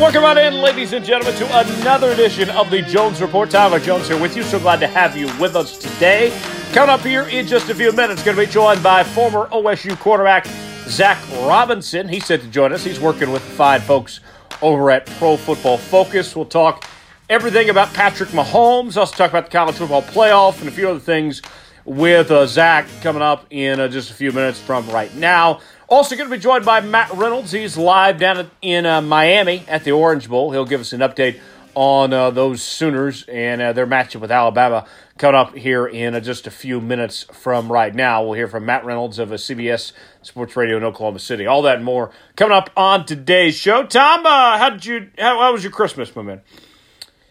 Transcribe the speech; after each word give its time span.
Welcome 0.00 0.24
on 0.24 0.38
in, 0.38 0.54
ladies 0.62 0.94
and 0.94 1.04
gentlemen, 1.04 1.38
to 1.38 1.58
another 1.58 2.12
edition 2.12 2.48
of 2.48 2.70
the 2.70 2.80
Jones 2.80 3.20
Report. 3.20 3.50
Tyler 3.50 3.78
Jones 3.78 4.08
here 4.08 4.18
with 4.18 4.34
you. 4.34 4.42
So 4.42 4.58
glad 4.58 4.80
to 4.80 4.86
have 4.86 5.14
you 5.14 5.26
with 5.38 5.54
us 5.54 5.76
today. 5.76 6.30
Coming 6.72 6.88
up 6.88 7.02
here 7.02 7.24
in 7.24 7.46
just 7.46 7.68
a 7.68 7.74
few 7.74 7.92
minutes, 7.92 8.22
going 8.22 8.34
to 8.34 8.46
be 8.46 8.50
joined 8.50 8.82
by 8.82 9.04
former 9.04 9.46
OSU 9.48 9.98
quarterback 9.98 10.46
Zac 10.86 11.18
Robinson. 11.42 12.08
He's 12.08 12.24
set 12.24 12.40
to 12.40 12.46
join 12.46 12.72
us. 12.72 12.82
He's 12.82 12.98
working 12.98 13.30
with 13.30 13.44
the 13.44 13.52
fine 13.52 13.82
folks 13.82 14.20
over 14.62 14.90
at 14.90 15.04
Pro 15.04 15.36
Football 15.36 15.76
Focus. 15.76 16.34
We'll 16.34 16.46
talk 16.46 16.88
everything 17.28 17.68
about 17.68 17.92
Patrick 17.92 18.30
Mahomes. 18.30 18.96
Also 18.96 19.14
talk 19.14 19.28
about 19.28 19.44
the 19.44 19.52
college 19.52 19.76
football 19.76 20.00
playoff 20.00 20.60
and 20.60 20.68
a 20.68 20.72
few 20.72 20.88
other 20.88 20.98
things 20.98 21.42
with 21.84 22.30
uh, 22.30 22.46
Zac 22.46 22.86
coming 23.02 23.20
up 23.20 23.46
in 23.50 23.78
uh, 23.80 23.88
just 23.88 24.10
a 24.10 24.14
few 24.14 24.32
minutes 24.32 24.58
from 24.58 24.88
right 24.88 25.14
now. 25.16 25.60
Also, 25.90 26.14
going 26.14 26.30
to 26.30 26.36
be 26.36 26.40
joined 26.40 26.64
by 26.64 26.80
Matt 26.80 27.10
Reynolds. 27.14 27.50
He's 27.50 27.76
live 27.76 28.16
down 28.16 28.48
in 28.62 28.86
uh, 28.86 29.02
Miami 29.02 29.64
at 29.66 29.82
the 29.82 29.90
Orange 29.90 30.28
Bowl. 30.28 30.52
He'll 30.52 30.64
give 30.64 30.80
us 30.80 30.92
an 30.92 31.00
update 31.00 31.40
on 31.74 32.12
uh, 32.12 32.30
those 32.30 32.62
Sooners 32.62 33.24
and 33.24 33.60
uh, 33.60 33.72
their 33.72 33.88
matchup 33.88 34.20
with 34.20 34.30
Alabama 34.30 34.86
coming 35.18 35.34
up 35.34 35.56
here 35.56 35.88
in 35.88 36.14
uh, 36.14 36.20
just 36.20 36.46
a 36.46 36.50
few 36.52 36.80
minutes 36.80 37.24
from 37.32 37.72
right 37.72 37.92
now. 37.92 38.22
We'll 38.22 38.34
hear 38.34 38.46
from 38.46 38.66
Matt 38.66 38.84
Reynolds 38.84 39.18
of 39.18 39.30
CBS 39.30 39.90
Sports 40.22 40.54
Radio 40.54 40.76
in 40.76 40.84
Oklahoma 40.84 41.18
City. 41.18 41.46
All 41.48 41.62
that 41.62 41.74
and 41.74 41.84
more 41.84 42.12
coming 42.36 42.56
up 42.56 42.70
on 42.76 43.04
today's 43.04 43.56
show. 43.56 43.82
Tom, 43.82 44.24
uh, 44.24 44.58
how 44.58 44.70
did 44.70 44.86
you? 44.86 45.10
How, 45.18 45.40
how, 45.40 45.52
was 45.52 45.64
your 45.64 45.72
Christmas, 45.72 46.14
my 46.14 46.22
man? 46.22 46.40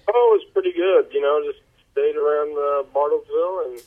Oh, 0.10 0.36
it 0.36 0.44
was 0.44 0.52
pretty 0.52 0.74
good. 0.74 1.08
You 1.14 1.22
know, 1.22 1.42
just 1.50 1.64
stayed 1.94 2.18
around 2.18 2.58
uh, 2.58 2.84
Bartlesville 2.94 3.72
and 3.72 3.82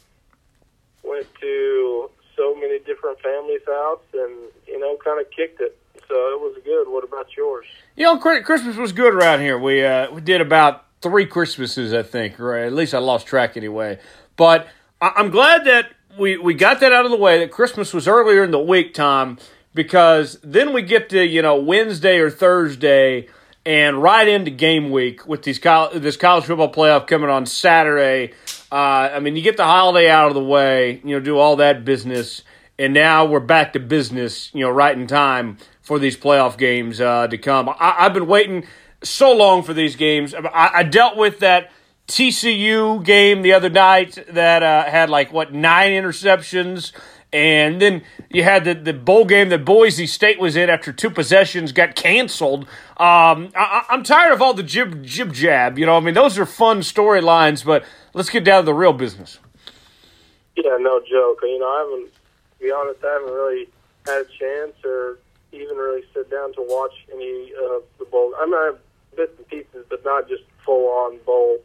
went 1.04 1.26
to 1.42 2.10
so 2.36 2.54
many 2.54 2.78
different 2.80 3.20
families' 3.20 3.60
house, 3.66 4.00
and 4.14 4.32
you 4.72 4.80
know, 4.80 4.96
kind 5.04 5.20
of 5.20 5.30
kicked 5.30 5.60
it. 5.60 5.78
So 6.08 6.14
it 6.14 6.40
was 6.40 6.56
good. 6.64 6.88
What 6.88 7.04
about 7.04 7.26
yours? 7.36 7.66
You 7.96 8.04
know, 8.04 8.18
Christmas 8.18 8.76
was 8.76 8.92
good 8.92 9.14
around 9.14 9.40
here. 9.40 9.58
We 9.58 9.84
uh, 9.84 10.10
we 10.10 10.20
did 10.20 10.40
about 10.40 10.84
three 11.00 11.26
Christmases, 11.26 11.92
I 11.92 12.02
think, 12.02 12.40
or 12.40 12.56
at 12.56 12.72
least 12.72 12.94
I 12.94 12.98
lost 12.98 13.26
track 13.26 13.56
anyway. 13.56 13.98
But 14.36 14.66
I- 15.00 15.12
I'm 15.16 15.30
glad 15.30 15.64
that 15.66 15.92
we 16.18 16.36
we 16.38 16.54
got 16.54 16.80
that 16.80 16.92
out 16.92 17.04
of 17.04 17.10
the 17.10 17.16
way. 17.16 17.38
That 17.38 17.50
Christmas 17.50 17.94
was 17.94 18.08
earlier 18.08 18.42
in 18.44 18.50
the 18.50 18.58
week, 18.58 18.94
Tom, 18.94 19.38
because 19.74 20.38
then 20.42 20.72
we 20.72 20.82
get 20.82 21.08
to 21.10 21.24
you 21.24 21.42
know 21.42 21.56
Wednesday 21.56 22.18
or 22.18 22.30
Thursday 22.30 23.28
and 23.64 24.02
right 24.02 24.26
into 24.26 24.50
game 24.50 24.90
week 24.90 25.26
with 25.26 25.44
these 25.44 25.60
this 25.94 26.16
college 26.16 26.44
football 26.44 26.72
playoff 26.72 27.06
coming 27.06 27.30
on 27.30 27.46
Saturday. 27.46 28.32
Uh, 28.70 28.74
I 29.14 29.20
mean, 29.20 29.36
you 29.36 29.42
get 29.42 29.56
the 29.56 29.64
holiday 29.64 30.08
out 30.10 30.28
of 30.28 30.34
the 30.34 30.42
way, 30.42 31.00
you 31.04 31.14
know, 31.14 31.20
do 31.20 31.38
all 31.38 31.56
that 31.56 31.84
business, 31.84 32.42
and 32.78 32.94
now 32.94 33.24
we're 33.24 33.40
back 33.40 33.72
to 33.74 33.80
business, 33.80 34.50
you 34.54 34.60
know, 34.60 34.70
right 34.70 34.96
in 34.96 35.06
time 35.06 35.58
for 35.82 35.98
these 35.98 36.16
playoff 36.16 36.56
games 36.56 37.00
uh, 37.00 37.26
to 37.28 37.38
come. 37.38 37.68
I, 37.68 37.94
have 37.98 38.14
been 38.14 38.26
waiting 38.26 38.66
so 39.02 39.32
long 39.32 39.62
for 39.62 39.74
these 39.74 39.96
games. 39.96 40.34
I, 40.34 40.70
I, 40.74 40.82
dealt 40.82 41.16
with 41.16 41.40
that 41.40 41.70
TCU 42.08 43.04
game 43.04 43.42
the 43.42 43.52
other 43.52 43.70
night 43.70 44.18
that 44.28 44.62
uh, 44.62 44.84
had 44.84 45.10
like 45.10 45.32
what 45.32 45.52
nine 45.52 45.92
interceptions. 45.92 46.92
And 47.32 47.80
then 47.80 48.02
you 48.30 48.42
had 48.42 48.64
the, 48.64 48.74
the 48.74 48.92
bowl 48.92 49.24
game 49.24 49.48
that 49.48 49.64
Boise 49.64 50.06
State 50.06 50.38
was 50.38 50.54
in 50.54 50.68
after 50.68 50.92
two 50.92 51.08
possessions 51.08 51.72
got 51.72 51.94
canceled. 51.94 52.64
Um, 52.98 53.50
I, 53.56 53.86
am 53.88 54.02
tired 54.02 54.32
of 54.32 54.42
all 54.42 54.52
the 54.52 54.62
jib 54.62 55.02
jib 55.02 55.32
jab. 55.32 55.78
You 55.78 55.86
know, 55.86 55.96
I 55.96 56.00
mean, 56.00 56.14
those 56.14 56.38
are 56.38 56.44
fun 56.44 56.80
storylines, 56.80 57.64
but 57.64 57.84
let's 58.12 58.28
get 58.28 58.44
down 58.44 58.62
to 58.62 58.66
the 58.66 58.74
real 58.74 58.92
business. 58.92 59.38
Yeah, 60.56 60.76
no 60.78 61.00
joke. 61.00 61.38
You 61.42 61.58
know, 61.58 61.66
I 61.66 61.78
haven't, 61.78 62.12
be 62.62 62.70
honest, 62.70 63.04
I 63.04 63.12
haven't 63.12 63.34
really 63.34 63.68
had 64.06 64.22
a 64.22 64.24
chance 64.24 64.72
or 64.84 65.18
even 65.52 65.76
really 65.76 66.02
sit 66.14 66.30
down 66.30 66.54
to 66.54 66.62
watch 66.62 66.94
any 67.12 67.52
of 67.52 67.82
the 67.98 68.06
bowl. 68.10 68.32
I 68.38 68.46
mean, 68.46 68.54
I 68.54 68.64
have 68.66 68.78
bits 69.16 69.32
and 69.36 69.46
pieces, 69.48 69.84
but 69.90 70.04
not 70.04 70.28
just 70.28 70.44
full 70.64 70.88
on 70.88 71.18
bowl. 71.26 71.58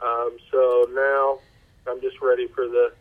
Um, 0.00 0.36
so 0.52 0.86
now 0.94 1.38
I'm 1.90 2.00
just 2.00 2.20
ready 2.20 2.46
for 2.46 2.68
the, 2.68 2.92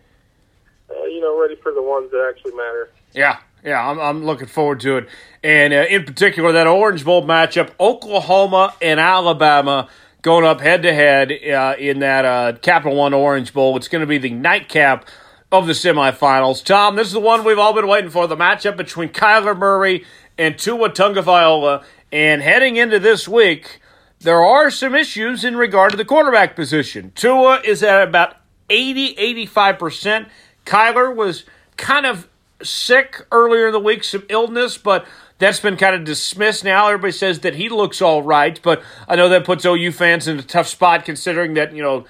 uh, 0.89 1.03
you 1.03 1.21
know, 1.21 1.39
ready 1.39 1.55
for 1.55 1.71
the 1.71 1.83
ones 1.83 2.09
that 2.11 2.25
actually 2.27 2.55
matter. 2.55 2.89
Yeah, 3.13 3.37
yeah, 3.63 3.87
I'm, 3.87 3.99
I'm 3.99 4.25
looking 4.25 4.47
forward 4.47 4.79
to 4.81 4.97
it. 4.97 5.09
And 5.43 5.73
uh, 5.73 5.85
in 5.89 6.05
particular, 6.05 6.51
that 6.53 6.65
Orange 6.65 7.05
Bowl 7.05 7.23
matchup, 7.23 7.71
Oklahoma 7.79 8.73
and 8.81 8.99
Alabama 8.99 9.89
going 10.23 10.45
up 10.45 10.59
head 10.59 10.81
to 10.83 10.93
head 10.93 11.31
in 11.31 11.99
that 11.99 12.25
uh, 12.25 12.57
Capital 12.59 12.97
One 12.97 13.13
Orange 13.13 13.53
Bowl. 13.53 13.77
It's 13.77 13.87
going 13.87 14.01
to 14.01 14.07
be 14.07 14.17
the 14.17 14.31
nightcap 14.31 15.05
of 15.51 15.67
the 15.67 15.73
semifinals. 15.73 16.63
Tom, 16.63 16.95
this 16.95 17.07
is 17.07 17.13
the 17.13 17.19
one 17.19 17.43
we've 17.43 17.59
all 17.59 17.73
been 17.73 17.87
waiting 17.87 18.09
for 18.09 18.27
the 18.27 18.35
matchup 18.35 18.75
between 18.75 19.09
Kyler 19.09 19.57
Murray 19.57 20.05
and 20.37 20.57
Tua 20.57 20.89
Tagovailoa. 20.89 21.83
And 22.11 22.41
heading 22.41 22.75
into 22.75 22.99
this 22.99 23.27
week, 23.27 23.79
there 24.19 24.43
are 24.43 24.69
some 24.69 24.95
issues 24.95 25.43
in 25.43 25.55
regard 25.55 25.91
to 25.91 25.97
the 25.97 26.05
quarterback 26.05 26.55
position. 26.55 27.11
Tua 27.15 27.61
is 27.63 27.83
at 27.83 28.01
about 28.07 28.37
80, 28.69 29.15
85%. 29.45 30.27
Kyler 30.65 31.15
was 31.15 31.45
kind 31.77 32.05
of 32.05 32.27
sick 32.61 33.25
earlier 33.31 33.67
in 33.67 33.73
the 33.73 33.79
week, 33.79 34.03
some 34.03 34.23
illness, 34.29 34.77
but 34.77 35.05
that's 35.37 35.59
been 35.59 35.77
kind 35.77 35.95
of 35.95 36.03
dismissed 36.03 36.63
now. 36.63 36.87
Everybody 36.87 37.11
says 37.13 37.39
that 37.39 37.55
he 37.55 37.69
looks 37.69 38.01
all 38.01 38.23
right, 38.23 38.59
but 38.61 38.81
I 39.07 39.15
know 39.15 39.29
that 39.29 39.45
puts 39.45 39.65
OU 39.65 39.91
fans 39.91 40.27
in 40.27 40.39
a 40.39 40.43
tough 40.43 40.67
spot 40.67 41.05
considering 41.05 41.53
that, 41.53 41.73
you 41.73 41.83
know, 41.83 42.05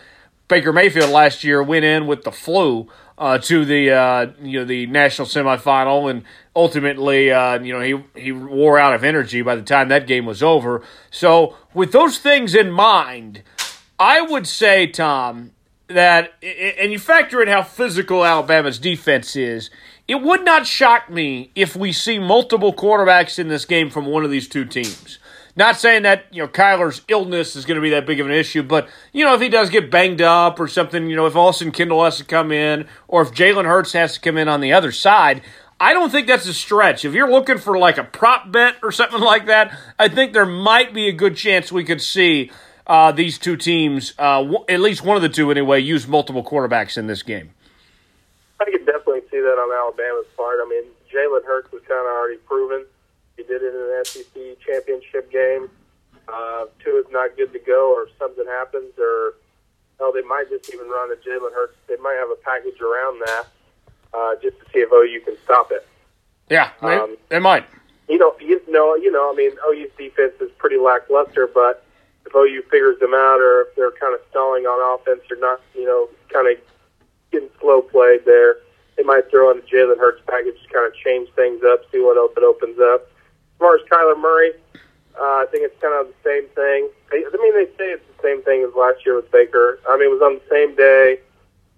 Baker 0.47 0.71
Mayfield 0.71 1.09
last 1.09 1.43
year 1.43 1.61
went 1.61 1.83
in 1.83 2.07
with 2.07 2.23
the 2.23 2.31
flu 2.31 2.87
uh, 3.17 3.37
to 3.39 3.65
the 3.65 3.91
uh, 3.91 4.31
you 4.41 4.59
know 4.59 4.65
the 4.65 4.85
national 4.87 5.27
semifinal, 5.27 6.09
and 6.09 6.23
ultimately 6.55 7.31
uh, 7.31 7.59
you 7.59 7.73
know 7.73 7.81
he 7.81 8.21
he 8.21 8.31
wore 8.31 8.77
out 8.77 8.93
of 8.93 9.03
energy 9.03 9.41
by 9.41 9.55
the 9.55 9.61
time 9.61 9.89
that 9.89 10.07
game 10.07 10.25
was 10.25 10.43
over. 10.43 10.83
So 11.09 11.55
with 11.73 11.91
those 11.91 12.19
things 12.19 12.53
in 12.53 12.71
mind, 12.71 13.43
I 13.99 14.21
would 14.21 14.47
say 14.47 14.87
Tom 14.87 15.51
that 15.87 16.33
and 16.43 16.91
you 16.91 16.99
factor 16.99 17.41
in 17.41 17.47
how 17.47 17.63
physical 17.63 18.25
Alabama's 18.25 18.79
defense 18.79 19.35
is. 19.35 19.69
It 20.07 20.21
would 20.21 20.45
not 20.45 20.65
shock 20.65 21.09
me 21.09 21.51
if 21.53 21.75
we 21.75 21.91
see 21.91 22.17
multiple 22.17 22.73
quarterbacks 22.73 23.39
in 23.39 23.49
this 23.49 23.65
game 23.65 23.89
from 23.89 24.05
one 24.05 24.23
of 24.23 24.31
these 24.31 24.47
two 24.47 24.63
teams. 24.63 25.19
Not 25.57 25.75
saying 25.77 26.03
that, 26.03 26.25
you 26.31 26.43
know, 26.43 26.47
Kyler's 26.47 27.01
illness 27.07 27.55
is 27.55 27.65
going 27.65 27.77
to 27.77 27.81
be 27.81 27.89
that 27.89 28.05
big 28.05 28.19
of 28.19 28.27
an 28.27 28.31
issue, 28.31 28.61
but, 28.61 28.87
you 29.11 29.25
know, 29.25 29.33
if 29.33 29.41
he 29.41 29.49
does 29.49 29.71
get 29.71 29.89
banged 29.89 30.21
up 30.21 30.59
or 30.59 30.67
something, 30.67 31.09
you 31.09 31.15
know, 31.15 31.25
if 31.25 31.35
Austin 31.35 31.71
Kendall 31.71 32.03
has 32.03 32.17
to 32.17 32.23
come 32.23 32.51
in 32.51 32.87
or 33.07 33.23
if 33.23 33.31
Jalen 33.31 33.65
Hurts 33.65 33.93
has 33.93 34.13
to 34.13 34.19
come 34.19 34.37
in 34.37 34.47
on 34.47 34.61
the 34.61 34.71
other 34.71 34.91
side, 34.91 35.41
I 35.79 35.93
don't 35.93 36.11
think 36.11 36.27
that's 36.27 36.45
a 36.45 36.53
stretch. 36.53 37.05
If 37.05 37.13
you're 37.13 37.31
looking 37.31 37.57
for 37.57 37.79
like 37.79 37.97
a 37.97 38.03
prop 38.03 38.51
bet 38.51 38.75
or 38.83 38.91
something 38.91 39.19
like 39.19 39.47
that, 39.47 39.75
I 39.97 40.09
think 40.09 40.33
there 40.33 40.45
might 40.45 40.93
be 40.93 41.07
a 41.07 41.11
good 41.11 41.35
chance 41.35 41.71
we 41.71 41.83
could 41.83 42.01
see 42.03 42.51
uh, 42.85 43.11
these 43.11 43.39
two 43.39 43.57
teams, 43.57 44.13
uh, 44.19 44.43
w- 44.43 44.63
at 44.69 44.79
least 44.79 45.03
one 45.03 45.15
of 45.17 45.23
the 45.23 45.29
two 45.29 45.49
anyway, 45.49 45.81
use 45.81 46.07
multiple 46.07 46.43
quarterbacks 46.43 46.99
in 46.99 47.07
this 47.07 47.23
game. 47.23 47.49
I 48.61 48.65
could 48.65 48.85
definitely 48.85 49.21
see 49.31 49.39
that 49.39 49.57
on 49.57 49.71
Alabama's 49.75 50.27
part. 50.35 50.59
I 50.61 50.69
mean, 50.69 50.83
Jalen 51.11 51.45
Hurts 51.45 51.71
was 51.71 51.81
kind 51.87 51.99
of 51.99 52.05
already 52.05 52.37
proven 52.37 52.85
did 53.47 53.61
it 53.63 53.73
in 53.73 53.81
an 53.81 54.05
SEC 54.05 54.59
championship 54.65 55.31
game. 55.31 55.69
Uh, 56.27 56.65
Tua 56.83 56.99
is 56.99 57.05
not 57.11 57.35
good 57.37 57.53
to 57.53 57.59
go, 57.59 57.93
or 57.93 58.07
something 58.19 58.45
happens, 58.45 58.91
or 58.99 59.35
hell, 59.99 60.11
they 60.11 60.21
might 60.21 60.49
just 60.49 60.73
even 60.73 60.87
run 60.87 61.11
a 61.11 61.15
Jalen 61.15 61.53
Hurts. 61.53 61.75
They 61.87 61.95
might 61.97 62.17
have 62.19 62.29
a 62.29 62.35
package 62.43 62.81
around 62.81 63.21
that 63.25 63.45
uh, 64.13 64.35
just 64.41 64.59
to 64.59 64.65
see 64.71 64.79
if 64.79 64.91
OU 64.91 65.21
can 65.25 65.37
stop 65.43 65.71
it. 65.71 65.87
Yeah, 66.49 66.71
they, 66.81 66.95
um, 66.95 67.17
they 67.29 67.39
might. 67.39 67.65
You 68.07 68.17
know, 68.17 68.35
you 68.39 68.61
know, 68.69 68.95
you 68.95 69.11
know. 69.11 69.31
I 69.31 69.35
mean, 69.35 69.51
OU's 69.67 69.91
defense 69.97 70.33
is 70.39 70.49
pretty 70.57 70.77
lackluster, 70.77 71.47
but 71.47 71.85
if 72.25 72.33
OU 72.35 72.63
figures 72.69 72.99
them 72.99 73.13
out, 73.13 73.39
or 73.39 73.61
if 73.61 73.75
they're 73.75 73.91
kind 73.91 74.13
of 74.13 74.21
stalling 74.29 74.63
on 74.63 74.99
offense, 74.99 75.21
or 75.29 75.37
not, 75.37 75.61
you 75.75 75.85
know, 75.85 76.09
kind 76.31 76.49
of 76.49 76.57
getting 77.31 77.49
slow 77.59 77.81
played 77.81 78.25
there, 78.25 78.57
they 78.95 79.03
might 79.03 79.29
throw 79.29 79.51
in 79.51 79.59
a 79.59 79.61
Jalen 79.61 79.97
Hurts 79.97 80.21
package 80.27 80.55
to 80.61 80.73
kind 80.73 80.87
of 80.87 80.93
change 80.95 81.29
things 81.35 81.61
up, 81.63 81.81
see 81.91 81.99
what 81.99 82.17
else 82.17 82.31
it 82.35 82.43
opens 82.43 82.79
up. 82.79 83.09
As 83.57 83.59
far 83.59 83.75
as 83.75 83.81
Kyler 83.89 84.19
Murray, 84.21 84.51
uh, 85.19 85.41
I 85.41 85.45
think 85.49 85.63
it's 85.63 85.81
kind 85.81 85.95
of 85.95 86.13
the 86.13 86.29
same 86.29 86.47
thing. 86.53 86.89
I 87.11 87.37
mean, 87.41 87.53
they 87.55 87.65
say 87.75 87.89
it's 87.89 88.05
the 88.15 88.21
same 88.21 88.43
thing 88.43 88.63
as 88.63 88.75
last 88.75 89.03
year 89.03 89.15
with 89.15 89.31
Baker. 89.31 89.79
I 89.89 89.97
mean, 89.97 90.09
it 90.09 90.13
was 90.13 90.21
on 90.21 90.35
the 90.35 90.41
same 90.47 90.75
day, 90.75 91.19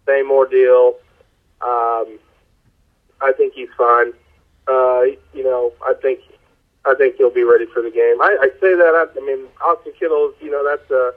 same 0.05 0.29
ordeal. 0.29 0.95
Um, 1.61 2.19
I 3.21 3.31
think 3.37 3.53
he's 3.53 3.69
fine. 3.77 4.11
Uh, 4.67 5.03
you 5.33 5.43
know, 5.43 5.71
I 5.81 5.93
think 6.01 6.19
I 6.85 6.95
think 6.95 7.15
he'll 7.15 7.29
be 7.29 7.43
ready 7.43 7.65
for 7.65 7.81
the 7.81 7.91
game. 7.91 8.21
I, 8.21 8.35
I 8.41 8.49
say 8.59 8.75
that. 8.75 8.93
I, 8.93 9.07
I 9.17 9.25
mean, 9.25 9.47
Austin 9.65 9.93
Kendall, 9.97 10.33
you 10.41 10.51
know, 10.51 10.63
that's 10.67 10.91
a, 10.91 11.13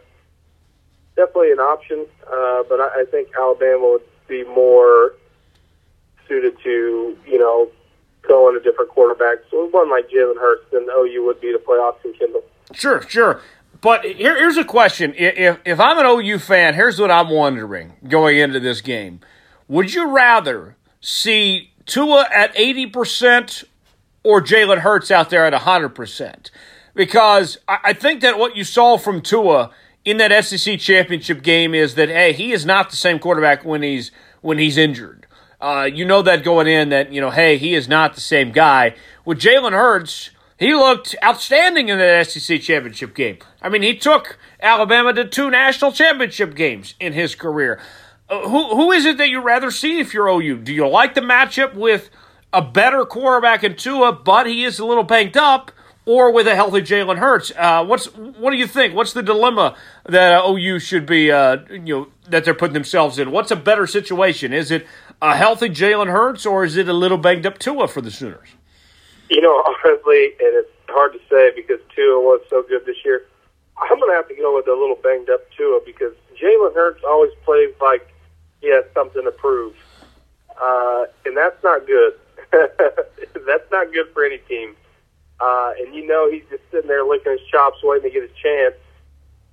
definitely 1.17 1.51
an 1.51 1.59
option. 1.59 2.07
Uh, 2.33 2.63
but 2.69 2.81
I, 2.81 3.03
I 3.03 3.05
think 3.11 3.29
Alabama 3.37 3.99
would 3.99 4.03
be 4.29 4.45
more 4.45 5.15
suited 6.29 6.57
to, 6.63 7.17
you 7.27 7.39
know, 7.39 7.69
going 8.29 8.57
a 8.57 8.61
different 8.61 8.91
quarterback. 8.91 9.39
So 9.51 9.69
one 9.71 9.91
like 9.91 10.09
Jalen 10.09 10.39
Hurts 10.39 10.65
than 10.73 10.87
OU 10.97 11.25
would 11.27 11.41
be 11.41 11.53
to 11.53 11.59
play 11.59 11.77
Austin 11.77 12.15
Kendall. 12.19 12.43
Sure, 12.73 13.03
sure. 13.09 13.41
But 13.81 14.05
here, 14.05 14.39
here's 14.39 14.57
a 14.57 14.65
question: 14.65 15.15
if 15.17 15.59
if 15.65 15.81
I'm 15.81 15.99
an 15.99 16.07
OU 16.07 16.39
fan, 16.39 16.75
here's 16.75 17.01
what 17.01 17.11
I'm 17.11 17.31
wondering 17.31 17.95
going 18.09 18.39
into 18.39 18.61
this 18.61 18.81
game: 18.81 19.21
Would 19.69 19.93
you 19.95 20.09
rather 20.09 20.77
see 21.01 21.73
Tua 21.87 22.29
at 22.33 22.53
eighty 22.55 22.87
percent 22.87 23.65
or 24.23 24.41
Jalen 24.41 24.79
Hurts 24.79 25.11
out 25.11 25.31
there 25.31 25.45
at 25.45 25.55
hundred 25.55 25.91
percent? 25.91 26.51
because 26.95 27.59
I, 27.69 27.79
I 27.85 27.93
think 27.93 28.21
that 28.21 28.39
what 28.39 28.57
you 28.57 28.65
saw 28.65 28.97
from 28.99 29.21
Tua 29.21 29.71
in 30.05 30.17
that 30.19 30.45
SEC 30.45 30.79
championship 30.81 31.43
game 31.43 31.75
is 31.75 31.95
that 31.95 32.09
hey, 32.09 32.33
he 32.33 32.53
is 32.53 32.67
not 32.67 32.91
the 32.91 32.97
same 32.97 33.19
quarterback 33.19 33.65
when 33.65 33.83
he's 33.83 34.11
when 34.41 34.59
he's 34.59 34.77
injured. 34.77 35.22
Uh, 35.63 35.85
you 35.85 36.05
know 36.05 36.23
that 36.23 36.43
going 36.43 36.67
in 36.67 36.89
that 36.89 37.13
you 37.13 37.21
know 37.21 37.31
hey, 37.31 37.57
he 37.57 37.73
is 37.73 37.87
not 37.87 38.17
the 38.17 38.21
same 38.21 38.51
guy. 38.51 38.97
With 39.25 39.39
Jalen 39.39 39.71
Hurts, 39.71 40.31
he 40.59 40.75
looked 40.75 41.15
outstanding 41.23 41.89
in 41.89 41.99
that 41.99 42.27
SEC 42.27 42.61
championship 42.61 43.15
game. 43.15 43.39
I 43.63 43.69
mean, 43.69 43.83
he 43.83 43.97
took 43.97 44.39
Alabama 44.61 45.13
to 45.13 45.25
two 45.25 45.51
national 45.51 45.93
championship 45.93 46.57
games 46.57 46.97
in 46.99 47.13
his 47.13 47.37
career. 47.37 47.79
Uh, 48.29 48.49
who 48.49 48.75
who 48.75 48.91
is 48.91 49.07
it 49.07 49.19
that 49.19 49.29
you'd 49.29 49.45
rather 49.45 49.71
see 49.71 50.01
if 50.01 50.13
you're 50.13 50.27
OU? 50.27 50.59
Do 50.59 50.75
you 50.75 50.89
like 50.89 51.15
the 51.15 51.21
matchup 51.21 51.75
with 51.75 52.11
a 52.53 52.61
better 52.61 53.05
quarterback 53.05 53.63
in 53.63 53.77
Tua, 53.77 54.13
but 54.13 54.49
he 54.49 54.65
is 54.65 54.81
a 54.81 54.85
little 54.85 55.05
banged 55.05 55.37
up? 55.37 55.71
or 56.05 56.33
with 56.33 56.47
a 56.47 56.55
healthy 56.55 56.81
Jalen 56.81 57.19
Hurts. 57.19 57.53
Uh, 57.57 57.85
what's 57.85 58.07
what 58.07 58.51
do 58.51 58.57
you 58.57 58.67
think? 58.67 58.95
What's 58.95 59.13
the 59.13 59.23
dilemma 59.23 59.77
that 60.09 60.33
uh, 60.33 60.51
OU 60.51 60.81
should 60.81 61.07
be 61.07 61.31
uh, 61.31 61.59
you 61.71 61.79
know 61.79 62.09
that 62.29 62.45
they're 62.45 62.55
putting 62.55 62.75
themselves 62.75 63.19
in? 63.19 63.31
What's 63.31 63.51
a 63.51 63.57
better 63.57 63.87
situation? 63.87 64.53
Is 64.53 64.71
it 64.71 64.87
a 65.23 65.37
healthy 65.37 65.69
Jalen 65.69 66.11
Hurts 66.11 66.45
or 66.45 66.65
is 66.65 66.77
it 66.77 66.89
a 66.89 66.93
little 66.93 67.17
banged 67.17 67.47
up 67.47 67.59
Tua 67.59 67.87
for 67.87 68.01
the 68.01 68.11
Sooners? 68.11 68.49
You 69.31 69.41
know, 69.41 69.63
honestly, 69.85 70.25
and 70.41 70.55
it's 70.55 70.71
hard 70.89 71.13
to 71.13 71.21
say 71.31 71.53
because 71.55 71.79
Tua 71.95 72.21
was 72.21 72.43
so 72.51 72.63
good 72.69 72.85
this 72.85 72.97
year. 73.05 73.25
I'm 73.79 73.99
going 73.99 74.11
to 74.11 74.17
have 74.17 74.29
to 74.29 74.35
go 74.35 74.55
with 74.57 74.67
a 74.67 74.73
little 74.73 74.99
banged 75.03 75.31
up 75.31 75.41
Tua 75.57 75.81
because 75.87 76.13
Jalen 76.41 76.75
Hurts 76.75 77.03
always 77.07 77.31
plays 77.45 77.73
like 77.81 78.07
he 78.61 78.69
has 78.69 78.85
something 78.95 79.23
to 79.25 79.31
prove, 79.31 79.75
uh, 80.61 81.05
and 81.25 81.37
that's 81.37 81.63
not 81.65 81.87
good. 81.87 82.15
that's 82.53 83.71
not 83.71 83.93
good 83.93 84.09
for 84.13 84.25
any 84.25 84.39
team. 84.39 84.77
Uh, 85.41 85.73
and 85.79 85.95
you 85.95 86.07
know 86.07 86.31
he's 86.31 86.45
just 86.51 86.63
sitting 86.71 86.89
there 86.89 87.05
licking 87.05 87.33
his 87.33 87.41
chops, 87.51 87.79
waiting 87.83 88.11
to 88.11 88.15
get 88.15 88.29
his 88.29 88.37
chance. 88.37 88.75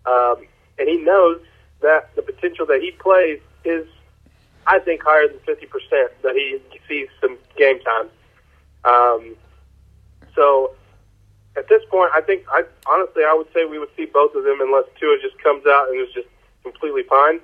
Um, 0.06 0.48
and 0.78 0.88
he 0.88 0.98
knows 0.98 1.42
that 1.82 2.16
the 2.16 2.22
potential 2.22 2.66
that 2.68 2.82
he 2.82 2.92
plays 2.92 3.40
is, 3.64 3.88
I 4.70 4.78
think, 4.80 5.02
higher 5.04 5.28
than 5.28 5.40
50% 5.40 5.66
that 6.22 6.36
he 6.36 6.60
sees 6.88 7.08
some 7.20 7.38
game 7.58 7.80
time. 7.80 8.10
Um, 8.86 9.36
so 10.36 10.76
at 11.58 11.68
this 11.68 11.82
point, 11.90 12.12
I 12.14 12.22
think, 12.22 12.46
I 12.50 12.64
honestly, 12.88 13.24
I 13.28 13.34
would 13.34 13.48
say 13.54 13.66
we 13.66 13.80
would 13.80 13.90
see 13.98 14.06
both 14.06 14.36
of 14.36 14.44
them 14.44 14.62
unless 14.62 14.86
Tua 15.00 15.18
just 15.22 15.42
comes 15.42 15.66
out 15.66 15.90
and 15.90 16.00
is 16.00 16.14
just 16.14 16.28
completely 16.62 17.04
fine. 17.04 17.40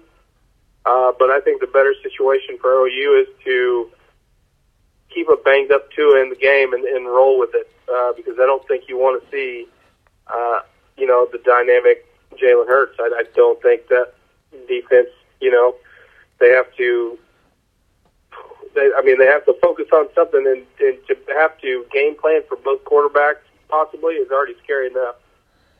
Uh, 0.86 1.14
but 1.18 1.32
I 1.32 1.42
think 1.42 1.62
the 1.62 1.68
better 1.68 1.96
situation 2.04 2.60
for 2.62 2.86
OU 2.86 3.26
is 3.26 3.44
to 3.44 3.90
keep 5.10 5.28
a 5.30 5.36
banged 5.44 5.72
up 5.72 5.92
Tua 5.92 6.22
in 6.22 6.30
the 6.30 6.36
game 6.36 6.74
and, 6.74 6.86
and 6.86 7.08
roll 7.08 7.40
with 7.40 7.56
it 7.56 7.72
uh, 7.92 8.14
because 8.16 8.36
I 8.40 8.46
don't 8.46 8.66
think 8.68 8.84
you 8.88 8.98
want 8.98 9.24
to 9.24 9.32
see, 9.32 9.68
uh, 10.28 10.60
you 10.96 11.08
know, 11.08 11.28
the 11.32 11.40
dynamic 11.40 12.06
Jalen 12.38 12.68
Hurts. 12.68 12.98
I, 13.00 13.10
I 13.18 13.24
don't 13.34 13.60
think 13.64 13.88
that 13.88 14.14
defense, 14.68 15.10
you 15.42 15.50
know, 15.50 15.76
they 16.40 16.50
have 16.50 16.74
to. 16.78 17.18
They, 18.74 18.90
I 18.98 19.02
mean, 19.04 19.18
they 19.18 19.26
have 19.26 19.46
to 19.46 19.54
focus 19.62 19.88
on 19.94 20.08
something, 20.14 20.46
and, 20.46 20.66
and 20.86 20.98
to 21.08 21.34
have 21.38 21.58
to 21.62 21.86
game 21.94 22.16
plan 22.16 22.42
for 22.48 22.58
both 22.58 22.84
quarterbacks 22.84 23.40
possibly 23.70 24.16
is 24.16 24.30
already 24.32 24.56
scary 24.64 24.88
enough. 24.88 25.16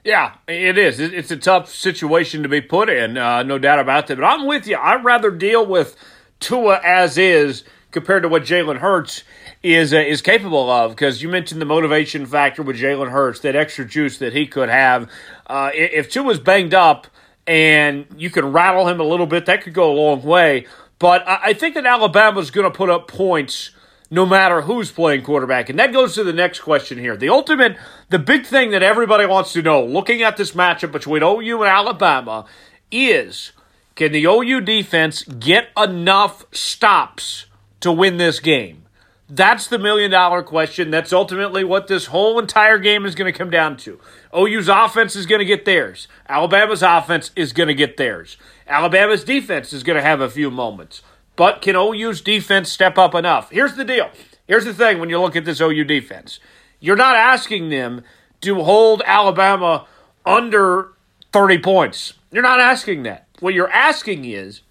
Yeah, 0.06 0.36
it 0.48 0.78
is. 0.78 1.00
It's 1.00 1.32
a 1.32 1.38
tough 1.38 1.68
situation 1.68 2.44
to 2.44 2.50
be 2.50 2.62
put 2.62 2.90
in, 2.90 3.18
uh, 3.18 3.42
no 3.42 3.58
doubt 3.58 3.80
about 3.80 4.06
that. 4.08 4.18
But 4.18 4.24
I'm 4.24 4.46
with 4.46 4.68
you. 4.68 4.78
I'd 4.78 5.04
rather 5.04 5.32
deal 5.32 5.66
with 5.66 5.96
Tua 6.40 6.80
as 6.84 7.18
is 7.18 7.64
compared 7.90 8.22
to 8.22 8.30
what 8.30 8.44
Jalen 8.44 8.78
Hurts 8.78 9.24
is 9.64 9.94
uh, 9.94 9.98
is 9.98 10.22
capable 10.22 10.70
of. 10.70 10.92
Because 10.92 11.24
you 11.24 11.30
mentioned 11.30 11.60
the 11.60 11.66
motivation 11.66 12.28
factor 12.28 12.62
with 12.62 12.78
Jalen 12.78 13.10
Hurts, 13.10 13.40
that 13.40 13.56
extra 13.56 13.84
juice 13.84 14.20
that 14.20 14.34
he 14.34 14.46
could 14.46 14.70
have. 14.70 15.10
Uh, 15.48 15.72
if 15.74 16.12
Tua's 16.12 16.40
banged 16.40 16.76
up 16.76 17.08
and 17.48 18.06
you 18.18 18.30
can 18.30 18.52
rattle 18.52 18.88
him 18.88 19.00
a 19.00 19.04
little 19.04 19.28
bit, 19.28 19.46
that 19.46 19.64
could 19.64 19.74
go 19.74 19.92
a 19.92 19.94
long 19.94 20.24
way. 20.24 20.66
But 21.00 21.28
I, 21.28 21.54
think 21.54 21.76
that 21.76 21.86
Alabama's 21.86 22.52
going 22.52 22.72
to 22.72 22.76
put 22.76 22.90
up 22.90 23.08
points 23.08 23.72
no 24.10 24.26
matter 24.26 24.62
who's 24.62 24.92
playing 24.92 25.24
quarterback. 25.24 25.70
And 25.70 25.78
that 25.78 25.92
goes 25.92 26.16
to 26.16 26.24
the 26.24 26.34
next 26.34 26.62
question 26.62 26.98
here. 26.98 27.18
The 27.18 27.30
ultimate, 27.30 27.78
the 28.10 28.20
big 28.20 28.46
thing 28.46 28.72
that 28.72 28.82
everybody 28.82 29.26
wants 29.26 29.52
to 29.54 29.62
know, 29.62 29.84
looking 29.84 30.22
at 30.22 30.38
this 30.38 30.52
matchup 30.52 30.92
between 30.92 31.22
OU 31.22 31.64
and 31.64 31.72
Alabama, 31.72 32.46
is 32.92 33.52
can 33.96 34.12
the 34.12 34.26
OU 34.26 34.62
defense 34.62 35.24
get 35.24 35.70
enough 35.78 36.46
stops 36.54 37.46
to 37.82 37.92
win 37.92 38.18
this 38.18 38.40
game? 38.40 38.86
That's 39.28 39.68
the 39.68 39.80
million 39.80 40.12
dollar 40.12 40.44
question. 40.44 40.92
That's 40.92 41.12
ultimately 41.12 41.64
what 41.64 41.88
this 41.88 42.08
whole 42.08 42.38
entire 42.38 42.78
game 42.78 43.06
is 43.06 43.16
going 43.16 43.32
to 43.32 43.38
come 43.38 43.50
down 43.50 43.76
to. 43.78 44.00
OU's 44.36 44.68
offense 44.68 45.16
is 45.16 45.26
going 45.26 45.40
to 45.40 45.46
get 45.46 45.66
theirs. 45.66 46.08
Alabama's 46.28 46.84
offense 46.84 47.32
is 47.36 47.54
going 47.54 47.68
to 47.68 47.74
get 47.74 47.98
theirs. 47.98 48.38
Alabama's 48.68 49.24
defense 49.24 49.72
is 49.72 49.84
going 49.84 49.96
to 49.96 50.04
have 50.04 50.22
a 50.22 50.30
few 50.30 50.52
moments. 50.52 51.02
But 51.36 51.62
can 51.62 51.76
OU's 51.76 52.22
defense 52.22 52.72
step 52.72 52.98
up 52.98 53.16
enough? 53.16 53.50
Here's 53.50 53.76
the 53.76 53.86
deal. 53.86 54.10
Here's 54.48 54.66
the 54.66 54.74
thing 54.74 55.00
when 55.00 55.10
you 55.10 55.20
look 55.20 55.36
at 55.36 55.46
this 55.46 55.62
OU 55.62 55.84
defense. 55.86 56.40
You're 56.80 56.96
not 56.96 57.16
asking 57.16 57.70
them 57.70 58.04
to 58.42 58.64
hold 58.64 59.02
Alabama 59.06 59.88
under 60.26 60.90
30 61.34 61.60
points. 61.60 62.14
You're 62.32 62.44
not 62.44 62.60
asking 62.60 63.04
that. 63.04 63.28
What 63.40 63.54
you're 63.54 63.72
asking 63.72 64.26
is 64.26 64.62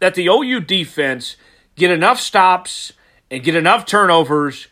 that 0.00 0.14
the 0.14 0.28
OU 0.28 0.60
defense 0.60 1.36
get 1.76 1.90
enough 1.90 2.20
stops 2.20 2.92
and 3.30 3.42
get 3.42 3.54
enough 3.54 3.86
turnovers 3.86 4.68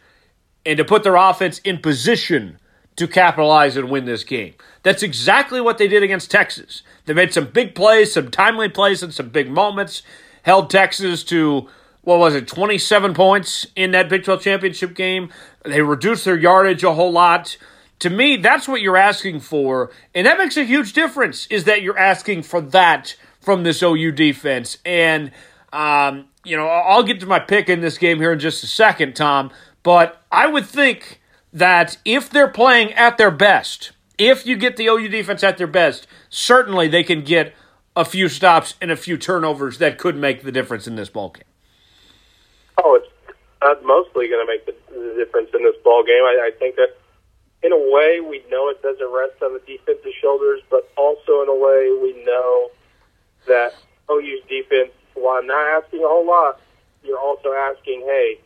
and 0.66 0.76
to 0.76 0.84
put 0.84 1.02
their 1.04 1.16
offense 1.16 1.58
in 1.60 1.78
position 1.78 2.58
to 2.98 3.08
capitalize 3.08 3.76
and 3.76 3.90
win 3.90 4.04
this 4.04 4.24
game. 4.24 4.54
That's 4.82 5.02
exactly 5.02 5.60
what 5.60 5.78
they 5.78 5.88
did 5.88 6.02
against 6.02 6.30
Texas. 6.30 6.82
They 7.06 7.14
made 7.14 7.32
some 7.32 7.46
big 7.46 7.74
plays, 7.74 8.12
some 8.12 8.30
timely 8.30 8.68
plays, 8.68 9.02
and 9.02 9.12
some 9.12 9.30
big 9.30 9.50
moments. 9.50 10.02
Held 10.42 10.70
Texas 10.70 11.24
to, 11.24 11.68
what 12.02 12.18
was 12.18 12.34
it, 12.34 12.46
27 12.48 13.14
points 13.14 13.66
in 13.74 13.90
that 13.92 14.08
Big 14.08 14.24
12 14.24 14.42
championship 14.42 14.94
game. 14.94 15.32
They 15.64 15.82
reduced 15.82 16.24
their 16.24 16.38
yardage 16.38 16.84
a 16.84 16.94
whole 16.94 17.12
lot. 17.12 17.56
To 18.00 18.10
me, 18.10 18.36
that's 18.36 18.68
what 18.68 18.80
you're 18.80 18.96
asking 18.96 19.40
for. 19.40 19.90
And 20.14 20.26
that 20.26 20.38
makes 20.38 20.56
a 20.56 20.64
huge 20.64 20.92
difference, 20.92 21.46
is 21.48 21.64
that 21.64 21.82
you're 21.82 21.98
asking 21.98 22.42
for 22.42 22.60
that 22.60 23.16
from 23.40 23.62
this 23.64 23.82
OU 23.82 24.12
defense. 24.12 24.78
And 24.84 25.32
um, 25.72 26.26
you 26.44 26.56
know, 26.56 26.66
I'll 26.66 27.02
get 27.02 27.20
to 27.20 27.26
my 27.26 27.38
pick 27.38 27.68
in 27.68 27.80
this 27.80 27.98
game 27.98 28.18
here 28.18 28.32
in 28.32 28.38
just 28.38 28.64
a 28.64 28.66
second, 28.66 29.14
Tom. 29.14 29.50
But 29.82 30.22
I 30.32 30.46
would 30.46 30.66
think 30.66 31.17
that 31.58 31.98
if 32.04 32.30
they're 32.30 32.48
playing 32.48 32.92
at 32.94 33.18
their 33.18 33.30
best, 33.30 33.92
if 34.16 34.46
you 34.46 34.56
get 34.56 34.76
the 34.76 34.86
OU 34.86 35.08
defense 35.08 35.42
at 35.42 35.58
their 35.58 35.66
best, 35.66 36.06
certainly 36.28 36.88
they 36.88 37.04
can 37.04 37.22
get 37.22 37.54
a 37.94 38.04
few 38.04 38.28
stops 38.28 38.74
and 38.80 38.90
a 38.90 38.96
few 38.96 39.16
turnovers 39.16 39.78
that 39.78 39.98
could 39.98 40.16
make 40.16 40.42
the 40.42 40.52
difference 40.52 40.86
in 40.86 40.96
this 40.96 41.08
ball 41.08 41.30
game. 41.30 41.44
Oh, 42.82 42.94
it's 42.94 43.36
uh, 43.62 43.74
mostly 43.84 44.28
going 44.28 44.46
to 44.46 44.52
make 44.52 44.66
the, 44.66 44.74
the, 44.92 45.14
difference 45.24 45.50
in 45.52 45.64
this 45.64 45.74
ball 45.82 46.04
game. 46.04 46.22
I, 46.22 46.50
I 46.52 46.58
think 46.58 46.76
that 46.76 46.96
in 47.62 47.72
a 47.72 47.76
way 47.76 48.20
we 48.20 48.44
know 48.50 48.68
it 48.68 48.80
doesn't 48.82 49.12
rest 49.12 49.42
on 49.42 49.52
the 49.54 49.62
defensive 49.66 50.12
shoulders, 50.22 50.60
but 50.70 50.88
also 50.96 51.42
in 51.42 51.48
a 51.48 51.56
way 51.56 51.90
we 52.00 52.24
know 52.24 52.70
that 53.48 53.74
OU's 54.10 54.42
defense 54.48 54.90
while 55.14 55.42
not 55.42 55.82
asking 55.82 56.04
a 56.04 56.06
whole 56.06 56.26
lot, 56.26 56.60
you're 57.02 57.18
also 57.18 57.52
asking, 57.52 58.02
hey, 58.02 58.38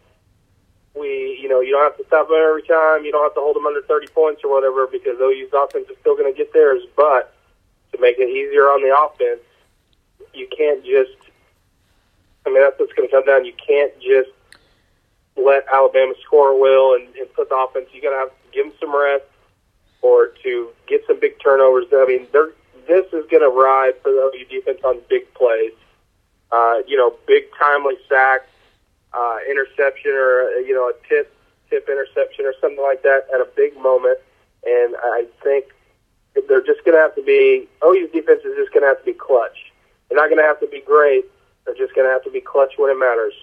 we, 0.95 1.39
you 1.41 1.49
know, 1.49 1.61
you 1.61 1.73
don't 1.73 1.85
have 1.85 1.97
to 1.97 2.07
stop 2.07 2.29
them 2.29 2.39
every 2.39 2.63
time. 2.63 3.05
You 3.05 3.13
don't 3.13 3.25
have 3.25 3.35
to 3.35 3.41
hold 3.41 3.57
them 3.57 3.67
under 3.67 3.83
30 3.83 4.09
points 4.09 4.43
or 4.45 4.53
whatever 4.53 4.87
because 4.87 5.19
OU's 5.21 5.53
offense 5.53 5.89
is 5.89 5.97
still 6.01 6.17
going 6.17 6.31
to 6.31 6.37
get 6.37 6.53
theirs. 6.53 6.83
But 6.97 7.35
to 7.93 8.01
make 8.01 8.19
it 8.19 8.29
easier 8.29 8.65
on 8.69 8.83
the 8.83 8.95
offense, 8.95 9.43
you 10.35 10.49
can't 10.57 10.85
just. 10.85 11.17
I 12.45 12.51
mean, 12.51 12.61
that's 12.61 12.79
what's 12.79 12.93
going 12.93 13.09
to 13.09 13.13
come 13.13 13.25
down. 13.25 13.45
You 13.45 13.55
can't 13.55 13.93
just 14.01 14.31
let 15.37 15.65
Alabama 15.73 16.13
score 16.25 16.53
at 16.53 16.61
will 16.61 16.95
and, 16.95 17.15
and 17.15 17.33
put 17.35 17.49
the 17.49 17.57
offense. 17.57 17.87
You 17.93 18.03
got 18.03 18.11
to 18.11 18.17
have 18.17 18.29
to 18.31 18.35
give 18.53 18.67
them 18.67 18.75
some 18.81 18.95
rest 18.95 19.25
or 20.03 20.33
to 20.43 20.71
get 20.89 21.07
some 21.07 21.21
big 21.21 21.41
turnovers. 21.41 21.87
I 21.93 22.05
mean, 22.07 22.27
they're, 22.33 22.51
this 22.89 23.07
is 23.13 23.25
going 23.31 23.43
to 23.43 23.49
ride 23.49 23.95
for 24.03 24.11
the 24.11 24.33
OU 24.35 24.45
defense 24.51 24.81
on 24.83 24.99
big 25.09 25.33
plays 25.35 25.73
uh, 26.53 26.83
you 26.87 26.97
know, 26.97 27.15
big 27.27 27.45
timely 27.59 27.97
sack, 28.09 28.43
uh, 29.14 29.38
interception, 29.49 30.12
or 30.12 30.49
you 30.61 30.75
know, 30.75 30.88
a 30.88 31.09
tip 31.09 31.35
tip 31.71 31.88
interception 31.88 32.45
or 32.45 32.54
something 32.61 32.83
like 32.83 33.02
that 33.02 33.26
at 33.35 33.40
a 33.40 33.49
big 33.57 33.76
moment. 33.81 34.19
And 34.64 34.95
I 34.97 35.26
think 35.42 35.66
they're 36.49 36.62
just 36.62 36.85
going 36.85 36.97
to 36.97 37.00
have 37.00 37.14
to 37.16 37.23
be. 37.23 37.69
OU's 37.85 38.11
defense 38.12 38.40
is 38.45 38.54
just 38.57 38.73
going 38.73 38.83
to 38.83 38.88
have 38.88 38.99
to 38.99 39.04
be 39.04 39.14
clutch. 39.14 39.73
They're 40.09 40.19
not 40.19 40.28
going 40.28 40.38
to 40.38 40.45
have 40.45 40.61
to 40.61 40.69
be 40.69 40.81
great. 40.81 41.25
They're 41.64 41.75
just 41.75 41.95
going 41.95 42.07
to 42.07 42.12
have 42.12 42.25
to 42.25 42.31
be 42.31 42.40
clutch 42.40 42.75
when 42.76 42.90
it 42.90 42.99
matters. 42.99 43.35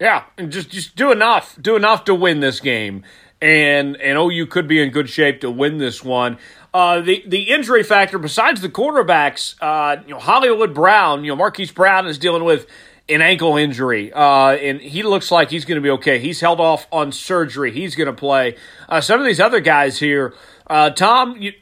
Yeah, 0.00 0.24
and 0.36 0.52
just 0.52 0.70
just 0.70 0.94
do 0.94 1.10
enough, 1.10 1.58
do 1.60 1.74
enough 1.74 2.04
to 2.04 2.14
win 2.14 2.38
this 2.38 2.60
game, 2.60 3.02
and 3.40 3.96
and 3.96 4.16
OU 4.16 4.46
could 4.46 4.68
be 4.68 4.80
in 4.80 4.90
good 4.90 5.08
shape 5.08 5.40
to 5.40 5.50
win 5.50 5.78
this 5.78 6.04
one. 6.04 6.38
Uh, 6.72 7.00
the 7.00 7.24
the 7.26 7.50
injury 7.50 7.82
factor, 7.82 8.16
besides 8.16 8.60
the 8.60 8.68
quarterbacks, 8.68 9.56
uh, 9.60 10.00
you 10.06 10.14
know 10.14 10.20
Hollywood 10.20 10.72
Brown, 10.72 11.24
you 11.24 11.32
know 11.32 11.36
Marquise 11.36 11.72
Brown 11.72 12.06
is 12.06 12.16
dealing 12.16 12.44
with 12.44 12.66
an 13.08 13.22
ankle 13.22 13.56
injury, 13.56 14.12
uh, 14.12 14.50
and 14.50 14.80
he 14.80 15.02
looks 15.02 15.30
like 15.30 15.50
he's 15.50 15.64
going 15.64 15.76
to 15.76 15.82
be 15.82 15.90
okay. 15.90 16.18
He's 16.18 16.40
held 16.40 16.60
off 16.60 16.86
on 16.92 17.12
surgery. 17.12 17.72
He's 17.72 17.94
going 17.94 18.06
to 18.06 18.12
play. 18.12 18.56
Uh, 18.88 19.00
some 19.00 19.18
of 19.20 19.26
these 19.26 19.40
other 19.40 19.60
guys 19.60 19.98
here, 19.98 20.34
uh, 20.66 20.90
Tom, 20.90 21.36
you, 21.40 21.52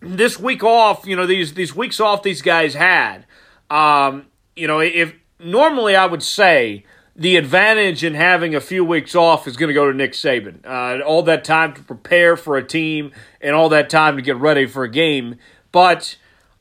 this 0.00 0.38
week 0.38 0.62
off, 0.62 1.06
you 1.06 1.16
know 1.16 1.26
these 1.26 1.54
these 1.54 1.74
weeks 1.74 2.00
off 2.00 2.22
these 2.22 2.42
guys 2.42 2.74
had. 2.74 3.26
Um, 3.70 4.26
you 4.54 4.66
know, 4.66 4.80
if 4.80 5.14
normally 5.38 5.96
I 5.96 6.06
would 6.06 6.22
say 6.22 6.84
the 7.16 7.36
advantage 7.36 8.02
in 8.02 8.14
having 8.14 8.54
a 8.54 8.60
few 8.60 8.84
weeks 8.84 9.14
off 9.14 9.46
is 9.46 9.56
going 9.56 9.68
to 9.68 9.74
go 9.74 9.90
to 9.90 9.96
Nick 9.96 10.12
Saban. 10.12 10.64
Uh, 10.64 11.02
all 11.04 11.22
that 11.22 11.44
time 11.44 11.72
to 11.74 11.82
prepare 11.82 12.36
for 12.36 12.56
a 12.56 12.64
team 12.64 13.12
and 13.40 13.54
all 13.54 13.68
that 13.68 13.88
time 13.88 14.16
to 14.16 14.22
get 14.22 14.36
ready 14.36 14.66
for 14.66 14.84
a 14.84 14.90
game. 14.90 15.36
But 15.70 16.16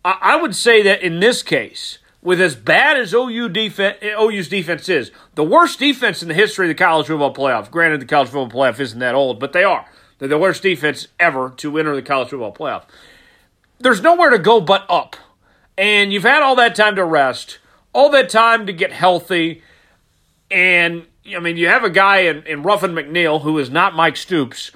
I, 0.06 0.18
I 0.22 0.36
would 0.36 0.56
say 0.56 0.84
that 0.84 1.02
in 1.02 1.20
this 1.20 1.42
case 1.42 2.00
with 2.24 2.40
as 2.40 2.56
bad 2.56 2.98
as 2.98 3.14
OU 3.14 3.50
defense, 3.50 3.98
OU's 4.02 4.48
defense 4.48 4.88
is, 4.88 5.12
the 5.36 5.44
worst 5.44 5.78
defense 5.78 6.22
in 6.22 6.30
the 6.30 6.34
history 6.34 6.66
of 6.66 6.70
the 6.70 6.84
college 6.84 7.08
football 7.08 7.34
playoff. 7.34 7.70
Granted, 7.70 8.00
the 8.00 8.06
college 8.06 8.30
football 8.30 8.50
playoff 8.50 8.80
isn't 8.80 9.00
that 9.00 9.14
old, 9.14 9.40
but 9.40 9.54
they 9.54 9.64
are. 9.64 9.86
They're 10.20 10.30
the 10.30 10.38
worst 10.38 10.64
defense 10.64 11.10
ever 11.20 11.50
to 11.58 11.78
enter 11.78 11.96
the 11.96 12.02
college 12.02 12.30
football 12.30 12.54
playoff. 12.54 12.84
There's 13.80 14.02
nowhere 14.02 14.30
to 14.30 14.40
go 14.40 14.62
but 14.62 14.86
up. 14.90 15.18
And 15.78 16.14
you've 16.14 16.24
had 16.24 16.42
all 16.42 16.56
that 16.56 16.76
time 16.76 16.96
to 16.96 17.04
rest, 17.04 17.60
all 17.92 18.10
that 18.12 18.30
time 18.30 18.68
to 18.68 18.74
get 18.74 18.94
healthy. 18.94 19.62
And, 20.50 21.06
I 21.36 21.40
mean, 21.40 21.58
you 21.58 21.68
have 21.68 21.84
a 21.84 21.90
guy 21.90 22.20
in, 22.20 22.46
in 22.48 22.64
Ruffin 22.64 22.94
McNeill 22.94 23.42
who 23.42 23.58
is 23.60 23.70
not 23.70 23.96
Mike 23.96 24.16
Stoops. 24.16 24.72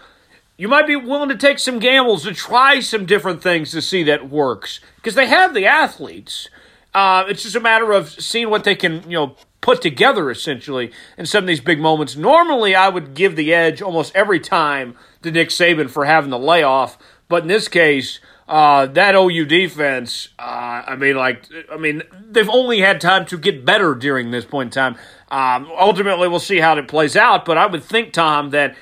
You 0.58 0.68
might 0.68 0.88
be 0.88 0.96
willing 0.96 1.30
to 1.30 1.38
take 1.38 1.60
some 1.60 1.80
gambles 1.80 2.24
to 2.24 2.34
try 2.34 2.80
some 2.80 3.06
different 3.06 3.42
things 3.42 3.72
to 3.72 3.82
see 3.82 4.04
that 4.04 4.30
works 4.30 4.80
because 4.96 5.16
they 5.16 5.28
have 5.28 5.54
the 5.54 5.68
athletes. 5.68 6.50
Uh, 6.98 7.26
it's 7.28 7.44
just 7.44 7.56
a 7.56 7.60
matter 7.60 7.92
of 7.92 8.10
seeing 8.10 8.50
what 8.50 8.64
they 8.64 8.74
can, 8.74 9.04
you 9.04 9.16
know, 9.16 9.36
put 9.62 9.84
together 9.84 10.32
essentially 10.32 10.92
in 11.16 11.28
some 11.28 11.44
of 11.44 11.48
these 11.48 11.62
big 11.62 11.80
moments. 11.80 12.16
Normally, 12.16 12.74
I 12.74 12.90
would 12.90 13.14
give 13.14 13.36
the 13.36 13.54
edge 13.54 13.84
almost 13.84 14.16
every 14.16 14.40
time 14.40 14.98
to 15.22 15.30
Nick 15.30 15.50
Saban 15.50 15.92
for 15.92 16.06
having 16.06 16.32
the 16.32 16.40
layoff, 16.40 16.98
but 17.30 17.44
in 17.44 17.50
this 17.50 17.68
case, 17.68 18.20
uh, 18.48 18.88
that 18.88 19.14
OU 19.14 19.46
defense, 19.46 20.30
uh, 20.40 20.82
I 20.88 20.96
mean, 20.96 21.16
like, 21.16 21.48
I 21.72 21.78
mean, 21.78 22.02
they've 22.20 22.50
only 22.50 22.80
had 22.80 23.00
time 23.00 23.28
to 23.28 23.38
get 23.38 23.64
better 23.64 23.94
during 23.94 24.32
this 24.32 24.46
point 24.46 24.76
in 24.76 24.96
time. 24.96 24.96
Um, 25.30 25.70
ultimately, 25.78 26.28
we'll 26.28 26.40
see 26.40 26.58
how 26.58 26.76
it 26.80 26.88
plays 26.88 27.16
out, 27.16 27.46
but 27.46 27.60
I 27.60 27.68
would 27.68 27.84
think, 27.84 28.12
Tom, 28.12 28.50
that 28.50 28.76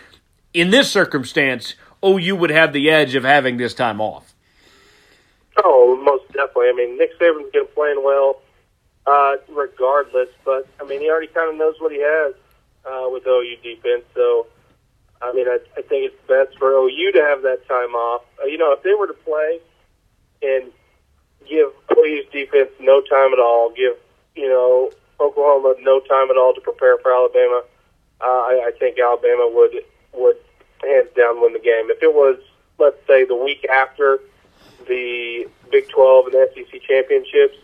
in 0.53 0.69
this 0.69 0.89
circumstance, 0.89 1.75
OU 2.01 2.37
would 2.37 2.49
have 2.49 2.71
the 2.71 2.89
edge 2.89 3.13
of 3.13 3.25
having 3.25 3.57
this 3.57 3.73
time 3.73 3.99
off. 3.99 4.34
Oh, 5.63 5.95
most 6.03 6.27
definitely. 6.33 6.69
I 6.69 6.73
mean, 6.73 6.97
Nick 6.97 7.17
Saban's 7.19 7.51
been 7.51 7.67
playing 7.73 8.03
well, 8.03 8.41
uh, 9.05 9.35
regardless. 9.49 10.29
But 10.43 10.67
I 10.81 10.85
mean, 10.85 11.01
he 11.01 11.09
already 11.09 11.27
kind 11.27 11.49
of 11.49 11.55
knows 11.55 11.75
what 11.79 11.91
he 11.91 11.99
has 12.01 12.33
uh, 12.85 13.07
with 13.09 13.25
OU 13.25 13.55
defense. 13.63 14.03
So, 14.13 14.47
I 15.21 15.31
mean, 15.33 15.47
I, 15.47 15.59
I 15.77 15.81
think 15.81 16.11
it's 16.11 16.27
best 16.27 16.57
for 16.57 16.71
OU 16.73 17.11
to 17.13 17.21
have 17.21 17.41
that 17.43 17.67
time 17.67 17.95
off. 17.95 18.23
Uh, 18.41 18.47
you 18.47 18.57
know, 18.57 18.73
if 18.73 18.83
they 18.83 18.93
were 18.93 19.07
to 19.07 19.13
play 19.13 19.59
and 20.41 20.71
give 21.47 21.71
OU's 21.97 22.25
defense 22.31 22.71
no 22.79 23.01
time 23.01 23.31
at 23.33 23.39
all, 23.39 23.71
give 23.71 23.95
you 24.35 24.49
know 24.49 24.91
Oklahoma 25.19 25.75
no 25.81 25.99
time 26.01 26.29
at 26.29 26.37
all 26.37 26.53
to 26.53 26.61
prepare 26.61 26.97
for 26.97 27.13
Alabama, 27.13 27.63
uh, 28.21 28.25
I, 28.25 28.65
I 28.67 28.71
think 28.77 28.99
Alabama 28.99 29.49
would 29.53 29.73
would 30.13 30.37
hands 30.83 31.09
down 31.15 31.41
win 31.41 31.53
the 31.53 31.59
game. 31.59 31.89
If 31.89 32.03
it 32.03 32.13
was, 32.13 32.37
let's 32.77 32.97
say, 33.07 33.23
the 33.25 33.35
week 33.35 33.65
after 33.71 34.19
the 34.87 35.49
Big 35.71 35.89
12 35.89 36.27
and 36.27 36.49
SEC 36.53 36.81
championships, 36.81 37.57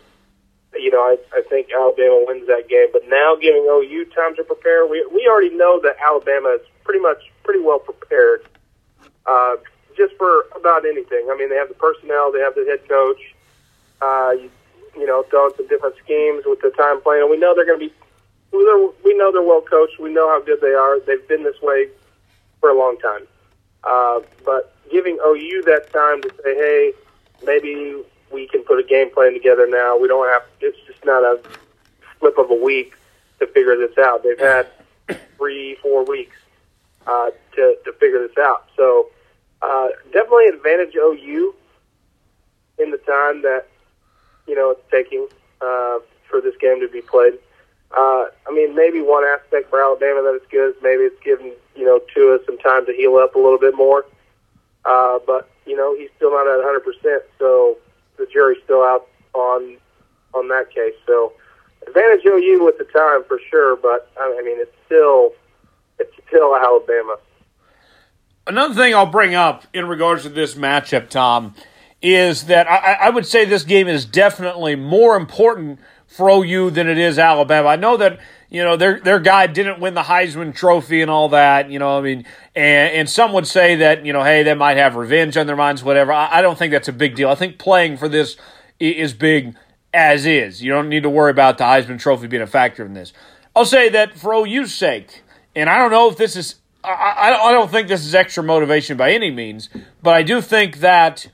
you 0.74 0.90
know, 0.90 1.00
I, 1.00 1.16
I 1.34 1.42
think 1.48 1.68
Alabama 1.72 2.24
wins 2.26 2.46
that 2.46 2.68
game. 2.68 2.88
But 2.92 3.02
now 3.08 3.36
giving 3.40 3.66
OU 3.68 4.06
time 4.14 4.34
to 4.36 4.44
prepare, 4.44 4.86
we, 4.86 5.06
we 5.12 5.28
already 5.30 5.54
know 5.54 5.80
that 5.82 5.96
Alabama 6.04 6.56
is 6.60 6.66
pretty 6.84 7.00
much 7.00 7.30
pretty 7.44 7.60
well 7.60 7.78
prepared 7.78 8.46
uh, 9.26 9.56
just 9.96 10.14
for 10.16 10.46
about 10.56 10.86
anything. 10.86 11.28
I 11.30 11.36
mean, 11.36 11.50
they 11.50 11.56
have 11.56 11.68
the 11.68 11.74
personnel, 11.74 12.32
they 12.32 12.40
have 12.40 12.54
the 12.54 12.64
head 12.64 12.88
coach, 12.88 13.20
uh, 14.00 14.32
you, 14.32 14.50
you 14.96 15.06
know, 15.06 15.22
throwing 15.30 15.52
some 15.56 15.68
different 15.68 15.96
schemes 16.02 16.44
with 16.46 16.60
the 16.60 16.70
time 16.70 17.00
playing. 17.02 17.22
And 17.22 17.30
we 17.30 17.36
know 17.36 17.54
they're 17.54 17.66
going 17.66 17.80
to 17.80 17.86
be, 17.86 17.94
we 18.52 19.16
know 19.16 19.32
they're 19.32 19.42
well 19.42 19.62
coached. 19.62 19.98
We 19.98 20.12
know 20.12 20.28
how 20.28 20.42
good 20.42 20.60
they 20.60 20.74
are. 20.74 21.00
They've 21.00 21.26
been 21.26 21.42
this 21.42 21.60
way 21.62 21.88
for 22.60 22.70
a 22.70 22.78
long 22.78 22.98
time. 22.98 23.26
Uh, 23.84 24.20
but 24.44 24.74
giving 24.90 25.18
OU 25.24 25.62
that 25.66 25.92
time 25.92 26.22
to 26.22 26.28
say, 26.44 26.54
hey, 26.54 26.92
maybe 27.44 27.96
we 28.32 28.48
can 28.48 28.62
put 28.62 28.78
a 28.78 28.82
game 28.82 29.10
plan 29.10 29.32
together 29.32 29.66
now. 29.68 29.98
We 29.98 30.08
don't 30.08 30.28
have. 30.28 30.42
It's 30.60 30.78
just 30.86 31.04
not 31.04 31.22
a 31.22 31.40
flip 32.18 32.38
of 32.38 32.50
a 32.50 32.54
week 32.54 32.94
to 33.40 33.46
figure 33.46 33.76
this 33.76 33.96
out. 33.98 34.22
They've 34.22 34.38
had 34.38 34.68
three, 35.36 35.76
four 35.82 36.04
weeks 36.04 36.36
uh, 37.06 37.30
to 37.56 37.76
to 37.84 37.92
figure 37.94 38.26
this 38.26 38.36
out. 38.38 38.68
So 38.76 39.10
uh, 39.60 39.88
definitely 40.12 40.46
advantage 40.46 40.94
OU 40.96 41.54
in 42.78 42.90
the 42.90 42.98
time 42.98 43.42
that 43.42 43.66
you 44.46 44.54
know 44.54 44.70
it's 44.70 44.90
taking 44.90 45.26
uh, 45.60 45.98
for 46.28 46.40
this 46.40 46.54
game 46.60 46.80
to 46.80 46.88
be 46.88 47.00
played. 47.00 47.34
Uh, 47.96 48.24
I 48.48 48.52
mean, 48.52 48.74
maybe 48.74 49.02
one 49.02 49.24
aspect 49.24 49.68
for 49.68 49.82
Alabama 49.82 50.22
that 50.22 50.34
it's 50.34 50.50
good 50.50 50.74
maybe 50.82 51.02
it's 51.02 51.22
giving 51.22 51.52
you 51.76 51.84
know 51.84 52.00
Tua 52.14 52.38
some 52.46 52.58
time 52.58 52.86
to 52.86 52.92
heal 52.92 53.16
up 53.16 53.34
a 53.34 53.38
little 53.38 53.58
bit 53.58 53.76
more. 53.76 54.04
Uh, 54.84 55.18
but 55.26 55.48
you 55.66 55.76
know, 55.76 55.96
he's 55.96 56.10
still 56.16 56.30
not 56.30 56.46
at 56.46 56.56
100 56.64 56.80
percent, 56.80 57.22
so 57.38 57.78
the 58.18 58.26
jury's 58.32 58.62
still 58.64 58.82
out 58.82 59.06
on 59.34 59.76
on 60.34 60.48
that 60.48 60.70
case. 60.74 60.94
So 61.06 61.32
advantage 61.86 62.24
OU 62.26 62.64
with 62.64 62.78
the 62.78 62.84
time 62.84 63.24
for 63.24 63.38
sure, 63.50 63.76
but 63.76 64.10
I 64.18 64.42
mean, 64.44 64.60
it's 64.60 64.74
still 64.86 65.32
it's 65.98 66.12
still 66.28 66.56
Alabama. 66.56 67.16
Another 68.46 68.74
thing 68.74 68.94
I'll 68.94 69.06
bring 69.06 69.34
up 69.34 69.64
in 69.72 69.86
regards 69.86 70.24
to 70.24 70.28
this 70.28 70.54
matchup, 70.54 71.08
Tom, 71.08 71.54
is 72.00 72.46
that 72.46 72.68
I, 72.68 72.94
I 72.94 73.10
would 73.10 73.26
say 73.26 73.44
this 73.44 73.62
game 73.62 73.86
is 73.86 74.04
definitely 74.04 74.74
more 74.74 75.16
important 75.16 75.78
for 76.08 76.28
OU 76.28 76.70
than 76.70 76.88
it 76.88 76.98
is 76.98 77.18
Alabama. 77.18 77.68
I 77.68 77.76
know 77.76 77.96
that 77.96 78.18
you 78.52 78.62
know 78.62 78.76
their 78.76 79.00
their 79.00 79.18
guy 79.18 79.46
didn't 79.46 79.80
win 79.80 79.94
the 79.94 80.02
Heisman 80.02 80.54
Trophy 80.54 81.00
and 81.00 81.10
all 81.10 81.30
that. 81.30 81.70
You 81.70 81.78
know, 81.78 81.96
I 81.96 82.02
mean, 82.02 82.26
and 82.54 82.94
and 82.94 83.08
some 83.08 83.32
would 83.32 83.46
say 83.46 83.76
that 83.76 84.04
you 84.04 84.12
know, 84.12 84.22
hey, 84.22 84.42
they 84.42 84.52
might 84.52 84.76
have 84.76 84.94
revenge 84.94 85.38
on 85.38 85.46
their 85.46 85.56
minds, 85.56 85.82
whatever. 85.82 86.12
I, 86.12 86.38
I 86.38 86.42
don't 86.42 86.58
think 86.58 86.70
that's 86.70 86.86
a 86.86 86.92
big 86.92 87.16
deal. 87.16 87.30
I 87.30 87.34
think 87.34 87.58
playing 87.58 87.96
for 87.96 88.10
this 88.10 88.36
is 88.78 89.14
big 89.14 89.56
as 89.94 90.26
is. 90.26 90.62
You 90.62 90.70
don't 90.70 90.90
need 90.90 91.02
to 91.04 91.08
worry 91.08 91.30
about 91.30 91.56
the 91.56 91.64
Heisman 91.64 91.98
Trophy 91.98 92.26
being 92.26 92.42
a 92.42 92.46
factor 92.46 92.84
in 92.84 92.92
this. 92.92 93.14
I'll 93.56 93.64
say 93.64 93.88
that 93.88 94.18
for 94.18 94.34
OU's 94.34 94.74
sake, 94.74 95.22
and 95.56 95.70
I 95.70 95.78
don't 95.78 95.90
know 95.90 96.10
if 96.10 96.18
this 96.18 96.36
is. 96.36 96.56
I, 96.84 97.38
I 97.42 97.52
don't 97.52 97.70
think 97.70 97.88
this 97.88 98.04
is 98.04 98.14
extra 98.14 98.42
motivation 98.42 98.98
by 98.98 99.12
any 99.12 99.30
means, 99.30 99.70
but 100.02 100.14
I 100.14 100.22
do 100.22 100.42
think 100.42 100.80
that 100.80 101.26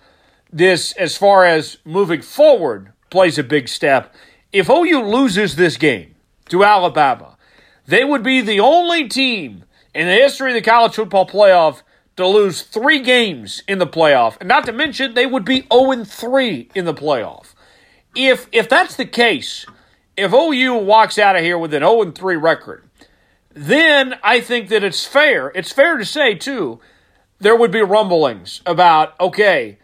this, 0.53 0.93
as 0.93 1.17
far 1.17 1.45
as 1.45 1.79
moving 1.85 2.23
forward, 2.23 2.93
plays 3.11 3.39
a 3.39 3.43
big 3.43 3.67
step 3.67 4.15
if 4.53 4.71
OU 4.71 5.03
loses 5.05 5.57
this 5.57 5.77
game 5.77 6.15
to 6.49 6.65
Alabama, 6.65 7.37
they 7.87 8.05
would 8.05 8.23
be 8.23 8.41
the 8.41 8.61
only 8.61 9.09
team 9.09 9.65
in 9.95 10.07
the 10.07 10.13
history 10.13 10.51
of 10.51 10.55
the 10.55 10.71
college 10.71 10.95
football 10.95 11.27
playoff 11.27 11.83
to 12.17 12.27
lose 12.27 12.63
three 12.63 13.01
games 13.01 13.63
in 13.69 13.79
the 13.79 13.87
playoff. 13.87 14.37
And 14.41 14.49
not 14.49 14.67
to 14.67 14.73
mention, 14.73 15.15
they 15.15 15.27
would 15.27 15.45
be 15.45 15.67
0 15.73 16.05
3 16.05 16.71
in 16.75 16.85
the 16.85 16.95
playoff. 16.95 17.55
If, 18.15 18.49
if 18.53 18.69
that's 18.69 18.97
the 18.97 19.07
case, 19.07 19.65
if 20.17 20.33
OU 20.33 20.79
walks 20.79 21.19
out 21.19 21.37
of 21.37 21.43
here 21.43 21.57
with 21.57 21.73
an 21.73 21.83
0 21.83 22.11
3 22.11 22.37
record, 22.37 22.89
then 23.51 24.19
I 24.23 24.41
think 24.41 24.69
that 24.69 24.85
it's 24.85 25.07
fair. 25.07 25.53
It's 25.55 25.73
fair 25.73 25.97
to 25.97 26.05
say, 26.05 26.35
too, 26.35 26.81
there 27.39 27.57
would 27.57 27.71
be 27.71 27.83
rumblings 27.83 28.63
about, 28.67 29.19
okay, 29.21 29.79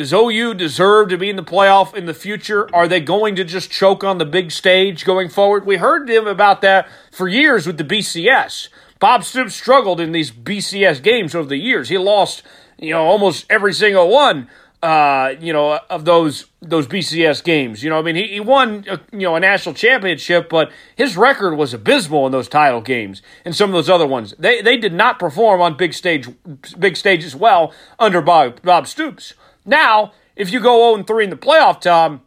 does 0.00 0.14
OU 0.14 0.54
deserve 0.54 1.10
to 1.10 1.18
be 1.18 1.28
in 1.28 1.36
the 1.36 1.42
playoff 1.42 1.94
in 1.94 2.06
the 2.06 2.14
future? 2.14 2.74
Are 2.74 2.88
they 2.88 3.00
going 3.00 3.36
to 3.36 3.44
just 3.44 3.70
choke 3.70 4.02
on 4.02 4.16
the 4.16 4.24
big 4.24 4.50
stage 4.50 5.04
going 5.04 5.28
forward? 5.28 5.66
We 5.66 5.76
heard 5.76 6.08
him 6.08 6.26
about 6.26 6.62
that 6.62 6.88
for 7.12 7.28
years 7.28 7.66
with 7.66 7.76
the 7.76 7.84
BCS. 7.84 8.68
Bob 8.98 9.24
Stoops 9.24 9.54
struggled 9.54 10.00
in 10.00 10.12
these 10.12 10.30
BCS 10.30 11.02
games 11.02 11.34
over 11.34 11.46
the 11.46 11.58
years. 11.58 11.90
He 11.90 11.98
lost, 11.98 12.42
you 12.78 12.94
know, 12.94 13.02
almost 13.02 13.44
every 13.50 13.74
single 13.74 14.08
one, 14.08 14.48
uh, 14.82 15.34
you 15.38 15.52
know, 15.52 15.78
of 15.90 16.06
those 16.06 16.46
those 16.62 16.86
BCS 16.86 17.44
games. 17.44 17.84
You 17.84 17.90
know, 17.90 17.98
I 17.98 18.02
mean, 18.02 18.16
he, 18.16 18.26
he 18.28 18.40
won, 18.40 18.86
a, 18.88 19.00
you 19.12 19.26
know, 19.26 19.36
a 19.36 19.40
national 19.40 19.74
championship, 19.74 20.48
but 20.48 20.72
his 20.96 21.14
record 21.14 21.56
was 21.56 21.74
abysmal 21.74 22.24
in 22.24 22.32
those 22.32 22.48
title 22.48 22.80
games 22.80 23.20
and 23.44 23.54
some 23.54 23.68
of 23.68 23.74
those 23.74 23.90
other 23.90 24.06
ones. 24.06 24.34
They 24.38 24.62
they 24.62 24.78
did 24.78 24.94
not 24.94 25.18
perform 25.18 25.60
on 25.60 25.76
big 25.76 25.92
stage 25.92 26.26
big 26.78 26.96
stages 26.96 27.36
well 27.36 27.74
under 27.98 28.22
Bob 28.22 28.62
Bob 28.62 28.86
Stoops. 28.86 29.34
Now, 29.70 30.12
if 30.34 30.52
you 30.52 30.58
go 30.58 30.94
0 30.94 31.04
3 31.04 31.24
in 31.24 31.30
the 31.30 31.36
playoff, 31.36 31.80
Tom, 31.80 32.22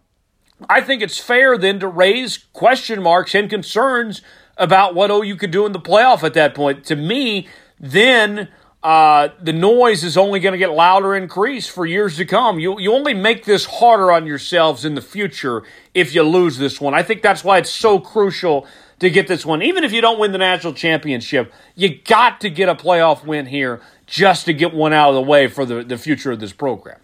I 0.69 0.79
think 0.79 1.01
it's 1.01 1.19
fair 1.19 1.57
then 1.57 1.79
to 1.81 1.87
raise 1.89 2.37
question 2.37 3.03
marks 3.03 3.35
and 3.35 3.49
concerns 3.49 4.21
about 4.57 4.95
what 4.95 5.11
OU 5.11 5.35
could 5.35 5.51
do 5.51 5.65
in 5.65 5.73
the 5.73 5.79
playoff 5.79 6.23
at 6.23 6.33
that 6.35 6.55
point. 6.55 6.85
To 6.85 6.95
me, 6.95 7.49
then 7.79 8.47
uh, 8.81 9.27
the 9.41 9.51
noise 9.51 10.05
is 10.05 10.15
only 10.15 10.39
going 10.39 10.53
to 10.53 10.57
get 10.57 10.71
louder 10.71 11.15
and 11.15 11.23
increase 11.23 11.67
for 11.67 11.85
years 11.85 12.15
to 12.15 12.25
come. 12.25 12.59
You, 12.59 12.79
you 12.79 12.93
only 12.93 13.13
make 13.13 13.43
this 13.43 13.65
harder 13.65 14.09
on 14.09 14.25
yourselves 14.25 14.85
in 14.85 14.95
the 14.95 15.01
future 15.01 15.63
if 15.93 16.15
you 16.15 16.23
lose 16.23 16.57
this 16.57 16.79
one. 16.79 16.93
I 16.93 17.03
think 17.03 17.21
that's 17.21 17.43
why 17.43 17.57
it's 17.57 17.69
so 17.69 17.99
crucial 17.99 18.65
to 18.99 19.09
get 19.09 19.27
this 19.27 19.45
one. 19.45 19.61
Even 19.61 19.83
if 19.83 19.91
you 19.91 19.99
don't 19.99 20.19
win 20.19 20.31
the 20.31 20.37
national 20.37 20.73
championship, 20.73 21.51
you 21.75 21.99
got 22.05 22.39
to 22.39 22.49
get 22.49 22.69
a 22.69 22.75
playoff 22.75 23.25
win 23.25 23.47
here 23.47 23.81
just 24.05 24.45
to 24.45 24.53
get 24.53 24.73
one 24.73 24.93
out 24.93 25.09
of 25.09 25.15
the 25.15 25.21
way 25.21 25.47
for 25.47 25.65
the, 25.65 25.83
the 25.83 25.97
future 25.97 26.31
of 26.31 26.39
this 26.39 26.53
program. 26.53 26.99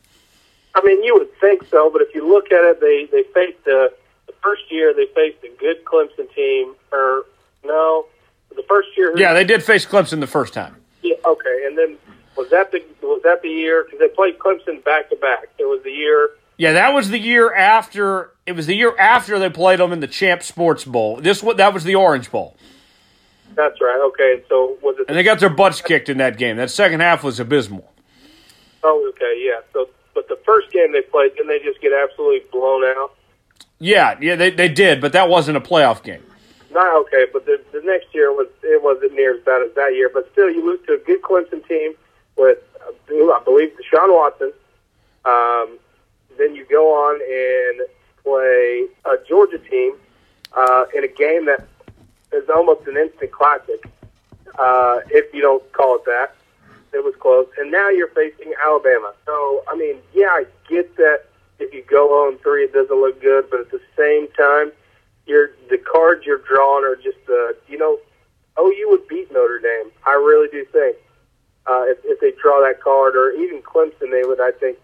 I 0.80 0.86
mean, 0.86 1.04
you 1.04 1.14
would 1.16 1.34
think 1.40 1.64
so, 1.70 1.90
but 1.90 2.02
if 2.02 2.16
you 2.16 2.28
look 2.28 2.52
at 2.52 2.64
it, 2.64 2.80
they 2.80 3.08
they 3.12 3.24
faced 3.34 3.64
the 3.66 3.92
the 4.28 4.34
first 4.42 4.72
year 4.72 4.94
they 4.94 5.08
faced 5.14 5.44
a 5.44 5.50
good 5.60 5.84
Clemson 5.84 6.34
team, 6.34 6.74
or 6.92 7.26
no, 7.66 8.06
the 8.56 8.64
first 8.64 8.90
year. 8.96 9.14
Yeah, 9.18 9.34
they 9.34 9.44
did 9.44 9.64
face 9.64 9.86
Clemson 9.86 10.20
the 10.20 10.28
first 10.28 10.54
time. 10.54 10.76
Yeah, 11.02 11.16
okay, 11.26 11.64
and 11.66 11.78
then 11.78 11.98
was 12.38 12.50
that 12.52 12.72
the 12.72 12.82
was 13.02 13.22
that 13.24 13.42
the 13.42 13.50
year 13.50 13.84
because 13.84 14.00
they 14.00 14.08
played 14.08 14.40
Clemson 14.40 14.84
back 14.84 15.10
to 15.10 15.18
back? 15.18 15.50
It 15.58 15.66
was 15.66 15.84
the 15.84 15.92
year. 15.92 16.30
Yeah, 16.58 16.74
that 16.74 16.94
was 16.94 17.10
the 17.10 17.20
year 17.20 17.54
after. 17.54 18.32
It 18.46 18.54
was 18.54 18.66
the 18.66 18.76
year 18.76 18.98
after 18.98 19.38
they 19.38 19.50
played 19.50 19.80
them 19.80 19.92
in 19.92 20.00
the 20.00 20.08
Champ 20.08 20.44
Sports 20.44 20.86
Bowl. 20.86 21.18
This 21.18 21.42
that 21.42 21.74
was 21.74 21.84
the 21.84 21.96
Orange 21.96 22.32
Bowl. 22.32 22.56
That's 23.56 23.82
right. 23.82 24.00
Okay, 24.08 24.44
so 24.48 24.78
was 24.82 24.96
it? 25.00 25.06
And 25.10 25.18
they 25.18 25.24
got 25.24 25.40
their 25.40 25.50
butts 25.50 25.82
kicked 25.82 26.08
in 26.08 26.18
that 26.20 26.38
game. 26.38 26.58
That 26.58 26.72
second 26.72 27.02
half 27.02 27.24
was 27.24 27.40
abysmal. 27.40 27.92
Oh, 28.84 29.10
okay, 29.10 29.42
yeah. 29.44 29.60
So, 29.74 29.90
but 30.20 30.28
the 30.28 30.44
first 30.44 30.70
game 30.72 30.92
they 30.92 31.02
played, 31.02 31.34
didn't 31.36 31.48
they 31.48 31.60
just 31.60 31.80
get 31.80 31.94
absolutely 31.94 32.42
blown 32.52 32.84
out? 32.84 33.16
Yeah, 33.80 34.18
yeah, 34.20 34.36
they 34.36 34.50
they 34.50 34.68
did, 34.68 35.00
but 35.00 35.14
that 35.14 35.30
wasn't 35.30 35.56
a 35.56 35.62
playoff 35.62 36.04
game. 36.04 36.22
Not 36.72 36.94
okay, 37.04 37.26
but 37.32 37.46
the 37.46 37.62
the 37.72 37.82
next 37.86 38.14
year 38.14 38.34
was 38.34 38.48
it 38.62 38.84
wasn't 38.84 39.14
near 39.14 39.36
as 39.36 39.44
bad 39.46 39.62
as 39.62 39.74
that 39.76 39.94
year. 39.96 40.10
But 40.14 40.30
still, 40.34 40.50
you 40.50 40.66
lose 40.66 40.86
to 40.88 40.96
a 40.96 40.98
good 40.98 41.22
Clemson 41.22 41.66
team 41.66 41.94
with 42.36 42.58
I 42.84 43.42
believe 43.46 43.72
Deshaun 43.78 44.14
Watson. 44.14 44.52
Um, 45.24 45.80
then 46.38 46.54
you 46.54 46.66
go 46.66 46.90
on 46.90 47.22
and 47.22 47.88
play 48.22 48.88
a 49.06 49.26
Georgia 49.26 49.58
team 49.58 49.94
uh, 50.54 50.86
in 50.94 51.06
a 51.06 51.08
game 51.08 51.46
that 51.46 51.66
is 52.34 52.50
almost 52.54 52.86
an 52.88 52.98
instant 52.98 53.32
classic, 53.32 53.86
uh, 54.58 55.00
if 55.12 55.34
you 55.34 55.42
don't 55.42 55.72
call 55.72 55.96
it 55.96 56.06
that. 56.06 56.36
It 56.94 57.04
was 57.04 57.14
close, 57.20 57.48
and 57.58 57.72
now 57.72 57.90
you're 57.90 58.10
facing 58.10 58.54
Alabama. 58.66 59.14
So, 59.26 59.64
I 59.68 59.76
mean, 59.76 59.98
yeah, 60.14 60.30
I 60.30 60.46
get 60.68 60.96
that 60.98 61.26
if 61.60 61.74
you 61.74 61.84
go 61.84 62.26
on 62.26 62.38
three, 62.40 62.64
it 62.64 62.74
doesn't 62.74 62.96
look 62.96 63.22
good, 63.22 63.46
but 63.52 63.60
at 63.60 63.72
the 63.72 63.82
same 63.98 64.28
time, 64.36 64.72
you're 65.26 65.52
the 65.70 65.78
cards 65.78 66.26
you're 66.26 66.40
drawing 66.40 66.84
are 66.84 66.96
just, 66.96 67.20
uh, 67.30 67.54
you 67.68 67.78
know, 67.78 68.00
OU 68.60 68.88
would 68.90 69.08
beat 69.08 69.32
Notre 69.32 69.60
Dame. 69.60 69.92
I 70.06 70.14
really 70.14 70.48
do 70.50 70.66
think 70.66 70.98
uh, 71.68 71.84
if, 71.86 71.98
if 72.04 72.20
they 72.20 72.32
draw 72.42 72.62
that 72.62 72.82
card, 72.82 73.16
or 73.16 73.32
even 73.32 73.62
Clemson, 73.62 74.12
they 74.12 74.24
would, 74.24 74.42
I 74.42 74.52
think, 74.52 74.78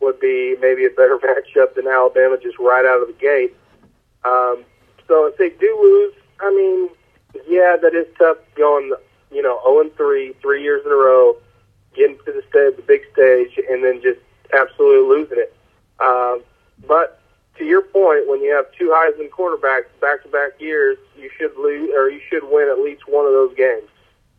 would 0.00 0.20
be 0.20 0.56
maybe 0.60 0.86
a 0.86 0.90
better 0.90 1.18
matchup 1.24 1.74
than 1.74 1.88
Alabama 1.88 2.38
just 2.40 2.58
right 2.58 2.84
out 2.84 3.02
of 3.02 3.08
the 3.08 3.14
gate. 3.14 3.54
Um, 4.24 4.64
so 5.08 5.26
if 5.26 5.36
they 5.38 5.50
do 5.50 5.78
lose, 5.82 6.14
I 6.40 6.50
mean, 6.54 6.90
yeah, 7.48 7.76
that 7.80 7.94
is 7.94 8.06
tough 8.18 8.38
going, 8.54 8.92
you 9.30 9.42
know, 9.42 9.60
0 9.64 9.80
and 9.80 9.96
3, 9.96 10.34
three 10.40 10.62
years 10.62 10.82
in 10.84 10.92
a 10.92 10.94
row, 10.94 11.36
getting 11.94 12.16
to 12.18 12.32
the 12.32 12.42
stage, 12.48 12.76
the 12.76 12.82
big 12.86 13.02
stage, 13.12 13.58
and 13.68 13.84
then 13.84 14.00
just 14.02 14.20
absolutely 14.52 15.08
losing 15.08 15.38
it. 15.38 15.56
Um, 16.00 16.42
but 16.86 17.20
to 17.58 17.64
your 17.64 17.82
point, 17.82 18.28
when 18.28 18.42
you 18.42 18.54
have 18.54 18.66
two 18.76 18.88
Heisman 18.88 19.28
quarterbacks 19.30 19.86
back 20.00 20.22
to 20.22 20.28
back 20.28 20.60
years, 20.60 20.98
you 21.16 21.30
should 21.38 21.56
lose 21.56 21.90
or 21.94 22.08
you 22.08 22.20
should 22.28 22.44
win 22.44 22.68
at 22.68 22.78
least 22.78 23.02
one 23.06 23.26
of 23.26 23.32
those 23.32 23.54
games. 23.54 23.88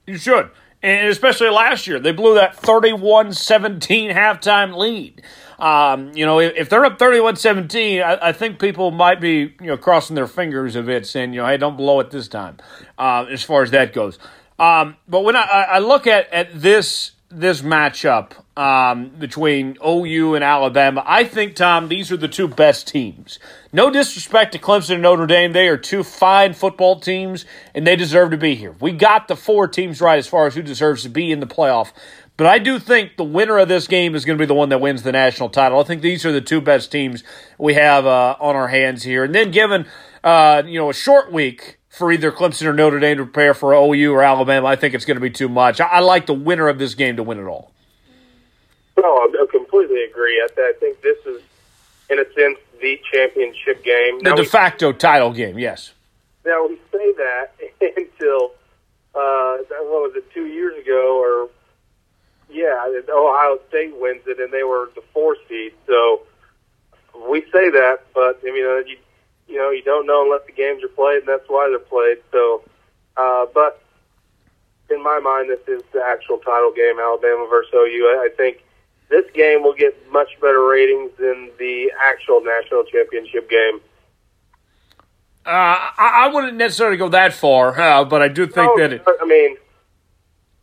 You 0.07 0.17
should. 0.17 0.49
And 0.83 1.07
especially 1.09 1.49
last 1.49 1.85
year, 1.85 1.99
they 1.99 2.11
blew 2.11 2.35
that 2.35 2.55
31 2.55 3.33
17 3.33 4.09
halftime 4.11 4.75
lead. 4.75 5.21
Um, 5.59 6.11
you 6.15 6.25
know, 6.25 6.39
if, 6.39 6.53
if, 6.57 6.69
they're 6.69 6.83
up 6.83 6.97
31 6.97 7.35
17, 7.35 8.01
I, 8.01 8.29
I, 8.29 8.31
think 8.31 8.57
people 8.57 8.89
might 8.89 9.21
be, 9.21 9.53
you 9.61 9.67
know, 9.67 9.77
crossing 9.77 10.15
their 10.15 10.25
fingers 10.25 10.75
a 10.75 10.81
bit, 10.81 11.05
saying, 11.05 11.33
you 11.33 11.41
know, 11.41 11.45
hey, 11.45 11.57
don't 11.57 11.77
blow 11.77 11.99
it 11.99 12.09
this 12.09 12.27
time, 12.27 12.57
uh, 12.97 13.27
as 13.29 13.43
far 13.43 13.61
as 13.61 13.69
that 13.69 13.93
goes. 13.93 14.17
Um, 14.61 14.95
but 15.07 15.21
when 15.21 15.35
I, 15.35 15.41
I 15.41 15.79
look 15.79 16.05
at, 16.05 16.31
at 16.31 16.61
this 16.61 17.13
this 17.33 17.61
matchup 17.61 18.33
um, 18.57 19.07
between 19.07 19.77
OU 19.83 20.35
and 20.35 20.43
Alabama, 20.43 21.01
I 21.07 21.23
think, 21.23 21.55
Tom, 21.55 21.87
these 21.87 22.11
are 22.11 22.17
the 22.17 22.27
two 22.27 22.47
best 22.47 22.87
teams. 22.87 23.39
No 23.73 23.89
disrespect 23.89 24.51
to 24.51 24.59
Clemson 24.59 24.95
and 24.95 25.01
Notre 25.01 25.25
Dame. 25.25 25.53
They 25.53 25.67
are 25.67 25.77
two 25.77 26.03
fine 26.03 26.53
football 26.53 26.99
teams, 26.99 27.45
and 27.73 27.87
they 27.87 27.95
deserve 27.95 28.31
to 28.31 28.37
be 28.37 28.53
here. 28.53 28.75
We 28.79 28.91
got 28.91 29.27
the 29.27 29.35
four 29.35 29.67
teams 29.67 29.99
right 29.99 30.19
as 30.19 30.27
far 30.27 30.45
as 30.45 30.53
who 30.53 30.61
deserves 30.61 31.03
to 31.03 31.09
be 31.09 31.31
in 31.31 31.39
the 31.39 31.47
playoff. 31.47 31.91
But 32.37 32.45
I 32.45 32.59
do 32.59 32.77
think 32.77 33.17
the 33.17 33.23
winner 33.23 33.57
of 33.57 33.67
this 33.67 33.87
game 33.87 34.13
is 34.13 34.25
going 34.25 34.37
to 34.37 34.41
be 34.41 34.47
the 34.47 34.53
one 34.53 34.69
that 34.69 34.81
wins 34.81 35.01
the 35.01 35.11
national 35.11 35.49
title. 35.49 35.79
I 35.79 35.83
think 35.83 36.03
these 36.03 36.23
are 36.23 36.31
the 36.31 36.41
two 36.41 36.61
best 36.61 36.91
teams 36.91 37.23
we 37.57 37.73
have 37.73 38.05
uh, 38.05 38.35
on 38.39 38.55
our 38.55 38.67
hands 38.67 39.01
here. 39.01 39.23
And 39.23 39.33
then 39.33 39.49
given, 39.49 39.87
uh, 40.23 40.61
you 40.65 40.77
know, 40.77 40.89
a 40.91 40.93
short 40.93 41.31
week 41.31 41.79
for 41.91 42.09
either 42.11 42.31
Clemson 42.31 42.67
or 42.67 42.73
Notre 42.73 42.99
Dame 42.99 43.17
to 43.17 43.25
prepare 43.25 43.53
for 43.53 43.73
OU 43.73 44.13
or 44.13 44.23
Alabama, 44.23 44.65
I 44.65 44.77
think 44.77 44.93
it's 44.93 45.03
going 45.03 45.17
to 45.17 45.21
be 45.21 45.29
too 45.29 45.49
much. 45.49 45.81
I, 45.81 45.87
I 45.87 45.99
like 45.99 46.25
the 46.25 46.33
winner 46.33 46.69
of 46.69 46.79
this 46.79 46.95
game 46.95 47.17
to 47.17 47.23
win 47.23 47.37
it 47.37 47.43
all. 47.43 47.71
No, 48.97 49.03
I 49.03 49.45
completely 49.51 50.03
agree. 50.03 50.41
I, 50.41 50.47
I 50.57 50.73
think 50.79 51.01
this 51.01 51.17
is, 51.25 51.41
in 52.09 52.17
a 52.17 52.23
sense, 52.33 52.57
the 52.81 52.99
championship 53.11 53.83
game. 53.83 54.19
The 54.19 54.29
now 54.29 54.35
de 54.35 54.45
facto 54.45 54.91
we, 54.91 54.97
title 54.97 55.33
game, 55.33 55.59
yes. 55.59 55.91
Now, 56.45 56.65
we 56.65 56.77
say 56.91 57.13
that 57.13 57.51
until, 57.81 58.53
uh, 59.13 59.57
what 59.83 60.01
was 60.01 60.13
it, 60.15 60.31
two 60.33 60.45
years 60.45 60.81
ago, 60.81 61.19
or, 61.21 61.49
yeah, 62.49 62.87
Ohio 63.09 63.59
State 63.67 63.93
wins 63.97 64.21
it, 64.27 64.39
and 64.39 64.51
they 64.51 64.63
were 64.63 64.89
the 64.95 65.03
four 65.13 65.35
seed. 65.49 65.73
So 65.87 66.21
we 67.29 67.41
say 67.51 67.69
that, 67.69 67.99
but, 68.13 68.39
I 68.47 68.51
mean, 68.51 68.65
uh, 68.65 68.77
you, 68.87 68.97
you 69.51 69.57
know, 69.57 69.69
you 69.69 69.83
don't 69.83 70.07
know 70.07 70.23
unless 70.23 70.45
the 70.45 70.53
games 70.53 70.83
are 70.83 70.87
played, 70.87 71.19
and 71.19 71.27
that's 71.27 71.47
why 71.47 71.67
they're 71.69 71.79
played. 71.79 72.17
So, 72.31 72.63
uh, 73.17 73.45
but 73.53 73.83
in 74.89 75.03
my 75.03 75.19
mind, 75.19 75.49
this 75.49 75.61
is 75.67 75.83
the 75.93 76.01
actual 76.01 76.37
title 76.37 76.71
game, 76.73 76.99
Alabama 76.99 77.47
versus 77.49 77.73
OU. 77.73 78.05
I, 78.07 78.29
I 78.31 78.35
think 78.35 78.63
this 79.09 79.25
game 79.33 79.63
will 79.63 79.75
get 79.75 79.93
much 80.11 80.29
better 80.39 80.65
ratings 80.65 81.11
than 81.19 81.51
the 81.59 81.91
actual 82.01 82.41
national 82.41 82.85
championship 82.85 83.49
game. 83.49 83.81
Uh, 85.45 85.49
I, 85.49 86.27
I 86.27 86.33
wouldn't 86.33 86.55
necessarily 86.55 86.97
go 86.97 87.09
that 87.09 87.33
far, 87.33 87.79
uh, 87.79 88.05
but 88.05 88.21
I 88.21 88.29
do 88.29 88.47
think 88.47 88.77
that 88.77 88.93
it. 88.93 89.03
I 89.21 89.25
mean, 89.25 89.57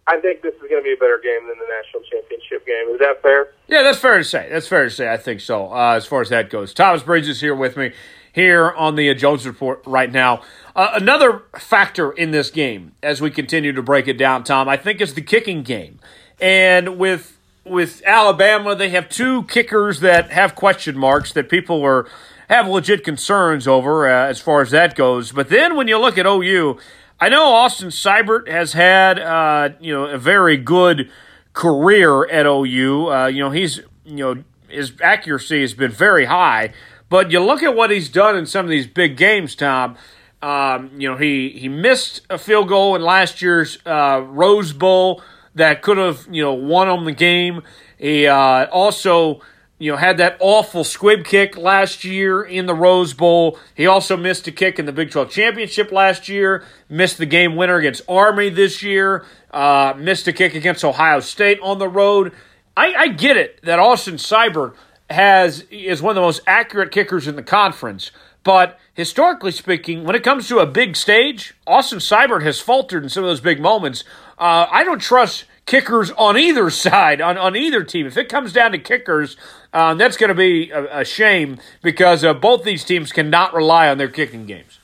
I 0.07 0.19
think 0.21 0.41
this 0.41 0.55
is 0.55 0.61
going 0.61 0.77
to 0.77 0.83
be 0.83 0.93
a 0.93 0.97
better 0.97 1.21
game 1.23 1.49
than 1.49 1.59
the 1.59 1.67
national 1.69 2.03
championship 2.11 2.65
game. 2.65 2.95
Is 2.95 3.01
that 3.01 3.21
fair? 3.21 3.53
Yeah, 3.67 3.83
that's 3.83 3.99
fair 3.99 4.19
to 4.19 4.25
say. 4.25 4.49
That's 4.51 4.69
fair 4.69 4.85
to 4.85 4.91
say. 4.91 5.13
I 5.13 5.17
think 5.17 5.41
so. 5.41 5.73
Uh, 5.73 5.95
as 5.97 6.07
far 6.07 6.23
as 6.23 6.29
that 6.29 6.49
goes, 6.49 6.73
Thomas 6.73 7.03
Bridges 7.03 7.29
is 7.29 7.41
here 7.41 7.55
with 7.55 7.77
me 7.77 7.93
here 8.33 8.71
on 8.71 8.97
the 8.97 9.15
Jones 9.15 9.47
Report 9.47 9.83
right 9.87 10.11
now. 10.11 10.43
Uh, 10.77 10.91
another 10.95 11.43
factor 11.59 12.13
in 12.13 12.31
this 12.31 12.51
game, 12.51 12.93
as 13.03 13.21
we 13.21 13.31
continue 13.31 13.73
to 13.73 13.83
break 13.83 14.07
it 14.09 14.19
down, 14.19 14.45
Tom, 14.45 14.69
I 14.69 14.77
think 14.77 15.01
is 15.01 15.15
the 15.15 15.23
kicking 15.23 15.63
game, 15.63 15.99
and 16.41 16.99
with 16.99 17.39
with 17.65 18.03
Alabama, 18.07 18.75
they 18.75 18.91
have 18.91 19.09
two 19.09 19.43
kickers 19.45 20.01
that 20.01 20.31
have 20.31 20.55
question 20.55 20.97
marks 20.97 21.33
that 21.33 21.49
people 21.49 21.83
are 21.83 22.09
have 22.49 22.67
legit 22.67 23.05
concerns 23.05 23.69
over 23.69 24.09
uh, 24.09 24.29
as 24.29 24.41
far 24.41 24.63
as 24.63 24.71
that 24.71 24.95
goes. 24.95 25.33
But 25.33 25.49
then 25.49 25.77
when 25.77 25.87
you 25.87 25.99
look 25.99 26.17
at 26.17 26.27
OU, 26.27 26.79
I 27.21 27.29
know 27.29 27.45
Austin 27.45 27.89
Seibert 27.89 28.49
has 28.49 28.73
had 28.73 29.19
uh, 29.19 29.71
you 29.81 29.93
know 29.93 30.07
a 30.07 30.19
very 30.19 30.57
good 30.57 31.11
career 31.53 32.29
at 32.29 32.47
OU. 32.47 33.11
Uh, 33.11 33.27
you 33.27 33.41
know 33.41 33.51
he's 33.51 33.79
you 34.05 34.17
know 34.17 34.45
his 34.69 34.93
accuracy 35.03 35.63
has 35.63 35.75
been 35.75 35.91
very 35.91 36.27
high, 36.27 36.73
but 37.09 37.31
you 37.31 37.41
look 37.41 37.63
at 37.63 37.75
what 37.75 37.91
he's 37.91 38.09
done 38.09 38.37
in 38.37 38.47
some 38.47 38.67
of 38.67 38.71
these 38.71 38.87
big 38.87 39.17
games, 39.17 39.55
Tom. 39.55 39.97
Um, 40.41 40.93
you 40.97 41.11
know 41.11 41.17
he 41.17 41.51
he 41.51 41.69
missed 41.69 42.21
a 42.31 42.39
field 42.39 42.69
goal 42.69 42.95
in 42.95 43.03
last 43.03 43.43
year's 43.43 43.79
uh, 43.85 44.23
Rose 44.25 44.73
Bowl 44.73 45.21
that 45.57 45.83
could 45.83 45.99
have 45.99 46.29
you 46.31 46.43
know 46.43 46.55
won 46.55 46.89
him 46.89 47.05
the 47.05 47.13
game. 47.13 47.63
He 47.99 48.27
uh, 48.29 48.67
also 48.67 49.41
you 49.79 49.91
know 49.91 49.97
had 49.97 50.19
that 50.19 50.37
awful 50.39 50.85
squib 50.85 51.25
kick 51.25 51.57
last 51.57 52.05
year 52.05 52.43
in 52.43 52.67
the 52.67 52.75
Rose 52.75 53.15
Bowl. 53.15 53.59
He 53.75 53.87
also 53.87 54.17
missed 54.17 54.47
a 54.47 54.53
kick 54.53 54.79
in 54.79 54.87
the 54.87 54.93
Big 54.93 55.11
12 55.11 55.31
championship 55.31 55.91
last 55.91 56.29
year. 56.29 56.65
Missed 56.89 57.19
the 57.19 57.27
game 57.27 57.57
winner 57.57 57.77
against 57.77 58.03
Army 58.09 58.49
this 58.49 58.81
year. 58.83 59.25
Uh, 59.51 59.95
missed 59.97 60.29
a 60.29 60.33
kick 60.33 60.55
against 60.55 60.85
Ohio 60.85 61.19
State 61.19 61.59
on 61.63 61.79
the 61.79 61.89
road. 61.89 62.33
I, 62.77 62.95
I 62.95 63.09
get 63.09 63.37
it 63.37 63.61
that 63.65 63.81
Austin 63.81 64.17
Seibert 64.17 64.75
has 65.11 65.61
is 65.71 66.03
one 66.03 66.13
of 66.13 66.15
the 66.17 66.21
most 66.21 66.41
accurate 66.47 66.91
kickers 66.91 67.27
in 67.27 67.37
the 67.37 67.43
conference. 67.43 68.11
But 68.45 68.79
historically 68.95 69.51
speaking, 69.51 70.05
when 70.05 70.15
it 70.15 70.23
comes 70.23 70.49
to 70.49 70.59
a 70.59 70.67
big 70.67 70.97
stage, 70.97 71.55
Austin 71.67 71.99
Seibert 71.99 72.43
has 72.43 72.61
faltered 72.61 73.03
in 73.03 73.09
some 73.09 73.25
of 73.25 73.29
those 73.29 73.41
big 73.41 73.61
moments. 73.61 74.05
Uh, 74.39 74.67
I 74.71 74.85
don't 74.85 75.01
trust 75.01 75.45
kickers 75.67 76.11
on 76.13 76.39
either 76.39 76.71
side, 76.71 77.21
on, 77.21 77.37
on 77.37 77.57
either 77.57 77.85
team. 77.85 78.07
If 78.07 78.17
it 78.17 78.29
comes 78.29 78.53
down 78.53 78.73
to 78.73 78.79
kickers, 78.79 79.37
um, 79.73 79.99
that's 79.99 80.17
going 80.17 80.29
to 80.29 80.35
be 80.35 80.71
a, 80.71 81.01
a, 81.01 81.05
shame 81.05 81.59
because 81.83 82.25
uh, 82.25 82.33
both 82.33 82.65
these 82.65 82.85
teams 82.85 83.13
cannot 83.13 83.55
rely 83.55 83.89
on 83.89 83.99
their 83.99 84.09
kicking 84.09 84.47
games. 84.47 84.79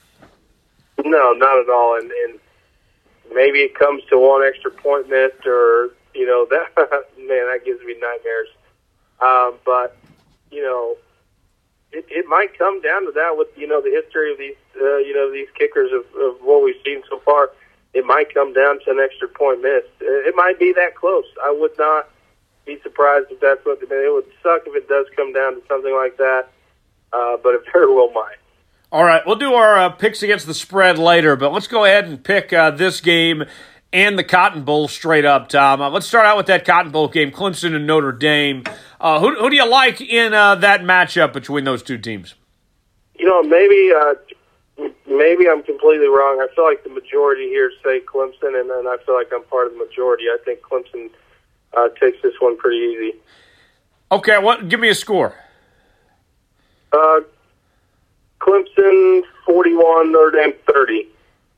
No, 1.02 1.32
not 1.32 1.58
at 1.58 1.70
all. 1.70 1.98
And, 1.98 2.10
and 2.10 2.40
maybe 3.34 3.60
it 3.60 3.74
comes 3.74 4.02
to 4.10 4.18
one 4.18 4.46
extra 4.46 4.70
point 4.70 5.08
missed, 5.08 5.46
or 5.46 5.90
you 6.14 6.26
know 6.26 6.46
that 6.50 7.04
man 7.18 7.46
that 7.46 7.60
gives 7.64 7.80
me 7.84 7.94
nightmares. 7.94 8.48
Um, 9.20 9.54
but 9.64 9.96
you 10.54 10.62
know, 10.62 10.96
it, 11.90 12.06
it 12.08 12.26
might 12.28 12.56
come 12.56 12.80
down 12.80 13.04
to 13.06 13.12
that 13.12 13.36
with 13.36 13.48
you 13.56 13.66
know 13.66 13.82
the 13.82 13.90
history 13.90 14.32
of 14.32 14.38
these 14.38 14.56
uh, 14.80 14.98
you 14.98 15.14
know 15.14 15.30
these 15.32 15.48
kickers 15.58 15.90
of, 15.92 16.04
of 16.20 16.36
what 16.40 16.62
we've 16.62 16.80
seen 16.84 17.02
so 17.10 17.18
far. 17.20 17.50
It 17.92 18.04
might 18.04 18.32
come 18.34 18.52
down 18.52 18.80
to 18.84 18.90
an 18.90 18.98
extra 18.98 19.28
point 19.28 19.62
missed. 19.62 19.86
It 20.00 20.34
might 20.34 20.58
be 20.58 20.72
that 20.72 20.96
close. 20.96 21.26
I 21.44 21.52
would 21.52 21.78
not 21.78 22.08
be 22.66 22.80
surprised 22.82 23.26
if 23.30 23.40
that's 23.40 23.64
what. 23.64 23.78
I 23.78 23.82
mean, 23.82 24.04
it 24.04 24.12
would 24.12 24.26
suck 24.42 24.62
if 24.66 24.74
it 24.74 24.88
does 24.88 25.06
come 25.16 25.32
down 25.32 25.54
to 25.54 25.62
something 25.68 25.94
like 25.94 26.16
that, 26.16 26.48
uh, 27.12 27.36
but 27.42 27.54
it 27.54 27.62
very 27.72 27.92
well 27.92 28.10
might. 28.12 28.36
All 28.90 29.04
right, 29.04 29.22
we'll 29.26 29.36
do 29.36 29.54
our 29.54 29.76
uh, 29.76 29.90
picks 29.90 30.22
against 30.22 30.46
the 30.46 30.54
spread 30.54 30.98
later, 30.98 31.34
but 31.34 31.52
let's 31.52 31.66
go 31.66 31.84
ahead 31.84 32.04
and 32.04 32.22
pick 32.22 32.52
uh, 32.52 32.70
this 32.70 33.00
game 33.00 33.44
and 33.94 34.18
the 34.18 34.24
Cotton 34.24 34.64
Bowl 34.64 34.88
straight 34.88 35.24
up, 35.24 35.48
Tom. 35.48 35.80
Uh, 35.80 35.88
let's 35.88 36.04
start 36.06 36.26
out 36.26 36.36
with 36.36 36.46
that 36.46 36.64
Cotton 36.66 36.90
Bowl 36.90 37.06
game, 37.06 37.30
Clemson 37.30 37.76
and 37.76 37.86
Notre 37.86 38.10
Dame. 38.10 38.64
Uh, 39.00 39.20
who, 39.20 39.36
who, 39.36 39.48
do 39.48 39.56
you 39.56 39.66
like 39.66 40.00
in 40.00 40.34
uh, 40.34 40.56
that 40.56 40.80
matchup 40.80 41.32
between 41.32 41.62
those 41.64 41.82
two 41.82 41.96
teams? 41.96 42.34
You 43.14 43.24
know, 43.24 43.42
maybe 43.44 43.92
uh, 43.96 44.14
maybe 45.06 45.48
I'm 45.48 45.62
completely 45.62 46.08
wrong. 46.08 46.40
I 46.42 46.52
feel 46.54 46.64
like 46.64 46.82
the 46.82 46.90
majority 46.90 47.48
here 47.48 47.70
say 47.84 48.00
Clemson, 48.00 48.60
and 48.60 48.68
then 48.68 48.86
I 48.88 48.96
feel 49.06 49.14
like 49.14 49.28
I'm 49.32 49.44
part 49.44 49.68
of 49.68 49.74
the 49.74 49.78
majority. 49.78 50.24
I 50.24 50.38
think 50.44 50.60
Clemson 50.60 51.10
uh, 51.72 51.88
takes 52.00 52.20
this 52.20 52.34
one 52.40 52.56
pretty 52.58 52.78
easy. 52.78 53.12
Okay, 54.10 54.38
what? 54.38 54.68
Give 54.68 54.80
me 54.80 54.88
a 54.88 54.94
score. 54.94 55.36
Uh, 56.92 57.20
Clemson 58.40 59.22
41, 59.46 60.10
Notre 60.10 60.30
Dame 60.32 60.54
30. 60.66 61.08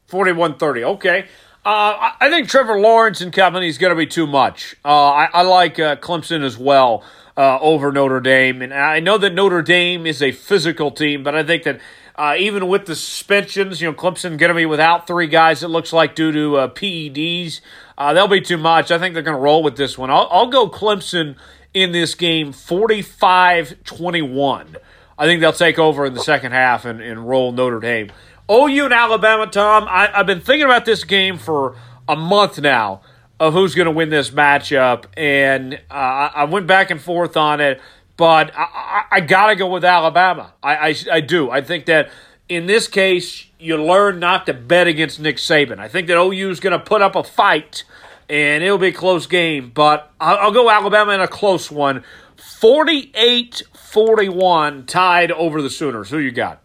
41 0.09 0.59
30. 0.59 0.85
Okay. 0.85 1.27
Uh, 1.67 2.15
I 2.21 2.31
think 2.31 2.49
Trevor 2.49 2.79
Lawrence 2.79 3.21
and 3.21 3.33
company 3.33 3.67
is 3.67 3.77
going 3.77 3.91
to 3.91 3.97
be 3.97 4.07
too 4.07 4.29
much. 4.29 4.77
Uh, 4.85 5.11
I, 5.11 5.29
I, 5.33 5.43
like 5.43 5.81
uh, 5.81 5.97
Clemson 5.97 6.45
as 6.45 6.57
well 6.57 7.03
uh, 7.37 7.59
over 7.59 7.91
Notre 7.91 8.21
Dame, 8.21 8.63
and 8.63 8.73
I 8.73 9.01
know 9.01 9.19
that 9.19 9.35
Notre 9.35 9.63
Dame 9.63 10.07
is 10.07 10.23
a 10.23 10.31
physical 10.31 10.93
team, 10.93 11.25
but 11.25 11.35
I 11.35 11.43
think 11.43 11.65
that 11.65 11.81
uh, 12.15 12.37
even 12.39 12.69
with 12.69 12.87
the 12.87 12.95
suspensions, 12.95 13.81
you 13.81 13.91
know, 13.91 13.95
Clemson 13.95 14.39
going 14.39 14.51
to 14.51 14.55
be 14.55 14.65
without 14.65 15.09
three 15.09 15.27
guys. 15.27 15.65
It 15.65 15.69
looks 15.69 15.93
like 15.93 16.15
due 16.15 16.31
to 16.31 16.57
uh, 16.57 16.69
PEDs, 16.69 17.61
they'll 17.99 18.29
be 18.29 18.43
too 18.43 18.59
much. 18.59 18.93
I 18.93 19.01
think 19.01 19.15
they're 19.15 19.25
going 19.25 19.37
to 19.37 19.43
roll 19.43 19.65
with 19.65 19.77
this 19.77 19.99
one. 19.99 20.09
I'll, 20.09 20.29
I'll 20.31 20.47
go 20.47 20.69
Clemson 20.69 21.35
in 21.75 21.91
this 21.91 22.15
game, 22.15 22.53
45-21. 22.53 24.77
I 25.19 25.25
think 25.25 25.41
they'll 25.41 25.53
take 25.53 25.81
over 25.81 26.07
in 26.07 26.15
the 26.15 26.23
second 26.23 26.53
half 26.53 26.85
and, 26.85 27.01
and 27.01 27.29
roll 27.29 27.51
Notre 27.51 27.81
Dame. 27.81 28.13
OU 28.51 28.85
and 28.85 28.95
Alabama, 28.95 29.47
Tom, 29.47 29.87
I, 29.89 30.09
have 30.15 30.27
been 30.27 30.41
thinking 30.41 30.65
about 30.65 30.85
this 30.85 31.05
game 31.05 31.37
for 31.39 31.77
a 32.09 32.15
month 32.15 32.61
now 32.61 33.01
of 33.41 33.53
who's 33.53 33.75
going 33.75 33.87
to 33.87 33.93
win 33.93 34.09
this 34.09 34.31
matchup, 34.31 35.07
and 35.17 35.75
uh, 35.91 36.31
I 36.35 36.45
went 36.45 36.67
back 36.67 36.91
and 36.91 37.01
forth 37.01 37.37
on 37.37 37.61
it, 37.61 37.81
but 38.17 38.57
I, 38.57 38.63
I, 38.63 39.03
I 39.13 39.21
got 39.21 39.49
to 39.49 39.57
go 39.57 39.67
with 39.69 39.85
Alabama. 39.85 40.55
I, 40.63 40.77
I, 40.77 40.95
I 41.13 41.21
do. 41.21 41.51
I 41.51 41.61
think 41.61 41.87
that 41.87 42.11
in 42.49 42.67
this 42.67 42.87
case, 42.89 43.47
you 43.59 43.83
learn 43.83 44.21
not 44.21 44.47
to 44.47 44.55
bet 44.55 44.87
against 44.87 45.19
Nick 45.19 45.37
Saban. 45.37 45.79
I 45.79 45.89
think 45.89 46.07
that 46.07 46.17
OU 46.17 46.51
is 46.51 46.61
going 46.61 46.79
to 46.79 46.85
put 46.85 47.03
up 47.03 47.17
a 47.17 47.25
fight, 47.25 47.85
and 48.29 48.63
it'll 48.63 48.79
be 48.79 48.89
a 48.89 48.93
close 48.93 49.27
game, 49.27 49.73
but 49.75 50.13
I'll, 50.21 50.39
I'll 50.39 50.53
go 50.53 50.71
Alabama 50.71 51.13
in 51.13 51.21
a 51.21 51.29
close 51.29 51.71
one. 51.71 52.05
48 52.37 53.63
41 53.75 54.87
tied 54.87 55.33
over 55.33 55.61
the 55.61 55.71
Sooners. 55.71 56.11
Who 56.11 56.19
you 56.19 56.31
got? 56.31 56.61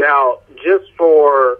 Now, 0.00 0.38
just 0.56 0.92
for 0.96 1.58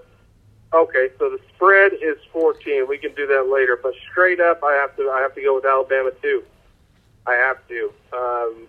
okay, 0.73 1.09
so 1.19 1.31
the 1.31 1.39
spread 1.55 1.93
is 1.95 2.17
14. 2.33 2.87
We 2.89 2.99
can 2.99 3.15
do 3.15 3.27
that 3.27 3.49
later, 3.51 3.79
but 3.83 3.95
straight 4.11 4.41
up, 4.41 4.63
I 4.63 4.73
have 4.75 4.97
to 4.97 5.11
I 5.11 5.21
have 5.21 5.35
to 5.35 5.43
go 5.43 5.57
with 5.57 5.65
Alabama 5.65 6.11
too. 6.23 6.43
I 7.27 7.35
have 7.35 7.59
to. 7.69 7.93
Um, 8.13 8.67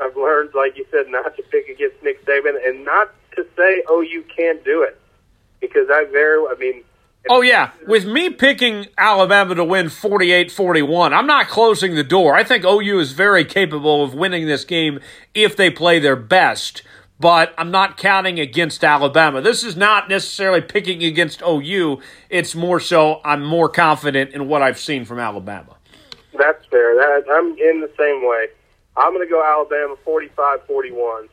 I've 0.00 0.16
learned, 0.16 0.50
like 0.54 0.76
you 0.76 0.86
said, 0.90 1.06
not 1.08 1.36
to 1.36 1.42
pick 1.44 1.68
against 1.68 2.02
Nick 2.02 2.24
Saban, 2.26 2.54
and 2.66 2.84
not 2.84 3.12
to 3.36 3.46
say, 3.56 3.82
"Oh, 3.88 4.00
you 4.00 4.24
can't 4.36 4.64
do 4.64 4.82
it," 4.82 5.00
because 5.60 5.88
I 5.90 6.04
very, 6.04 6.44
I 6.46 6.54
mean. 6.58 6.84
Oh, 7.28 7.40
yeah. 7.40 7.72
With 7.88 8.06
me 8.06 8.30
picking 8.30 8.86
Alabama 8.96 9.56
to 9.56 9.64
win 9.64 9.88
48 9.88 10.52
41, 10.52 11.12
I'm 11.12 11.26
not 11.26 11.48
closing 11.48 11.96
the 11.96 12.04
door. 12.04 12.36
I 12.36 12.44
think 12.44 12.64
OU 12.64 13.00
is 13.00 13.12
very 13.12 13.44
capable 13.44 14.04
of 14.04 14.14
winning 14.14 14.46
this 14.46 14.64
game 14.64 15.00
if 15.34 15.56
they 15.56 15.68
play 15.68 15.98
their 15.98 16.14
best 16.14 16.82
but 17.18 17.54
I'm 17.56 17.70
not 17.70 17.96
counting 17.96 18.38
against 18.38 18.84
Alabama. 18.84 19.40
This 19.40 19.64
is 19.64 19.76
not 19.76 20.08
necessarily 20.08 20.60
picking 20.60 21.02
against 21.02 21.42
OU. 21.42 22.00
It's 22.28 22.54
more 22.54 22.80
so 22.80 23.20
I'm 23.24 23.44
more 23.44 23.68
confident 23.68 24.32
in 24.32 24.48
what 24.48 24.62
I've 24.62 24.78
seen 24.78 25.04
from 25.04 25.18
Alabama. 25.18 25.76
That's 26.38 26.64
fair. 26.66 26.94
That, 26.96 27.24
I'm 27.30 27.50
in 27.52 27.80
the 27.80 27.90
same 27.98 28.26
way. 28.26 28.48
I'm 28.96 29.12
going 29.12 29.26
to 29.26 29.30
go 29.30 29.42
Alabama 29.42 29.96
45 30.04 30.66
41. 30.66 31.28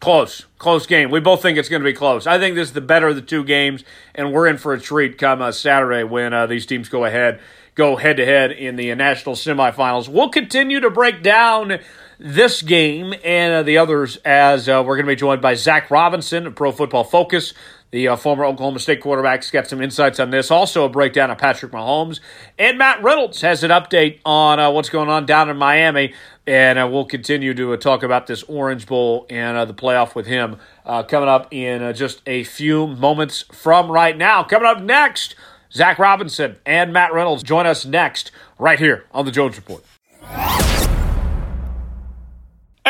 Close, 0.00 0.46
close 0.56 0.86
game. 0.86 1.10
We 1.10 1.20
both 1.20 1.42
think 1.42 1.58
it's 1.58 1.68
going 1.68 1.82
to 1.82 1.84
be 1.84 1.92
close. 1.92 2.26
I 2.26 2.38
think 2.38 2.54
this 2.54 2.68
is 2.68 2.74
the 2.74 2.80
better 2.80 3.08
of 3.08 3.16
the 3.16 3.22
two 3.22 3.44
games, 3.44 3.84
and 4.14 4.32
we're 4.32 4.46
in 4.46 4.56
for 4.56 4.72
a 4.72 4.80
treat 4.80 5.18
come 5.18 5.42
uh, 5.42 5.52
Saturday 5.52 6.04
when 6.04 6.32
uh, 6.32 6.46
these 6.46 6.64
teams 6.64 6.88
go 6.88 7.04
ahead, 7.04 7.38
go 7.74 7.96
head 7.96 8.16
to 8.16 8.24
head 8.24 8.50
in 8.50 8.76
the 8.76 8.94
national 8.94 9.34
semifinals. 9.34 10.08
We'll 10.08 10.30
continue 10.30 10.80
to 10.80 10.88
break 10.88 11.22
down 11.22 11.80
this 12.20 12.60
game 12.60 13.14
and 13.24 13.54
uh, 13.54 13.62
the 13.62 13.78
others 13.78 14.16
as 14.26 14.68
uh, 14.68 14.82
we're 14.86 14.96
going 14.96 15.06
to 15.06 15.12
be 15.12 15.16
joined 15.16 15.40
by 15.40 15.54
Zac 15.54 15.90
Robinson 15.90 16.46
of 16.46 16.54
Pro 16.54 16.70
Football 16.70 17.04
Focus. 17.04 17.54
The 17.92 18.08
uh, 18.08 18.16
former 18.16 18.44
Oklahoma 18.44 18.78
State 18.78 19.00
quarterback's 19.00 19.50
got 19.50 19.66
some 19.66 19.80
insights 19.80 20.20
on 20.20 20.30
this. 20.30 20.50
Also, 20.50 20.84
a 20.84 20.88
breakdown 20.88 21.30
of 21.30 21.38
Patrick 21.38 21.72
Mahomes. 21.72 22.20
And 22.58 22.78
Matt 22.78 23.02
Reynolds 23.02 23.40
has 23.40 23.64
an 23.64 23.70
update 23.70 24.20
on 24.24 24.60
uh, 24.60 24.70
what's 24.70 24.90
going 24.90 25.08
on 25.08 25.26
down 25.26 25.48
in 25.48 25.56
Miami. 25.56 26.12
And 26.46 26.78
uh, 26.78 26.88
we'll 26.92 27.06
continue 27.06 27.54
to 27.54 27.72
uh, 27.72 27.76
talk 27.78 28.02
about 28.02 28.26
this 28.26 28.42
Orange 28.44 28.86
Bowl 28.86 29.26
and 29.30 29.68
the 29.68 29.74
playoff 29.74 30.14
with 30.14 30.26
him 30.26 30.58
coming 30.84 31.28
up 31.28 31.48
in 31.52 31.92
just 31.94 32.20
a 32.26 32.44
few 32.44 32.86
moments 32.86 33.44
from 33.52 33.90
right 33.90 34.16
now. 34.16 34.44
Coming 34.44 34.68
up 34.68 34.82
next, 34.82 35.34
Zac 35.72 35.98
Robinson 35.98 36.56
and 36.66 36.92
Matt 36.92 37.12
Reynolds 37.12 37.42
join 37.42 37.66
us 37.66 37.86
next 37.86 38.30
right 38.58 38.78
here 38.78 39.06
on 39.10 39.24
the 39.24 39.32
Jones 39.32 39.56
Report. 39.56 39.84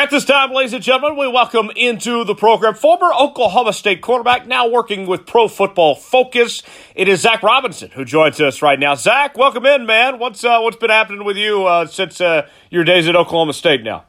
At 0.01 0.09
this 0.09 0.25
time, 0.25 0.51
ladies 0.51 0.73
and 0.73 0.81
gentlemen, 0.81 1.15
we 1.15 1.27
welcome 1.27 1.69
into 1.75 2.23
the 2.23 2.33
program 2.33 2.73
former 2.73 3.13
Oklahoma 3.13 3.71
State 3.71 4.01
quarterback, 4.01 4.47
now 4.47 4.67
working 4.67 5.05
with 5.05 5.27
Pro 5.27 5.47
Football 5.47 5.93
Focus. 5.93 6.63
It 6.95 7.07
is 7.07 7.21
Zac 7.21 7.43
Robinson 7.43 7.91
who 7.91 8.03
joins 8.03 8.41
us 8.41 8.63
right 8.63 8.79
now. 8.79 8.95
Zac, 8.95 9.37
welcome 9.37 9.63
in, 9.67 9.85
man. 9.85 10.17
What's 10.17 10.43
uh, 10.43 10.57
what's 10.61 10.77
been 10.77 10.89
happening 10.89 11.23
with 11.23 11.37
you 11.37 11.67
uh, 11.67 11.85
since 11.85 12.19
uh, 12.19 12.49
your 12.71 12.83
days 12.83 13.07
at 13.07 13.15
Oklahoma 13.15 13.53
State 13.53 13.83
now? 13.83 14.05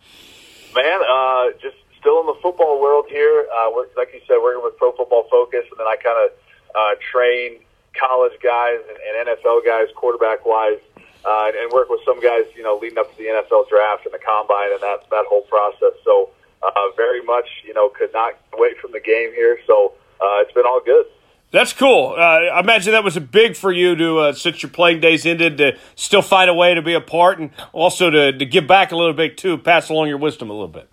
Man, 0.75 1.01
uh, 1.11 1.51
just 1.61 1.77
still 2.01 2.21
in 2.21 2.27
the 2.27 2.39
football 2.41 2.81
world 2.81 3.05
here. 3.11 3.47
Uh, 3.55 3.71
like 3.95 4.15
you 4.15 4.21
said, 4.27 4.39
working 4.43 4.65
with 4.65 4.79
Pro 4.79 4.93
Football 4.93 5.29
Focus, 5.31 5.67
and 5.71 5.79
then 5.79 5.87
I 5.87 5.97
kind 5.97 6.25
of 6.25 6.31
uh, 6.75 7.01
train 7.13 7.59
college 7.93 8.33
guys 8.43 8.79
and, 8.89 9.29
and 9.29 9.37
NFL 9.37 9.67
guys, 9.67 9.89
quarterback 9.95 10.47
wise 10.47 10.81
uh, 11.25 11.45
and, 11.47 11.57
and 11.57 11.73
work 11.73 11.89
with 11.89 12.01
some 12.05 12.21
guys, 12.21 12.45
you 12.57 12.63
know, 12.63 12.79
leading 12.81 12.99
up 12.99 13.11
to 13.11 13.19
the 13.19 13.29
NFL 13.31 13.69
draft 13.69 14.05
and 14.05 14.15
the 14.15 14.19
combine 14.19 14.73
and 14.73 14.81
that 14.81 15.09
that 15.11 15.25
whole 15.29 15.43
process. 15.43 15.93
So 16.05 16.31
uh, 16.63 16.71
very 16.97 17.23
much, 17.23 17.47
you 17.65 17.75
know, 17.75 17.89
could 17.89 18.13
not 18.13 18.35
wait 18.55 18.79
from 18.79 18.93
the 18.93 19.01
game 19.01 19.33
here. 19.33 19.59
So 19.67 19.95
uh, 20.21 20.43
it's 20.43 20.53
been 20.53 20.67
all 20.67 20.81
good. 20.85 21.07
That's 21.53 21.75
cool. 21.75 22.15
Uh, 22.17 22.21
I 22.21 22.61
imagine 22.61 22.93
that 22.93 23.05
was 23.05 23.19
a 23.19 23.21
big 23.21 23.57
for 23.57 23.71
you 23.71 23.95
to, 23.95 24.19
uh, 24.19 24.33
since 24.33 24.63
your 24.63 24.71
playing 24.71 25.01
days 25.01 25.27
ended, 25.27 25.59
to 25.59 25.77
still 25.97 26.23
find 26.23 26.49
a 26.49 26.55
way 26.55 26.73
to 26.73 26.81
be 26.81 26.95
a 26.95 27.01
part 27.01 27.39
and 27.39 27.51
also 27.73 28.09
to, 28.09 28.33
to 28.33 28.47
give 28.47 28.67
back 28.67 28.91
a 28.91 28.97
little 28.97 29.13
bit 29.13 29.37
too, 29.37 29.59
pass 29.59 29.91
along 29.91 30.09
your 30.09 30.17
wisdom 30.17 30.49
a 30.49 30.55
little 30.55 30.67
bit. 30.67 30.91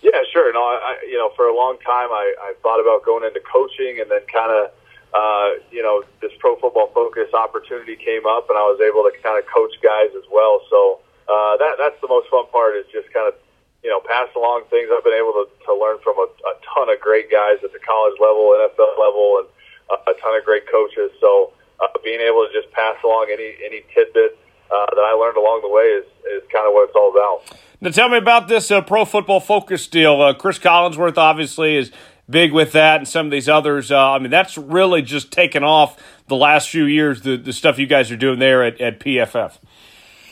Yeah, 0.00 0.22
sure. 0.32 0.50
No, 0.54 0.60
I, 0.60 0.96
you 1.06 1.18
know, 1.18 1.30
for 1.36 1.46
a 1.46 1.54
long 1.54 1.76
time, 1.84 2.08
I, 2.10 2.34
I 2.40 2.54
thought 2.62 2.80
about 2.80 3.04
going 3.04 3.24
into 3.24 3.40
coaching 3.40 3.98
and 4.00 4.10
then 4.10 4.20
kind 4.32 4.50
of 4.50 4.70
uh, 5.16 5.48
you 5.72 5.80
know, 5.80 6.04
this 6.20 6.32
pro 6.38 6.60
football 6.60 6.92
focus 6.92 7.32
opportunity 7.32 7.96
came 7.96 8.28
up, 8.28 8.52
and 8.52 8.58
I 8.58 8.68
was 8.68 8.76
able 8.84 9.00
to 9.08 9.12
kind 9.24 9.40
of 9.40 9.48
coach 9.48 9.72
guys 9.80 10.12
as 10.12 10.28
well. 10.28 10.60
So 10.68 11.00
uh, 11.24 11.56
that 11.56 11.80
that's 11.80 11.96
the 12.04 12.08
most 12.08 12.28
fun 12.28 12.44
part 12.52 12.76
is 12.76 12.84
just 12.92 13.08
kind 13.16 13.24
of 13.24 13.34
you 13.80 13.88
know 13.88 14.04
pass 14.04 14.28
along 14.36 14.68
things 14.68 14.92
I've 14.92 15.04
been 15.04 15.16
able 15.16 15.32
to, 15.40 15.48
to 15.48 15.72
learn 15.72 15.96
from 16.04 16.20
a, 16.20 16.28
a 16.28 16.54
ton 16.68 16.92
of 16.92 17.00
great 17.00 17.32
guys 17.32 17.64
at 17.64 17.72
the 17.72 17.80
college 17.80 18.20
level, 18.20 18.52
NFL 18.60 18.92
level, 19.00 19.40
and 19.40 19.48
a, 19.88 19.96
a 20.12 20.14
ton 20.20 20.36
of 20.36 20.44
great 20.44 20.68
coaches. 20.68 21.08
So 21.16 21.56
uh, 21.80 21.88
being 22.04 22.20
able 22.20 22.44
to 22.44 22.52
just 22.52 22.68
pass 22.76 23.00
along 23.00 23.32
any 23.32 23.56
any 23.64 23.88
tidbit 23.96 24.36
uh, 24.68 24.92
that 24.92 25.04
I 25.06 25.16
learned 25.16 25.40
along 25.40 25.64
the 25.64 25.72
way 25.72 25.96
is 25.96 26.06
is 26.28 26.44
kind 26.52 26.68
of 26.68 26.76
what 26.76 26.92
it's 26.92 26.96
all 26.96 27.08
about. 27.08 27.56
Now 27.80 27.88
tell 27.88 28.12
me 28.12 28.20
about 28.20 28.52
this 28.52 28.68
uh, 28.68 28.84
pro 28.84 29.08
football 29.08 29.40
focus 29.40 29.88
deal. 29.88 30.20
Uh, 30.20 30.36
Chris 30.36 30.58
Collinsworth 30.58 31.16
obviously 31.16 31.76
is 31.76 31.88
big 32.28 32.52
with 32.52 32.72
that 32.72 32.98
and 32.98 33.08
some 33.08 33.26
of 33.26 33.32
these 33.32 33.48
others. 33.48 33.90
Uh, 33.90 34.12
I 34.12 34.18
mean, 34.18 34.30
that's 34.30 34.58
really 34.58 35.02
just 35.02 35.30
taken 35.30 35.62
off 35.62 36.02
the 36.28 36.36
last 36.36 36.68
few 36.68 36.84
years, 36.84 37.22
the, 37.22 37.36
the 37.36 37.52
stuff 37.52 37.78
you 37.78 37.86
guys 37.86 38.10
are 38.10 38.16
doing 38.16 38.38
there 38.38 38.64
at, 38.64 38.80
at 38.80 39.00
PFF. 39.00 39.58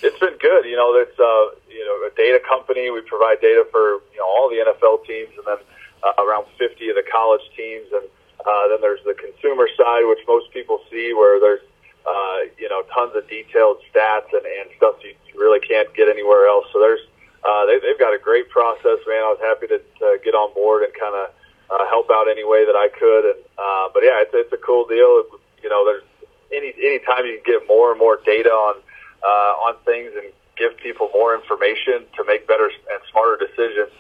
It's 0.02 0.18
been 0.18 0.37
good. 0.40 0.64
You 0.66 0.76
know, 0.76 0.92
it's 1.00 1.18
uh, 1.18 1.57
you 1.70 1.85
know 1.85 2.07
a 2.07 2.11
data 2.16 2.40
company. 2.46 2.90
We 2.90 3.00
provide 3.02 3.40
data 3.40 3.66
for 3.70 4.02
you 4.12 4.18
know 4.18 4.26
all 4.26 4.50
the 4.50 4.61
NFL 4.61 5.07
teams, 5.07 5.30
and 5.38 5.46
then 5.46 5.64
uh, 6.02 6.22
around 6.22 6.46
50 6.59 6.88
of 6.90 6.96
the 6.96 7.04
college 7.11 7.40
teams, 7.57 7.88
and 7.92 8.04
uh, 8.44 8.68
then 8.68 8.80
there's 8.83 9.00
the 9.07 9.14
consumer 9.14 9.68
side, 9.78 10.04
which 10.04 10.20
most 10.28 10.52
people 10.52 10.80
see, 10.90 11.14
where 11.14 11.40
there's 11.40 11.64
uh, 12.04 12.38
you 12.59 12.68
know 12.68 12.83
tons 12.92 13.16
of 13.16 13.24
detailed 13.30 13.78
stats 13.88 14.28
and, 14.35 14.44
and 14.44 14.68
stuff 14.76 14.96
you 15.00 15.14
really 15.40 15.61
can't 15.61 15.88
get 15.94 16.09
anywhere 16.09 16.46
else. 16.46 16.66
So 16.72 16.80
there's 16.80 17.00
uh, 17.40 17.64
they, 17.66 17.78
they've 17.80 17.98
got 17.98 18.12
a 18.12 18.18
great 18.18 18.50
process, 18.50 19.00
man. 19.09 19.24
I 19.24 19.33
was 19.33 19.40
happy 19.40 19.66
to, 19.68 19.78
to 19.78 20.18
get 20.24 20.35
on 20.35 20.52
board 20.52 20.83
and 20.83 20.92
kind 20.92 21.14
of 21.14 21.33
uh, 21.70 21.87
help 21.88 22.11
out 22.11 22.27
any 22.31 22.44
way 22.44 22.64
that 22.64 22.77
I 22.77 22.88
could. 22.88 23.24
And 23.24 23.40
uh, 23.59 23.88
but 23.92 24.03
yeah, 24.03 24.22
it's, 24.22 24.33
it's 24.35 24.53
a 24.53 24.61
cool 24.61 24.87
deal. 24.87 25.24
You 25.62 25.68
know, 25.68 25.85
there's 25.85 26.05
any 26.53 26.72
anytime 26.79 27.27
you 27.27 27.40
can 27.42 27.61
get 27.61 27.68
more 27.68 27.90
and 27.90 27.98
more 27.98 28.20
data 28.24 28.50
on 28.50 28.81
uh, 29.24 29.68
on 29.68 29.77
things 29.85 30.12
and 30.16 30.33
give 30.57 30.77
people 30.79 31.11
more 31.12 31.35
information 31.35 32.07
to 32.16 32.24
make 32.27 32.46
better 32.46 32.66
and 32.66 33.00
smarter 33.11 33.37
decisions. 33.37 33.90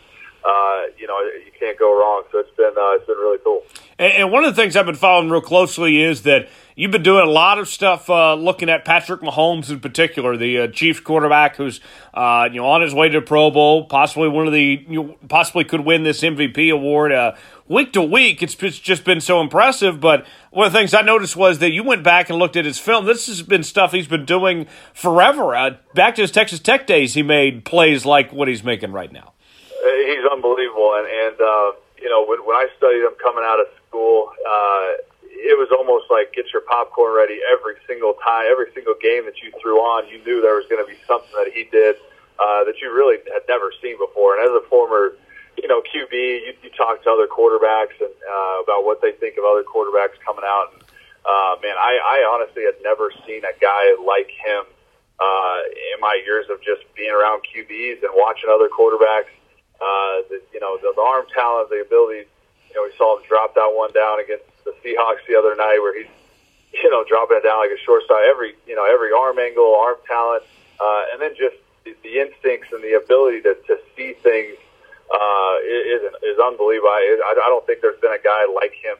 Uh, 0.44 0.82
you 0.98 1.06
know, 1.06 1.18
you 1.20 1.52
can't 1.58 1.78
go 1.78 1.98
wrong. 1.98 2.22
So 2.30 2.38
it's 2.38 2.54
been 2.56 2.66
uh, 2.76 2.96
it's 2.96 3.06
been 3.06 3.16
really 3.16 3.38
cool. 3.42 3.62
And, 3.98 4.12
and 4.12 4.32
one 4.32 4.44
of 4.44 4.54
the 4.54 4.60
things 4.60 4.76
I've 4.76 4.84
been 4.84 4.94
following 4.94 5.30
real 5.30 5.40
closely 5.40 6.02
is 6.02 6.22
that 6.22 6.48
you've 6.76 6.90
been 6.90 7.02
doing 7.02 7.26
a 7.26 7.30
lot 7.30 7.58
of 7.58 7.66
stuff 7.66 8.10
uh, 8.10 8.34
looking 8.34 8.68
at 8.68 8.84
Patrick 8.84 9.22
Mahomes 9.22 9.70
in 9.70 9.80
particular, 9.80 10.36
the 10.36 10.60
uh, 10.60 10.66
Chiefs 10.68 11.00
quarterback 11.00 11.56
who's 11.56 11.80
uh, 12.12 12.48
you 12.52 12.58
know 12.58 12.66
on 12.66 12.82
his 12.82 12.94
way 12.94 13.08
to 13.08 13.22
Pro 13.22 13.50
Bowl, 13.50 13.86
possibly 13.86 14.28
one 14.28 14.46
of 14.46 14.52
the 14.52 14.84
you 14.86 15.02
know, 15.02 15.16
possibly 15.28 15.64
could 15.64 15.80
win 15.80 16.02
this 16.02 16.20
MVP 16.20 16.70
award. 16.70 17.12
Uh, 17.12 17.34
week 17.66 17.94
to 17.94 18.02
week, 18.02 18.42
it's, 18.42 18.54
it's 18.62 18.78
just 18.78 19.02
been 19.02 19.22
so 19.22 19.40
impressive. 19.40 19.98
But 19.98 20.26
one 20.50 20.66
of 20.66 20.74
the 20.74 20.78
things 20.78 20.92
I 20.92 21.00
noticed 21.00 21.36
was 21.36 21.58
that 21.60 21.72
you 21.72 21.82
went 21.82 22.02
back 22.04 22.28
and 22.28 22.38
looked 22.38 22.56
at 22.56 22.66
his 22.66 22.78
film. 22.78 23.06
This 23.06 23.28
has 23.28 23.40
been 23.42 23.62
stuff 23.62 23.92
he's 23.92 24.08
been 24.08 24.26
doing 24.26 24.66
forever. 24.92 25.78
Back 25.94 26.16
to 26.16 26.22
his 26.22 26.30
Texas 26.30 26.60
Tech 26.60 26.86
days, 26.86 27.14
he 27.14 27.22
made 27.22 27.64
plays 27.64 28.04
like 28.04 28.30
what 28.30 28.48
he's 28.48 28.62
making 28.62 28.92
right 28.92 29.10
now. 29.10 29.32
He's 29.94 30.26
unbelievable, 30.26 30.98
and 30.98 31.06
and 31.06 31.36
uh, 31.40 31.70
you 32.00 32.10
know 32.10 32.26
when 32.26 32.42
when 32.46 32.56
I 32.56 32.66
studied 32.76 33.06
him 33.06 33.14
coming 33.22 33.44
out 33.46 33.60
of 33.60 33.66
school, 33.86 34.32
uh, 34.42 34.86
it 35.34 35.58
was 35.58 35.68
almost 35.74 36.08
like 36.10 36.32
get 36.32 36.48
your 36.52 36.62
popcorn 36.62 37.12
ready 37.14 37.38
every 37.44 37.76
single 37.86 38.14
time, 38.24 38.46
every 38.48 38.72
single 38.72 38.94
game 38.96 39.26
that 39.26 39.42
you 39.42 39.52
threw 39.60 39.78
on. 39.82 40.08
You 40.08 40.22
knew 40.24 40.40
there 40.40 40.56
was 40.56 40.66
going 40.70 40.80
to 40.80 40.88
be 40.88 40.96
something 41.06 41.30
that 41.36 41.52
he 41.52 41.68
did 41.68 41.96
uh, 42.38 42.64
that 42.64 42.80
you 42.80 42.88
really 42.94 43.18
had 43.28 43.44
never 43.48 43.70
seen 43.82 43.98
before. 43.98 44.38
And 44.38 44.46
as 44.46 44.54
a 44.54 44.64
former, 44.70 45.14
you 45.58 45.68
know, 45.68 45.82
QB, 45.82 46.14
you, 46.14 46.52
you 46.62 46.70
talk 46.74 47.02
to 47.04 47.10
other 47.10 47.26
quarterbacks 47.26 47.98
and 48.00 48.10
uh, 48.10 48.62
about 48.62 48.86
what 48.86 49.02
they 49.02 49.12
think 49.18 49.36
of 49.36 49.44
other 49.44 49.62
quarterbacks 49.62 50.16
coming 50.24 50.46
out. 50.46 50.72
And 50.74 50.82
uh, 51.26 51.54
man, 51.62 51.76
I, 51.76 51.98
I 51.98 52.16
honestly 52.30 52.64
had 52.64 52.80
never 52.82 53.12
seen 53.26 53.44
a 53.44 53.54
guy 53.60 53.96
like 54.00 54.30
him 54.32 54.64
uh, 55.20 55.58
in 55.94 56.00
my 56.00 56.20
years 56.24 56.46
of 56.50 56.58
just 56.62 56.82
being 56.94 57.12
around 57.12 57.42
QBs 57.46 58.02
and 58.02 58.12
watching 58.14 58.50
other 58.50 58.68
quarterbacks 58.68 59.30
uh, 59.84 60.24
the, 60.32 60.40
you 60.52 60.60
know, 60.60 60.80
the, 60.80 60.92
the 60.96 61.04
arm 61.04 61.26
talent, 61.36 61.68
the 61.68 61.84
ability. 61.84 62.24
You 62.72 62.74
know, 62.80 62.88
we 62.88 62.92
saw 62.96 63.20
him 63.20 63.22
drop 63.28 63.54
that 63.54 63.68
one 63.68 63.92
down 63.92 64.18
against 64.18 64.48
the 64.64 64.72
Seahawks 64.80 65.20
the 65.28 65.36
other 65.36 65.54
night, 65.54 65.78
where 65.84 65.92
he's, 65.92 66.08
you 66.72 66.88
know, 66.88 67.04
dropping 67.04 67.38
it 67.38 67.44
down 67.44 67.60
like 67.60 67.70
a 67.70 67.80
shortstop. 67.84 68.24
Every, 68.24 68.56
you 68.66 68.74
know, 68.74 68.88
every 68.88 69.12
arm 69.12 69.38
angle, 69.38 69.76
arm 69.76 70.00
talent, 70.08 70.42
uh, 70.80 71.12
and 71.12 71.20
then 71.20 71.36
just 71.36 71.56
the, 71.84 71.94
the 72.02 72.18
instincts 72.18 72.72
and 72.72 72.82
the 72.82 72.96
ability 72.96 73.44
to, 73.44 73.54
to 73.68 73.76
see 73.94 74.16
things 74.24 74.56
uh, 75.12 75.56
is 75.62 76.02
is 76.24 76.38
unbelievable. 76.40 76.88
I, 76.88 77.36
I 77.36 77.48
don't 77.52 77.64
think 77.66 77.84
there's 77.84 78.00
been 78.00 78.16
a 78.16 78.24
guy 78.24 78.48
like 78.48 78.72
him 78.72 78.96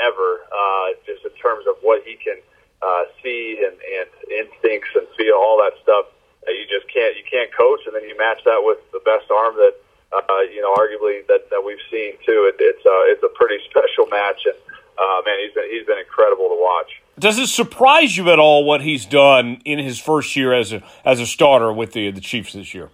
ever, 0.00 0.40
uh, 0.48 0.96
just 1.04 1.24
in 1.24 1.34
terms 1.36 1.68
of 1.68 1.76
what 1.82 2.02
he 2.02 2.16
can 2.16 2.40
uh, 2.80 3.04
see 3.22 3.60
and, 3.60 3.76
and 3.76 4.08
instincts 4.32 4.90
and 4.96 5.06
feel, 5.16 5.36
all 5.36 5.60
that 5.60 5.76
stuff. 5.82 6.06
Uh, 6.42 6.50
you 6.50 6.66
just 6.66 6.88
can't 6.88 7.14
you 7.16 7.22
can't 7.28 7.52
coach, 7.54 7.80
and 7.86 7.94
then 7.94 8.02
you 8.08 8.16
match 8.16 8.40
that 8.44 8.64
with 8.64 8.80
the 8.90 9.00
best 9.04 9.30
arm 9.30 9.54
that 9.56 9.76
uh, 10.12 10.40
you 10.52 10.60
know, 10.60 10.74
arguably 10.74 11.26
that, 11.28 11.48
that 11.50 11.62
we've 11.64 11.82
seen 11.90 12.14
too. 12.24 12.50
It, 12.52 12.56
it's 12.60 12.84
uh, 12.84 13.12
it's 13.12 13.22
a 13.22 13.28
pretty 13.28 13.58
special 13.68 14.06
match, 14.06 14.42
and 14.44 14.54
uh, 14.98 15.22
man, 15.24 15.36
he's 15.42 15.54
been 15.54 15.70
he's 15.70 15.86
been 15.86 15.98
incredible 15.98 16.48
to 16.48 16.58
watch. 16.58 17.00
Does 17.18 17.38
it 17.38 17.48
surprise 17.48 18.16
you 18.16 18.30
at 18.30 18.38
all 18.38 18.64
what 18.64 18.80
he's 18.82 19.06
done 19.06 19.60
in 19.64 19.78
his 19.78 19.98
first 19.98 20.36
year 20.36 20.52
as 20.52 20.72
a 20.72 20.82
as 21.04 21.20
a 21.20 21.26
starter 21.26 21.72
with 21.72 21.92
the 21.92 22.10
the 22.10 22.20
Chiefs 22.20 22.52
this 22.52 22.74
year? 22.74 22.90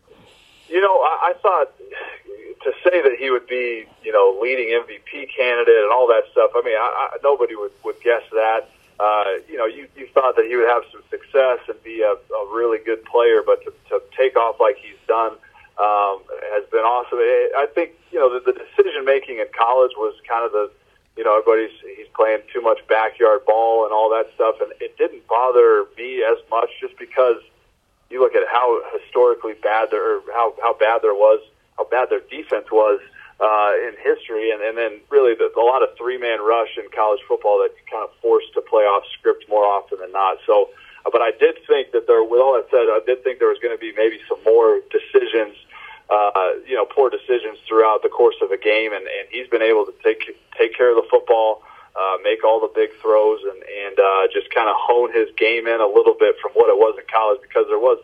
You 0.69 0.81
know, 0.81 0.97
I, 1.01 1.33
I 1.33 1.35
thought 1.41 1.73
to 2.63 2.73
say 2.85 3.03
that 3.03 3.17
he 3.19 3.31
would 3.31 3.47
be, 3.47 3.87
you 4.03 4.13
know, 4.13 4.39
leading 4.41 4.69
MVP 4.69 5.29
candidate 5.37 5.83
and 5.83 5.93
all 5.93 6.07
that 6.09 6.25
stuff. 6.33 6.51
I 6.55 6.63
mean, 6.63 6.77
I, 6.77 7.11
I, 7.13 7.17
nobody 7.23 7.55
would 7.55 7.73
would 7.85 8.01
guess 8.01 8.23
that. 8.33 8.69
Uh, 9.01 9.39
you 9.49 9.57
know, 9.57 9.67
you, 9.67 9.87
you 9.97 10.09
thought 10.09 10.35
that 10.35 10.47
he 10.47 10.57
would 10.57 10.69
have 10.69 10.83
some 10.91 11.03
success 11.09 11.61
and 11.69 11.81
be 11.85 12.03
a, 12.03 12.15
a 12.35 12.43
really 12.53 12.79
good 12.85 13.05
player, 13.05 13.43
but 13.47 13.63
to, 13.63 13.73
to 13.89 14.03
take 14.17 14.37
off 14.37 14.59
like 14.59 14.77
he's 14.77 14.99
done 15.07 15.37
um, 15.79 16.27
has 16.51 16.67
been 16.71 16.83
awesome. 16.83 17.19
I 17.19 17.67
think 17.75 17.95
you 18.11 18.19
know 18.19 18.27
the, 18.35 18.43
the 18.43 18.59
decision 18.59 19.05
making 19.05 19.38
in 19.38 19.47
college 19.55 19.93
was 19.97 20.14
kind 20.29 20.45
of 20.45 20.51
the 20.51 20.71
you 21.17 21.23
know 21.23 21.38
everybody's 21.38 21.75
he's 21.97 22.11
playing 22.14 22.43
too 22.53 22.61
much 22.61 22.79
backyard 22.88 23.47
ball 23.47 23.85
and 23.85 23.93
all 23.95 24.11
that 24.11 24.27
stuff, 24.35 24.57
and 24.61 24.73
it 24.81 24.99
didn't 24.99 25.27
bother 25.29 25.87
me 25.97 26.23
as 26.27 26.38
much 26.51 26.71
just 26.81 26.99
because 26.99 27.38
you 28.11 28.19
look 28.19 28.35
at 28.35 28.43
how 28.51 28.83
historically 28.99 29.55
bad 29.55 29.91
there 29.91 30.19
or 30.19 30.21
how 30.35 30.55
how 30.61 30.75
bad 30.75 31.03
there 31.03 31.14
was 31.14 31.41
how 31.79 31.85
bad 31.87 32.11
their 32.11 32.27
defense 32.27 32.67
was 32.73 32.99
uh, 33.38 33.71
in 33.87 33.95
history, 34.03 34.51
and, 34.51 34.61
and 34.61 34.77
then 34.77 34.99
really 35.11 35.38
the, 35.38 35.47
a 35.55 35.62
lot 35.62 35.87
of 35.87 35.95
three 35.97 36.19
man 36.19 36.43
rush 36.43 36.75
in 36.77 36.91
college 36.91 37.23
football 37.29 37.62
that 37.62 37.71
you 37.79 37.83
kind 37.87 38.03
of 38.03 38.11
forced 38.19 38.53
to 38.55 38.61
play 38.61 38.83
off 38.83 39.05
script 39.14 39.47
more 39.49 39.64
often 39.64 39.99
than 40.01 40.12
not. 40.12 40.38
So. 40.45 40.71
But 41.11 41.23
I 41.23 41.31
did 41.31 41.57
think 41.67 41.93
that 41.93 42.07
there, 42.07 42.23
with 42.23 42.38
all 42.38 42.53
that 42.53 42.69
said, 42.69 42.85
I 42.93 43.01
did 43.07 43.25
think 43.25 43.38
there 43.38 43.49
was 43.49 43.57
going 43.62 43.73
to 43.73 43.81
be 43.81 43.95
maybe 43.97 44.21
some 44.29 44.37
more 44.45 44.81
decisions 44.93 45.57
uh, 46.11 46.57
you 46.66 46.75
know, 46.75 46.87
poor 46.87 47.11
decisions 47.11 47.59
throughout 47.68 48.03
the 48.03 48.09
course 48.09 48.37
of 48.40 48.51
a 48.51 48.57
game, 48.57 48.92
and, 48.92 49.05
and 49.05 49.29
he's 49.31 49.49
been 49.49 49.62
able 49.62 49.85
to 49.85 49.92
take 50.03 50.25
take 50.57 50.77
care 50.77 50.90
of 50.90 50.97
the 50.97 51.09
football, 51.11 51.62
uh, 51.97 52.16
make 52.25 52.44
all 52.44 52.61
the 52.61 52.73
big 52.75 52.90
throws, 53.01 53.40
and 53.44 53.62
and 53.62 53.99
uh, 53.99 54.25
just 54.33 54.49
kind 54.55 54.68
of 54.68 54.77
hone 54.79 55.12
his 55.12 55.29
game 55.37 55.66
in 55.66 55.81
a 55.81 55.87
little 55.87 56.16
bit 56.18 56.37
from 56.40 56.53
what 56.53 56.68
it 56.68 56.77
was 56.77 56.97
in 56.97 57.05
college 57.12 57.40
because 57.42 57.66
there 57.68 57.79
was, 57.79 57.99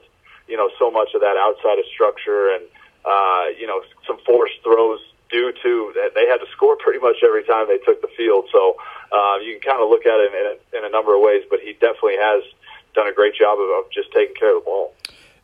you 0.48 0.56
know, 0.56 0.68
so 0.78 0.90
much 0.90 1.14
of 1.14 1.20
that 1.22 1.36
outside 1.36 1.78
of 1.78 1.84
structure 1.92 2.52
and 2.52 2.64
uh, 3.04 3.44
you 3.58 3.66
know 3.66 3.80
some 4.06 4.18
forced 4.26 4.60
throws 4.62 5.00
due 5.30 5.52
to 5.62 5.92
that 5.96 6.12
they 6.14 6.26
had 6.28 6.38
to 6.38 6.48
score 6.52 6.76
pretty 6.84 7.00
much 7.00 7.24
every 7.24 7.44
time 7.44 7.68
they 7.68 7.78
took 7.78 8.00
the 8.02 8.12
field. 8.16 8.48
So 8.52 8.76
uh, 9.12 9.38
you 9.40 9.56
can 9.56 9.64
kind 9.64 9.82
of 9.82 9.88
look 9.88 10.04
at 10.04 10.20
it 10.20 10.28
in 10.28 10.44
a, 10.44 10.54
in 10.78 10.82
a 10.84 10.90
number 10.92 11.14
of 11.14 11.20
ways, 11.20 11.42
but 11.48 11.60
he 11.60 11.72
definitely 11.72 12.20
has 12.20 12.44
done 12.94 13.08
a 13.08 13.12
great 13.12 13.34
job 13.34 13.58
of, 13.58 13.68
of 13.80 13.90
just 13.90 14.12
taking 14.12 14.34
care 14.36 14.56
of 14.56 14.62
the 14.62 14.66
ball. 14.66 14.92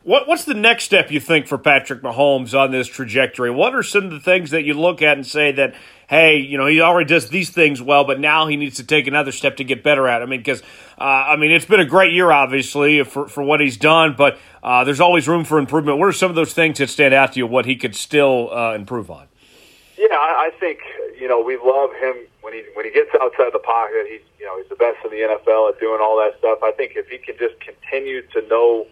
What, 0.02 0.26
what's 0.26 0.44
the 0.46 0.54
next 0.54 0.84
step 0.84 1.10
you 1.10 1.20
think 1.20 1.46
for 1.46 1.58
Patrick 1.58 2.00
Mahomes 2.00 2.58
on 2.58 2.70
this 2.70 2.88
trajectory? 2.88 3.50
What 3.50 3.74
are 3.74 3.82
some 3.82 4.04
of 4.04 4.10
the 4.12 4.20
things 4.20 4.50
that 4.50 4.64
you 4.64 4.72
look 4.72 5.02
at 5.02 5.18
and 5.18 5.26
say 5.26 5.52
that, 5.52 5.74
hey, 6.08 6.38
you 6.38 6.56
know, 6.56 6.66
he 6.66 6.80
already 6.80 7.06
does 7.06 7.28
these 7.28 7.50
things 7.50 7.82
well, 7.82 8.04
but 8.04 8.18
now 8.18 8.46
he 8.46 8.56
needs 8.56 8.76
to 8.76 8.84
take 8.84 9.06
another 9.06 9.30
step 9.30 9.58
to 9.58 9.64
get 9.64 9.82
better 9.82 10.08
at? 10.08 10.22
It? 10.22 10.24
I 10.24 10.26
mean, 10.26 10.40
because 10.40 10.62
uh, 10.98 11.04
I 11.04 11.36
mean, 11.36 11.50
it's 11.50 11.66
been 11.66 11.80
a 11.80 11.86
great 11.86 12.14
year, 12.14 12.32
obviously, 12.32 13.04
for 13.04 13.28
for 13.28 13.42
what 13.42 13.60
he's 13.60 13.76
done, 13.76 14.14
but 14.16 14.38
uh, 14.62 14.84
there's 14.84 15.00
always 15.00 15.28
room 15.28 15.44
for 15.44 15.58
improvement. 15.58 15.98
What 15.98 16.06
are 16.06 16.12
some 16.12 16.30
of 16.30 16.34
those 16.34 16.54
things 16.54 16.78
that 16.78 16.88
stand 16.88 17.12
out 17.12 17.34
to 17.34 17.38
you? 17.38 17.46
What 17.46 17.66
he 17.66 17.76
could 17.76 17.94
still 17.94 18.50
uh, 18.54 18.74
improve 18.74 19.10
on? 19.10 19.28
Yeah, 19.98 20.16
I, 20.16 20.48
I 20.48 20.50
think 20.58 20.78
you 21.20 21.28
know 21.28 21.42
we 21.42 21.58
love 21.58 21.90
him 22.00 22.26
when 22.40 22.54
he 22.54 22.64
when 22.72 22.86
he 22.86 22.90
gets 22.90 23.10
outside 23.20 23.52
the 23.52 23.58
pocket. 23.58 24.06
He's 24.08 24.22
you 24.38 24.46
know 24.46 24.56
he's 24.56 24.68
the 24.70 24.76
best 24.76 24.96
in 25.04 25.10
the 25.10 25.18
NFL 25.28 25.74
at 25.74 25.78
doing 25.78 26.00
all 26.00 26.16
that 26.16 26.38
stuff. 26.38 26.60
I 26.64 26.72
think 26.72 26.92
if 26.96 27.06
he 27.08 27.18
can 27.18 27.36
just 27.36 27.60
continue 27.60 28.22
to 28.28 28.48
know 28.48 28.86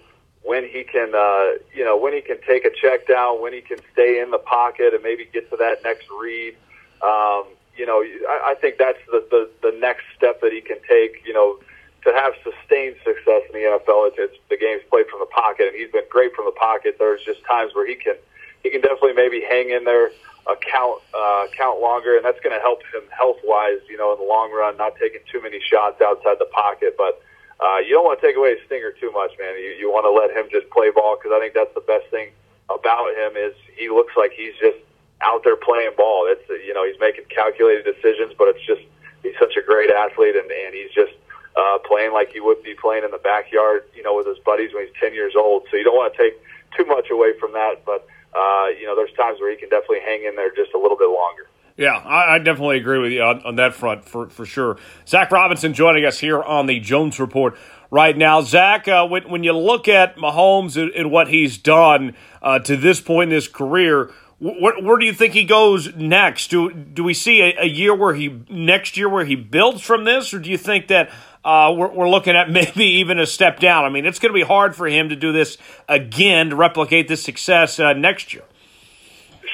when 0.49 0.65
he 0.65 0.83
can, 0.83 1.15
uh, 1.15 1.61
you 1.77 1.85
know, 1.85 1.99
when 1.99 2.15
he 2.15 2.23
can 2.23 2.39
take 2.49 2.65
a 2.65 2.71
check 2.71 3.07
down, 3.07 3.43
when 3.43 3.53
he 3.53 3.61
can 3.61 3.77
stay 3.93 4.19
in 4.19 4.31
the 4.31 4.39
pocket 4.39 4.95
and 4.95 5.03
maybe 5.03 5.29
get 5.31 5.51
to 5.51 5.57
that 5.59 5.85
next 5.85 6.07
read. 6.09 6.57
Um, 7.03 7.45
you 7.77 7.85
know, 7.85 8.01
I, 8.01 8.53
I 8.53 8.55
think 8.55 8.79
that's 8.79 8.99
the, 9.13 9.21
the 9.31 9.51
the 9.61 9.77
next 9.79 10.05
step 10.17 10.41
that 10.41 10.51
he 10.51 10.63
can 10.63 10.79
take. 10.89 11.21
You 11.27 11.35
know, 11.35 11.59
to 12.05 12.13
have 12.17 12.33
sustained 12.43 12.97
success 13.05 13.43
in 13.53 13.61
the 13.61 13.69
NFL, 13.69 14.09
it's, 14.09 14.17
it's 14.19 14.39
the 14.49 14.57
game's 14.57 14.81
played 14.89 15.07
from 15.13 15.21
the 15.21 15.29
pocket, 15.29 15.69
and 15.69 15.77
he's 15.77 15.93
been 15.93 16.09
great 16.09 16.35
from 16.35 16.47
the 16.47 16.57
pocket. 16.57 16.97
There's 16.99 17.23
just 17.23 17.45
times 17.45 17.75
where 17.75 17.87
he 17.87 17.95
can 17.95 18.17
he 18.65 18.71
can 18.71 18.81
definitely 18.81 19.13
maybe 19.13 19.45
hang 19.45 19.69
in 19.69 19.85
there 19.85 20.09
a 20.49 20.57
count 20.57 21.03
uh, 21.13 21.45
count 21.53 21.79
longer, 21.83 22.17
and 22.17 22.25
that's 22.25 22.41
going 22.41 22.57
to 22.57 22.63
help 22.65 22.81
him 22.89 23.05
health 23.13 23.37
wise. 23.45 23.85
You 23.85 23.99
know, 23.99 24.17
in 24.17 24.19
the 24.19 24.25
long 24.25 24.51
run, 24.51 24.79
not 24.79 24.97
taking 24.97 25.21
too 25.31 25.43
many 25.43 25.61
shots 25.61 26.01
outside 26.01 26.41
the 26.41 26.49
pocket, 26.49 26.97
but 26.97 27.21
uh, 27.59 27.79
you 27.83 27.91
don't 27.91 28.05
want 28.05 28.21
to 28.21 28.25
take 28.27 28.37
away 28.37 28.55
stinger 28.67 28.93
too 29.01 29.11
much, 29.11 29.33
man. 29.39 29.59
You, 29.59 29.75
you 29.75 29.91
want 29.91 30.07
to 30.07 30.15
let 30.15 30.31
him 30.31 30.47
just 30.51 30.71
play 30.71 30.91
ball 30.95 31.19
because 31.19 31.35
I 31.35 31.41
think 31.43 31.55
that's 31.55 31.75
the 31.75 31.83
best 31.83 32.07
thing 32.11 32.31
about 32.71 33.11
him 33.19 33.35
is 33.35 33.55
he 33.75 33.89
looks 33.89 34.15
like 34.17 34.31
he's 34.31 34.55
just 34.61 34.79
out 35.23 35.43
there 35.43 35.57
playing 35.57 35.91
ball. 35.97 36.31
It's 36.31 36.47
you 36.49 36.73
know 36.73 36.87
he's 36.87 36.99
making 37.01 37.27
calculated 37.35 37.83
decisions, 37.83 38.33
but 38.39 38.47
it's 38.55 38.63
just 38.63 38.83
he's 39.23 39.35
such 39.39 39.59
a 39.59 39.63
great 39.63 39.91
athlete 39.91 40.37
and 40.37 40.47
and 40.47 40.71
he's 40.75 40.95
just 40.95 41.13
uh, 41.59 41.79
playing 41.83 42.13
like 42.13 42.31
he 42.31 42.39
would 42.39 42.63
be 42.63 42.75
playing 42.79 43.03
in 43.03 43.11
the 43.11 43.19
backyard, 43.19 43.83
you 43.95 44.03
know, 44.07 44.15
with 44.15 44.27
his 44.31 44.39
buddies 44.47 44.71
when 44.73 44.87
he's 44.87 44.95
ten 45.01 45.15
years 45.15 45.35
old. 45.35 45.67
So 45.71 45.77
you 45.77 45.83
don't 45.83 45.97
want 45.97 46.15
to 46.15 46.19
take 46.19 46.39
too 46.77 46.87
much 46.87 47.11
away 47.11 47.35
from 47.41 47.53
that, 47.59 47.83
but 47.85 48.07
uh, 48.39 48.71
you 48.79 48.87
know 48.87 48.95
there's 48.95 49.13
times 49.19 49.41
where 49.41 49.51
he 49.51 49.59
can 49.59 49.69
definitely 49.69 50.07
hang 50.07 50.23
in 50.23 50.37
there 50.37 50.55
just 50.55 50.75
a 50.75 50.79
little 50.79 50.97
bit 50.97 51.11
longer. 51.11 51.48
Yeah, 51.79 51.93
I, 51.93 52.35
I, 52.35 52.39
definitely 52.39 52.79
agree 52.79 52.99
with 52.99 53.13
you 53.13 53.23
on, 53.23 53.41
on, 53.45 53.55
that 53.55 53.73
front 53.73 54.05
for, 54.05 54.29
for 54.29 54.45
sure. 54.45 54.79
Zac 55.07 55.31
Robinson 55.31 55.75
joining 55.75 56.05
us 56.05 56.19
here 56.19 56.43
on 56.43 56.67
the 56.67 56.81
Jones 56.81 57.21
Report 57.21 57.57
right 57.89 58.19
now. 58.19 58.41
Zac, 58.41 58.89
uh, 58.89 59.07
when, 59.07 59.31
when 59.31 59.45
you 59.45 59.53
look 59.53 59.87
at 59.87 60.17
Mahomes 60.17 60.77
and, 60.77 60.91
and 60.91 61.13
what 61.13 61.29
he's 61.29 61.57
done 61.57 62.17
uh, 62.43 62.59
to 62.59 62.77
this 62.77 63.01
point 63.01 63.31
in 63.31 63.37
his 63.37 63.47
career, 63.47 64.11
wh- 64.41 64.83
where 64.83 64.99
do 64.99 65.07
you 65.07 65.13
think 65.13 65.35
he 65.35 65.45
goes 65.45 65.95
next? 65.95 66.51
Do 66.51 66.73
do 66.73 67.05
we 67.05 67.15
see 67.15 67.43
a, 67.43 67.63
a, 67.63 67.67
year 67.69 67.95
where 67.95 68.15
he 68.15 68.41
next 68.51 68.97
year 68.97 69.09
where 69.09 69.25
he 69.25 69.37
builds 69.37 69.81
from 69.81 70.03
this, 70.03 70.35
or 70.35 70.41
do 70.41 70.51
you 70.51 70.59
think 70.59 70.89
that 70.89 71.13
uh, 71.45 71.73
we're, 71.77 71.93
we're 71.93 72.09
looking 72.09 72.35
at 72.35 72.51
maybe 72.51 72.85
even 72.85 73.21
a 73.21 73.27
step 73.27 73.61
down. 73.61 73.85
I 73.85 73.89
mean, 73.89 74.05
it's 74.05 74.19
going 74.19 74.33
to 74.33 74.39
be 74.39 74.45
hard 74.45 74.75
for 74.75 74.89
him 74.89 75.11
to 75.11 75.17
do 75.17 75.31
this 75.31 75.59
again 75.89 76.51
to 76.51 76.57
replicate 76.57 77.07
this 77.07 77.23
success 77.23 77.79
uh, 77.79 77.93
next 77.93 78.35
year. 78.35 78.43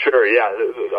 Sure, 0.03 0.27
yeah. 0.27 0.51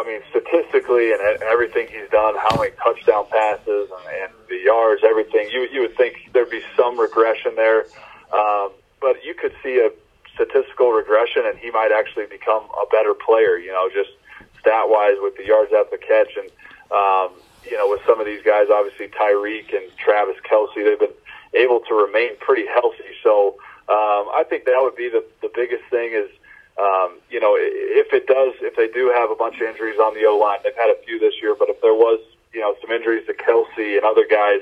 Mean, 0.05 0.21
statistically 0.29 1.11
and 1.11 1.19
everything 1.41 1.87
he's 1.87 2.09
done, 2.11 2.35
how 2.37 2.55
many 2.57 2.71
touchdown 2.83 3.25
passes 3.31 3.89
and, 3.89 4.05
and 4.21 4.31
the 4.49 4.59
yards, 4.63 5.01
everything, 5.03 5.49
you 5.51 5.67
you 5.71 5.81
would 5.81 5.97
think 5.97 6.29
there'd 6.31 6.49
be 6.49 6.61
some 6.77 6.99
regression 6.99 7.55
there, 7.55 7.85
um, 8.31 8.69
but 9.01 9.23
you 9.25 9.33
could 9.33 9.53
see 9.63 9.79
a 9.79 9.89
statistical 10.35 10.91
regression, 10.91 11.43
and 11.45 11.57
he 11.57 11.71
might 11.71 11.91
actually 11.91 12.27
become 12.27 12.63
a 12.63 12.85
better 12.91 13.15
player. 13.15 13.57
You 13.57 13.71
know, 13.71 13.89
just 13.91 14.11
stat 14.59 14.89
wise 14.89 15.17
with 15.21 15.37
the 15.37 15.45
yards 15.45 15.71
after 15.73 15.97
catch, 15.97 16.37
and 16.37 16.49
um, 16.91 17.33
you 17.65 17.75
know, 17.77 17.89
with 17.89 18.01
some 18.05 18.19
of 18.19 18.27
these 18.27 18.43
guys, 18.43 18.67
obviously 18.71 19.07
Tyreek 19.07 19.73
and 19.75 19.89
Travis 19.97 20.37
Kelce, 20.45 20.75
they've 20.75 20.99
been 20.99 21.17
able 21.55 21.79
to 21.87 21.95
remain 21.95 22.37
pretty 22.37 22.67
healthy. 22.67 23.09
So 23.23 23.57
um, 23.89 24.29
I 24.37 24.43
think 24.47 24.65
that 24.65 24.77
would 24.81 24.95
be 24.95 25.09
the 25.09 25.25
the 25.41 25.49
biggest 25.53 25.83
thing 25.89 26.13
is 26.13 26.29
um, 26.77 27.19
you 27.29 27.39
know, 27.39 27.55
if 27.57 28.11
it 28.11 28.27
does, 28.27 28.53
if 28.59 28.75
they 28.75 28.87
do 28.87 29.11
have 29.15 29.31
a 29.31 29.35
bunch 29.35 29.55
of 29.55 29.67
injuries 29.67 29.99
on 29.99 30.13
the 30.13 30.25
O 30.25 30.37
line, 30.37 30.59
they've 30.63 30.75
had 30.75 30.91
a 30.91 30.99
few 31.05 31.19
this 31.19 31.33
year, 31.41 31.55
but 31.57 31.69
if 31.69 31.79
there 31.81 31.93
was, 31.93 32.19
you 32.53 32.59
know, 32.59 32.75
some 32.81 32.91
injuries 32.91 33.25
to 33.27 33.33
Kelce 33.33 33.95
and 33.95 34.03
other 34.03 34.27
guys, 34.27 34.59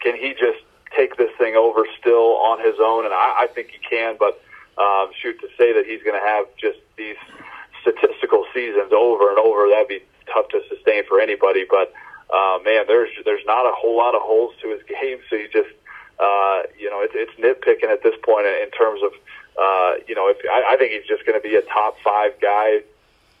can 0.00 0.16
he 0.16 0.34
just 0.34 0.58
take 0.96 1.16
this 1.16 1.30
thing 1.38 1.54
over 1.54 1.86
still 1.98 2.36
on 2.42 2.58
his 2.58 2.74
own? 2.82 3.04
And 3.04 3.14
I, 3.14 3.46
I 3.46 3.48
think 3.54 3.70
he 3.70 3.78
can, 3.78 4.16
but 4.18 4.42
um, 4.76 5.14
shoot, 5.14 5.38
to 5.40 5.48
say 5.56 5.72
that 5.72 5.86
he's 5.86 6.02
going 6.02 6.18
to 6.18 6.26
have 6.26 6.46
just 6.58 6.78
these 6.98 7.20
statistical 7.80 8.44
seasons 8.52 8.90
over 8.90 9.30
and 9.30 9.38
over, 9.38 9.70
that'd 9.70 9.86
be 9.86 10.02
tough 10.32 10.48
to 10.50 10.62
sustain 10.68 11.06
for 11.06 11.20
anybody. 11.20 11.64
But 11.68 11.94
uh, 12.32 12.58
man, 12.64 12.84
there's 12.88 13.10
there's 13.24 13.44
not 13.46 13.66
a 13.66 13.72
whole 13.74 13.96
lot 13.96 14.14
of 14.14 14.22
holes 14.22 14.54
to 14.62 14.70
his 14.70 14.82
game, 14.88 15.18
so 15.30 15.36
you 15.36 15.46
just 15.52 15.70
uh, 16.22 16.62
you 16.78 16.90
know, 16.90 17.02
it's, 17.02 17.14
it's 17.16 17.34
nitpicking 17.34 17.90
at 17.90 18.02
this 18.02 18.14
point 18.22 18.46
in 18.46 18.70
terms 18.70 19.02
of 19.02 19.10
uh, 19.58 19.92
you 20.06 20.14
know, 20.14 20.28
if 20.28 20.38
I, 20.50 20.74
I 20.74 20.76
think 20.76 20.92
he's 20.92 21.06
just 21.06 21.26
going 21.26 21.40
to 21.40 21.46
be 21.46 21.56
a 21.56 21.62
top 21.62 21.96
five 22.04 22.40
guy 22.40 22.82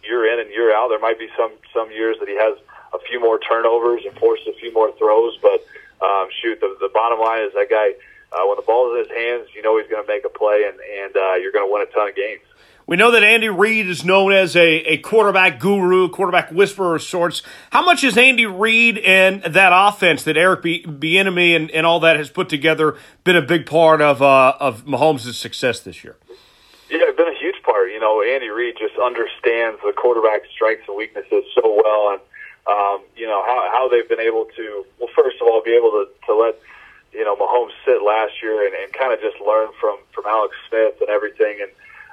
year 0.04 0.26
in 0.32 0.40
and 0.40 0.50
year 0.50 0.74
out. 0.74 0.88
There 0.88 0.98
might 0.98 1.18
be 1.18 1.28
some 1.36 1.52
some 1.72 1.90
years 1.90 2.16
that 2.20 2.28
he 2.28 2.36
has 2.36 2.58
a 2.92 2.98
few 3.08 3.20
more 3.20 3.38
turnovers 3.38 4.02
and 4.04 4.16
forces 4.18 4.48
a 4.48 4.52
few 4.58 4.72
more 4.72 4.92
throws, 4.92 5.38
but 5.40 5.64
um, 6.02 6.28
shoot, 6.42 6.60
the, 6.60 6.76
the 6.80 6.90
bottom 6.92 7.20
line 7.20 7.42
is 7.42 7.52
that 7.54 7.70
guy 7.70 7.94
uh, 8.32 8.46
when 8.46 8.56
the 8.56 8.62
ball 8.62 8.92
is 8.92 9.06
in 9.06 9.08
his 9.08 9.16
hands, 9.16 9.48
you 9.54 9.62
know 9.62 9.78
he's 9.78 9.88
going 9.88 10.02
to 10.02 10.08
make 10.08 10.24
a 10.24 10.28
play 10.28 10.64
and 10.66 10.78
and 10.80 11.16
uh, 11.16 11.34
you're 11.34 11.52
going 11.52 11.66
to 11.66 11.72
win 11.72 11.82
a 11.82 11.90
ton 11.92 12.08
of 12.08 12.16
games. 12.16 12.42
We 12.86 12.96
know 12.96 13.12
that 13.12 13.22
Andy 13.22 13.48
Reid 13.48 13.88
is 13.88 14.04
known 14.04 14.32
as 14.32 14.56
a, 14.56 14.68
a 14.92 14.96
quarterback 14.98 15.60
guru, 15.60 16.08
quarterback 16.08 16.50
whisperer 16.50 16.96
of 16.96 17.02
sorts. 17.02 17.42
How 17.70 17.84
much 17.84 18.02
has 18.02 18.18
Andy 18.18 18.46
Reid 18.46 18.98
and 18.98 19.42
that 19.44 19.72
offense 19.72 20.24
that 20.24 20.36
Eric 20.36 20.62
Bieniemy 20.62 21.54
and, 21.54 21.70
and 21.70 21.86
all 21.86 22.00
that 22.00 22.16
has 22.16 22.28
put 22.28 22.48
together 22.48 22.96
been 23.24 23.36
a 23.36 23.42
big 23.42 23.66
part 23.66 24.00
of 24.00 24.20
uh, 24.20 24.54
of 24.58 24.84
Mahomes' 24.84 25.32
success 25.34 25.80
this 25.80 26.02
year? 26.02 26.16
Yeah, 26.90 26.98
it's 27.02 27.16
been 27.16 27.28
a 27.28 27.38
huge 27.38 27.62
part. 27.62 27.90
You 27.90 28.00
know, 28.00 28.20
Andy 28.20 28.48
Reid 28.48 28.76
just 28.78 28.98
understands 28.98 29.80
the 29.84 29.92
quarterback 29.96 30.42
strengths 30.52 30.88
and 30.88 30.96
weaknesses 30.96 31.44
so 31.54 31.62
well, 31.64 32.12
and 32.12 32.20
um, 32.66 33.06
you 33.16 33.26
know 33.26 33.42
how 33.46 33.70
how 33.72 33.88
they've 33.88 34.08
been 34.08 34.20
able 34.20 34.46
to. 34.56 34.84
Well, 34.98 35.08
first 35.14 35.36
of 35.40 35.46
all, 35.46 35.62
be 35.62 35.72
able 35.72 35.90
to 35.92 36.08
to 36.26 36.34
let 36.34 36.58
you 37.12 37.24
know 37.24 37.36
Mahomes 37.36 37.72
sit 37.86 38.02
last 38.02 38.42
year 38.42 38.66
and, 38.66 38.74
and 38.74 38.92
kind 38.92 39.12
of 39.12 39.20
just 39.20 39.40
learn 39.40 39.68
from 39.80 39.98
from 40.10 40.26
Alex 40.26 40.56
Smith 40.68 41.00
and 41.00 41.08
everything, 41.08 41.62
and 41.62 41.70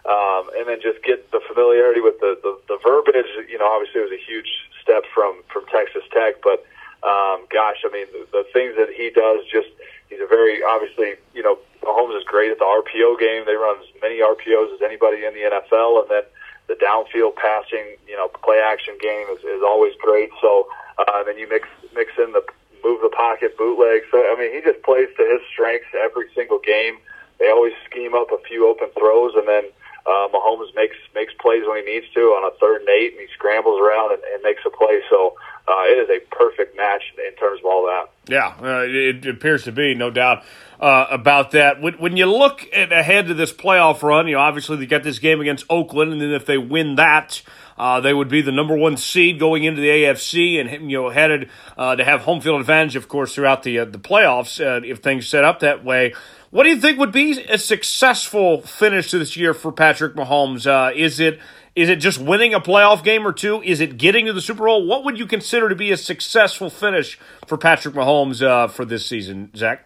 um, 0.10 0.50
and 0.58 0.67
then 0.67 0.82
just 0.82 1.04
get 1.06 1.30
the 1.32 1.39
familiarity 1.48 2.02
with 2.02 2.19
the, 2.19 2.34
the, 2.41 2.58
the 2.67 2.78
verbiage. 2.82 3.30
You 3.48 3.62
know, 3.62 3.69
obviously 3.69 4.02
it 4.02 4.10
was 4.10 4.17
a 4.17 4.24
huge 4.26 4.50
step 4.82 5.04
from, 5.13 5.45
from 5.54 5.65
Texas 5.69 6.04
Tech, 6.12 6.41
but 6.41 6.65
um, 7.06 7.45
gosh, 7.48 7.86
I 7.86 7.89
mean, 7.93 8.08
the, 8.12 8.43
the 8.43 8.45
things 8.52 8.76
that 8.76 8.89
he 8.91 9.10
does, 9.13 9.45
just 9.48 9.69
he's 10.10 10.19
a 10.19 10.28
very 10.28 10.60
obviously, 10.63 11.15
you 11.34 11.43
know, 11.43 11.58
Mahomes 11.86 12.17
is 12.17 12.26
great 12.26 12.52
at 12.52 12.60
the 12.60 12.67
RPO 12.67 13.19
game. 13.19 13.45
They 13.45 13.56
run 13.56 13.78
as 13.80 13.88
many 14.02 14.19
RPOs 14.19 14.74
as 14.74 14.82
anybody 14.84 15.24
in 15.24 15.34
the 15.34 15.48
NFL, 15.48 16.02
and 16.02 16.10
then 16.12 16.26
the 16.67 16.76
downfield 16.76 17.36
passing, 17.38 17.95
you 18.08 18.17
know, 18.17 18.28
play 18.28 18.60
action 18.60 18.98
game 19.00 19.28
is, 19.32 19.39
is 19.45 19.63
always 19.63 19.93
great. 20.02 20.30
So 20.41 20.67
uh, 20.98 21.24
then 21.24 21.38
you 21.38 21.48
mix 21.48 21.69
mix 21.95 22.12
in 22.17 22.34
the 22.34 22.43
move 22.84 23.02
the 23.02 23.10
pocket 23.10 23.58
bootleg. 23.58 24.04
So 24.12 24.19
I 24.19 24.36
mean, 24.38 24.52
he 24.54 24.60
just 24.60 24.84
plays 24.84 25.08
to 25.17 25.24
his 25.24 25.41
strengths 25.54 25.88
every 25.95 26.28
single 26.36 26.60
game. 26.60 26.98
They 27.39 27.50
always 27.50 27.74
scheme 27.89 28.13
up 28.13 28.32
a 28.32 28.43
few 28.43 28.67
open 28.67 28.89
throws, 28.98 29.32
and 29.36 29.48
then 29.48 29.72
uh, 30.05 30.27
Mahomes 30.33 30.73
makes 30.75 30.95
makes 31.13 31.33
plays 31.39 31.63
when 31.67 31.83
he 31.83 31.93
needs 31.93 32.05
to 32.13 32.21
on 32.38 32.51
a 32.51 32.55
third 32.59 32.81
and 32.81 32.89
eight, 32.89 33.12
and 33.13 33.21
he 33.21 33.27
scrambles 33.33 33.79
around 33.79 34.13
and, 34.13 34.23
and 34.23 34.43
makes 34.43 34.62
a 34.65 34.69
play. 34.69 35.01
So 35.09 35.35
uh, 35.67 35.83
it 35.85 35.97
is 35.97 36.09
a 36.09 36.35
perfect 36.35 36.75
match 36.75 37.03
in 37.17 37.35
terms 37.35 37.59
of 37.59 37.65
all 37.65 37.85
that. 37.85 38.09
Yeah, 38.27 38.53
uh, 38.62 38.85
it, 38.88 39.25
appears 39.25 39.63
to 39.65 39.71
be, 39.71 39.93
no 39.93 40.09
doubt 40.09 40.43
uh, 40.79 41.05
about 41.09 41.51
that. 41.51 41.81
When, 41.81 41.93
when 41.95 42.17
you 42.17 42.25
look 42.25 42.65
at, 42.73 42.91
ahead 42.91 43.27
to 43.27 43.33
this 43.33 43.53
playoff 43.53 44.01
run, 44.01 44.27
you 44.27 44.35
know, 44.35 44.41
obviously 44.41 44.77
they 44.77 44.85
got 44.85 45.03
this 45.03 45.19
game 45.19 45.41
against 45.41 45.65
Oakland, 45.69 46.13
and 46.13 46.21
then 46.21 46.31
if 46.31 46.45
they 46.45 46.57
win 46.57 46.95
that, 46.95 47.41
uh, 47.77 47.99
they 48.01 48.13
would 48.13 48.29
be 48.29 48.41
the 48.41 48.51
number 48.51 48.75
one 48.75 48.97
seed 48.97 49.39
going 49.39 49.63
into 49.63 49.81
the 49.81 49.88
AFC, 49.88 50.59
and 50.59 50.89
you 50.89 51.01
know, 51.01 51.09
headed 51.09 51.49
uh, 51.77 51.95
to 51.95 52.03
have 52.03 52.21
home 52.21 52.41
field 52.41 52.59
advantage, 52.59 52.95
of 52.95 53.07
course, 53.07 53.33
throughout 53.33 53.63
the 53.63 53.79
uh, 53.79 53.85
the 53.85 53.99
playoffs 53.99 54.59
uh, 54.59 54.85
if 54.85 54.99
things 54.99 55.27
set 55.27 55.43
up 55.43 55.59
that 55.59 55.83
way. 55.83 56.13
What 56.51 56.63
do 56.63 56.69
you 56.69 56.77
think 56.77 56.97
would 56.97 57.12
be 57.12 57.43
a 57.43 57.59
successful 57.59 58.62
finish 58.62 59.12
to 59.12 59.19
this 59.19 59.38
year 59.38 59.53
for 59.53 59.71
Patrick 59.71 60.15
Mahomes? 60.15 60.65
Uh, 60.65 60.91
is 60.95 61.19
it 61.19 61.39
is 61.75 61.89
it 61.89 61.97
just 61.97 62.19
winning 62.19 62.55
a 62.55 62.59
playoff 62.59 63.03
game 63.03 63.25
or 63.25 63.31
two? 63.31 63.62
Is 63.62 63.79
it 63.79 63.97
getting 63.97 64.25
to 64.25 64.33
the 64.33 64.41
Super 64.41 64.65
Bowl? 64.65 64.88
What 64.88 65.05
would 65.05 65.19
you 65.19 65.27
consider 65.27 65.69
to 65.69 65.75
be 65.75 65.91
a 65.91 65.97
successful 65.97 66.71
finish 66.71 67.19
for 67.45 67.55
Patrick 67.55 67.93
Mahomes 67.93 68.41
uh, 68.41 68.67
for 68.67 68.83
this 68.83 69.05
season, 69.05 69.51
Zac? 69.55 69.85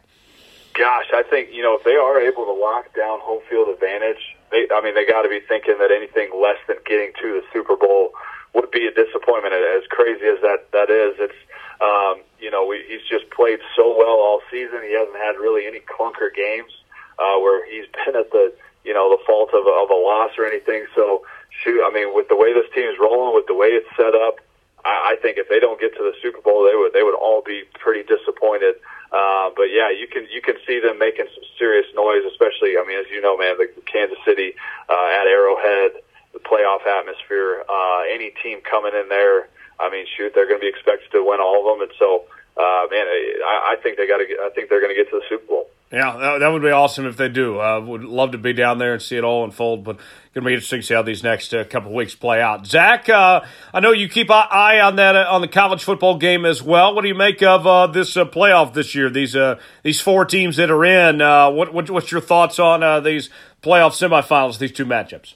Gosh, 0.74 1.08
I 1.14 1.24
think 1.30 1.50
you 1.52 1.64
know 1.64 1.76
if 1.76 1.84
they 1.84 1.96
are 1.96 2.22
able 2.22 2.46
to 2.46 2.54
lock 2.54 2.96
down 2.96 3.20
home 3.20 3.42
field 3.50 3.68
advantage, 3.68 4.24
they, 4.50 4.66
I 4.74 4.80
mean 4.82 4.96
they 4.96 5.06
got 5.06 5.24
to 5.24 5.30
be 5.30 5.42
thinking 5.46 5.76
that 5.80 5.92
anything 5.92 6.32
less 6.32 6.58
than 6.68 6.78
getting 6.86 7.12
to 7.22 7.42
the 7.42 7.44
Super 7.52 7.76
Bowl 7.76 8.12
would 8.56 8.72
be 8.72 8.88
a 8.88 8.92
disappointment. 8.92 9.54
As 9.54 9.84
crazy 9.90 10.26
as 10.32 10.40
that 10.42 10.72
that 10.72 10.90
is, 10.90 11.20
it's 11.20 11.40
um, 11.82 12.24
you 12.44 12.52
know, 12.52 12.68
we, 12.68 12.84
he's 12.84 13.08
just 13.08 13.32
played 13.32 13.60
so 13.74 13.96
well 13.96 14.20
all 14.20 14.44
season. 14.52 14.84
He 14.84 14.92
hasn't 14.92 15.16
had 15.16 15.40
really 15.40 15.66
any 15.66 15.80
clunker 15.80 16.28
games 16.28 16.76
uh, 17.16 17.40
where 17.40 17.64
he's 17.64 17.88
been 18.04 18.20
at 18.20 18.30
the, 18.36 18.52
you 18.84 18.94
know, 18.94 19.08
the 19.16 19.24
fault 19.24 19.56
of, 19.56 19.64
of 19.64 19.88
a 19.88 19.96
loss 19.96 20.36
or 20.38 20.46
anything. 20.46 20.86
So, 20.94 21.24
shoot, 21.64 21.80
I 21.80 21.90
mean, 21.90 22.12
with 22.14 22.28
the 22.28 22.36
way 22.36 22.52
this 22.52 22.68
team's 22.76 23.00
rolling, 23.00 23.34
with 23.34 23.48
the 23.48 23.56
way 23.56 23.72
it's 23.72 23.88
set 23.96 24.12
up, 24.12 24.44
I, 24.84 25.16
I 25.16 25.22
think 25.24 25.40
if 25.40 25.48
they 25.48 25.64
don't 25.64 25.80
get 25.80 25.96
to 25.96 26.04
the 26.04 26.12
Super 26.22 26.44
Bowl, 26.44 26.68
they 26.68 26.76
would 26.76 26.92
they 26.92 27.04
would 27.04 27.16
all 27.16 27.42
be 27.42 27.64
pretty 27.80 28.04
disappointed. 28.04 28.76
Uh, 29.08 29.56
but 29.56 29.72
yeah, 29.72 29.88
you 29.88 30.12
can 30.12 30.28
you 30.28 30.42
can 30.44 30.60
see 30.68 30.84
them 30.84 31.00
making 31.00 31.32
some 31.32 31.48
serious 31.58 31.88
noise, 31.96 32.28
especially 32.28 32.76
I 32.76 32.84
mean, 32.84 33.00
as 33.00 33.08
you 33.08 33.22
know, 33.24 33.38
man, 33.38 33.56
the 33.56 33.72
Kansas 33.88 34.20
City 34.28 34.52
uh, 34.92 35.08
at 35.16 35.32
Arrowhead, 35.32 36.04
the 36.36 36.44
playoff 36.44 36.84
atmosphere. 36.84 37.64
Uh, 37.70 38.04
any 38.12 38.36
team 38.44 38.60
coming 38.60 38.92
in 38.92 39.08
there 39.08 39.48
I 39.80 39.90
mean, 39.90 40.06
shoot, 40.18 40.32
they're 40.36 40.48
going 40.48 40.60
to 40.60 40.66
be 40.66 40.70
expected 40.70 41.12
to 41.12 41.24
win 41.26 41.40
all 41.40 41.62
of 41.62 41.78
them, 41.78 41.88
and 41.88 41.94
so, 41.98 42.26
uh, 42.58 42.88
man, 42.92 43.06
I, 43.08 43.74
I 43.74 43.76
think 43.82 43.98
they 43.98 44.08
got 44.08 44.18
to. 44.18 44.26
I 44.46 44.50
think 44.54 44.70
they're 44.70 44.82
going 44.82 44.96
to 44.96 45.00
get 45.00 45.10
to 45.12 45.20
the 45.20 45.26
Super 45.30 45.46
Bowl. 45.46 45.70
Yeah, 45.94 46.38
that 46.40 46.48
would 46.48 46.64
be 46.64 46.72
awesome 46.72 47.06
if 47.06 47.18
they 47.18 47.30
do. 47.30 47.60
Uh, 47.62 47.80
would 47.80 48.04
love 48.04 48.32
to 48.32 48.40
be 48.40 48.52
down 48.52 48.80
there 48.80 48.94
and 48.94 49.02
see 49.02 49.16
it 49.16 49.24
all 49.24 49.44
unfold, 49.44 49.84
but 49.84 49.98
going 50.34 50.44
to 50.44 50.48
be 50.48 50.54
interesting 50.54 50.82
to 50.82 50.86
see 50.88 50.94
how 50.96 51.04
these 51.04 51.22
next 51.22 51.54
uh, 51.54 51.64
couple 51.66 51.90
of 51.90 51.96
weeks 51.96 52.16
play 52.16 52.42
out. 52.42 52.66
Zac, 52.66 53.08
uh, 53.10 53.42
I 53.72 53.80
know 53.80 53.92
you 53.92 54.10
keep 54.10 54.32
an 54.32 54.46
eye 54.50 54.80
on 54.80 54.96
that 54.96 55.16
uh, 55.16 55.28
on 55.30 55.42
the 55.42 55.48
college 55.48 55.84
football 55.84 56.18
game 56.18 56.46
as 56.46 56.64
well. 56.64 56.96
What 56.96 57.04
do 57.04 57.08
you 57.10 57.14
make 57.14 57.44
of 57.44 57.68
uh, 57.68 57.86
this 57.86 58.18
uh, 58.18 58.26
playoff 58.26 58.74
this 58.74 58.96
year? 58.96 59.12
These 59.12 59.36
uh, 59.36 59.60
these 59.84 60.02
four 60.02 60.26
teams 60.26 60.56
that 60.56 60.72
are 60.72 60.84
in. 60.84 61.20
what, 61.20 61.72
what, 61.72 61.92
what's 61.92 62.12
your 62.12 62.22
thoughts 62.22 62.58
on 62.58 63.04
these 63.04 63.30
playoff 63.62 63.92
semifinals? 63.92 64.58
These 64.58 64.72
two 64.72 64.88
matchups. 64.88 65.36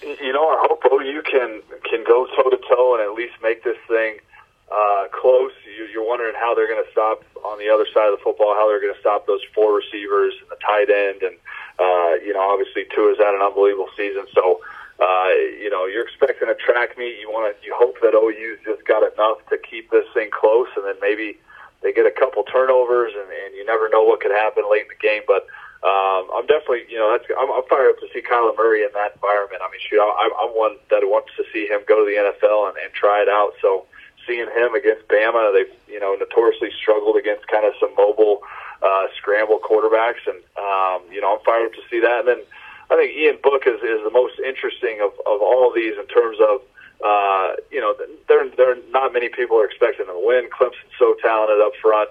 You 0.00 0.32
know, 0.32 0.46
I 0.46 0.64
hope 0.68 0.80
OU 0.92 1.22
can 1.22 1.60
can 1.90 2.04
go 2.06 2.28
toe 2.88 2.94
and 2.94 3.02
at 3.02 3.12
least 3.12 3.34
make 3.42 3.64
this 3.64 3.76
thing 3.88 4.18
uh, 4.72 5.08
close. 5.12 5.52
You, 5.64 5.86
you're 5.92 6.06
wondering 6.06 6.34
how 6.36 6.54
they're 6.54 6.68
going 6.68 6.82
to 6.84 6.90
stop 6.90 7.24
on 7.44 7.58
the 7.58 7.68
other 7.68 7.86
side 7.92 8.12
of 8.12 8.18
the 8.18 8.24
football, 8.24 8.54
how 8.54 8.68
they're 8.68 8.80
going 8.80 8.94
to 8.94 9.00
stop 9.00 9.26
those 9.26 9.40
four 9.54 9.74
receivers 9.74 10.34
and 10.40 10.50
the 10.50 10.60
tight 10.64 10.90
end, 10.90 11.22
and 11.22 11.36
uh, 11.78 12.14
you 12.24 12.34
know, 12.34 12.42
obviously 12.42 12.84
Tua's 12.94 13.18
had 13.18 13.34
an 13.34 13.42
unbelievable 13.42 13.90
season, 13.96 14.26
so. 14.34 14.60
Uh, 14.98 15.30
you 15.62 15.70
know, 15.70 15.86
you're 15.86 16.02
expecting 16.02 16.48
a 16.48 16.58
track 16.58 16.98
meet. 16.98 17.20
You 17.20 17.30
want 17.30 17.46
to, 17.46 17.54
you 17.64 17.70
hope 17.78 17.94
that 18.02 18.18
OU's 18.18 18.58
just 18.66 18.84
got 18.84 19.06
enough 19.06 19.38
to 19.46 19.56
keep 19.56 19.88
this 19.92 20.02
thing 20.12 20.28
close, 20.34 20.66
and 20.74 20.84
then 20.84 20.96
maybe 21.00 21.38
they 21.82 21.92
get 21.92 22.04
a 22.04 22.10
couple 22.10 22.42
turnovers, 22.42 23.12
and, 23.14 23.30
and 23.30 23.54
you 23.54 23.64
never 23.64 23.88
know 23.90 24.02
what 24.02 24.18
could 24.18 24.32
happen 24.32 24.64
late 24.68 24.82
in 24.82 24.88
the 24.88 24.98
game. 24.98 25.22
But 25.24 25.46
um, 25.86 26.26
I'm 26.34 26.46
definitely, 26.50 26.90
you 26.90 26.98
know, 26.98 27.14
that's, 27.14 27.30
I'm, 27.38 27.50
I'm 27.54 27.62
fired 27.70 27.94
up 27.94 28.00
to 28.02 28.08
see 28.12 28.20
Kyler 28.20 28.56
Murray 28.56 28.82
in 28.82 28.90
that 28.94 29.14
environment. 29.14 29.62
I 29.62 29.70
mean, 29.70 29.78
shoot, 29.78 30.02
I, 30.02 30.26
I'm 30.42 30.50
one 30.50 30.74
that 30.90 31.06
wants 31.06 31.30
to 31.38 31.44
see 31.52 31.70
him 31.70 31.86
go 31.86 32.02
to 32.02 32.06
the 32.06 32.18
NFL 32.18 32.68
and, 32.68 32.76
and 32.82 32.92
try 32.92 33.22
it 33.22 33.28
out. 33.28 33.54
So 33.62 33.86
seeing 34.26 34.50
him 34.50 34.74
against 34.74 35.06
Bama, 35.06 35.54
they've, 35.54 35.70
you 35.86 36.00
know, 36.00 36.18
notoriously 36.18 36.70
struggled 36.74 37.16
against 37.16 37.46
kind 37.46 37.64
of 37.64 37.74
some 37.78 37.94
mobile, 37.94 38.42
uh, 38.82 39.06
scramble 39.16 39.62
quarterbacks. 39.62 40.26
And, 40.26 40.42
um, 40.58 41.06
you 41.14 41.22
know, 41.22 41.38
I'm 41.38 41.44
fired 41.46 41.70
up 41.70 41.74
to 41.78 41.84
see 41.86 42.00
that. 42.00 42.26
And 42.26 42.28
then 42.28 42.42
I 42.90 42.96
think 42.98 43.14
Ian 43.14 43.38
Book 43.38 43.62
is, 43.70 43.78
is 43.78 44.02
the 44.02 44.10
most 44.10 44.34
interesting 44.42 44.98
of, 44.98 45.14
of 45.30 45.38
all 45.38 45.70
of 45.70 45.78
these 45.78 45.94
in 45.94 46.06
terms 46.10 46.38
of, 46.42 46.58
uh, 47.06 47.54
you 47.70 47.78
know, 47.80 47.94
there, 48.26 48.50
there 48.56 48.74
not 48.90 49.12
many 49.12 49.28
people 49.28 49.56
are 49.62 49.64
expecting 49.64 50.06
them 50.06 50.16
to 50.16 50.26
win. 50.26 50.50
Clemson's 50.50 50.90
so 50.98 51.14
talented 51.22 51.62
up 51.62 51.72
front. 51.80 52.10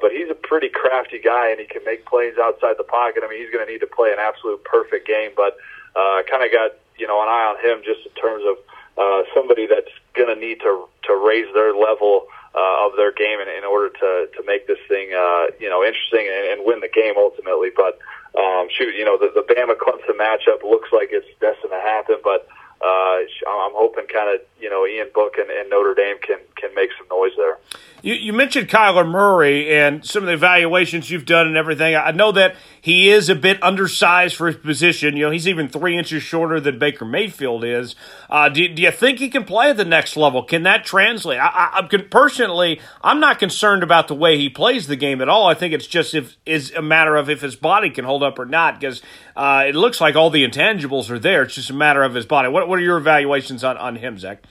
But 0.00 0.12
he's 0.12 0.30
a 0.30 0.34
pretty 0.34 0.68
crafty 0.68 1.18
guy, 1.18 1.50
and 1.50 1.58
he 1.60 1.66
can 1.66 1.84
make 1.84 2.06
plays 2.06 2.34
outside 2.40 2.76
the 2.78 2.84
pocket. 2.84 3.22
I 3.24 3.28
mean, 3.28 3.40
he's 3.40 3.50
going 3.50 3.64
to 3.64 3.70
need 3.70 3.80
to 3.80 3.90
play 3.90 4.12
an 4.12 4.18
absolute 4.20 4.62
perfect 4.64 5.06
game, 5.06 5.30
but 5.36 5.56
uh, 5.96 6.22
kind 6.30 6.44
of 6.44 6.52
got 6.52 6.78
you 6.98 7.06
know 7.06 7.20
an 7.22 7.28
eye 7.28 7.46
on 7.50 7.56
him 7.58 7.82
just 7.84 8.06
in 8.06 8.12
terms 8.14 8.44
of 8.46 8.56
uh, 8.98 9.22
somebody 9.34 9.66
that's 9.66 9.90
going 10.14 10.28
to 10.28 10.38
need 10.38 10.60
to 10.60 10.86
to 11.04 11.12
raise 11.16 11.48
their 11.54 11.74
level 11.74 12.26
uh, 12.54 12.86
of 12.86 12.96
their 12.96 13.12
game 13.12 13.40
in, 13.40 13.48
in 13.48 13.64
order 13.64 13.88
to 13.88 14.28
to 14.36 14.40
make 14.46 14.66
this 14.66 14.78
thing 14.88 15.12
uh, 15.12 15.50
you 15.58 15.68
know 15.68 15.82
interesting 15.82 16.28
and, 16.28 16.58
and 16.58 16.66
win 16.66 16.80
the 16.80 16.92
game 16.92 17.14
ultimately. 17.16 17.70
But 17.74 17.98
um, 18.38 18.68
shoot, 18.70 18.94
you 18.94 19.04
know 19.04 19.18
the, 19.18 19.32
the 19.34 19.42
Bama 19.42 19.74
Clemson 19.76 20.16
matchup 20.16 20.62
looks 20.62 20.88
like 20.92 21.08
it's 21.12 21.28
destined 21.40 21.72
to 21.72 21.80
happen, 21.80 22.16
but 22.22 22.46
uh, 22.82 23.16
I'm 23.48 23.72
hoping 23.74 24.06
kind 24.06 24.34
of 24.34 24.46
you 24.60 24.68
know 24.68 24.86
Ian 24.86 25.08
Book 25.14 25.34
and, 25.38 25.50
and 25.50 25.70
Notre 25.70 25.94
Dame 25.94 26.18
can 26.20 26.38
can 26.56 26.74
make 26.74 26.90
some 26.98 27.06
noise 27.08 27.32
there. 27.36 27.58
You, 28.02 28.14
you, 28.14 28.32
mentioned 28.32 28.68
Kyler 28.68 29.08
Murray 29.08 29.72
and 29.72 30.04
some 30.04 30.24
of 30.24 30.26
the 30.26 30.32
evaluations 30.32 31.08
you've 31.08 31.24
done 31.24 31.46
and 31.46 31.56
everything. 31.56 31.94
I 31.94 32.10
know 32.10 32.32
that 32.32 32.56
he 32.80 33.08
is 33.08 33.28
a 33.28 33.36
bit 33.36 33.62
undersized 33.62 34.34
for 34.34 34.48
his 34.48 34.56
position. 34.56 35.16
You 35.16 35.26
know, 35.26 35.30
he's 35.30 35.46
even 35.46 35.68
three 35.68 35.96
inches 35.96 36.20
shorter 36.24 36.58
than 36.58 36.80
Baker 36.80 37.04
Mayfield 37.04 37.62
is. 37.62 37.94
Uh, 38.28 38.48
do, 38.48 38.66
do, 38.66 38.82
you 38.82 38.90
think 38.90 39.20
he 39.20 39.28
can 39.28 39.44
play 39.44 39.70
at 39.70 39.76
the 39.76 39.84
next 39.84 40.16
level? 40.16 40.42
Can 40.42 40.64
that 40.64 40.84
translate? 40.84 41.38
I, 41.38 41.46
I, 41.46 41.88
I, 41.88 41.96
personally, 42.10 42.80
I'm 43.02 43.20
not 43.20 43.38
concerned 43.38 43.84
about 43.84 44.08
the 44.08 44.16
way 44.16 44.36
he 44.36 44.48
plays 44.48 44.88
the 44.88 44.96
game 44.96 45.22
at 45.22 45.28
all. 45.28 45.46
I 45.46 45.54
think 45.54 45.72
it's 45.72 45.86
just 45.86 46.12
if 46.12 46.36
is 46.44 46.72
a 46.72 46.82
matter 46.82 47.14
of 47.14 47.30
if 47.30 47.40
his 47.40 47.54
body 47.54 47.88
can 47.88 48.04
hold 48.04 48.24
up 48.24 48.36
or 48.36 48.46
not. 48.46 48.80
Because 48.80 49.00
uh, 49.36 49.64
it 49.68 49.76
looks 49.76 50.00
like 50.00 50.16
all 50.16 50.30
the 50.30 50.44
intangibles 50.44 51.08
are 51.08 51.20
there. 51.20 51.42
It's 51.42 51.54
just 51.54 51.70
a 51.70 51.74
matter 51.74 52.02
of 52.02 52.14
his 52.14 52.26
body. 52.26 52.48
What 52.48 52.68
What 52.72 52.78
are 52.78 52.84
your 52.84 52.96
evaluations 52.96 53.64
on 53.64 53.76
on 53.76 53.96
him, 53.96 54.18
Zac? 54.18 54.44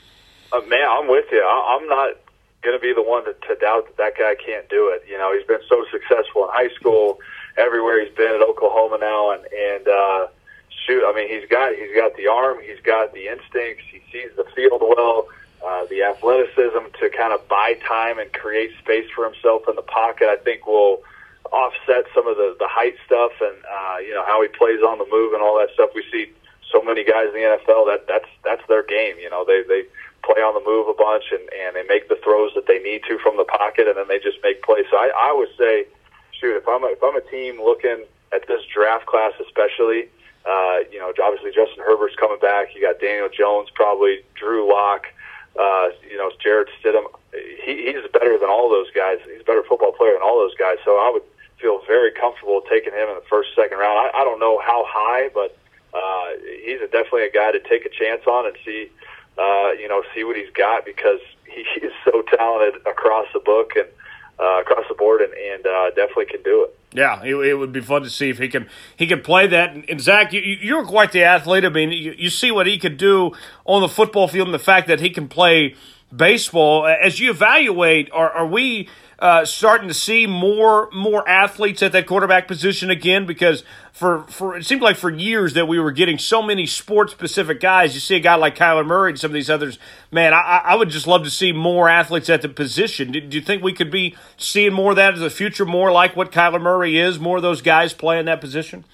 Uh, 0.53 0.61
man, 0.67 0.85
I'm 0.87 1.07
with 1.07 1.25
you. 1.31 1.41
I, 1.41 1.75
I'm 1.75 1.87
not 1.89 2.17
going 2.61 2.77
to 2.77 2.79
be 2.79 2.93
the 2.93 3.01
one 3.01 3.25
to, 3.25 3.33
to 3.33 3.55
doubt 3.55 3.87
that 3.87 3.97
that 3.97 4.13
guy 4.15 4.35
can't 4.35 4.69
do 4.69 4.93
it. 4.93 5.01
You 5.09 5.17
know, 5.17 5.35
he's 5.35 5.47
been 5.47 5.65
so 5.67 5.83
successful 5.91 6.43
in 6.43 6.51
high 6.53 6.69
school, 6.75 7.17
everywhere 7.57 8.05
he's 8.05 8.13
been 8.13 8.29
at 8.29 8.43
Oklahoma 8.43 8.99
now, 9.01 9.31
and 9.31 9.41
and 9.51 9.87
uh, 9.87 10.27
shoot, 10.85 11.03
I 11.03 11.15
mean, 11.15 11.29
he's 11.29 11.49
got 11.49 11.73
he's 11.73 11.95
got 11.95 12.15
the 12.15 12.27
arm, 12.27 12.59
he's 12.61 12.79
got 12.83 13.11
the 13.11 13.25
instincts, 13.27 13.85
he 13.89 14.03
sees 14.11 14.29
the 14.37 14.45
field 14.55 14.83
well, 14.85 15.27
uh, 15.65 15.85
the 15.89 16.03
athleticism 16.03 16.93
to 16.99 17.09
kind 17.09 17.33
of 17.33 17.47
buy 17.47 17.73
time 17.87 18.19
and 18.19 18.31
create 18.31 18.69
space 18.77 19.09
for 19.15 19.25
himself 19.25 19.63
in 19.67 19.75
the 19.75 19.81
pocket. 19.81 20.29
I 20.29 20.37
think 20.37 20.67
will 20.67 21.01
offset 21.51 22.05
some 22.13 22.27
of 22.27 22.37
the 22.37 22.55
the 22.59 22.67
height 22.69 22.97
stuff 23.03 23.31
and 23.41 23.57
uh, 23.65 23.97
you 23.97 24.13
know 24.13 24.23
how 24.27 24.43
he 24.43 24.47
plays 24.47 24.83
on 24.85 24.99
the 24.99 25.07
move 25.09 25.33
and 25.33 25.41
all 25.41 25.57
that 25.57 25.73
stuff. 25.73 25.89
We 25.95 26.05
see 26.11 26.29
so 26.71 26.81
many 26.81 27.03
guys 27.03 27.27
in 27.33 27.41
the 27.41 27.57
NFL 27.59 27.85
that 27.91 28.07
that's 28.07 28.29
that's 28.43 28.63
their 28.67 28.83
game. 28.83 29.15
You 29.19 29.29
know, 29.29 29.43
they 29.45 29.63
they 29.67 29.83
play 30.23 30.41
on 30.41 30.53
the 30.53 30.63
move 30.63 30.87
a 30.87 30.93
bunch 30.93 31.33
and, 31.33 31.41
and 31.49 31.75
they 31.75 31.83
make 31.83 32.07
the 32.07 32.17
throws 32.23 32.53
that 32.55 32.67
they 32.67 32.79
need 32.79 33.01
to 33.09 33.17
from 33.19 33.37
the 33.37 33.45
pocket 33.45 33.87
and 33.87 33.97
then 33.97 34.07
they 34.07 34.19
just 34.19 34.37
make 34.43 34.61
plays. 34.61 34.85
So 34.89 34.97
I, 34.97 35.09
I 35.09 35.33
would 35.33 35.49
say, 35.57 35.85
shoot, 36.31 36.55
if 36.55 36.67
I'm 36.67 36.83
a, 36.83 36.93
if 36.93 37.01
I'm 37.03 37.15
a 37.15 37.25
team 37.29 37.57
looking 37.61 38.05
at 38.31 38.47
this 38.47 38.61
draft 38.69 39.05
class, 39.05 39.33
especially, 39.41 40.07
uh, 40.45 40.85
you 40.91 40.99
know, 40.99 41.11
obviously 41.21 41.51
Justin 41.51 41.83
Herbert's 41.83 42.15
coming 42.15 42.39
back. 42.39 42.73
You 42.73 42.81
got 42.81 42.99
Daniel 43.01 43.29
Jones, 43.29 43.69
probably 43.73 44.21
Drew 44.35 44.69
Lock, 44.69 45.09
uh, 45.59 45.89
you 46.05 46.17
know, 46.17 46.31
Jarrett 46.41 46.69
Stidham. 46.79 47.05
He, 47.33 47.91
he's 47.91 48.05
better 48.13 48.37
than 48.37 48.49
all 48.49 48.69
those 48.69 48.89
guys. 48.93 49.17
He's 49.25 49.41
a 49.41 49.49
better 49.49 49.63
football 49.67 49.91
player 49.91 50.13
than 50.13 50.21
all 50.21 50.37
those 50.37 50.55
guys. 50.55 50.77
So 50.85 50.97
I 50.97 51.09
would 51.11 51.23
feel 51.59 51.81
very 51.85 52.11
comfortable 52.11 52.61
taking 52.69 52.93
him 52.93 53.09
in 53.09 53.15
the 53.15 53.27
first, 53.29 53.49
second 53.55 53.77
round. 53.77 53.97
I, 53.97 54.21
I 54.21 54.23
don't 54.23 54.39
know 54.39 54.59
how 54.59 54.85
high, 54.87 55.29
but 55.33 55.57
uh, 55.93 56.27
he's 56.63 56.81
a, 56.81 56.87
definitely 56.87 57.25
a 57.25 57.31
guy 57.31 57.51
to 57.51 57.59
take 57.59 57.85
a 57.85 57.89
chance 57.89 58.21
on 58.27 58.47
and 58.47 58.55
see 58.65 58.89
uh, 59.37 59.71
you 59.79 59.87
know, 59.87 60.03
see 60.13 60.23
what 60.23 60.35
he's 60.35 60.51
got 60.53 60.85
because 60.85 61.19
he 61.45 61.85
is 61.85 61.93
so 62.05 62.21
talented 62.35 62.81
across 62.85 63.27
the 63.33 63.39
book 63.39 63.71
and 63.75 63.87
uh, 64.39 64.61
across 64.61 64.85
the 64.89 64.95
board, 64.95 65.21
and, 65.21 65.33
and 65.33 65.65
uh, 65.67 65.89
definitely 65.91 66.25
can 66.25 66.41
do 66.41 66.63
it. 66.63 66.77
Yeah, 66.93 67.21
it, 67.23 67.35
it, 67.35 67.53
would 67.53 67.71
be 67.71 67.79
fun 67.79 68.01
to 68.01 68.09
see 68.09 68.29
if 68.29 68.39
he 68.39 68.47
can 68.47 68.67
he 68.97 69.05
can 69.05 69.21
play 69.21 69.47
that. 69.47 69.73
And, 69.73 69.87
and 69.87 70.01
Zac, 70.01 70.33
you, 70.33 70.41
you're 70.41 70.85
quite 70.85 71.11
the 71.11 71.23
athlete. 71.23 71.63
I 71.63 71.69
mean, 71.69 71.91
you, 71.91 72.15
you 72.17 72.29
see 72.29 72.51
what 72.51 72.65
he 72.65 72.79
could 72.79 72.97
do 72.97 73.31
on 73.65 73.81
the 73.81 73.87
football 73.87 74.27
field, 74.27 74.47
and 74.47 74.53
the 74.53 74.59
fact 74.59 74.87
that 74.87 74.99
he 74.99 75.11
can 75.11 75.27
play 75.27 75.75
baseball. 76.13 76.87
As 76.87 77.19
you 77.19 77.29
evaluate, 77.29 78.09
are, 78.11 78.31
are 78.31 78.47
we 78.47 78.89
uh, 79.21 79.45
starting 79.45 79.87
to 79.87 79.93
see 79.93 80.25
more 80.25 80.89
more 80.91 81.27
athletes 81.29 81.83
at 81.83 81.91
that 81.91 82.07
quarterback 82.07 82.47
position 82.47 82.89
again 82.89 83.27
because 83.27 83.63
for 83.93 84.23
for 84.23 84.57
it 84.57 84.65
seemed 84.65 84.81
like 84.81 84.97
for 84.97 85.11
years 85.11 85.53
that 85.53 85.67
we 85.67 85.79
were 85.79 85.91
getting 85.91 86.17
so 86.17 86.41
many 86.41 86.65
sports 86.65 87.11
specific 87.11 87.59
guys. 87.59 87.93
You 87.93 87.99
see 87.99 88.15
a 88.15 88.19
guy 88.19 88.33
like 88.33 88.55
Kyler 88.55 88.85
Murray 88.85 89.11
and 89.11 89.19
some 89.19 89.29
of 89.29 89.33
these 89.33 89.49
others. 89.49 89.77
Man, 90.11 90.33
I, 90.33 90.61
I 90.65 90.75
would 90.75 90.89
just 90.89 91.05
love 91.05 91.23
to 91.23 91.29
see 91.29 91.51
more 91.51 91.87
athletes 91.87 92.29
at 92.29 92.41
the 92.41 92.49
position. 92.49 93.11
Do, 93.11 93.21
do 93.21 93.37
you 93.37 93.43
think 93.43 93.61
we 93.61 93.73
could 93.73 93.91
be 93.91 94.15
seeing 94.37 94.73
more 94.73 94.89
of 94.89 94.95
that 94.95 95.13
in 95.13 95.19
the 95.19 95.29
future? 95.29 95.65
More 95.65 95.91
like 95.91 96.15
what 96.15 96.31
Kyler 96.31 96.59
Murray 96.59 96.97
is. 96.97 97.19
More 97.19 97.37
of 97.37 97.43
those 97.43 97.61
guys 97.61 97.93
playing 97.93 98.25
that 98.25 98.41
position. 98.41 98.85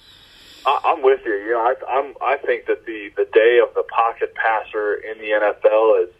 I'm 0.66 1.02
with 1.02 1.20
you. 1.24 1.32
You 1.32 1.52
know, 1.52 1.60
I, 1.60 1.74
I'm. 1.88 2.14
I 2.20 2.36
think 2.36 2.66
that 2.66 2.84
the 2.84 3.10
the 3.16 3.24
day 3.32 3.60
of 3.66 3.72
the 3.74 3.84
pocket 3.84 4.34
passer 4.34 4.94
in 4.94 5.16
the 5.16 5.30
NFL 5.30 6.04
is 6.04 6.10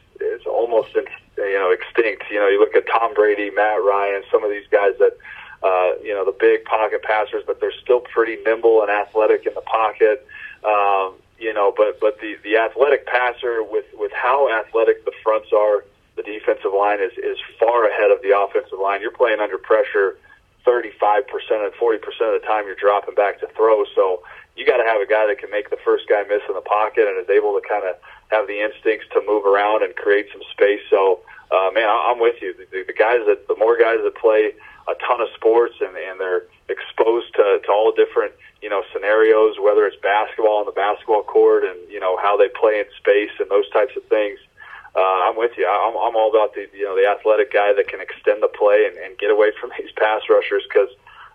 is 0.40 0.46
almost 0.46 0.96
in, 0.96 1.04
you 1.39 1.59
know 1.59 1.70
extinct. 1.70 2.24
You 2.30 2.39
know, 2.39 2.49
you 2.49 2.59
look 2.59 2.74
at 2.74 2.86
Tom 2.86 3.14
Brady, 3.14 3.51
Matt 3.51 3.82
Ryan, 3.82 4.22
some 4.30 4.45
of 4.45 4.51
these 4.51 4.66
guys 4.70 4.93
that 4.99 5.16
uh, 5.62 6.01
you 6.03 6.14
know 6.14 6.24
the 6.24 6.36
big 6.39 6.64
pocket 6.64 7.03
passers, 7.03 7.43
but 7.47 7.61
they're 7.61 7.72
still 7.82 8.01
pretty 8.01 8.36
nimble 8.45 8.82
and 8.82 8.91
athletic 8.91 9.47
in 9.47 9.55
the 9.55 9.62
pocket. 9.62 10.26
Um, 10.64 11.14
you 11.39 11.53
know, 11.55 11.72
but 11.76 12.01
but 12.01 12.20
the 12.20 12.36
the 12.43 12.57
athletic 12.57 13.07
passer 13.07 13.62
with 13.62 13.86
with 13.95 14.12
how 14.12 14.51
athletic 14.51 15.05
the 15.05 15.12
fronts 15.22 15.49
are, 15.53 15.84
the 16.16 16.22
defensive 16.22 16.72
line 16.76 17.01
is 17.01 17.12
is 17.18 17.39
far 17.59 17.89
ahead 17.89 18.11
of 18.11 18.20
the 18.22 18.36
offensive 18.36 18.78
line. 18.78 19.01
You're 19.01 19.12
playing 19.12 19.41
under 19.41 19.59
pressure. 19.59 20.18
35% 20.66 21.24
and 21.64 21.72
40% 21.80 21.97
of 21.97 22.43
the 22.43 22.47
time 22.47 22.66
you're 22.66 22.74
dropping 22.74 23.14
back 23.14 23.41
to 23.41 23.49
throw. 23.57 23.84
So 23.95 24.22
you 24.55 24.66
got 24.66 24.76
to 24.76 24.84
have 24.84 25.01
a 25.01 25.07
guy 25.07 25.24
that 25.26 25.39
can 25.39 25.51
make 25.51 25.70
the 25.70 25.78
first 25.82 26.05
guy 26.11 26.24
miss 26.28 26.43
in 26.47 26.55
the 26.55 26.61
pocket 26.61 27.09
and 27.09 27.16
is 27.16 27.30
able 27.30 27.59
to 27.59 27.62
kind 27.66 27.89
of 27.89 27.97
have 28.28 28.46
the 28.46 28.60
instincts 28.60 29.06
to 29.12 29.22
move 29.26 29.44
around 29.44 29.82
and 29.82 29.94
create 29.96 30.26
some 30.32 30.42
space. 30.52 30.80
So, 30.90 31.20
uh, 31.50 31.70
man, 31.72 31.88
I'm 31.88 32.20
with 32.20 32.36
you. 32.40 32.54
The, 32.54 32.84
the 32.86 32.92
guys 32.92 33.20
that 33.26 33.48
the 33.48 33.56
more 33.56 33.78
guys 33.78 33.98
that 34.04 34.14
play 34.16 34.52
a 34.88 34.94
ton 35.06 35.20
of 35.20 35.28
sports 35.34 35.74
and, 35.80 35.96
and 35.96 36.20
they're 36.20 36.44
exposed 36.68 37.34
to, 37.36 37.60
to 37.64 37.70
all 37.72 37.92
different 37.92 38.32
you 38.62 38.68
know 38.68 38.82
scenarios, 38.92 39.56
whether 39.60 39.86
it's 39.86 39.96
basketball 40.02 40.60
on 40.60 40.66
the 40.66 40.72
basketball 40.72 41.22
court 41.22 41.64
and 41.64 41.76
you 41.88 42.00
know 42.00 42.16
how 42.16 42.36
they 42.36 42.48
play 42.48 42.80
in 42.80 42.86
space 42.96 43.32
and 43.40 43.50
those 43.50 43.68
types 43.70 43.96
of 43.96 44.04
things. 44.04 44.38
Uh, 44.96 45.30
I'm 45.30 45.36
with 45.36 45.52
you. 45.56 45.68
I'm, 45.68 45.94
I'm 45.94 46.16
all 46.16 46.30
about 46.30 46.54
the 46.54 46.66
you 46.72 46.84
know 46.84 46.96
the 46.96 47.08
athletic 47.08 47.52
guy 47.52 47.72
that 47.72 47.88
can 47.88 48.00
extend 48.00 48.42
the 48.42 48.48
play 48.48 48.88
and, 48.88 48.96
and 48.98 49.16
get 49.18 49.30
away 49.30 49.52
from 49.60 49.70
these 49.78 49.92
pass 49.96 50.22
rushers 50.28 50.64
because, 50.68 50.90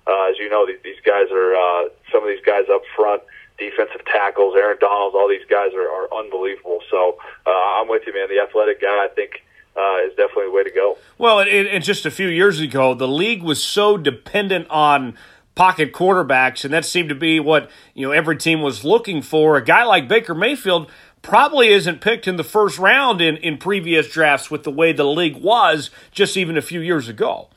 uh, 0.06 0.30
as 0.30 0.38
you 0.38 0.50
know, 0.50 0.66
these, 0.66 0.82
these 0.84 1.02
guys 1.06 1.32
are 1.32 1.56
uh, 1.56 1.90
some 2.12 2.22
of 2.22 2.30
these 2.30 2.44
guys 2.46 2.66
up 2.70 2.82
front 2.96 3.24
defensive 3.58 4.06
tackles, 4.06 4.56
Aaron 4.58 4.78
Donalds, 4.80 5.16
all 5.16 5.30
these 5.30 5.46
guys 5.50 5.74
are, 5.74 5.88
are 5.88 6.14
unbelievable. 6.14 6.80
So 6.90 7.18
uh, 7.46 7.50
I'm 7.50 7.88
with 7.88 8.04
you, 8.08 8.14
man. 8.14 8.28
The 8.30 8.42
athletic 8.42 8.82
guy, 8.82 9.06
I 9.06 9.08
think, 9.14 9.44
uh, 9.76 10.06
is 10.06 10.12
definitely 10.16 10.46
the 10.46 10.52
way 10.52 10.64
to 10.64 10.72
go. 10.72 10.98
Well, 11.18 11.40
and, 11.40 11.68
and 11.68 11.84
just 11.84 12.06
a 12.06 12.12
few 12.12 12.28
years 12.28 12.60
ago, 12.60 12.94
the 12.94 13.08
league 13.08 13.44
was 13.44 13.64
so 13.64 13.98
dependent 13.98 14.68
on 14.70 15.18
pocket 15.56 15.94
quarterbacks, 15.94 16.66
and 16.66 16.74
that 16.74 16.86
seemed 16.86 17.10
to 17.10 17.16
be 17.16 17.40
what 17.40 17.70
you 17.94 18.06
know 18.06 18.12
every 18.12 18.38
team 18.38 18.62
was 18.62 18.84
looking 18.84 19.22
for. 19.22 19.58
A 19.58 19.64
guy 19.64 19.84
like 19.84 20.08
Baker 20.08 20.34
Mayfield 20.34 20.90
probably 21.22 21.70
isn't 21.70 22.02
picked 22.02 22.28
in 22.28 22.36
the 22.36 22.44
first 22.44 22.78
round 22.78 23.22
in, 23.22 23.38
in 23.38 23.58
previous 23.58 24.10
drafts 24.10 24.52
with 24.52 24.64
the 24.64 24.72
way 24.72 24.92
the 24.92 25.06
league 25.06 25.38
was 25.38 25.90
just 26.12 26.36
even 26.38 26.58
a 26.58 26.62
few 26.62 26.82
years 26.82 27.08
ago. 27.08 27.48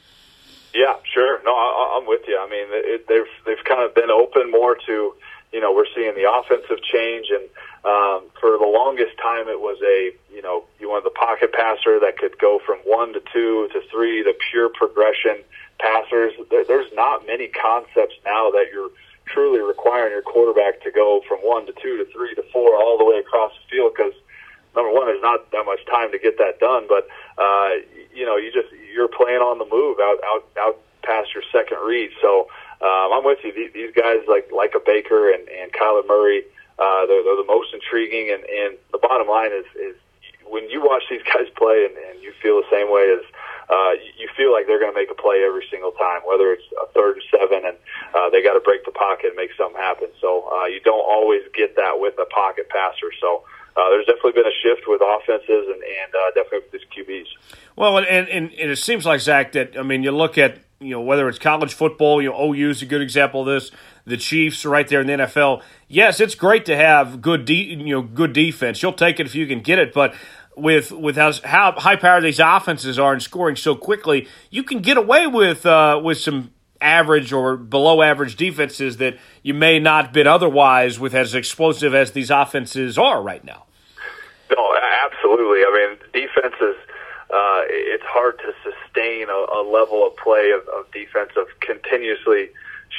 Yeah, 0.75 0.95
sure. 1.13 1.43
No, 1.45 1.53
I, 1.53 1.99
I'm 1.99 2.07
with 2.07 2.23
you. 2.29 2.39
I 2.39 2.49
mean, 2.49 2.67
it, 2.71 3.09
they've 3.09 3.27
they've 3.45 3.65
kind 3.65 3.83
of 3.83 3.95
been 3.95 4.11
open 4.11 4.51
more 4.51 4.77
to 4.87 5.15
you 5.53 5.61
know, 5.61 5.73
we're 5.73 5.89
seeing 5.95 6.15
the 6.15 6.31
offensive 6.31 6.83
change, 6.83 7.29
and 7.31 7.45
um, 7.85 8.31
for 8.41 8.59
the 8.59 8.67
longest 8.67 9.17
time, 9.23 9.49
it 9.49 9.61
was 9.61 9.79
a 9.83 10.13
you 10.35 10.43
know, 10.43 10.65
you 10.79 10.89
wanted 10.89 11.05
the 11.05 11.17
pocket 11.17 11.53
passer 11.53 12.01
that 12.01 12.19
could 12.19 12.39
go 12.39 12.61
from 12.65 12.79
one 12.85 13.13
to 13.15 13.21
two 13.33 13.69
to 13.73 13.81
three, 13.91 14.23
the 14.23 14.35
pure 14.51 14.69
progression 14.69 15.43
passers. 15.79 16.33
There's 16.51 16.93
not 16.95 17.27
many 17.27 17.49
concepts 17.49 18.15
now 18.25 18.51
that 18.51 18.67
you're 18.73 18.91
truly 19.27 19.61
requiring 19.61 20.13
your 20.13 20.23
quarterback 20.23 20.83
to 20.83 20.91
go 20.91 21.23
from 21.29 21.39
one 21.41 21.67
to 21.67 21.73
two 21.83 21.99
to 21.99 22.05
three 22.13 22.35
to 22.35 22.45
four 22.53 22.77
all 22.77 22.99
the 22.99 23.05
way 23.05 23.19
across 23.19 23.53
the 23.53 23.77
field 23.77 23.93
because 23.97 24.13
number 24.77 24.93
one, 24.93 25.07
there's 25.07 25.23
not 25.23 25.51
that 25.51 25.65
much 25.65 25.85
time 25.87 26.13
to 26.13 26.19
get 26.19 26.39
that 26.39 26.61
done, 26.61 26.87
but 26.89 27.09
uh, 27.41 27.71
you 28.15 28.27
know, 28.27 28.37
you 28.37 28.53
just 28.53 28.69
you're 28.93 29.09
playing 29.09 29.41
on 29.41 29.59
the 29.59 29.67
move 29.67 29.99
out 30.01 30.19
out 30.25 30.45
out 30.61 30.79
past 31.03 31.33
your 31.35 31.43
second 31.51 31.79
read, 31.87 32.11
so 32.21 32.49
um, 32.81 33.09
I'm 33.13 33.25
with 33.25 33.39
you. 33.43 33.53
These 33.53 33.95
guys 33.95 34.21
like 34.29 34.51
like 34.53 34.75
a 34.77 34.81
Baker 34.85 35.33
and, 35.33 35.49
and 35.49 35.73
Kyler 35.73 36.07
Murray, 36.07 36.45
uh, 36.79 37.07
they're, 37.07 37.25
they're 37.25 37.41
the 37.41 37.49
most 37.49 37.73
intriguing. 37.73 38.31
And, 38.33 38.45
and 38.45 38.77
the 38.93 38.99
bottom 38.99 39.29
line 39.29 39.53
is 39.53 39.65
is 39.77 39.97
when 40.49 40.69
you 40.71 40.83
watch 40.85 41.05
these 41.11 41.23
guys 41.33 41.49
play 41.57 41.89
and, 41.89 41.97
and 41.97 42.23
you 42.23 42.33
feel 42.43 42.61
the 42.61 42.69
same 42.71 42.93
way 42.93 43.17
as 43.17 43.25
uh, 43.69 43.99
you 44.17 44.29
feel 44.37 44.53
like 44.53 44.67
they're 44.67 44.79
going 44.79 44.93
to 44.93 44.99
make 44.99 45.11
a 45.11 45.19
play 45.19 45.43
every 45.43 45.67
single 45.71 45.91
time, 45.93 46.23
whether 46.23 46.53
it's 46.53 46.63
a 46.79 46.87
third 46.93 47.19
and 47.19 47.27
seven 47.31 47.67
and 47.67 47.77
uh, 48.15 48.31
they 48.31 48.43
got 48.43 48.55
to 48.55 48.61
break 48.61 48.85
the 48.85 48.93
pocket 48.93 49.35
and 49.35 49.37
make 49.37 49.51
something 49.59 49.81
happen. 49.81 50.09
So 50.21 50.47
uh, 50.53 50.67
you 50.67 50.81
don't 50.81 51.03
always 51.03 51.43
get 51.55 51.75
that 51.77 51.99
with 51.99 52.15
a 52.19 52.27
pocket 52.27 52.69
passer. 52.69 53.11
So 53.21 53.43
uh, 53.77 53.91
there's 53.91 54.07
definitely 54.07 54.33
been 54.33 54.47
a 54.47 54.59
shift 54.63 54.87
with 54.87 55.03
offenses 55.03 55.67
and, 55.67 55.83
and 55.83 56.11
uh, 56.15 56.31
definitely 56.35 56.69
with 56.71 56.73
these 56.79 56.89
QBs. 56.95 57.27
Well, 57.75 57.99
and, 57.99 58.29
and, 58.29 58.53
and 58.55 58.71
it 58.71 58.79
seems 58.79 59.05
like 59.05 59.21
Zac 59.21 59.53
that 59.53 59.77
I 59.77 59.83
mean, 59.83 60.03
you 60.03 60.13
look 60.13 60.39
at 60.39 60.59
you 60.81 60.91
know 60.91 61.01
whether 61.01 61.29
it's 61.29 61.39
college 61.39 61.75
football, 61.75 62.21
you 62.21 62.31
know 62.31 62.53
OU 62.53 62.71
is 62.71 62.83
a 62.83 62.87
good 62.87 63.03
example 63.03 63.41
of 63.41 63.47
this. 63.47 63.71
The 64.05 64.17
Chiefs 64.17 64.65
right 64.65 64.87
there 64.87 65.01
in 65.01 65.07
the 65.07 65.13
NFL. 65.15 65.63
Yes, 65.89 66.21
it's 66.21 66.35
great 66.35 66.65
to 66.67 66.77
have 66.77 67.21
good 67.21 67.45
de- 67.45 67.75
you 67.75 67.95
know 67.95 68.03
good 68.03 68.33
defense. 68.33 68.83
You'll 68.83 68.93
take 68.93 69.21
it 69.21 69.27
if 69.27 69.35
you 69.35 69.47
can 69.47 69.61
get 69.61 69.79
it, 69.79 69.93
but 69.93 70.15
with 70.57 70.91
with 70.93 71.17
how, 71.17 71.33
how 71.45 71.73
high 71.73 71.97
powered 71.97 72.25
these 72.25 72.41
offenses 72.41 72.99
are 72.99 73.13
and 73.13 73.23
scoring 73.23 73.57
so 73.57 73.75
quickly, 73.75 74.27
you 74.51 74.63
can 74.63 74.81
get 74.81 74.97
away 74.97 75.27
with 75.27 75.67
uh, 75.67 76.01
with 76.03 76.19
some 76.19 76.51
average 76.81 77.33
or 77.33 77.57
below 77.57 78.03
average 78.03 78.37
defenses 78.37 78.99
that 78.99 79.19
you 79.43 79.55
may 79.55 79.79
not 79.79 80.13
been 80.13 80.27
otherwise 80.27 80.99
with 81.01 81.15
as 81.15 81.35
explosive 81.35 81.95
as 81.95 82.13
these 82.13 82.31
offenses 82.31 82.99
are 82.99 83.23
right 83.23 83.45
now. 83.45 83.65
No, 84.51 84.77
absolutely. 85.05 85.61
I 85.61 85.89
mean, 85.89 85.99
defenses. 86.13 86.77
Uh, 87.29 87.67
it's 87.67 88.05
hard 88.05 88.39
to 88.39 88.55
sustain 88.63 89.29
a, 89.29 89.61
a 89.61 89.63
level 89.67 90.07
of 90.07 90.17
play 90.17 90.53
of, 90.53 90.63
of 90.69 90.91
defense 90.93 91.31
of 91.37 91.47
continuously 91.61 92.51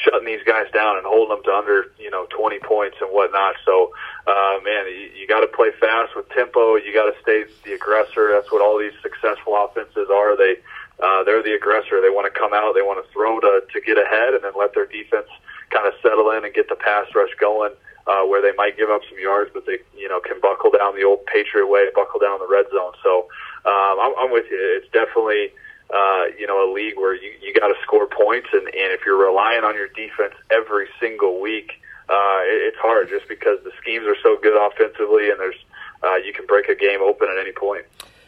shutting 0.03 0.25
these 0.25 0.43
guys 0.45 0.67
down 0.73 0.97
and 0.97 1.05
holding 1.05 1.35
them 1.35 1.43
to 1.43 1.51
under 1.51 1.91
you 1.97 2.11
know 2.11 2.27
20 2.29 2.59
points 2.59 2.97
and 3.01 3.09
whatnot. 3.09 3.55
So, 3.65 3.93
uh, 4.27 4.59
man, 4.63 4.87
you, 4.87 5.09
you 5.15 5.27
got 5.27 5.41
to 5.41 5.47
play 5.47 5.71
fast 5.79 6.15
with 6.15 6.29
tempo. 6.29 6.75
You 6.75 6.93
got 6.93 7.07
to 7.11 7.15
stay 7.21 7.45
the 7.63 7.73
aggressor. 7.73 8.31
That's 8.33 8.51
what 8.51 8.61
all 8.61 8.77
these 8.77 8.95
successful 9.01 9.55
offenses 9.55 10.09
are. 10.11 10.35
They 10.35 10.59
uh, 10.99 11.23
they're 11.23 11.43
the 11.43 11.53
aggressor. 11.53 12.01
They 12.01 12.09
want 12.09 12.31
to 12.31 12.37
come 12.37 12.53
out. 12.53 12.73
They 12.73 12.81
want 12.81 13.03
to 13.03 13.07
throw 13.13 13.39
to 13.39 13.61
to 13.63 13.81
get 13.81 13.97
ahead, 13.97 14.33
and 14.33 14.43
then 14.43 14.53
let 14.57 14.73
their 14.73 14.85
defense 14.85 15.27
kind 15.69 15.87
of 15.87 15.93
settle 16.01 16.31
in 16.31 16.45
and 16.45 16.53
get 16.53 16.69
the 16.69 16.75
pass 16.75 17.07
rush 17.15 17.33
going. 17.39 17.71
Uh, 18.07 18.23
where 18.23 18.41
they 18.41 18.55
might 18.55 18.77
give 18.77 18.89
up 18.89 19.01
some 19.09 19.19
yards, 19.19 19.51
but 19.53 19.65
they, 19.65 19.79
you 19.91 20.07
know, 20.07 20.21
can 20.21 20.39
buckle 20.39 20.71
down 20.71 20.95
the 20.95 21.03
old 21.03 21.25
Patriot 21.25 21.67
way, 21.67 21.83
buckle 21.93 22.21
down 22.21 22.39
the 22.39 22.47
red 22.47 22.63
zone. 22.71 22.93
So 23.03 23.27
um, 23.65 23.99
I'm, 23.99 24.13
I'm 24.19 24.31
with 24.31 24.45
you. 24.49 24.57
It's 24.81 24.91
definitely 24.91 25.51
uh, 25.93 26.25
you 26.37 26.47
know, 26.47 26.69
a 26.69 26.73
league 26.73 26.97
where 26.97 27.15
you, 27.15 27.31
you 27.41 27.53
got 27.53 27.67
to 27.67 27.75
score 27.83 28.07
points, 28.07 28.47
and, 28.51 28.63
and 28.67 28.91
if 28.91 29.01
you're 29.05 29.17
relying 29.17 29.63
on 29.63 29.75
your 29.75 29.87
defense 29.87 30.33
every 30.51 30.87
single 30.99 31.39
week, 31.39 31.71
uh, 32.09 32.43
it, 32.43 32.73
it's 32.73 32.77
hard 32.77 33.09
just 33.09 33.27
because 33.27 33.59
the 33.63 33.71
schemes 33.81 34.05
are 34.05 34.17
so 34.21 34.37
good 34.41 34.55
offensively, 34.55 35.29
and 35.29 35.39
there's 35.39 35.55
uh, 36.03 36.15
you 36.15 36.33
can 36.33 36.45
break 36.45 36.67
a 36.67 36.75
game 36.75 36.99
open 37.01 37.27
at 37.29 37.37
any 37.39 37.53
point. 37.53 37.85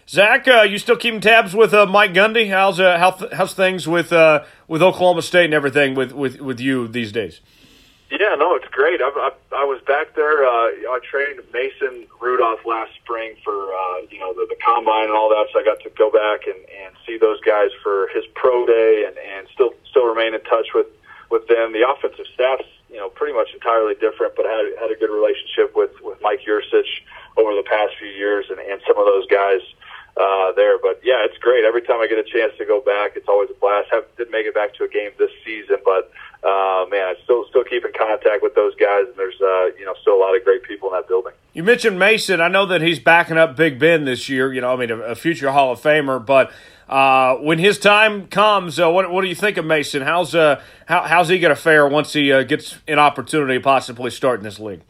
Zac, 0.08 0.48
uh, 0.48 0.62
you 0.62 0.80
still 0.80 0.96
keeping 0.96 1.22
tabs 1.22 1.54
with 1.54 1.74
uh, 1.74 1.86
Mike 1.86 2.14
Gundy? 2.14 2.50
How's 2.50 2.80
uh, 2.80 2.98
how 2.98 3.12
how's 3.34 3.54
things 3.54 3.88
with 3.88 4.12
uh, 4.12 4.44
with 4.68 4.82
Oklahoma 4.82 5.22
State 5.22 5.46
and 5.46 5.54
everything 5.54 5.96
with, 5.96 6.14
with, 6.14 6.42
with 6.42 6.60
you 6.60 6.88
these 6.88 7.12
days? 7.12 7.42
Yeah, 8.10 8.34
no, 8.34 8.56
it's 8.56 8.68
great. 8.74 9.02
I, 9.02 9.10
I, 9.14 9.32
I 9.62 9.64
was 9.70 9.82
back 9.86 10.16
there. 10.16 10.42
Uh, 10.42 10.74
I 10.90 11.00
trained 11.06 11.42
Mason 11.54 12.08
Rudolph 12.20 12.66
last 12.66 12.90
spring 12.98 13.36
for 13.46 13.54
uh, 13.54 14.02
you 14.10 14.18
know 14.18 14.34
the, 14.34 14.48
the 14.50 14.58
combine 14.66 15.06
and 15.06 15.14
all 15.14 15.30
that, 15.30 15.46
so 15.54 15.60
I 15.60 15.64
got 15.64 15.80
to 15.86 15.92
go 15.94 16.10
back 16.10 16.48
and, 16.50 16.58
and 16.58 16.96
see 17.06 17.18
those 17.22 17.40
guys 17.42 17.70
for 17.84 18.10
his 18.10 18.26
pro 18.34 18.66
day, 18.66 19.06
and, 19.06 19.16
and 19.18 19.48
still 19.54 19.78
still 19.92 20.06
remain 20.10 20.34
in 20.34 20.42
touch 20.42 20.74
with 20.74 20.88
with 21.30 21.48
them. 21.48 21.72
The 21.72 21.86
offensive 21.86 22.26
staff's 22.34 22.66
you 22.90 22.98
know 22.98 23.10
pretty 23.10 23.38
much 23.38 23.54
entirely 23.54 23.94
different, 23.94 24.34
but 24.36 24.48
I 24.50 24.58
had 24.58 24.90
had 24.90 24.92
a 24.92 24.98
good 24.98 25.14
relationship 25.14 25.78
with 25.78 25.94
with 26.02 26.18
Mike 26.22 26.42
Yurcich 26.50 27.06
over 27.38 27.54
the 27.54 27.64
past 27.70 27.94
few 28.02 28.10
years, 28.10 28.50
and, 28.50 28.58
and 28.58 28.82
some 28.90 28.98
of 28.98 29.06
those 29.06 29.30
guys 29.30 29.62
there. 30.56 30.78
But 30.80 31.02
yeah, 31.04 31.26
it's 31.26 31.38
great. 31.38 31.66
Every 31.66 31.82
time 31.82 32.00
I 32.00 32.08
get 32.08 32.18
a 32.18 32.24
chance 32.24 32.54
to 32.58 32.66
go 32.66 32.82
back, 32.82 33.16
it's 33.16 33.28
always 33.28 33.50
a 33.50 33.60
blast. 33.60 33.90
Have, 33.92 34.06
didn't 34.18 34.32
make 34.32 34.46
it 34.46 34.54
back 34.54 34.74
to 34.76 34.84
a 34.84 34.88
game 34.88 35.12
this 35.18 35.32
season, 35.46 35.78
but 35.84 36.12
uh, 36.44 36.86
man, 36.90 37.04
I 37.04 37.16
still 37.24 37.46
still 37.50 37.64
keep 37.64 37.84
in 37.84 37.92
contact 37.92 38.42
with 38.42 38.56
those 38.56 38.74
guys, 38.76 39.06
and 39.08 39.16
there's 39.18 39.40
uh, 39.42 39.76
you 39.78 39.86
know 39.86 39.94
still 40.02 40.16
a 40.16 40.22
lot 40.22 40.36
of 40.36 40.44
great 40.44 40.64
people 40.64 40.90
in 40.90 40.96
that 40.96 41.08
building. 41.08 41.34
You 41.54 41.64
mentioned 41.64 42.00
Mason. 42.00 42.40
I 42.40 42.48
know 42.48 42.66
that 42.68 42.82
he's 42.82 43.00
backing 43.00 43.38
up 43.38 43.58
Big 43.58 43.78
Ben 43.78 44.06
this 44.06 44.30
year. 44.30 44.54
You 44.54 44.62
know, 44.62 44.72
I 44.72 44.76
mean, 44.78 44.92
a, 44.92 45.00
a 45.00 45.16
future 45.16 45.52
Hall 45.52 45.74
of 45.74 45.82
Famer. 45.82 46.26
But 46.26 46.52
uh, 46.88 47.36
when 47.36 47.60
his 47.60 47.78
time 47.78 48.28
comes, 48.28 48.80
uh, 48.80 48.90
what 48.90 49.12
what 49.12 49.22
do 49.22 49.28
you 49.28 49.36
think 49.36 49.58
of 49.58 49.66
Mason? 49.66 50.02
How's 50.02 50.34
uh 50.34 50.62
how, 50.86 51.02
how's 51.04 51.28
he 51.28 51.40
going 51.40 51.54
to 51.54 51.62
fare 51.62 51.88
once 51.88 52.14
he 52.14 52.32
uh, 52.32 52.44
gets 52.44 52.78
an 52.88 53.00
opportunity 53.00 53.60
possibly 53.60 54.10
start 54.10 54.40
in 54.40 54.44
this 54.46 54.60
league? 54.60 54.82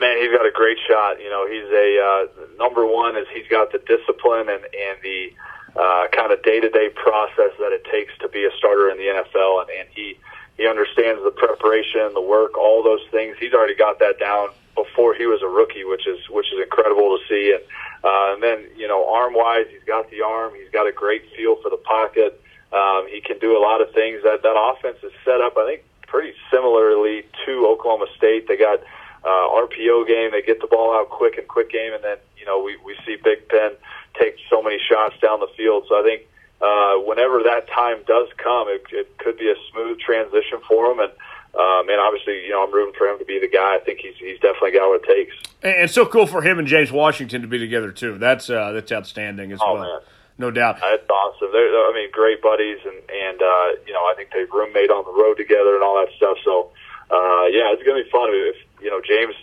Man, 0.00 0.18
he's 0.18 0.32
got 0.32 0.46
a 0.46 0.52
great 0.52 0.78
shot. 0.86 1.20
You 1.20 1.30
know, 1.30 1.46
he's 1.46 1.68
a 1.70 1.88
uh, 2.00 2.56
number 2.58 2.86
one 2.86 3.16
is 3.16 3.26
he's 3.32 3.48
got 3.48 3.72
the 3.72 3.78
discipline 3.78 4.48
and 4.48 4.62
and 4.64 4.96
the 5.02 5.32
uh, 5.76 6.08
kind 6.12 6.32
of 6.32 6.42
day 6.42 6.60
to 6.60 6.70
day 6.70 6.88
process 6.88 7.52
that 7.58 7.72
it 7.72 7.84
takes 7.90 8.12
to 8.20 8.28
be 8.28 8.44
a 8.44 8.50
starter 8.56 8.90
in 8.90 8.96
the 8.96 9.04
NFL, 9.04 9.62
and, 9.62 9.70
and 9.70 9.88
he 9.94 10.18
he 10.56 10.66
understands 10.66 11.22
the 11.22 11.30
preparation, 11.30 12.14
the 12.14 12.20
work, 12.20 12.56
all 12.56 12.82
those 12.82 13.04
things. 13.10 13.36
He's 13.38 13.52
already 13.52 13.76
got 13.76 13.98
that 14.00 14.18
down 14.18 14.48
before 14.74 15.14
he 15.14 15.26
was 15.26 15.42
a 15.42 15.48
rookie, 15.48 15.84
which 15.84 16.06
is 16.06 16.18
which 16.30 16.46
is 16.52 16.60
incredible 16.62 17.18
to 17.18 17.20
see. 17.28 17.52
And 17.52 17.62
uh, 18.04 18.34
and 18.34 18.42
then 18.42 18.66
you 18.76 18.88
know, 18.88 19.08
arm 19.12 19.34
wise, 19.34 19.66
he's 19.70 19.84
got 19.84 20.10
the 20.10 20.22
arm. 20.22 20.52
He's 20.56 20.70
got 20.72 20.86
a 20.86 20.92
great 20.92 21.22
feel 21.36 21.56
for 21.62 21.70
the 21.70 21.76
pocket. 21.76 22.40
Um, 22.72 23.06
he 23.08 23.20
can 23.20 23.38
do 23.38 23.56
a 23.56 23.60
lot 23.60 23.80
of 23.80 23.92
things. 23.92 24.22
That 24.24 24.42
that 24.42 24.56
offense 24.56 24.98
is 25.02 25.12
set 25.24 25.40
up, 25.40 25.56
I 25.56 25.66
think, 25.66 25.84
pretty 26.06 26.32
similarly 26.50 27.24
to 27.44 27.66
Oklahoma 27.66 28.06
State. 28.16 28.48
They 28.48 28.56
got 28.56 28.80
uh, 29.26 29.66
RPO 29.66 30.06
game. 30.06 30.30
They 30.30 30.42
get 30.42 30.60
the 30.60 30.68
ball 30.68 30.94
out 30.94 31.10
quick 31.10 31.36
and 31.36 31.48
quick 31.48 31.70
game, 31.70 31.92
and 31.92 32.04
then 32.04 32.16
you 32.38 32.46
know 32.46 32.62
we 32.62 32.78
we 32.84 32.96
see 33.04 33.16
Big 33.22 33.48
Ben 33.48 33.72
take 34.18 34.36
so 34.48 34.62
many 34.62 34.78
shots 34.78 35.14
down 35.20 35.40
the 35.40 35.50
field. 35.56 35.84
So 35.88 35.98
I 35.98 36.02
think 36.02 36.22
uh, 36.62 37.02
whenever 37.04 37.42
that 37.42 37.68
time 37.68 37.98
does 38.06 38.28
come, 38.38 38.68
it, 38.68 38.86
it 38.92 39.18
could 39.18 39.36
be 39.36 39.50
a 39.50 39.58
smooth 39.72 39.98
transition 39.98 40.60
for 40.66 40.92
him. 40.92 41.00
And 41.00 41.12
um, 41.58 41.88
and 41.88 41.98
obviously, 41.98 42.44
you 42.44 42.50
know, 42.50 42.64
I'm 42.64 42.72
rooting 42.72 42.94
for 42.96 43.06
him 43.06 43.18
to 43.18 43.24
be 43.24 43.40
the 43.40 43.48
guy. 43.48 43.76
I 43.76 43.80
think 43.84 44.00
he's 44.00 44.14
he's 44.18 44.38
definitely 44.40 44.72
got 44.72 44.88
what 44.88 45.02
it 45.02 45.08
takes. 45.08 45.34
And 45.62 45.84
it's 45.84 45.94
so 45.94 46.06
cool 46.06 46.26
for 46.26 46.42
him 46.42 46.58
and 46.58 46.68
James 46.68 46.92
Washington 46.92 47.42
to 47.42 47.48
be 47.48 47.58
together 47.58 47.90
too. 47.90 48.18
That's 48.18 48.48
uh, 48.48 48.72
that's 48.72 48.92
outstanding 48.92 49.52
as 49.52 49.58
oh, 49.62 49.74
well. 49.74 49.82
Man. 49.82 50.00
No 50.38 50.50
doubt. 50.50 50.78
That's 50.80 51.08
awesome. 51.08 51.48
They're, 51.50 51.64
I 51.64 51.92
mean, 51.94 52.10
great 52.12 52.42
buddies, 52.42 52.78
and 52.84 53.00
and 53.08 53.40
uh, 53.40 53.80
you 53.86 53.92
know, 53.92 54.04
I 54.04 54.14
think 54.16 54.30
they 54.30 54.44
roommate 54.44 54.90
on 54.90 55.04
the 55.04 55.16
road 55.16 55.36
together 55.36 55.74
and 55.74 55.82
all 55.82 55.96
that 55.96 56.12
stuff. 56.16 56.36
So, 56.44 56.70
uh, 57.10 57.48
yeah, 57.48 57.72
it's 57.72 57.82
gonna 57.82 58.04
be 58.04 58.10
fun 58.10 58.28
if 58.32 58.56
you 58.86 58.92
know 58.92 59.00
James 59.02 59.34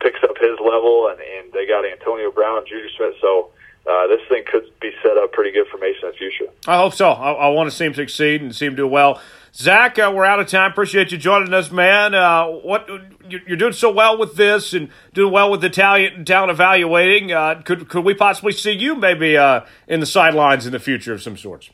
picks 0.00 0.22
up 0.22 0.36
his 0.36 0.60
level, 0.60 1.08
and 1.08 1.18
and 1.18 1.50
they 1.52 1.66
got 1.66 1.84
Antonio 1.86 2.30
Brown 2.30 2.62
Juju 2.66 2.88
Smith. 2.94 3.14
So 3.22 3.48
uh, 3.88 4.06
this 4.06 4.20
thing 4.28 4.44
could 4.44 4.68
be 4.80 4.92
set 5.02 5.16
up 5.16 5.32
pretty 5.32 5.50
good 5.50 5.66
for 5.72 5.78
Mason 5.78 6.04
in 6.04 6.10
the 6.10 6.16
future. 6.16 6.52
I 6.68 6.76
hope 6.76 6.92
so. 6.92 7.08
I, 7.08 7.32
I 7.32 7.48
want 7.48 7.70
to 7.70 7.74
see 7.74 7.86
him 7.86 7.94
succeed 7.94 8.42
and 8.42 8.54
see 8.54 8.66
him 8.66 8.76
do 8.76 8.86
well. 8.86 9.20
Zac, 9.54 9.98
uh, 9.98 10.12
we're 10.14 10.24
out 10.24 10.40
of 10.40 10.46
time. 10.46 10.70
Appreciate 10.70 11.10
you 11.10 11.18
joining 11.18 11.52
us, 11.52 11.70
man. 11.70 12.14
Uh, 12.14 12.46
what 12.46 12.88
you're 13.28 13.56
doing 13.56 13.72
so 13.72 13.90
well 13.90 14.18
with 14.18 14.36
this 14.36 14.74
and 14.74 14.90
doing 15.14 15.32
well 15.32 15.50
with 15.50 15.62
the 15.62 15.70
talent, 15.70 16.26
talent 16.26 16.50
evaluating. 16.50 17.32
Uh, 17.32 17.62
could 17.64 17.88
could 17.88 18.04
we 18.04 18.12
possibly 18.14 18.52
see 18.52 18.72
you 18.72 18.94
maybe 18.94 19.38
uh, 19.38 19.62
in 19.88 20.00
the 20.00 20.06
sidelines 20.06 20.66
in 20.66 20.72
the 20.72 20.78
future 20.78 21.14
of 21.14 21.22
some 21.22 21.36
sorts? 21.38 21.70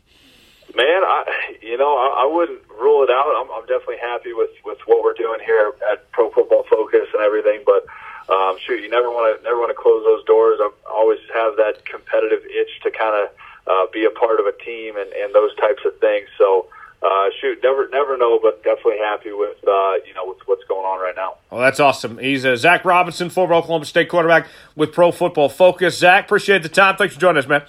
Man, 0.74 0.86
I 0.86 1.24
you 1.62 1.76
know 1.78 1.96
I, 1.96 2.24
I 2.24 2.32
wouldn't 2.32 2.67
rule 2.78 3.02
it 3.02 3.10
out. 3.10 3.34
I'm, 3.36 3.50
I'm 3.50 3.66
definitely 3.66 3.98
happy 4.00 4.32
with 4.32 4.50
with 4.64 4.78
what 4.86 5.02
we're 5.02 5.14
doing 5.14 5.40
here 5.44 5.72
at 5.90 6.10
Pro 6.12 6.30
Football 6.30 6.64
Focus 6.70 7.08
and 7.12 7.22
everything, 7.22 7.62
but 7.66 7.86
um, 8.32 8.56
shoot, 8.64 8.80
you 8.82 8.90
never 8.90 9.10
want 9.10 9.36
to 9.36 9.42
never 9.42 9.58
want 9.58 9.70
to 9.70 9.80
close 9.80 10.04
those 10.04 10.24
doors. 10.24 10.58
I 10.60 10.70
always 10.90 11.18
have 11.34 11.56
that 11.56 11.84
competitive 11.84 12.44
itch 12.44 12.80
to 12.82 12.90
kind 12.90 13.14
of 13.16 13.30
uh, 13.66 13.90
be 13.92 14.04
a 14.04 14.10
part 14.10 14.40
of 14.40 14.46
a 14.46 14.52
team 14.64 14.96
and, 14.96 15.10
and 15.12 15.34
those 15.34 15.54
types 15.56 15.82
of 15.84 15.98
things. 15.98 16.28
So. 16.38 16.66
Uh, 17.00 17.30
shoot, 17.40 17.60
never, 17.62 17.88
never 17.90 18.18
know, 18.18 18.40
but 18.42 18.60
definitely 18.64 18.98
happy 18.98 19.30
with 19.30 19.56
uh, 19.68 19.92
you 20.04 20.12
know 20.14 20.26
with 20.26 20.38
what's 20.46 20.64
going 20.64 20.84
on 20.84 21.00
right 21.00 21.14
now. 21.14 21.36
Well, 21.48 21.60
that's 21.60 21.78
awesome. 21.78 22.18
He's 22.18 22.44
uh, 22.44 22.56
Zac 22.56 22.84
Robinson, 22.84 23.30
former 23.30 23.54
Oklahoma 23.54 23.84
State 23.84 24.08
quarterback 24.08 24.48
with 24.74 24.92
Pro 24.92 25.12
Football 25.12 25.48
Focus. 25.48 25.96
Zac, 25.96 26.24
appreciate 26.24 26.64
the 26.64 26.68
time. 26.68 26.96
Thanks 26.96 27.14
for 27.14 27.20
joining 27.20 27.38
us, 27.38 27.46
man. 27.46 27.62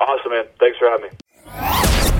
Awesome, 0.00 0.32
man. 0.32 0.46
Thanks 0.58 0.78
for 0.78 0.88
having 0.88 1.10
me. 1.10 2.17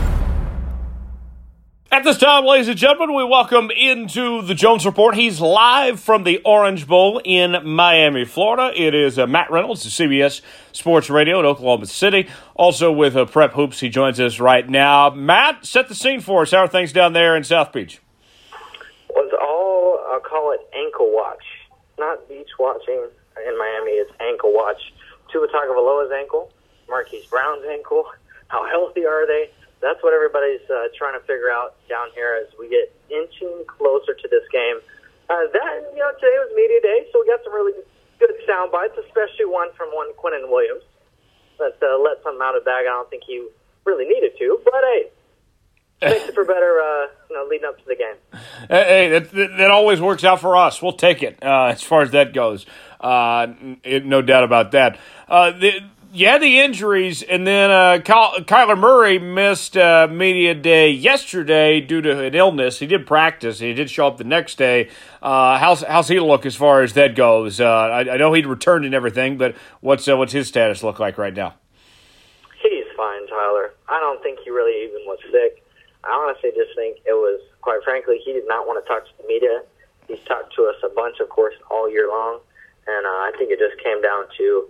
At 1.91 2.05
this 2.05 2.19
time, 2.19 2.45
ladies 2.45 2.69
and 2.69 2.77
gentlemen, 2.77 3.17
we 3.17 3.25
welcome 3.25 3.71
into 3.71 4.43
the 4.43 4.55
Jones 4.55 4.85
Report. 4.85 5.15
He's 5.15 5.41
live 5.41 5.99
from 5.99 6.23
the 6.25 6.37
Orange 6.45 6.87
Bowl 6.87 7.19
in 7.25 7.57
Miami, 7.65 8.27
Florida. 8.27 8.79
It 8.79 8.95
is 8.95 9.19
uh, 9.19 9.27
Matt 9.27 9.51
Reynolds, 9.51 9.87
CBS 9.87 10.43
Sports 10.73 11.09
Radio 11.09 11.41
in 11.41 11.47
Oklahoma 11.47 11.87
City. 11.87 12.29
Also 12.55 12.93
with 12.93 13.17
uh, 13.17 13.25
Prep 13.25 13.55
Hoops, 13.55 13.81
he 13.81 13.89
joins 13.89 14.21
us 14.21 14.39
right 14.39 14.69
now. 14.69 15.09
Matt, 15.09 15.65
set 15.65 15.89
the 15.89 15.95
scene 15.95 16.21
for 16.21 16.43
us. 16.43 16.51
How 16.51 16.59
are 16.59 16.69
things 16.69 16.93
down 16.93 17.15
there 17.15 17.35
in 17.35 17.43
South 17.43 17.73
Beach? 17.73 18.03
Was 19.09 19.33
all 19.41 20.05
I'll 20.13 20.21
call 20.21 20.53
it 20.53 20.61
ankle 20.77 21.11
watch, 21.15 21.43
not 21.99 22.29
beach 22.29 22.51
watching 22.59 23.09
in 23.47 23.59
Miami. 23.59 23.93
It's 23.93 24.13
ankle 24.21 24.53
watch. 24.53 24.93
Tua 25.33 25.49
Tagovailoa's 25.49 26.13
ankle, 26.13 26.53
Marquise 26.87 27.25
Brown's 27.25 27.65
ankle. 27.67 28.05
How 28.49 28.69
healthy 28.69 29.07
are 29.07 29.27
they? 29.27 29.49
That's 29.81 30.03
what 30.03 30.13
everybody's 30.13 30.65
uh, 30.71 30.91
trying 30.97 31.15
to 31.15 31.25
figure 31.27 31.51
out 31.51 31.79
down 31.89 32.11
here 32.15 32.35
as 32.39 32.51
we 32.59 32.69
get 32.69 32.91
inching 33.11 33.65
closer 33.67 34.15
to 34.15 34.27
this 34.29 34.45
game. 34.51 34.83
Uh, 35.31 35.45
that 35.53 35.93
you 35.93 36.01
know, 36.01 36.11
today 36.19 36.37
was 36.41 36.51
media 36.57 36.81
day, 36.81 37.07
so 37.13 37.21
we 37.21 37.27
got 37.29 37.43
some 37.45 37.53
really 37.53 37.77
good 38.19 38.33
sound 38.47 38.73
bites, 38.73 38.97
especially 38.99 39.47
one 39.47 39.69
from 39.77 39.89
one 39.95 40.11
Quinnen 40.17 40.51
Williams 40.51 40.83
that 41.59 41.77
uh, 41.83 41.99
let 42.01 42.23
something 42.23 42.43
out 42.43 42.57
of 42.57 42.65
the 42.65 42.69
bag. 42.69 42.87
I 42.89 42.95
don't 42.97 43.11
think 43.11 43.23
he 43.27 43.47
really 43.85 44.07
needed 44.07 44.33
to, 44.39 44.61
but 44.65 44.83
hey. 44.83 45.11
Makes 46.01 46.29
it 46.29 46.35
for 46.35 46.45
better, 46.47 46.81
uh, 46.81 47.07
you 47.29 47.37
know, 47.37 47.47
leading 47.51 47.67
up 47.67 47.77
to 47.79 47.85
the 47.85 47.97
game. 47.97 48.15
Hey, 48.69 49.09
that, 49.11 49.33
that 49.33 49.71
always 49.71 50.01
works 50.01 50.23
out 50.23 50.41
for 50.41 50.57
us. 50.57 50.81
We'll 50.81 50.93
take 50.93 51.23
it 51.23 51.43
uh, 51.43 51.73
as 51.73 51.83
far 51.83 52.03
as 52.03 52.13
that 52.13 52.33
goes. 52.33 52.67
Uh, 53.01 53.49
it, 53.83 54.07
no 54.07 54.23
doubt 54.23 54.45
about 54.45 54.73
that. 54.73 54.99
Uh, 55.29 55.51
the, 55.51 55.81
had 56.15 56.41
the 56.41 56.61
injuries, 56.61 57.23
and 57.23 57.47
then 57.47 57.71
uh, 57.71 57.99
Kyler 58.03 58.79
Murray 58.79 59.19
missed 59.19 59.77
uh, 59.77 60.09
media 60.11 60.55
day 60.55 60.91
yesterday 60.91 61.81
due 61.81 62.01
to 62.01 62.25
an 62.25 62.35
illness. 62.35 62.79
He 62.79 62.87
did 62.87 63.07
practice. 63.07 63.59
He 63.59 63.75
did 63.75 63.91
show 63.91 64.07
up 64.07 64.17
the 64.17 64.25
next 64.25 64.57
day. 64.57 64.89
Uh, 65.21 65.59
how's 65.59 65.83
how's 65.83 66.09
he 66.09 66.19
look 66.19 66.47
as 66.47 66.57
far 66.57 66.83
as 66.83 66.95
that 66.95 67.15
goes? 67.15 67.61
Uh, 67.61 67.67
I, 67.67 68.15
I, 68.15 68.17
know 68.17 68.33
he'd 68.33 68.47
returned 68.47 68.87
and 68.87 68.95
everything, 68.95 69.37
but 69.37 69.55
what's 69.81 70.09
uh, 70.09 70.17
what's 70.17 70.33
his 70.33 70.49
status 70.49 70.83
look 70.83 70.99
like 70.99 71.19
right 71.19 71.35
now? 71.35 71.55
He's 72.63 72.87
fine, 72.97 73.27
Tyler. 73.27 73.75
I 73.89 74.01
don't 74.01 74.23
think 74.23 74.39
he 74.45 74.51
really 74.51 74.85
even 74.85 75.03
was 75.05 75.19
sick. 75.31 75.63
I 76.05 76.11
honestly 76.11 76.51
just 76.57 76.75
think 76.75 76.99
it 77.05 77.13
was, 77.13 77.41
quite 77.61 77.81
frankly, 77.85 78.19
he 78.25 78.33
did 78.33 78.47
not 78.47 78.67
want 78.67 78.83
to 78.83 78.89
talk 78.89 79.05
to 79.05 79.11
the 79.21 79.29
media. 79.29 79.63
He's 80.07 80.21
talked 80.21 80.55
to 80.55 80.65
us 80.65 80.77
a 80.83 80.89
bunch, 80.89 81.21
of 81.21 81.29
course, 81.29 81.55
all 81.71 81.91
year 81.91 82.09
long, 82.09 82.41
and 82.87 83.05
uh, 83.05 83.29
I 83.29 83.33
think 83.37 83.51
it 83.51 83.59
just 83.59 83.83
came 83.83 84.01
down 84.01 84.25
to 84.39 84.69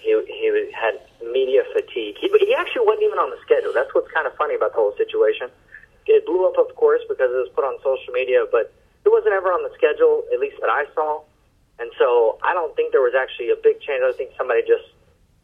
he 0.00 0.14
he 0.26 0.70
had 0.72 1.00
media 1.32 1.62
fatigue. 1.72 2.16
He 2.20 2.30
he 2.40 2.54
actually 2.54 2.86
wasn't 2.86 3.04
even 3.04 3.18
on 3.18 3.30
the 3.30 3.40
schedule. 3.42 3.72
That's 3.74 3.92
what's 3.94 4.10
kind 4.12 4.26
of 4.26 4.34
funny 4.36 4.54
about 4.54 4.72
the 4.72 4.80
whole 4.80 4.94
situation. 4.96 5.50
It 6.06 6.24
blew 6.24 6.48
up, 6.48 6.56
of 6.56 6.74
course, 6.74 7.02
because 7.08 7.28
it 7.28 7.36
was 7.36 7.52
put 7.54 7.64
on 7.64 7.76
social 7.84 8.12
media, 8.14 8.46
but 8.50 8.72
it 9.04 9.10
wasn't 9.12 9.34
ever 9.34 9.52
on 9.52 9.62
the 9.62 9.72
schedule, 9.76 10.24
at 10.32 10.40
least 10.40 10.56
that 10.60 10.70
I 10.70 10.88
saw. 10.94 11.20
And 11.78 11.90
so 11.98 12.38
I 12.42 12.54
don't 12.54 12.74
think 12.74 12.92
there 12.92 13.04
was 13.04 13.14
actually 13.14 13.50
a 13.50 13.60
big 13.60 13.80
change. 13.84 14.00
I 14.02 14.12
think 14.16 14.30
somebody 14.36 14.62
just 14.62 14.88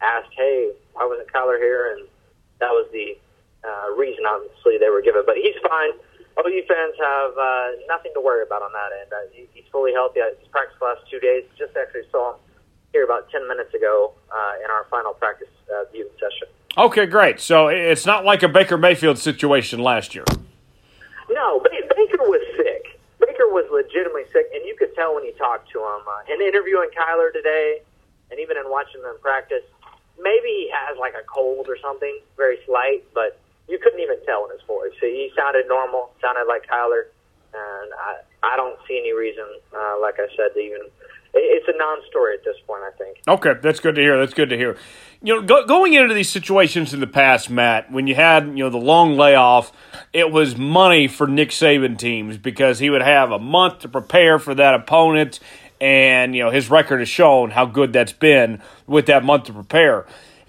asked, 0.01 0.33
"Hey, 0.35 0.71
why 0.93 1.05
wasn't 1.05 1.31
Kyler 1.31 1.59
here?" 1.59 1.93
And 1.95 2.07
that 2.59 2.71
was 2.71 2.89
the 2.91 3.17
uh, 3.63 3.91
reason, 3.95 4.25
obviously, 4.25 4.77
they 4.77 4.89
were 4.89 5.01
given. 5.01 5.23
But 5.25 5.37
he's 5.37 5.55
fine. 5.63 5.93
OU 6.35 6.63
fans 6.67 6.95
have 6.99 7.31
uh, 7.37 7.67
nothing 7.87 8.11
to 8.13 8.19
worry 8.19 8.43
about 8.43 8.61
on 8.61 8.71
that 8.73 8.91
end. 8.91 9.09
Uh, 9.13 9.31
he, 9.31 9.47
he's 9.53 9.63
fully 9.71 9.93
healthy. 9.93 10.19
He's 10.39 10.49
practiced 10.49 10.79
the 10.79 10.85
last 10.85 11.07
two 11.09 11.19
days. 11.19 11.47
Just 11.57 11.75
actually 11.77 12.03
saw 12.11 12.35
him 12.35 12.39
here 12.95 13.03
about 13.03 13.29
10 13.29 13.45
minutes 13.49 13.73
ago 13.73 14.13
uh, 14.31 14.63
in 14.63 14.71
our 14.71 14.85
final 14.89 15.11
practice 15.13 15.51
uh, 15.67 15.83
viewing 15.91 16.09
session. 16.15 16.47
Okay, 16.77 17.05
great. 17.05 17.41
So 17.41 17.67
it's 17.67 18.05
not 18.05 18.23
like 18.23 18.41
a 18.41 18.47
Baker 18.47 18.77
Mayfield 18.77 19.19
situation 19.19 19.79
last 19.79 20.15
year. 20.15 20.23
No, 21.29 21.59
Baker 21.59 22.23
was 22.23 22.39
sick. 22.55 22.97
Baker 23.19 23.51
was 23.51 23.67
legitimately 23.67 24.23
sick, 24.31 24.47
and 24.55 24.63
you 24.63 24.77
could 24.79 24.95
tell 24.95 25.13
when 25.13 25.25
you 25.25 25.33
talked 25.33 25.69
to 25.71 25.79
him. 25.79 26.01
Uh, 26.07 26.33
in 26.33 26.39
interviewing 26.39 26.87
Kyler 26.95 27.33
today, 27.33 27.81
and 28.31 28.39
even 28.39 28.55
in 28.55 28.63
watching 28.71 29.01
them 29.03 29.17
practice, 29.21 29.63
maybe 30.15 30.47
he 30.47 30.71
has 30.71 30.97
like 30.97 31.15
a 31.15 31.23
cold 31.27 31.67
or 31.67 31.77
something, 31.83 32.19
very 32.37 32.59
slight, 32.65 33.03
but 33.13 33.39
you 33.67 33.77
couldn't 33.77 33.99
even 33.99 34.23
tell 34.25 34.45
in 34.45 34.51
his 34.55 34.63
voice. 34.65 34.95
So 35.01 35.07
he 35.07 35.31
sounded 35.35 35.67
normal, 35.67 36.11
sounded 36.21 36.47
like 36.47 36.63
Kyler, 36.63 37.11
and 37.51 37.91
I 37.99 38.23
I 38.43 38.55
don't 38.55 38.79
see 38.87 38.99
any 38.99 39.11
reason, 39.11 39.43
uh, 39.75 39.99
like 39.99 40.15
I 40.15 40.27
said, 40.37 40.55
to 40.55 40.59
even 40.59 40.87
it's 41.35 41.67
a 41.67 41.77
non-story 41.77 42.35
at 42.35 42.43
this 42.43 42.55
point. 42.65 42.83
I 42.83 42.91
think. 42.97 43.17
Okay, 43.27 43.53
that's 43.61 43.79
good 43.79 43.95
to 43.95 44.01
hear. 44.01 44.17
That's 44.17 44.33
good 44.33 44.49
to 44.49 44.57
hear. 44.57 44.77
You 45.21 45.35
know, 45.35 45.41
go, 45.41 45.65
going 45.65 45.93
into 45.93 46.13
these 46.13 46.29
situations 46.29 46.93
in 46.93 46.99
the 46.99 47.07
past, 47.07 47.49
Matt, 47.49 47.91
when 47.91 48.07
you 48.07 48.15
had 48.15 48.45
you 48.47 48.63
know 48.63 48.69
the 48.69 48.77
long 48.77 49.17
layoff, 49.17 49.71
it 50.13 50.31
was 50.31 50.57
money 50.57 51.07
for 51.07 51.27
Nick 51.27 51.49
Saban 51.49 51.97
teams 51.97 52.37
because 52.37 52.79
he 52.79 52.89
would 52.89 53.01
have 53.01 53.31
a 53.31 53.39
month 53.39 53.79
to 53.79 53.89
prepare 53.89 54.39
for 54.39 54.55
that 54.55 54.73
opponent, 54.73 55.39
and 55.81 56.35
you 56.35 56.43
know 56.43 56.51
his 56.51 56.69
record 56.69 56.99
has 56.99 57.09
shown 57.09 57.51
how 57.51 57.65
good 57.65 57.93
that's 57.93 58.13
been 58.13 58.61
with 58.87 59.07
that 59.07 59.23
month 59.23 59.45
to 59.45 59.53
prepare. 59.53 60.05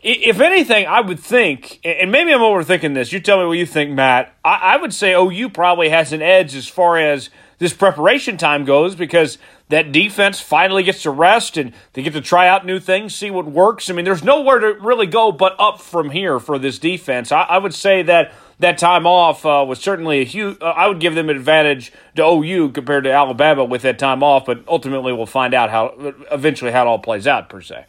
If 0.08 0.40
anything, 0.40 0.86
I 0.86 1.00
would 1.00 1.18
think, 1.18 1.80
and 1.84 2.12
maybe 2.12 2.32
I'm 2.32 2.40
overthinking 2.40 2.94
this. 2.94 3.12
You 3.12 3.18
tell 3.18 3.40
me 3.40 3.46
what 3.46 3.58
you 3.58 3.66
think, 3.66 3.90
Matt. 3.90 4.32
I, 4.44 4.74
I 4.74 4.76
would 4.76 4.94
say 4.94 5.14
OU 5.14 5.50
probably 5.50 5.88
has 5.88 6.12
an 6.12 6.22
edge 6.22 6.54
as 6.54 6.68
far 6.68 6.96
as 6.96 7.28
this 7.58 7.72
preparation 7.72 8.36
time 8.36 8.64
goes 8.64 8.94
because 8.94 9.38
that 9.68 9.90
defense 9.90 10.40
finally 10.40 10.82
gets 10.82 11.02
to 11.02 11.10
rest 11.10 11.56
and 11.56 11.72
they 11.92 12.02
get 12.02 12.12
to 12.12 12.20
try 12.20 12.46
out 12.46 12.64
new 12.64 12.78
things, 12.78 13.14
see 13.14 13.30
what 13.30 13.46
works. 13.46 13.90
I 13.90 13.94
mean, 13.94 14.04
there's 14.04 14.22
nowhere 14.22 14.60
to 14.60 14.74
really 14.80 15.06
go 15.06 15.32
but 15.32 15.56
up 15.58 15.80
from 15.80 16.10
here 16.10 16.38
for 16.38 16.58
this 16.58 16.78
defense. 16.78 17.32
I, 17.32 17.42
I 17.42 17.58
would 17.58 17.74
say 17.74 18.02
that 18.02 18.32
that 18.58 18.78
time 18.78 19.06
off 19.06 19.44
uh, 19.44 19.64
was 19.66 19.80
certainly 19.80 20.20
a 20.20 20.24
huge. 20.24 20.58
Uh, 20.60 20.66
I 20.66 20.86
would 20.86 21.00
give 21.00 21.14
them 21.14 21.28
an 21.28 21.36
advantage 21.36 21.92
to 22.14 22.24
OU 22.24 22.70
compared 22.70 23.04
to 23.04 23.12
Alabama 23.12 23.64
with 23.64 23.82
that 23.82 23.98
time 23.98 24.22
off, 24.22 24.46
but 24.46 24.62
ultimately 24.68 25.12
we'll 25.12 25.26
find 25.26 25.52
out 25.52 25.70
how 25.70 25.94
eventually 26.30 26.70
how 26.70 26.82
it 26.82 26.86
all 26.86 26.98
plays 26.98 27.26
out 27.26 27.48
per 27.48 27.60
se. 27.60 27.84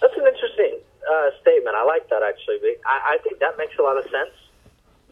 That's 0.00 0.16
an 0.16 0.26
interesting 0.26 0.80
uh, 1.04 1.30
statement. 1.42 1.76
I 1.76 1.84
like 1.84 2.08
that 2.08 2.22
actually. 2.22 2.56
I, 2.86 3.14
I 3.14 3.18
think 3.22 3.38
that 3.40 3.58
makes 3.58 3.76
a 3.78 3.82
lot 3.82 3.98
of 3.98 4.04
sense 4.04 4.32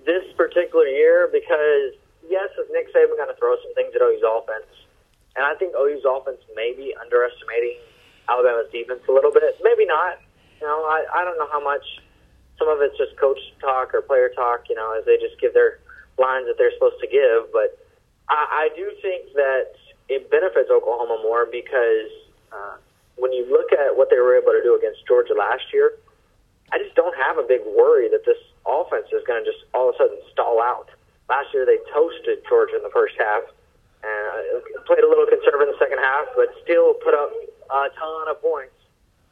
this 0.05 0.25
particular 0.35 0.87
year 0.87 1.29
because 1.31 1.93
yes, 2.29 2.49
is 2.59 2.67
Nick 2.73 2.89
Saban 2.89 3.17
going 3.17 3.29
to 3.29 3.39
throw 3.39 3.55
some 3.63 3.75
things 3.75 3.93
at 3.95 4.01
OU's 4.01 4.23
offense? 4.25 4.72
And 5.37 5.45
I 5.45 5.55
think 5.55 5.75
OU's 5.75 6.05
offense 6.05 6.41
may 6.55 6.75
be 6.77 6.95
underestimating 7.01 7.81
Alabama's 8.29 8.71
defense 8.71 9.01
a 9.09 9.13
little 9.13 9.33
bit. 9.33 9.57
Maybe 9.63 9.87
not. 9.87 10.21
You 10.61 10.67
know, 10.67 10.85
I, 10.85 11.05
I 11.15 11.25
don't 11.25 11.39
know 11.39 11.49
how 11.51 11.63
much. 11.63 11.85
Some 12.59 12.69
of 12.69 12.79
it's 12.81 12.97
just 12.97 13.17
coach 13.17 13.41
talk 13.61 13.95
or 13.95 14.03
player 14.03 14.31
talk, 14.37 14.69
you 14.69 14.77
know, 14.77 14.95
as 14.95 15.05
they 15.05 15.17
just 15.17 15.41
give 15.41 15.55
their 15.55 15.81
lines 16.19 16.47
that 16.47 16.55
they're 16.59 16.73
supposed 16.75 17.01
to 17.01 17.09
give. 17.09 17.51
But 17.51 17.81
I, 18.29 18.69
I 18.69 18.77
do 18.77 18.93
think 19.01 19.33
that 19.35 19.75
it 20.09 20.31
benefits 20.31 20.71
Oklahoma 20.71 21.19
more 21.25 21.49
because 21.51 22.13
uh, 22.53 22.77
when 23.17 23.33
you 23.33 23.49
look 23.49 23.73
at 23.73 23.97
what 23.97 24.11
they 24.11 24.21
were 24.21 24.37
able 24.37 24.53
to 24.53 24.63
do 24.63 24.77
against 24.77 25.07
Georgia 25.09 25.35
last 25.35 25.65
year, 25.73 25.97
I 26.71 26.79
just 26.79 26.95
don't 26.95 27.17
have 27.17 27.39
a 27.39 27.47
big 27.49 27.61
worry 27.67 28.09
that 28.13 28.25
this 28.25 28.39
offense 28.69 29.09
is 29.13 29.25
going 29.27 29.43
to 29.43 29.47
just 29.49 29.65
all 29.75 29.89
of 29.89 29.97
a 29.97 29.99
sudden 29.99 30.19
stall 30.31 30.61
out. 30.61 30.89
Last 31.29 31.53
year 31.53 31.65
they 31.65 31.81
toasted 31.93 32.45
Georgia 32.49 32.77
in 32.77 32.85
the 32.85 32.93
first 32.93 33.17
half 33.19 33.43
played 34.87 35.05
a 35.05 35.09
little 35.09 35.27
conservative 35.27 35.69
in 35.69 35.71
the 35.73 35.81
second 35.81 35.99
half, 35.99 36.27
but 36.37 36.53
still 36.63 36.95
put 37.01 37.15
up 37.15 37.31
a 37.71 37.89
ton 37.97 38.29
of 38.29 38.41
points. 38.43 38.75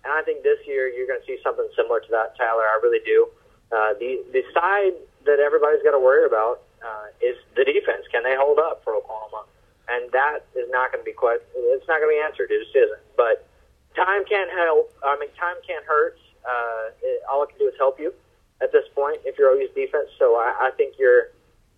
And 0.04 0.12
I 0.12 0.22
think 0.22 0.42
this 0.42 0.58
year 0.66 0.88
you're 0.88 1.06
going 1.06 1.20
to 1.20 1.26
see 1.26 1.38
something 1.44 1.68
similar 1.76 2.00
to 2.00 2.11
that, 2.11 2.36
Tyler. 2.36 2.64
I 2.64 2.80
really 2.82 3.04
do. 3.04 3.28
Uh, 3.70 3.94
the 4.00 4.24
the 4.32 4.42
side 4.54 4.96
that 5.26 5.38
everybody's 5.38 5.82
got 5.82 5.92
to 5.92 6.00
worry 6.00 6.24
about 6.24 6.64
uh, 6.82 7.12
is 7.20 7.36
the 7.54 7.64
defense. 7.64 8.08
Can 8.11 8.24
they 8.24 8.34
hold 8.34 8.58
up 8.58 8.82
for 8.82 8.96
Oklahoma? 8.96 9.44
And 9.88 10.11
that 10.12 10.46
is 10.56 10.70
not 10.70 10.92
going 10.92 11.04
to 11.04 11.08
be 11.08 11.12
quite. 11.12 11.38
It's 11.54 11.86
not 11.86 12.00
going 12.00 12.11
to 12.11 12.16
be 12.16 12.22
answered. 12.24 12.50
It 12.50 12.64
just 12.64 12.74
isn't. 12.74 13.04
But 13.16 13.46
time 13.94 14.24
can't 14.24 14.50
help. 14.50 14.90
I 15.04 15.18
mean, 15.20 15.30
time 15.38 15.56
can't 15.66 15.84
hurt. 15.84 16.16
Uh, 16.42 16.96
it, 17.02 17.22
all 17.30 17.42
it 17.42 17.50
can 17.50 17.58
do 17.58 17.68
is 17.68 17.74
help 17.76 18.00
you 18.00 18.14
at 18.62 18.72
this 18.72 18.88
point 18.94 19.20
if 19.24 19.36
you're 19.38 19.50
always 19.50 19.68
defense. 19.74 20.08
So 20.18 20.36
I, 20.36 20.68
I 20.68 20.70
think 20.76 20.98
your 20.98 21.30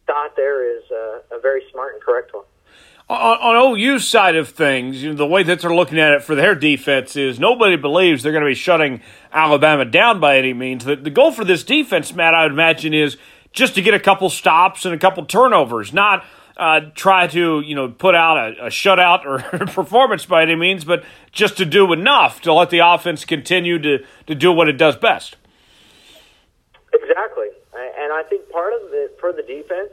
thought 0.06 0.36
there 0.36 0.62
is 0.62 0.84
uh, 0.90 1.36
a 1.36 1.40
very 1.40 1.62
smart 1.72 1.94
and 1.94 2.02
correct 2.02 2.32
one 2.34 2.44
on, 3.08 3.18
on 3.18 3.76
OU's 3.78 4.06
side 4.06 4.36
of 4.36 4.48
things, 4.48 5.02
you 5.02 5.10
know, 5.10 5.16
the 5.16 5.26
way 5.26 5.42
that 5.42 5.60
they're 5.60 5.74
looking 5.74 5.98
at 5.98 6.12
it 6.12 6.22
for 6.22 6.34
their 6.34 6.54
defense 6.54 7.16
is 7.16 7.38
nobody 7.38 7.76
believes 7.76 8.22
they're 8.22 8.32
going 8.32 8.44
to 8.44 8.50
be 8.50 8.54
shutting 8.54 9.00
Alabama 9.32 9.84
down 9.84 10.20
by 10.20 10.38
any 10.38 10.54
means. 10.54 10.84
The, 10.84 10.96
the 10.96 11.10
goal 11.10 11.32
for 11.32 11.44
this 11.44 11.64
defense, 11.64 12.14
Matt, 12.14 12.34
I 12.34 12.44
would 12.44 12.52
imagine, 12.52 12.94
is 12.94 13.16
just 13.52 13.74
to 13.74 13.82
get 13.82 13.94
a 13.94 14.00
couple 14.00 14.30
stops 14.30 14.84
and 14.84 14.94
a 14.94 14.98
couple 14.98 15.24
turnovers, 15.26 15.92
not 15.92 16.24
uh, 16.56 16.80
try 16.94 17.26
to 17.26 17.60
you 17.60 17.74
know 17.74 17.88
put 17.88 18.14
out 18.14 18.36
a, 18.36 18.66
a 18.66 18.68
shutout 18.68 19.24
or 19.24 19.38
performance 19.66 20.26
by 20.26 20.42
any 20.42 20.54
means, 20.54 20.84
but 20.84 21.04
just 21.32 21.56
to 21.56 21.64
do 21.64 21.92
enough 21.92 22.40
to 22.42 22.52
let 22.52 22.70
the 22.70 22.78
offense 22.78 23.24
continue 23.24 23.78
to, 23.78 24.04
to 24.26 24.34
do 24.34 24.52
what 24.52 24.68
it 24.68 24.76
does 24.76 24.96
best. 24.96 25.36
Exactly, 26.92 27.48
and 27.74 28.12
I 28.12 28.22
think 28.28 28.48
part 28.50 28.74
of 28.74 28.92
it 28.92 29.16
for 29.18 29.32
the 29.32 29.42
defense, 29.42 29.92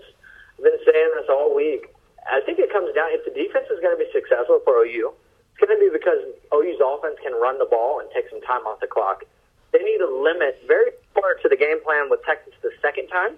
I've 0.58 0.64
been 0.64 0.78
saying 0.86 1.12
this 1.16 1.26
all 1.30 1.56
week 1.56 1.89
I 2.30 2.42
think 2.46 2.60
it 2.60 2.72
comes 2.72 2.94
down 2.94 3.10
if 3.12 3.26
the 3.26 3.34
defense 3.34 3.66
is 3.74 3.82
going 3.82 3.98
to 3.98 4.02
be 4.02 4.10
successful 4.14 4.62
for 4.64 4.86
OU, 4.86 5.14
it's 5.52 5.60
going 5.60 5.74
to 5.74 5.82
be 5.82 5.90
because 5.90 6.22
OU's 6.54 6.80
offense 6.80 7.18
can 7.22 7.34
run 7.34 7.58
the 7.58 7.66
ball 7.66 8.00
and 8.00 8.08
take 8.14 8.30
some 8.30 8.42
time 8.46 8.64
off 8.70 8.80
the 8.80 8.88
clock. 8.88 9.26
They 9.74 9.82
need 9.82 9.98
to 10.00 10.10
limit 10.10 10.62
very 10.66 10.94
similar 11.14 11.38
to 11.42 11.48
the 11.50 11.58
game 11.58 11.82
plan 11.84 12.10
with 12.10 12.22
Texas 12.26 12.54
the 12.62 12.72
second 12.82 13.10
time. 13.10 13.38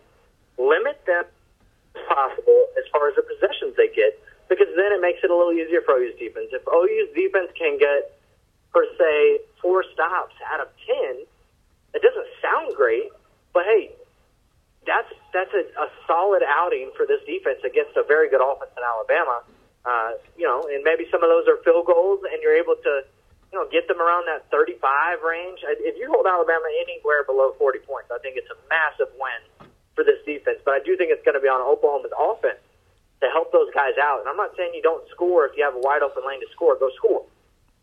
Limit 0.59 0.99
them 1.07 1.25
as 1.95 2.03
possible 2.07 2.67
as 2.77 2.85
far 2.91 3.09
as 3.09 3.15
the 3.15 3.23
possessions 3.23 3.75
they 3.75 3.87
get, 3.91 4.19
because 4.47 4.67
then 4.75 4.91
it 4.91 5.01
makes 5.01 5.23
it 5.23 5.31
a 5.31 5.35
little 5.35 5.51
easier 5.51 5.81
for 5.81 5.95
OU's 5.95 6.15
defense. 6.19 6.51
If 6.51 6.63
OU's 6.67 7.11
defense 7.15 7.51
can 7.57 7.79
get 7.79 8.19
per 8.71 8.85
se 8.99 9.47
four 9.61 9.83
stops 9.91 10.35
out 10.51 10.59
of 10.59 10.67
ten, 10.87 11.23
it 11.93 12.01
doesn't 12.01 12.27
sound 12.39 12.75
great, 12.75 13.11
but 13.53 13.63
hey, 13.65 13.91
that's 14.85 15.13
that's 15.33 15.53
a, 15.53 15.63
a 15.77 15.87
solid 16.09 16.41
outing 16.41 16.91
for 16.97 17.05
this 17.05 17.21
defense 17.29 17.61
against 17.61 17.93
a 17.97 18.03
very 18.03 18.29
good 18.29 18.41
offense 18.41 18.73
in 18.73 18.83
Alabama. 18.83 19.45
Uh, 19.85 20.17
you 20.37 20.45
know, 20.45 20.61
and 20.69 20.83
maybe 20.83 21.05
some 21.09 21.21
of 21.25 21.29
those 21.29 21.45
are 21.49 21.57
field 21.65 21.85
goals, 21.85 22.21
and 22.29 22.37
you're 22.41 22.53
able 22.53 22.77
to, 22.77 23.01
you 23.49 23.57
know, 23.57 23.65
get 23.73 23.87
them 23.89 23.97
around 23.97 24.29
that 24.29 24.45
35 24.53 24.77
range. 25.25 25.65
If 25.65 25.97
you 25.97 26.05
hold 26.05 26.29
Alabama 26.29 26.69
anywhere 26.85 27.25
below 27.25 27.53
40 27.57 27.81
points, 27.89 28.13
I 28.13 28.21
think 28.21 28.37
it's 28.37 28.49
a 28.53 28.57
massive 28.69 29.09
win 29.17 29.41
for 29.97 30.05
this 30.05 30.21
defense. 30.21 30.61
But 30.61 30.77
I 30.77 30.81
do 30.85 30.93
think 30.97 31.09
it's 31.09 31.25
going 31.25 31.33
to 31.33 31.41
be 31.41 31.49
on 31.49 31.65
Oklahoma's 31.65 32.13
offense 32.13 32.61
to 33.25 33.27
help 33.33 33.49
those 33.49 33.73
guys 33.73 33.97
out. 33.97 34.21
And 34.21 34.29
I'm 34.29 34.37
not 34.37 34.53
saying 34.53 34.77
you 34.77 34.85
don't 34.85 35.05
score 35.09 35.49
if 35.49 35.57
you 35.57 35.65
have 35.65 35.73
a 35.73 35.81
wide 35.81 36.05
open 36.05 36.21
lane 36.29 36.41
to 36.45 36.49
score. 36.53 36.77
Go 36.77 36.93
score. 36.93 37.25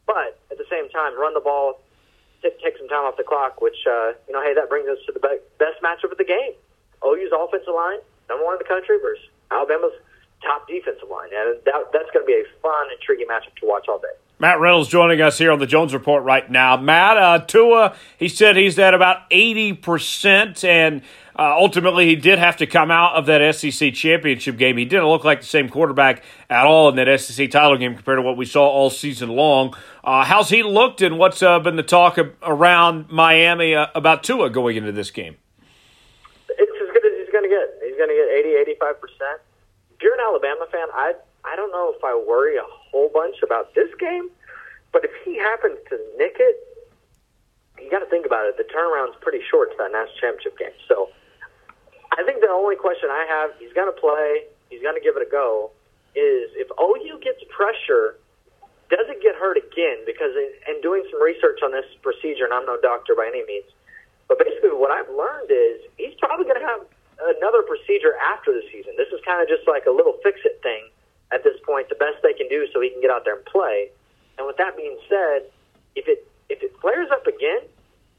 But 0.06 0.38
at 0.54 0.58
the 0.58 0.66
same 0.70 0.86
time, 0.94 1.18
run 1.18 1.34
the 1.34 1.42
ball, 1.42 1.82
take, 2.42 2.62
some 2.78 2.86
time 2.86 3.10
off 3.10 3.18
the 3.18 3.26
clock. 3.26 3.58
Which 3.58 3.78
uh, 3.90 4.14
you 4.30 4.38
know, 4.38 4.42
hey, 4.42 4.54
that 4.54 4.70
brings 4.70 4.86
us 4.86 5.02
to 5.06 5.12
the 5.12 5.18
be- 5.18 5.42
best 5.58 5.82
matchup 5.82 6.14
of 6.14 6.18
the 6.18 6.26
game 6.26 6.54
OU's 7.04 7.32
offensive 7.32 7.74
line, 7.74 7.98
number 8.28 8.44
one 8.44 8.54
in 8.54 8.58
the 8.58 8.68
country, 8.68 8.98
versus 9.00 9.24
Alabama's 9.50 9.92
top 10.42 10.68
defensive 10.68 11.08
line, 11.10 11.30
and 11.34 11.58
that, 11.64 11.74
that's 11.92 12.10
going 12.12 12.24
to 12.24 12.26
be 12.26 12.34
a 12.34 12.44
fun, 12.62 12.86
intriguing 12.94 13.26
matchup 13.26 13.54
to 13.60 13.66
watch 13.66 13.86
all 13.88 13.98
day. 13.98 14.14
Matt 14.40 14.60
Reynolds 14.60 14.88
joining 14.88 15.20
us 15.20 15.36
here 15.36 15.50
on 15.50 15.58
the 15.58 15.66
Jones 15.66 15.92
Report 15.92 16.22
right 16.22 16.48
now. 16.48 16.76
Matt, 16.76 17.16
uh, 17.16 17.38
Tua, 17.40 17.96
he 18.16 18.28
said 18.28 18.56
he's 18.56 18.78
at 18.78 18.94
about 18.94 19.28
80%, 19.30 20.62
and 20.62 21.02
uh, 21.36 21.56
ultimately 21.56 22.06
he 22.06 22.14
did 22.14 22.38
have 22.38 22.56
to 22.58 22.66
come 22.66 22.88
out 22.92 23.14
of 23.14 23.26
that 23.26 23.52
SEC 23.56 23.92
championship 23.94 24.56
game. 24.56 24.76
He 24.76 24.84
didn't 24.84 25.08
look 25.08 25.24
like 25.24 25.40
the 25.40 25.46
same 25.46 25.68
quarterback 25.68 26.22
at 26.48 26.66
all 26.66 26.88
in 26.88 26.94
that 26.96 27.20
SEC 27.20 27.50
title 27.50 27.76
game 27.78 27.96
compared 27.96 28.18
to 28.18 28.22
what 28.22 28.36
we 28.36 28.44
saw 28.44 28.68
all 28.68 28.90
season 28.90 29.30
long. 29.30 29.74
Uh, 30.04 30.24
how's 30.24 30.50
he 30.50 30.62
looked, 30.62 31.02
and 31.02 31.18
what's 31.18 31.42
uh, 31.42 31.58
been 31.58 31.74
the 31.74 31.82
talk 31.82 32.16
around 32.42 33.10
Miami 33.10 33.74
uh, 33.74 33.88
about 33.96 34.22
Tua 34.22 34.50
going 34.50 34.76
into 34.76 34.92
this 34.92 35.10
game? 35.10 35.36
It's 37.48 37.56
good 37.56 37.88
he's 37.88 37.96
going 37.96 38.12
to 38.12 38.16
get. 38.16 38.28
He's 38.28 38.44
going 38.44 38.52
to 38.52 38.68
get 38.68 38.76
80, 38.76 38.84
85%. 38.84 39.40
If 39.96 40.02
you're 40.04 40.14
an 40.14 40.20
Alabama 40.20 40.68
fan, 40.70 40.86
I 40.92 41.16
I 41.44 41.56
don't 41.56 41.72
know 41.72 41.94
if 41.96 42.04
I 42.04 42.12
worry 42.12 42.56
a 42.56 42.66
whole 42.66 43.08
bunch 43.08 43.40
about 43.42 43.74
this 43.74 43.88
game, 43.98 44.28
but 44.92 45.04
if 45.04 45.10
he 45.24 45.38
happens 45.38 45.78
to 45.88 45.96
nick 46.18 46.36
it, 46.38 46.56
you 47.80 47.88
got 47.90 48.00
to 48.00 48.10
think 48.10 48.26
about 48.26 48.44
it. 48.46 48.58
The 48.58 48.68
turnaround's 48.68 49.16
pretty 49.20 49.40
short 49.48 49.70
to 49.72 49.76
that 49.78 49.92
national 49.92 50.18
championship 50.20 50.58
game. 50.58 50.76
So 50.88 51.08
I 52.12 52.22
think 52.26 52.42
the 52.42 52.50
only 52.50 52.76
question 52.76 53.08
I 53.08 53.24
have, 53.30 53.56
he's 53.56 53.72
going 53.72 53.88
to 53.88 53.96
play, 53.96 54.44
he's 54.68 54.82
going 54.82 54.98
to 54.98 55.00
give 55.00 55.16
it 55.16 55.22
a 55.22 55.30
go, 55.30 55.70
is 56.12 56.50
if 56.58 56.68
OU 56.74 57.22
gets 57.22 57.40
pressure, 57.48 58.18
does 58.90 59.06
it 59.08 59.22
get 59.22 59.38
hurt 59.38 59.56
again? 59.56 60.02
Because 60.04 60.34
in, 60.34 60.50
in 60.74 60.82
doing 60.82 61.06
some 61.08 61.22
research 61.22 61.62
on 61.62 61.70
this 61.70 61.86
procedure, 62.02 62.44
and 62.44 62.52
I'm 62.52 62.66
no 62.66 62.76
doctor 62.82 63.14
by 63.14 63.30
any 63.30 63.46
means, 63.46 63.70
but 64.26 64.42
basically 64.42 64.74
what 64.74 64.90
I've 64.90 65.08
learned 65.08 65.48
is 65.48 65.86
he's 65.96 66.18
probably 66.18 66.44
going 66.44 66.60
to 66.60 66.66
have 66.66 66.82
another 67.18 67.62
procedure 67.62 68.14
after 68.18 68.52
the 68.52 68.62
season. 68.70 68.94
This 68.96 69.10
is 69.10 69.20
kind 69.26 69.42
of 69.42 69.48
just 69.48 69.66
like 69.66 69.86
a 69.86 69.94
little 69.94 70.14
fix-it 70.22 70.60
thing 70.62 70.88
at 71.32 71.44
this 71.44 71.56
point, 71.64 71.88
the 71.88 71.98
best 71.98 72.22
they 72.22 72.32
can 72.32 72.48
do 72.48 72.66
so 72.72 72.80
he 72.80 72.90
can 72.90 73.00
get 73.00 73.10
out 73.10 73.24
there 73.24 73.36
and 73.36 73.44
play. 73.44 73.90
And 74.38 74.46
with 74.46 74.56
that 74.56 74.76
being 74.76 74.96
said, 75.08 75.50
if 75.94 76.08
it 76.08 76.24
if 76.48 76.62
it 76.62 76.72
flares 76.80 77.08
up 77.12 77.26
again, 77.26 77.68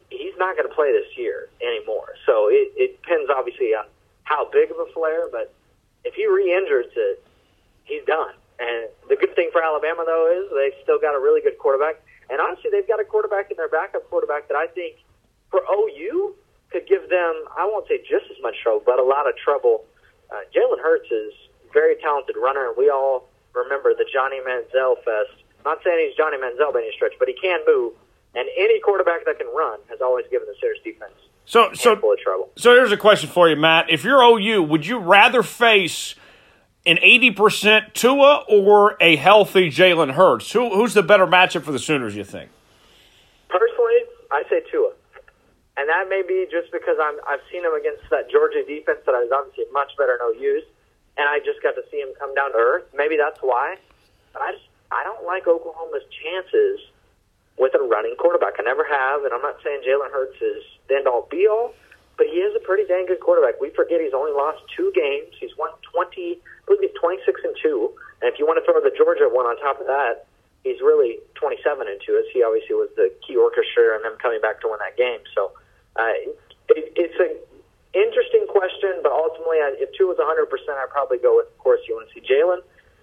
he's 0.09 0.37
not 0.37 0.55
going 0.55 0.69
to 0.69 0.75
play 0.75 0.91
this 0.91 1.09
year 1.17 1.49
anymore. 1.61 2.13
So 2.25 2.49
it, 2.49 2.69
it 2.77 3.01
depends 3.01 3.29
obviously 3.33 3.73
on 3.73 3.85
how 4.23 4.45
big 4.51 4.69
of 4.69 4.77
a 4.77 4.85
flare, 4.93 5.25
but 5.31 5.53
if 6.05 6.13
he 6.13 6.27
re-injures 6.27 6.93
it, 6.95 7.25
he's 7.85 8.05
done. 8.05 8.37
And 8.59 8.89
the 9.09 9.15
good 9.15 9.33
thing 9.33 9.49
for 9.51 9.63
Alabama 9.63 10.03
though 10.05 10.29
is 10.29 10.51
they 10.53 10.75
still 10.83 10.99
got 10.99 11.15
a 11.15 11.19
really 11.19 11.41
good 11.41 11.57
quarterback, 11.57 11.97
and 12.29 12.37
honestly, 12.39 12.69
they've 12.69 12.87
got 12.87 12.99
a 12.99 13.07
quarterback 13.07 13.49
in 13.49 13.57
their 13.57 13.69
backup 13.69 14.05
quarterback 14.09 14.47
that 14.49 14.57
I 14.57 14.67
think 14.67 15.01
for 15.49 15.65
OU 15.65 16.35
could 16.69 16.85
give 16.85 17.09
them 17.09 17.33
I 17.57 17.65
won't 17.65 17.87
say 17.87 17.97
just 18.05 18.29
as 18.29 18.37
much 18.43 18.61
trouble, 18.61 18.83
but 18.85 18.99
a 18.99 19.07
lot 19.07 19.25
of 19.25 19.33
trouble. 19.37 19.85
Uh, 20.29 20.45
Jalen 20.53 20.77
Hurts 20.77 21.09
is 21.09 21.33
very 21.73 21.95
talented 21.97 22.35
runner, 22.37 22.67
and 22.67 22.77
we 22.77 22.89
all 22.89 23.29
remember 23.53 23.93
the 23.93 24.05
Johnny 24.39 24.63
Manziel 24.63 24.95
fest. 25.03 25.43
Not 25.65 25.79
saying 25.83 26.07
he's 26.07 26.17
Johnny 26.17 26.37
Manziel 26.37 26.73
by 26.73 26.79
any 26.79 26.91
stretch, 26.95 27.13
but 27.19 27.27
he 27.27 27.33
can 27.33 27.59
move, 27.67 27.93
and 28.35 28.47
any 28.57 28.79
quarterback 28.79 29.25
that 29.25 29.37
can 29.37 29.47
run 29.47 29.79
has 29.89 29.99
always 30.01 30.25
given 30.31 30.47
the 30.47 30.55
Sooners 30.61 30.79
defense 30.83 31.13
so 31.45 31.71
so 31.73 31.93
of 31.93 32.19
trouble. 32.19 32.49
So 32.55 32.73
here's 32.73 32.91
a 32.91 32.97
question 32.97 33.29
for 33.29 33.49
you, 33.49 33.55
Matt. 33.55 33.89
If 33.89 34.03
you're 34.03 34.21
OU, 34.21 34.63
would 34.63 34.85
you 34.85 34.99
rather 34.99 35.41
face 35.41 36.15
an 36.85 36.97
80% 36.97 37.93
Tua 37.93 38.45
or 38.47 38.95
a 39.01 39.15
healthy 39.15 39.69
Jalen 39.69 40.13
Hurts? 40.13 40.51
Who, 40.51 40.73
who's 40.75 40.93
the 40.93 41.03
better 41.03 41.25
matchup 41.25 41.63
for 41.63 41.71
the 41.71 41.79
Sooners, 41.79 42.15
you 42.15 42.23
think? 42.23 42.51
Personally, 43.49 43.99
I 44.31 44.43
say 44.49 44.61
Tua. 44.71 44.93
And 45.77 45.89
that 45.89 46.05
may 46.07 46.21
be 46.27 46.45
just 46.51 46.71
because 46.71 46.97
I'm, 47.01 47.15
I've 47.27 47.41
seen 47.51 47.65
him 47.65 47.73
against 47.73 48.03
that 48.11 48.29
Georgia 48.29 48.63
defense 48.67 48.99
that 49.05 49.15
is 49.23 49.31
obviously 49.33 49.65
much 49.73 49.91
better 49.97 50.19
than 50.21 50.37
OU's 50.37 50.63
and 51.19 51.27
I 51.27 51.39
just 51.43 51.61
got 51.61 51.75
to 51.75 51.83
see 51.91 51.99
him 51.99 52.15
come 52.17 52.33
down 52.33 52.53
to 52.53 52.57
earth. 52.57 52.87
Maybe 52.95 53.17
that's 53.19 53.39
why. 53.41 53.75
But 54.33 54.41
I 54.41 54.51
just 54.53 54.67
I 54.91 55.03
don't 55.03 55.25
like 55.25 55.47
Oklahoma's 55.47 56.05
chances 56.09 56.81
with 57.57 57.75
a 57.75 57.83
running 57.83 58.15
quarterback. 58.17 58.55
I 58.57 58.63
never 58.63 58.87
have, 58.87 59.25
and 59.25 59.33
I'm 59.33 59.41
not 59.41 59.59
saying 59.63 59.83
Jalen 59.85 60.11
Hurts 60.11 60.39
is 60.41 60.63
the 60.87 60.95
end 60.95 61.07
all 61.07 61.27
be 61.29 61.45
all, 61.45 61.75
but 62.17 62.25
he 62.27 62.39
is 62.39 62.55
a 62.55 62.63
pretty 62.63 62.87
dang 62.87 63.05
good 63.05 63.19
quarterback. 63.19 63.59
We 63.59 63.69
forget 63.75 64.01
he's 64.01 64.15
only 64.15 64.31
lost 64.31 64.63
Tua 64.75 64.91
games. 64.91 65.35
He's 65.37 65.53
won 65.59 65.69
20, 65.93 66.39
I 66.39 66.63
believe 66.65 66.81
he's 66.81 66.97
26 66.97 67.41
and 67.43 67.55
two. 67.61 67.93
And 68.21 68.31
if 68.31 68.39
you 68.39 68.47
want 68.47 68.57
to 68.57 68.65
throw 68.65 68.79
the 68.79 68.95
Georgia 68.95 69.27
one 69.29 69.45
on 69.45 69.59
top 69.59 69.79
of 69.79 69.87
that, 69.87 70.25
he's 70.63 70.79
really 70.81 71.19
27 71.35 71.63
and 71.87 71.99
two. 72.01 72.17
As 72.17 72.25
he 72.33 72.41
obviously 72.41 72.75
was 72.75 72.89
the 72.95 73.11
key 73.21 73.35
orchestrator 73.35 73.95
and 73.95 74.03
them 74.03 74.17
coming 74.17 74.41
back 74.41 74.59
to 74.61 74.67
win 74.71 74.79
that 74.79 74.97
game. 74.97 75.19
So 75.35 75.51
uh, 75.99 76.15
it, 76.71 76.95
it's 76.95 77.19
a 77.19 77.35
interesting 77.93 78.45
question, 78.47 78.99
but 79.03 79.11
ultimately, 79.11 79.59
if 79.81 79.91
two 79.97 80.07
was 80.07 80.17
100%, 80.19 80.47
I'd 80.47 80.89
probably 80.89 81.17
go 81.17 81.37
with, 81.37 81.47
of 81.47 81.57
course, 81.57 81.81
you 81.87 81.95
want 81.95 82.07
to 82.09 82.13
see 82.13 82.23
Jalen, 82.23 82.61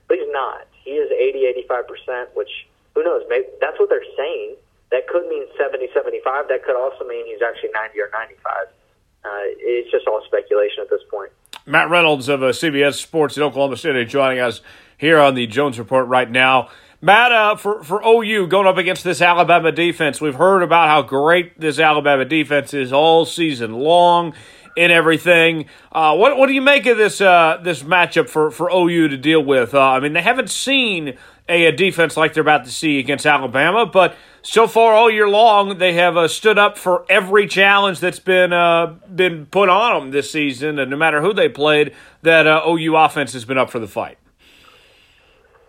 but 0.08 0.18
he's 0.18 0.30
not. 0.30 0.68
He 0.86 0.92
is 0.92 1.10
80, 1.10 1.66
85%, 1.68 2.28
which, 2.34 2.48
who 2.94 3.02
knows, 3.02 3.22
maybe 3.28 3.46
that's 3.60 3.76
what 3.80 3.88
they're 3.88 4.06
saying. 4.16 4.54
That 4.92 5.08
could 5.08 5.26
mean 5.26 5.44
70, 5.58 5.88
75. 5.92 6.46
That 6.46 6.64
could 6.64 6.76
also 6.76 7.04
mean 7.04 7.26
he's 7.26 7.42
actually 7.42 7.70
90 7.74 8.00
or 8.00 8.08
95. 8.12 8.52
Uh, 8.62 9.28
it's 9.58 9.90
just 9.90 10.06
all 10.06 10.22
speculation 10.24 10.82
at 10.82 10.88
this 10.88 11.02
point. 11.10 11.32
Matt 11.66 11.90
Reynolds 11.90 12.28
of 12.28 12.44
uh, 12.44 12.50
CBS 12.50 12.94
Sports 12.94 13.36
in 13.36 13.42
Oklahoma 13.42 13.76
City 13.76 14.04
joining 14.04 14.38
us 14.38 14.60
here 14.96 15.18
on 15.18 15.34
the 15.34 15.48
Jones 15.48 15.76
Report 15.76 16.06
right 16.06 16.30
now. 16.30 16.70
Matt, 17.00 17.32
uh, 17.32 17.56
for, 17.56 17.82
for 17.82 18.00
OU 18.06 18.46
going 18.46 18.68
up 18.68 18.76
against 18.76 19.02
this 19.02 19.20
Alabama 19.20 19.72
defense, 19.72 20.20
we've 20.20 20.36
heard 20.36 20.62
about 20.62 20.88
how 20.88 21.02
great 21.02 21.60
this 21.60 21.80
Alabama 21.80 22.24
defense 22.24 22.72
is 22.72 22.92
all 22.92 23.24
season 23.24 23.74
long 23.74 24.34
and 24.76 24.92
everything. 24.92 25.66
Uh, 25.90 26.14
what 26.16 26.36
what 26.36 26.46
do 26.46 26.52
you 26.52 26.60
make 26.60 26.86
of 26.86 26.96
this 26.96 27.20
uh, 27.20 27.58
this 27.62 27.82
matchup 27.82 28.28
for, 28.28 28.50
for 28.50 28.70
OU 28.70 29.08
to 29.08 29.16
deal 29.16 29.42
with? 29.42 29.74
Uh, 29.74 29.80
I 29.80 30.00
mean, 30.00 30.12
they 30.12 30.22
haven't 30.22 30.50
seen 30.50 31.16
a, 31.48 31.66
a, 31.66 31.72
defense 31.72 32.16
like 32.16 32.34
they're 32.34 32.42
about 32.42 32.64
to 32.64 32.70
see 32.70 32.98
against 32.98 33.24
Alabama, 33.24 33.86
but 33.86 34.16
so 34.42 34.66
far 34.66 34.94
all 34.94 35.10
year 35.10 35.28
long 35.28 35.78
they 35.78 35.94
have 35.94 36.16
uh, 36.16 36.28
stood 36.28 36.58
up 36.58 36.76
for 36.76 37.04
every 37.08 37.46
challenge 37.46 38.00
that's 38.00 38.18
been 38.18 38.52
uh, 38.52 38.94
been 39.14 39.46
put 39.46 39.68
on 39.68 40.00
them 40.00 40.10
this 40.10 40.30
season, 40.30 40.78
and 40.78 40.90
no 40.90 40.96
matter 40.96 41.22
who 41.22 41.32
they 41.32 41.48
played, 41.48 41.94
that 42.22 42.46
uh, 42.46 42.62
OU 42.66 42.96
offense 42.96 43.32
has 43.32 43.44
been 43.44 43.58
up 43.58 43.70
for 43.70 43.78
the 43.78 43.88
fight. 43.88 44.18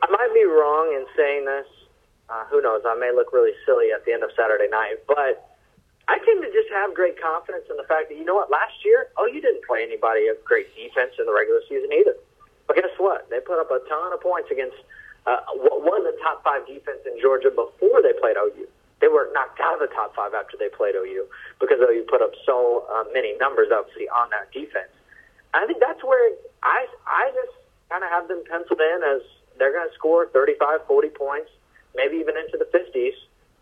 I 0.02 0.12
might 0.12 0.34
be 0.34 0.44
wrong 0.44 0.94
in 0.94 1.06
saying 1.16 1.46
this. 1.46 1.66
who 2.50 2.62
knows? 2.62 2.82
I 2.86 2.96
may 3.00 3.12
look 3.16 3.34
really 3.34 3.54
silly 3.66 3.88
at 3.96 4.06
the 4.06 4.14
end 4.14 4.24
of 4.24 4.30
Saturday 4.36 4.68
night, 4.70 4.98
but 5.08 5.47
I 6.08 6.20
tend 6.24 6.40
to 6.40 6.48
just 6.56 6.72
have 6.72 6.96
great 6.96 7.20
confidence 7.20 7.68
in 7.70 7.76
the 7.76 7.84
fact 7.84 8.08
that 8.08 8.16
you 8.16 8.24
know 8.24 8.36
what 8.36 8.50
last 8.50 8.80
year, 8.88 9.12
oh, 9.20 9.28
you 9.28 9.44
didn't 9.44 9.68
play 9.68 9.84
anybody 9.84 10.28
of 10.32 10.40
great 10.48 10.72
defense 10.72 11.12
in 11.20 11.28
the 11.28 11.36
regular 11.36 11.60
season 11.68 11.92
either. 11.92 12.16
But 12.66 12.80
guess 12.80 12.96
what? 12.98 13.28
They 13.30 13.44
put 13.44 13.60
up 13.60 13.72
a 13.72 13.84
ton 13.92 14.16
of 14.16 14.24
points 14.24 14.48
against 14.48 14.80
uh, 15.28 15.44
what 15.60 15.84
was 15.84 16.08
the 16.08 16.16
top 16.24 16.44
five 16.48 16.64
defense 16.64 17.04
in 17.04 17.20
Georgia 17.20 17.52
before 17.52 18.00
they 18.00 18.16
played 18.24 18.40
OU. 18.40 18.68
They 19.04 19.12
were 19.12 19.28
knocked 19.36 19.60
out 19.60 19.84
of 19.84 19.84
the 19.84 19.94
top 19.94 20.16
five 20.16 20.34
after 20.34 20.56
they 20.56 20.72
played 20.72 20.96
OU 20.96 21.28
because 21.60 21.84
OU 21.84 22.08
put 22.08 22.24
up 22.24 22.32
so 22.48 22.88
uh, 22.88 23.04
many 23.12 23.36
numbers, 23.38 23.68
obviously, 23.68 24.08
on 24.08 24.32
that 24.32 24.48
defense. 24.56 24.92
I 25.54 25.68
think 25.68 25.84
that's 25.84 26.04
where 26.04 26.40
I 26.64 26.88
I 27.04 27.36
just 27.36 27.56
kind 27.92 28.04
of 28.04 28.10
have 28.10 28.28
them 28.32 28.44
penciled 28.48 28.80
in 28.80 29.00
as 29.04 29.22
they're 29.60 29.76
going 29.76 29.88
to 29.88 29.96
score 29.96 30.28
35, 30.32 30.88
40 30.88 31.10
points, 31.10 31.52
maybe 31.96 32.18
even 32.18 32.36
into 32.38 32.56
the 32.56 32.68
50s 32.72 33.16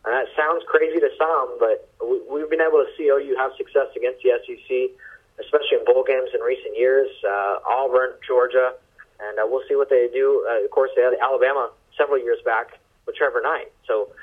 and 0.05 0.13
that 0.13 0.29
sounds 0.37 0.61
crazy 0.69 1.01
to 1.01 1.09
some, 1.17 1.57
but 1.57 1.89
we, 1.97 2.39
have 2.39 2.49
been 2.49 2.61
able 2.61 2.77
to 2.77 2.89
see 2.93 3.09
OU 3.09 3.35
have 3.41 3.57
success 3.57 3.89
against 3.97 4.21
the 4.21 4.37
SEC, 4.45 4.93
especially 5.41 5.81
in 5.81 5.85
bowl 5.85 6.05
games 6.05 6.29
in 6.29 6.41
recent 6.45 6.77
years. 6.77 7.09
Uh, 7.25 7.57
Auburn, 7.65 8.13
Georgia, 8.21 8.77
and 9.19 9.39
uh, 9.41 9.49
we'll 9.49 9.65
see 9.67 9.73
what 9.73 9.89
they 9.89 10.05
do. 10.13 10.45
Uh, 10.45 10.63
of 10.63 10.69
course, 10.69 10.91
they 10.95 11.01
had 11.01 11.17
Alabama 11.17 11.73
several 11.97 12.21
years 12.21 12.37
back 12.45 12.77
with 13.09 13.15
Trevor 13.17 13.41
Knight. 13.41 13.73
So 13.89 14.13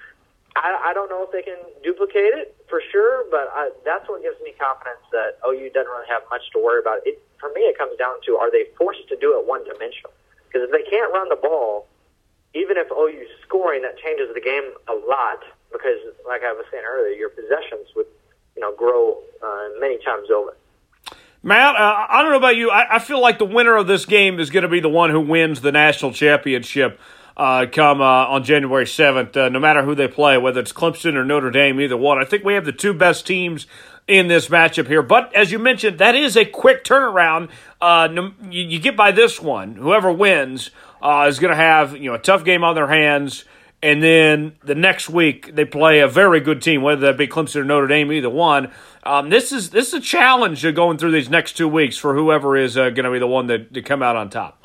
I, 0.55 0.91
I 0.91 0.95
don't 0.95 1.11
know 1.11 1.26
if 1.26 1.35
they 1.35 1.43
can 1.43 1.59
duplicate 1.83 2.30
it 2.30 2.55
for 2.70 2.80
sure, 2.93 3.26
but 3.26 3.51
I, 3.51 3.74
that's 3.85 4.07
what 4.09 4.22
gives 4.22 4.39
me 4.39 4.55
confidence 4.55 5.03
that 5.11 5.43
OU 5.43 5.66
doesn't 5.74 5.91
really 5.91 6.11
have 6.14 6.22
much 6.30 6.47
to 6.55 6.62
worry 6.62 6.78
about. 6.78 7.03
It 7.03 7.18
for 7.43 7.51
me, 7.59 7.66
it 7.66 7.76
comes 7.76 7.99
down 7.99 8.22
to 8.30 8.39
are 8.39 8.55
they 8.55 8.70
forced 8.78 9.09
to 9.11 9.16
do 9.18 9.35
it 9.35 9.51
one 9.51 9.66
dimensional? 9.66 10.14
Because 10.47 10.62
if 10.62 10.70
they 10.70 10.87
can't 10.87 11.11
run 11.11 11.26
the 11.26 11.41
ball, 11.43 11.91
even 12.55 12.78
if 12.78 12.87
OU's 12.93 13.26
scoring, 13.43 13.83
that 13.83 13.99
changes 13.99 14.30
the 14.30 14.41
game 14.41 14.70
a 14.87 14.95
lot 14.95 15.43
because, 15.73 15.99
like 16.27 16.43
I 16.43 16.53
was 16.53 16.64
saying 16.70 16.85
earlier, 16.87 17.14
your 17.14 17.31
possessions 17.31 17.89
would, 17.97 18.07
you 18.57 18.62
know, 18.62 18.75
grow 18.77 19.18
uh, 19.43 19.68
many 19.81 19.99
times 20.05 20.29
over. 20.31 20.57
Matt, 21.43 21.75
uh, 21.75 22.07
I 22.09 22.23
don't 22.23 22.31
know 22.31 22.39
about 22.39 22.57
you. 22.57 22.70
I, 22.70 22.97
I, 22.97 22.99
feel 23.01 23.20
like 23.20 23.39
the 23.39 23.45
winner 23.45 23.75
of 23.75 23.89
this 23.89 24.07
game 24.07 24.39
is 24.39 24.51
going 24.51 24.62
to 24.62 24.68
be 24.68 24.79
the 24.79 24.89
one 24.89 25.11
who 25.11 25.20
wins 25.20 25.61
the 25.61 25.73
national 25.73 26.12
championship 26.12 27.01
uh, 27.37 27.66
come 27.70 28.01
uh, 28.01 28.05
on 28.05 28.45
January 28.45 28.85
7th, 28.85 29.37
uh, 29.37 29.49
no 29.49 29.59
matter 29.59 29.83
who 29.83 29.97
they 29.97 30.07
play, 30.07 30.39
whether 30.39 30.61
it's 30.61 30.73
Clemson 30.73 31.14
or 31.14 31.25
Notre 31.25 31.51
Dame, 31.51 31.81
either 31.81 31.97
one. 31.97 32.18
I 32.18 32.25
think 32.25 32.45
we 32.45 32.55
have 32.55 32.64
the 32.64 32.73
two 32.73 32.95
best 32.95 33.27
teams 33.27 33.66
in 34.07 34.29
this 34.29 34.49
matchup 34.49 34.87
here. 34.87 35.03
But 35.03 35.35
as 35.35 35.51
you 35.51 35.59
mentioned, 35.59 35.99
that 35.99 36.14
is 36.14 36.37
a 36.37 36.45
quick 36.45 36.85
turnaround. 36.85 37.49
Uh, 37.81 38.09
you, 38.49 38.62
you, 38.62 38.79
get 38.79 38.97
by 38.97 39.11
this 39.11 39.41
one. 39.41 39.75
Whoever 39.75 40.12
wins 40.12 40.70
uh, 41.01 41.27
is 41.29 41.39
going 41.39 41.51
to 41.51 41.57
have 41.57 41.97
you 41.97 42.11
know 42.11 42.14
a 42.14 42.18
tough 42.18 42.45
game 42.45 42.62
on 42.62 42.75
their 42.75 42.89
hands 42.89 43.45
and 43.83 44.03
then 44.03 44.53
the 44.62 44.74
next 44.74 45.11
week 45.11 45.55
they 45.55 45.64
play 45.64 46.01
a 46.01 46.09
very 46.09 46.41
good 46.41 46.62
team, 46.62 46.83
whether 46.83 47.01
that 47.03 47.18
be 47.18 47.26
Clemson 47.26 47.57
or 47.57 47.64
Notre 47.64 47.89
Dame, 47.89 48.12
either 48.12 48.30
one. 48.30 48.70
Um, 49.03 49.28
this 49.30 49.51
is 49.51 49.70
this 49.70 49.89
is 49.89 49.95
a 49.95 50.01
challenge 50.01 50.62
going 50.74 50.99
through 50.99 51.11
these 51.11 51.28
next 51.28 51.55
two 51.55 51.66
weeks 51.68 51.99
for 51.99 52.14
whoever 52.14 52.57
is 52.57 52.76
uh, 52.76 52.91
going 52.91 53.05
to 53.05 53.11
be 53.11 53.18
the 53.18 53.26
one 53.26 53.49
that 53.49 53.74
to 53.74 53.83
come 53.83 54.03
out 54.03 54.14
on 54.14 54.30
top. 54.30 54.64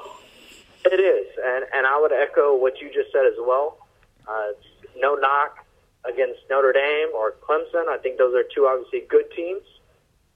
It 0.85 0.99
is, 0.99 1.27
and 1.43 1.65
and 1.73 1.87
I 1.87 1.99
would 1.99 2.11
echo 2.11 2.55
what 2.55 2.79
you 2.79 2.87
just 2.93 3.11
said 3.11 3.25
as 3.25 3.37
well. 3.39 3.79
Uh, 4.27 4.53
no 4.97 5.15
knock 5.15 5.65
against 6.05 6.39
Notre 6.49 6.73
Dame 6.73 7.09
or 7.15 7.33
Clemson. 7.41 7.87
I 7.89 7.97
think 7.97 8.17
those 8.17 8.35
are 8.35 8.43
two 8.53 8.67
obviously 8.67 9.01
good 9.09 9.25
teams. 9.35 9.63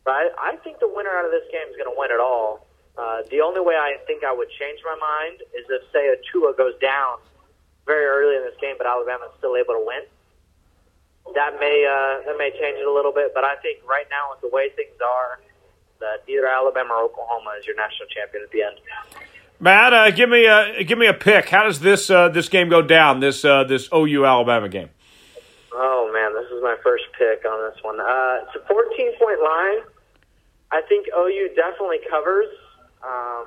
But 0.04 0.12
I, 0.12 0.30
I 0.40 0.56
think 0.64 0.80
the 0.80 0.90
winner 0.90 1.12
out 1.12 1.26
of 1.26 1.32
this 1.32 1.46
game 1.52 1.70
is 1.70 1.78
going 1.78 1.94
to 1.94 1.96
win 1.96 2.10
it 2.10 2.20
all. 2.20 2.66
Uh, 2.98 3.22
the 3.30 3.42
only 3.42 3.62
way 3.62 3.76
I 3.76 3.98
think 4.08 4.24
I 4.24 4.34
would 4.34 4.50
change 4.50 4.80
my 4.84 4.98
mind 4.98 5.42
is 5.54 5.66
if, 5.70 5.84
say, 5.94 6.10
a 6.10 6.18
Tua 6.32 6.54
goes 6.58 6.74
down 6.82 7.18
very 7.86 8.06
early 8.06 8.38
in 8.38 8.44
this 8.44 8.60
game, 8.62 8.76
but 8.78 8.88
Alabama's 8.88 9.32
still 9.38 9.56
able 9.56 9.74
to 9.74 9.84
win. 9.86 10.04
That 11.34 11.60
may 11.60 11.86
uh, 11.86 12.26
that 12.26 12.38
may 12.38 12.52
change 12.52 12.80
it 12.80 12.88
a 12.88 12.92
little 12.92 13.14
bit, 13.14 13.32
but 13.34 13.44
I 13.44 13.56
think 13.58 13.80
right 13.88 14.06
now, 14.10 14.34
with 14.34 14.42
the 14.42 14.50
way 14.50 14.70
things 14.76 14.98
are, 15.00 15.40
that 16.00 16.24
either 16.28 16.48
Alabama 16.48 16.94
or 16.96 17.04
Oklahoma 17.06 17.56
is 17.60 17.66
your 17.66 17.76
national 17.76 18.10
champion 18.10 18.44
at 18.44 18.52
the 18.52 18.64
end. 18.64 18.78
Matt, 19.60 19.94
uh, 19.94 20.10
give 20.12 20.30
me 20.30 20.48
a 20.48 20.84
give 20.84 20.98
me 20.98 21.06
a 21.08 21.14
pick. 21.14 21.48
How 21.50 21.64
does 21.64 21.80
this 21.80 22.10
uh, 22.10 22.30
this 22.30 22.50
game 22.50 22.70
go 22.70 22.82
down? 22.82 23.20
This 23.20 23.46
uh, 23.46 23.64
this 23.64 23.88
OU 23.94 24.26
Alabama 24.26 24.68
game. 24.68 24.90
Oh 25.72 26.10
man, 26.12 26.34
this 26.34 26.52
is 26.52 26.62
my 26.64 26.76
first 26.84 27.06
pick 27.18 27.46
on 27.46 27.72
this 27.72 27.82
one. 27.84 28.00
Uh, 28.00 28.44
it's 28.44 28.56
a 28.56 28.68
14 28.68 29.12
point 29.20 29.40
line. 29.40 29.86
I 30.72 30.82
think 30.90 31.08
OU 31.16 31.50
definitely 31.56 32.00
covers. 32.10 32.48
Um, 33.04 33.46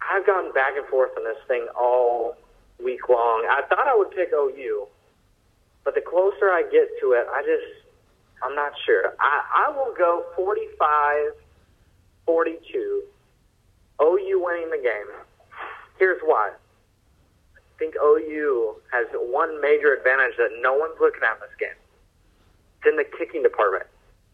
I've 0.00 0.24
gone 0.26 0.52
back 0.52 0.76
and 0.76 0.86
forth 0.86 1.10
on 1.16 1.24
this 1.24 1.38
thing 1.48 1.66
all 1.78 2.36
week 2.84 3.08
long. 3.08 3.46
I 3.50 3.62
thought 3.68 3.86
I 3.86 3.96
would 3.96 4.10
pick 4.10 4.30
OU, 4.34 4.86
but 5.84 5.94
the 5.94 6.00
closer 6.00 6.50
I 6.50 6.62
get 6.62 6.88
to 7.00 7.12
it, 7.12 7.26
I 7.32 7.42
just 7.42 7.80
I'm 8.42 8.54
not 8.54 8.72
sure. 8.86 9.14
I, 9.20 9.68
I 9.68 9.70
will 9.70 9.94
go 9.96 10.24
45 10.36 11.32
42 12.26 13.02
OU 14.00 14.42
winning 14.44 14.70
the 14.70 14.80
game. 14.82 15.10
Here's 15.98 16.20
why. 16.24 16.52
I 17.56 17.60
think 17.78 17.94
OU 18.02 18.76
has 18.92 19.06
one 19.12 19.60
major 19.60 19.94
advantage 19.94 20.36
that 20.38 20.50
no 20.60 20.74
one's 20.74 20.96
looking 21.00 21.22
at 21.22 21.36
in 21.36 21.40
this 21.40 21.56
game. 21.58 21.78
It's 22.78 22.88
in 22.88 22.96
the 22.96 23.04
kicking 23.18 23.42
department. 23.42 23.84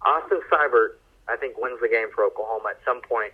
Austin 0.04 0.40
Seibert, 0.50 1.02
I 1.26 1.36
think, 1.36 1.58
wins 1.58 1.80
the 1.80 1.88
game 1.88 2.08
for 2.14 2.24
Oklahoma 2.24 2.70
at 2.70 2.80
some 2.84 3.00
point 3.02 3.32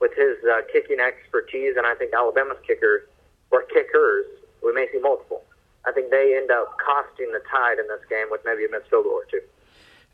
with 0.00 0.12
his 0.16 0.36
uh, 0.48 0.62
kicking 0.72 1.00
expertise, 1.00 1.76
and 1.76 1.86
I 1.86 1.94
think 1.94 2.14
Alabama's 2.14 2.58
kickers, 2.66 3.02
or 3.50 3.62
kickers, 3.62 4.26
we 4.64 4.72
may 4.72 4.86
see 4.92 4.98
multiple. 4.98 5.42
I 5.86 5.92
think 5.92 6.10
they 6.10 6.36
end 6.36 6.50
up 6.50 6.76
costing 6.78 7.30
the 7.32 7.40
Tide 7.50 7.78
in 7.78 7.86
this 7.88 8.00
game 8.08 8.26
with 8.30 8.40
maybe 8.44 8.64
a 8.64 8.70
missed 8.70 8.88
field 8.90 9.04
goal 9.04 9.12
or 9.12 9.26
two. 9.30 9.40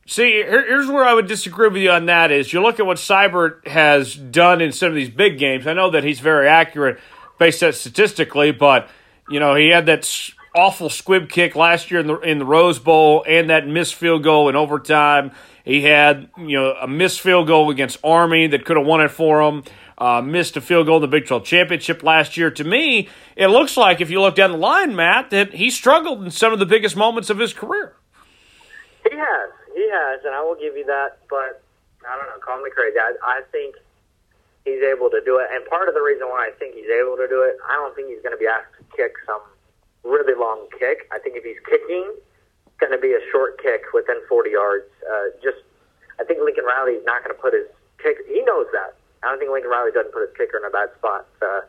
See, 0.06 0.42
here's 0.42 0.88
where 0.88 1.04
I 1.04 1.14
would 1.14 1.28
disagree 1.28 1.68
with 1.68 1.82
you 1.82 1.90
on 1.90 2.06
that 2.06 2.32
is 2.32 2.52
you 2.52 2.60
look 2.60 2.80
at 2.80 2.86
what 2.86 2.96
Seibert 2.96 3.66
has 3.68 4.14
done 4.16 4.60
in 4.60 4.72
some 4.72 4.88
of 4.88 4.94
these 4.94 5.10
big 5.10 5.38
games. 5.38 5.66
I 5.66 5.72
know 5.72 5.90
that 5.90 6.02
he's 6.02 6.18
very 6.18 6.48
accurate 6.48 6.98
based 7.38 7.60
that 7.60 7.74
statistically, 7.74 8.50
but 8.50 8.88
you 9.28 9.38
know 9.38 9.54
he 9.54 9.68
had 9.68 9.86
that 9.86 10.30
awful 10.54 10.90
squib 10.90 11.28
kick 11.28 11.54
last 11.54 11.90
year 11.90 12.00
in 12.00 12.06
the 12.08 12.18
in 12.20 12.38
the 12.38 12.44
Rose 12.44 12.78
Bowl 12.78 13.24
and 13.28 13.50
that 13.50 13.68
missed 13.68 13.94
field 13.94 14.24
goal 14.24 14.48
in 14.48 14.56
overtime. 14.56 15.30
He 15.64 15.82
had 15.82 16.28
you 16.36 16.56
know 16.56 16.72
a 16.80 16.88
missed 16.88 17.20
field 17.20 17.46
goal 17.46 17.70
against 17.70 17.98
Army 18.02 18.48
that 18.48 18.64
could 18.64 18.76
have 18.76 18.86
won 18.86 19.00
it 19.00 19.10
for 19.10 19.40
him. 19.42 19.62
Uh, 20.00 20.22
missed 20.22 20.56
a 20.56 20.62
field 20.62 20.86
goal 20.86 20.96
in 20.96 21.02
the 21.02 21.08
Big 21.08 21.26
12 21.26 21.44
championship 21.44 22.02
last 22.02 22.34
year. 22.34 22.50
To 22.50 22.64
me, 22.64 23.10
it 23.36 23.48
looks 23.48 23.76
like 23.76 24.00
if 24.00 24.10
you 24.10 24.22
look 24.22 24.34
down 24.34 24.52
the 24.52 24.56
line, 24.56 24.96
Matt, 24.96 25.28
that 25.28 25.52
he 25.52 25.68
struggled 25.68 26.24
in 26.24 26.30
some 26.30 26.54
of 26.54 26.58
the 26.58 26.64
biggest 26.64 26.96
moments 26.96 27.28
of 27.28 27.38
his 27.38 27.52
career. 27.52 27.94
He 29.04 29.14
has. 29.14 29.50
He 29.74 29.86
has, 29.92 30.24
and 30.24 30.34
I 30.34 30.40
will 30.42 30.56
give 30.56 30.74
you 30.74 30.86
that. 30.86 31.18
But 31.28 31.60
I 32.08 32.16
don't 32.16 32.32
know, 32.32 32.40
call 32.40 32.62
me 32.62 32.70
crazy. 32.74 32.96
I, 32.96 33.12
I 33.20 33.42
think 33.52 33.76
he's 34.64 34.80
able 34.80 35.10
to 35.10 35.20
do 35.24 35.36
it, 35.36 35.48
and 35.52 35.64
part 35.68 35.88
of 35.88 35.94
the 35.94 36.00
reason 36.00 36.28
why 36.28 36.48
I 36.48 36.52
think 36.58 36.74
he's 36.74 36.88
able 36.88 37.16
to 37.16 37.28
do 37.28 37.44
it, 37.44 37.56
I 37.68 37.76
don't 37.76 37.94
think 37.94 38.08
he's 38.08 38.22
going 38.24 38.32
to 38.32 38.40
be 38.40 38.48
asked 38.48 38.72
to 38.80 38.84
kick 38.96 39.12
some 39.26 39.44
really 40.04 40.32
long 40.32 40.68
kick. 40.78 41.08
I 41.12 41.18
think 41.18 41.36
if 41.36 41.44
he's 41.44 41.60
kicking, 41.68 42.08
it's 42.66 42.80
going 42.80 42.92
to 42.92 43.00
be 43.00 43.12
a 43.12 43.22
short 43.32 43.60
kick 43.60 43.92
within 43.92 44.16
40 44.28 44.50
yards. 44.50 44.88
Uh, 45.04 45.36
just, 45.44 45.60
I 46.20 46.24
think 46.24 46.40
Lincoln 46.40 46.64
Riley 46.64 46.96
is 46.96 47.04
not 47.04 47.24
going 47.24 47.36
to 47.36 47.40
put 47.40 47.52
his 47.52 47.68
kick. 48.00 48.16
He 48.28 48.40
knows 48.44 48.68
that. 48.72 48.99
I 49.22 49.28
don't 49.28 49.38
think 49.38 49.50
Lincoln 49.50 49.70
Riley 49.70 49.92
doesn't 49.92 50.12
put 50.12 50.22
his 50.28 50.36
kicker 50.36 50.58
in 50.58 50.64
a 50.64 50.70
bad 50.70 50.88
spot. 50.96 51.26
Uh, 51.42 51.60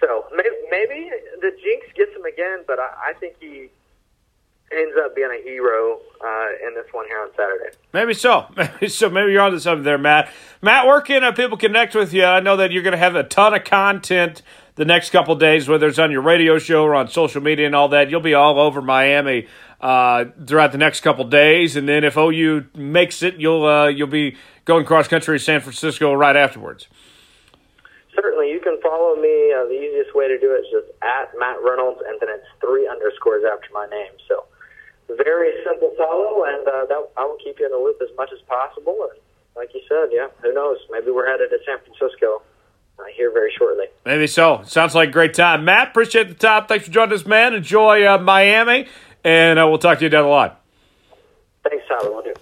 so 0.00 0.26
maybe, 0.34 0.56
maybe 0.70 1.10
the 1.40 1.50
jinx 1.50 1.86
gets 1.96 2.14
him 2.14 2.24
again, 2.24 2.64
but 2.66 2.78
I, 2.78 3.10
I 3.10 3.12
think 3.14 3.36
he 3.40 3.68
ends 4.72 4.94
up 5.02 5.14
being 5.14 5.30
a 5.30 5.42
hero 5.42 6.00
uh, 6.22 6.66
in 6.66 6.74
this 6.74 6.86
one 6.92 7.06
here 7.06 7.20
on 7.20 7.30
Saturday. 7.36 7.76
Maybe 7.92 8.14
so. 8.14 8.46
Maybe 8.56 8.88
so. 8.88 9.08
Maybe 9.08 9.32
you're 9.32 9.42
onto 9.42 9.58
something 9.58 9.84
there, 9.84 9.98
Matt. 9.98 10.30
Matt, 10.60 10.86
where 10.86 11.00
can 11.00 11.24
uh, 11.24 11.32
people 11.32 11.56
connect 11.56 11.94
with 11.94 12.12
you? 12.12 12.24
I 12.24 12.40
know 12.40 12.56
that 12.56 12.72
you're 12.72 12.82
going 12.82 12.92
to 12.92 12.98
have 12.98 13.14
a 13.14 13.22
ton 13.22 13.54
of 13.54 13.64
content 13.64 14.42
the 14.74 14.84
next 14.84 15.10
couple 15.10 15.34
days, 15.36 15.68
whether 15.68 15.86
it's 15.86 15.98
on 15.98 16.10
your 16.10 16.20
radio 16.20 16.58
show 16.58 16.84
or 16.84 16.94
on 16.94 17.08
social 17.08 17.40
media 17.40 17.66
and 17.66 17.74
all 17.74 17.88
that. 17.88 18.10
You'll 18.10 18.20
be 18.20 18.34
all 18.34 18.58
over 18.58 18.82
Miami 18.82 19.46
uh, 19.80 20.26
throughout 20.46 20.72
the 20.72 20.78
next 20.78 21.00
couple 21.00 21.24
days, 21.24 21.76
and 21.76 21.88
then 21.88 22.04
if 22.04 22.16
OU 22.16 22.66
makes 22.74 23.22
it, 23.22 23.36
you'll 23.36 23.64
uh, 23.64 23.88
you'll 23.88 24.06
be 24.06 24.36
going 24.64 24.84
cross 24.84 25.08
country 25.08 25.38
to 25.38 25.44
San 25.44 25.60
Francisco 25.60 26.12
right 26.14 26.36
afterwards. 26.36 26.88
Certainly, 28.14 28.50
you 28.50 28.60
can 28.60 28.80
follow 28.82 29.16
me. 29.16 29.52
Uh, 29.52 29.64
the 29.64 29.78
easiest 29.78 30.14
way 30.14 30.28
to 30.28 30.38
do 30.38 30.52
it 30.52 30.60
is 30.60 30.66
just 30.72 30.88
at 31.02 31.32
Matt 31.38 31.58
Reynolds, 31.62 32.00
and 32.06 32.18
then 32.20 32.30
it's 32.30 32.46
three 32.60 32.88
underscores 32.88 33.44
after 33.44 33.68
my 33.72 33.86
name. 33.86 34.12
So 34.28 34.44
very 35.08 35.52
simple 35.64 35.92
follow, 35.96 36.44
and 36.44 36.66
uh, 36.66 36.86
that 36.86 37.08
I 37.16 37.24
will 37.24 37.38
keep 37.42 37.58
you 37.58 37.66
in 37.66 37.72
the 37.72 37.78
loop 37.78 38.00
as 38.02 38.14
much 38.16 38.30
as 38.32 38.40
possible. 38.46 39.08
And 39.10 39.20
like 39.56 39.70
you 39.74 39.80
said, 39.88 40.10
yeah, 40.12 40.28
who 40.42 40.52
knows? 40.52 40.78
Maybe 40.90 41.10
we're 41.10 41.30
headed 41.30 41.50
to 41.50 41.58
San 41.66 41.78
Francisco 41.80 42.42
uh, 42.98 43.04
here 43.16 43.32
very 43.32 43.52
shortly. 43.56 43.86
Maybe 44.04 44.26
so. 44.26 44.62
Sounds 44.64 44.94
like 44.94 45.10
a 45.10 45.12
great 45.12 45.34
time. 45.34 45.64
Matt, 45.64 45.88
appreciate 45.88 46.28
the 46.28 46.34
time. 46.34 46.66
Thanks 46.66 46.86
for 46.86 46.90
joining 46.90 47.14
us, 47.14 47.26
man. 47.26 47.54
Enjoy 47.54 48.06
uh, 48.06 48.18
Miami, 48.18 48.86
and 49.26 49.58
uh, 49.58 49.66
we'll 49.66 49.78
talk 49.78 49.98
to 49.98 50.04
you 50.04 50.08
down 50.08 50.22
the 50.22 50.30
line. 50.30 50.52
Thanks, 51.68 51.84
Tyler. 51.88 52.12
We'll 52.12 52.22
do. 52.22 52.32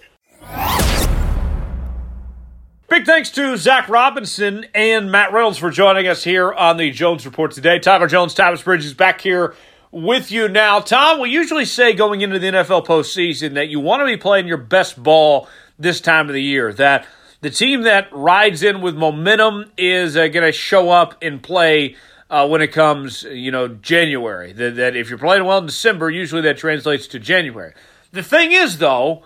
Big 2.90 3.06
thanks 3.06 3.30
to 3.30 3.56
Zac 3.56 3.88
Robinson 3.88 4.66
and 4.74 5.10
Matt 5.10 5.32
Reynolds 5.32 5.56
for 5.56 5.70
joining 5.70 6.06
us 6.06 6.22
here 6.22 6.52
on 6.52 6.76
the 6.76 6.90
Jones 6.90 7.24
Report 7.24 7.52
today. 7.52 7.78
Tyler 7.78 8.06
Jones, 8.06 8.34
Thomas 8.34 8.60
Bridges 8.60 8.92
back 8.92 9.22
here 9.22 9.54
with 9.90 10.30
you 10.30 10.46
now. 10.46 10.78
Tom, 10.78 11.20
we 11.20 11.30
usually 11.30 11.64
say 11.64 11.94
going 11.94 12.20
into 12.20 12.38
the 12.38 12.48
NFL 12.48 12.84
postseason 12.84 13.54
that 13.54 13.68
you 13.68 13.80
want 13.80 14.00
to 14.00 14.06
be 14.06 14.18
playing 14.18 14.46
your 14.46 14.58
best 14.58 15.02
ball 15.02 15.48
this 15.78 16.02
time 16.02 16.28
of 16.28 16.34
the 16.34 16.42
year, 16.42 16.70
that 16.74 17.06
the 17.40 17.50
team 17.50 17.82
that 17.82 18.12
rides 18.12 18.62
in 18.62 18.82
with 18.82 18.94
momentum 18.94 19.72
is 19.78 20.18
uh, 20.18 20.28
going 20.28 20.44
to 20.44 20.52
show 20.52 20.90
up 20.90 21.16
and 21.22 21.42
play 21.42 21.96
uh, 22.34 22.48
when 22.48 22.60
it 22.60 22.72
comes, 22.72 23.22
you 23.22 23.52
know, 23.52 23.68
January. 23.68 24.52
That, 24.52 24.74
that 24.74 24.96
if 24.96 25.08
you're 25.08 25.18
playing 25.18 25.44
well 25.44 25.58
in 25.58 25.66
December, 25.66 26.10
usually 26.10 26.42
that 26.42 26.58
translates 26.58 27.06
to 27.08 27.20
January. 27.20 27.74
The 28.10 28.24
thing 28.24 28.50
is, 28.50 28.78
though, 28.78 29.22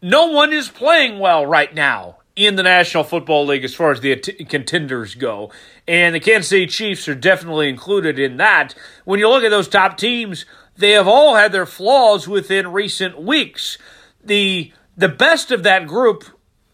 no 0.00 0.28
one 0.28 0.54
is 0.54 0.68
playing 0.68 1.18
well 1.18 1.44
right 1.44 1.74
now 1.74 2.16
in 2.34 2.56
the 2.56 2.62
National 2.62 3.04
Football 3.04 3.44
League 3.44 3.64
as 3.64 3.74
far 3.74 3.90
as 3.90 4.00
the 4.00 4.16
contenders 4.48 5.14
go. 5.14 5.52
And 5.86 6.14
the 6.14 6.20
Kansas 6.20 6.48
City 6.48 6.66
Chiefs 6.66 7.06
are 7.08 7.14
definitely 7.14 7.68
included 7.68 8.18
in 8.18 8.38
that. 8.38 8.74
When 9.04 9.20
you 9.20 9.28
look 9.28 9.44
at 9.44 9.50
those 9.50 9.68
top 9.68 9.98
teams, 9.98 10.46
they 10.78 10.92
have 10.92 11.06
all 11.06 11.34
had 11.34 11.52
their 11.52 11.66
flaws 11.66 12.26
within 12.26 12.72
recent 12.72 13.20
weeks. 13.20 13.76
The 14.24 14.72
the 14.96 15.08
best 15.10 15.50
of 15.50 15.62
that 15.64 15.86
group 15.86 16.24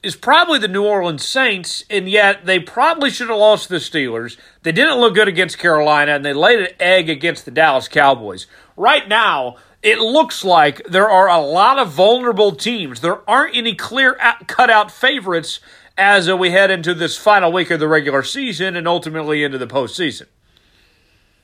is 0.03 0.15
probably 0.17 0.59
the 0.59 0.69
New 0.69 0.85
Orleans 0.85 1.27
Saints, 1.27 1.85
and 1.91 2.09
yet 2.09 2.45
they 2.45 2.59
probably 2.59 3.11
should 3.11 3.29
have 3.29 3.39
lost 3.39 3.69
the 3.69 3.77
Steelers. 3.77 4.37
They 4.63 4.73
didn't 4.73 5.01
look 5.01 5.15
good 5.15 5.29
against 5.29 5.59
Carolina, 5.59 6.13
and 6.13 6.25
they 6.25 6.33
laid 6.33 6.61
an 6.61 6.69
egg 6.79 7.11
against 7.11 7.45
the 7.45 7.51
Dallas 7.51 7.89
Cowboys. 7.89 8.47
Right 8.77 9.09
now, 9.09 9.57
it 9.83 9.99
looks 9.99 10.45
like 10.45 10.85
there 10.85 11.09
are 11.09 11.29
a 11.29 11.41
lot 11.41 11.79
of 11.79 11.91
vulnerable 11.91 12.53
teams. 12.53 13.01
There 13.01 13.29
aren't 13.29 13.57
any 13.57 13.75
clear 13.75 14.17
cutout 14.47 14.93
favorites 14.93 15.59
as 15.99 16.31
we 16.33 16.51
head 16.51 16.71
into 16.71 16.95
this 16.95 17.19
final 17.19 17.53
week 17.53 17.71
of 17.71 17.81
the 17.81 17.89
regular 17.89 18.23
season 18.23 18.77
and 18.77 18.87
ultimately 18.87 19.43
into 19.43 19.59
the 19.59 19.67
postseason. 19.67 20.27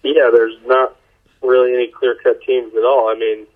Yeah, 0.05 0.31
there's 0.33 0.57
not 0.65 0.97
really 1.43 1.75
any 1.75 1.89
clear 1.89 2.17
cut 2.23 2.41
teams 2.43 2.73
at 2.75 2.85
all. 2.85 3.09
I 3.09 3.19
mean, 3.19 3.47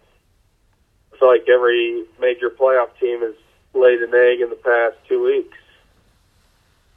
I 1.14 1.18
feel 1.18 1.28
like 1.28 1.48
every 1.48 2.04
major 2.20 2.50
playoff 2.50 2.88
team 3.00 3.20
has 3.20 3.34
laid 3.74 4.00
an 4.00 4.12
egg 4.14 4.40
in 4.40 4.50
the 4.50 4.58
past 4.62 4.96
two 5.08 5.22
weeks, 5.24 5.56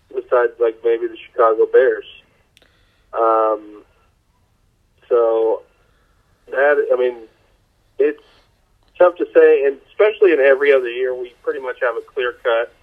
besides 0.10 0.54
like 0.60 0.80
maybe 0.84 1.08
the 1.08 1.18
Chicago 1.30 1.68
Bears. 1.72 2.06
Um, 3.18 3.84
so 5.08 5.64
that 6.52 6.88
I 6.92 6.96
mean, 7.00 7.28
it's 7.98 8.24
tough 8.98 9.16
to 9.18 9.26
say, 9.34 9.66
and 9.66 9.80
especially 9.88 10.34
in 10.34 10.40
every 10.40 10.74
other 10.74 10.90
year, 10.90 11.14
we 11.14 11.34
pretty 11.44 11.60
much 11.60 11.78
have 11.82 11.96
a 11.96 12.02
clear 12.02 12.34
cut. 12.44 12.74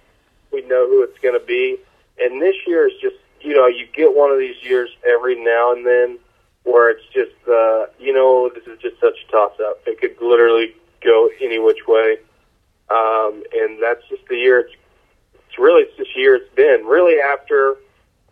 We 0.51 0.61
know 0.61 0.87
who 0.87 1.03
it's 1.03 1.17
going 1.19 1.39
to 1.39 1.45
be, 1.45 1.77
and 2.19 2.41
this 2.41 2.55
year 2.67 2.87
is 2.87 2.93
just 3.01 3.15
you 3.41 3.53
know 3.53 3.67
you 3.67 3.87
get 3.93 4.15
one 4.15 4.31
of 4.31 4.39
these 4.39 4.61
years 4.61 4.89
every 5.05 5.35
now 5.43 5.73
and 5.73 5.85
then 5.85 6.19
where 6.63 6.89
it's 6.89 7.05
just 7.13 7.35
uh, 7.47 7.85
you 7.99 8.13
know 8.13 8.49
this 8.53 8.65
is 8.65 8.79
just 8.79 8.99
such 8.99 9.15
a 9.27 9.31
toss 9.31 9.53
up. 9.59 9.81
It 9.85 9.99
could 9.99 10.15
literally 10.25 10.75
go 11.03 11.29
any 11.41 11.59
which 11.59 11.85
way, 11.87 12.17
um, 12.89 13.43
and 13.53 13.81
that's 13.81 14.01
just 14.09 14.25
the 14.29 14.37
year. 14.37 14.59
It's, 14.61 14.73
it's 15.47 15.59
really 15.59 15.83
it's 15.83 15.97
this 15.97 16.07
year 16.15 16.35
it's 16.35 16.53
been 16.55 16.85
really 16.85 17.19
after 17.19 17.75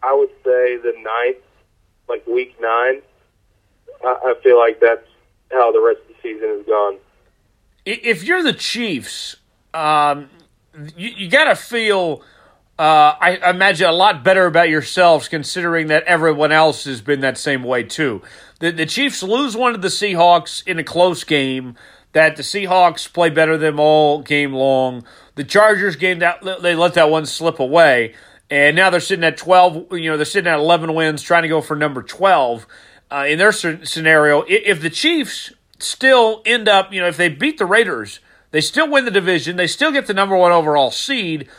I 0.01 0.13
would 0.13 0.31
say 0.43 0.77
the 0.77 0.93
ninth, 0.97 1.43
like 2.11 2.27
week 2.27 2.55
nine. 2.61 3.01
I, 4.03 4.07
I 4.23 4.33
feel 4.43 4.57
like 4.57 4.79
that's 4.79 5.07
how 5.51 5.71
the 5.71 5.81
rest 5.81 6.01
of 6.01 6.07
the 6.09 6.15
season 6.21 6.49
is 6.59 6.65
gone. 6.65 6.97
If 7.85 8.23
you're 8.23 8.43
the 8.43 8.53
Chiefs, 8.53 9.37
um, 9.73 10.29
you, 10.95 11.09
you 11.09 11.29
got 11.29 11.45
to 11.45 11.55
feel. 11.55 12.21
Uh, 12.79 13.13
I 13.19 13.49
imagine 13.49 13.87
a 13.87 13.91
lot 13.91 14.23
better 14.23 14.47
about 14.47 14.69
yourselves 14.69 15.27
considering 15.27 15.87
that 15.87 16.03
everyone 16.03 16.51
else 16.51 16.85
has 16.85 16.99
been 16.99 17.19
that 17.19 17.37
same 17.37 17.63
way 17.63 17.83
too. 17.83 18.23
The, 18.59 18.71
the 18.71 18.85
Chiefs 18.87 19.21
lose 19.21 19.55
one 19.55 19.73
to 19.73 19.77
the 19.77 19.89
Seahawks 19.89 20.65
in 20.65 20.79
a 20.79 20.83
close 20.83 21.23
game 21.23 21.75
that 22.13 22.37
the 22.37 22.43
Seahawks 22.43 23.11
play 23.11 23.29
better 23.29 23.53
than 23.57 23.75
them 23.75 23.79
all 23.79 24.21
game 24.21 24.53
long. 24.53 25.03
The 25.35 25.43
Chargers 25.43 25.95
game 25.95 26.19
that 26.19 26.41
they 26.61 26.75
let 26.75 26.95
that 26.95 27.09
one 27.09 27.25
slip 27.25 27.59
away, 27.59 28.15
and 28.51 28.75
now 28.75 28.91
they're 28.91 28.99
sitting 28.99 29.23
at 29.23 29.37
twelve. 29.37 29.91
You 29.91 30.11
know, 30.11 30.17
they're 30.17 30.25
sitting 30.25 30.51
at 30.51 30.59
eleven 30.59 30.93
wins, 30.93 31.23
trying 31.23 31.41
to 31.41 31.49
go 31.49 31.61
for 31.61 31.75
number 31.75 32.03
twelve. 32.03 32.67
Uh, 33.09 33.25
in 33.27 33.39
their 33.39 33.51
scenario, 33.51 34.43
if 34.47 34.81
the 34.81 34.89
Chiefs 34.89 35.51
still 35.79 36.41
end 36.45 36.69
up, 36.69 36.93
you 36.93 37.01
know, 37.01 37.07
if 37.07 37.17
they 37.17 37.27
beat 37.27 37.57
the 37.57 37.65
Raiders, 37.65 38.19
they 38.51 38.61
still 38.61 38.89
win 38.89 39.03
the 39.03 39.11
division, 39.11 39.57
they 39.57 39.67
still 39.67 39.91
get 39.91 40.05
the 40.05 40.13
number 40.13 40.37
one 40.37 40.51
overall 40.53 40.91
seed, 40.91 41.49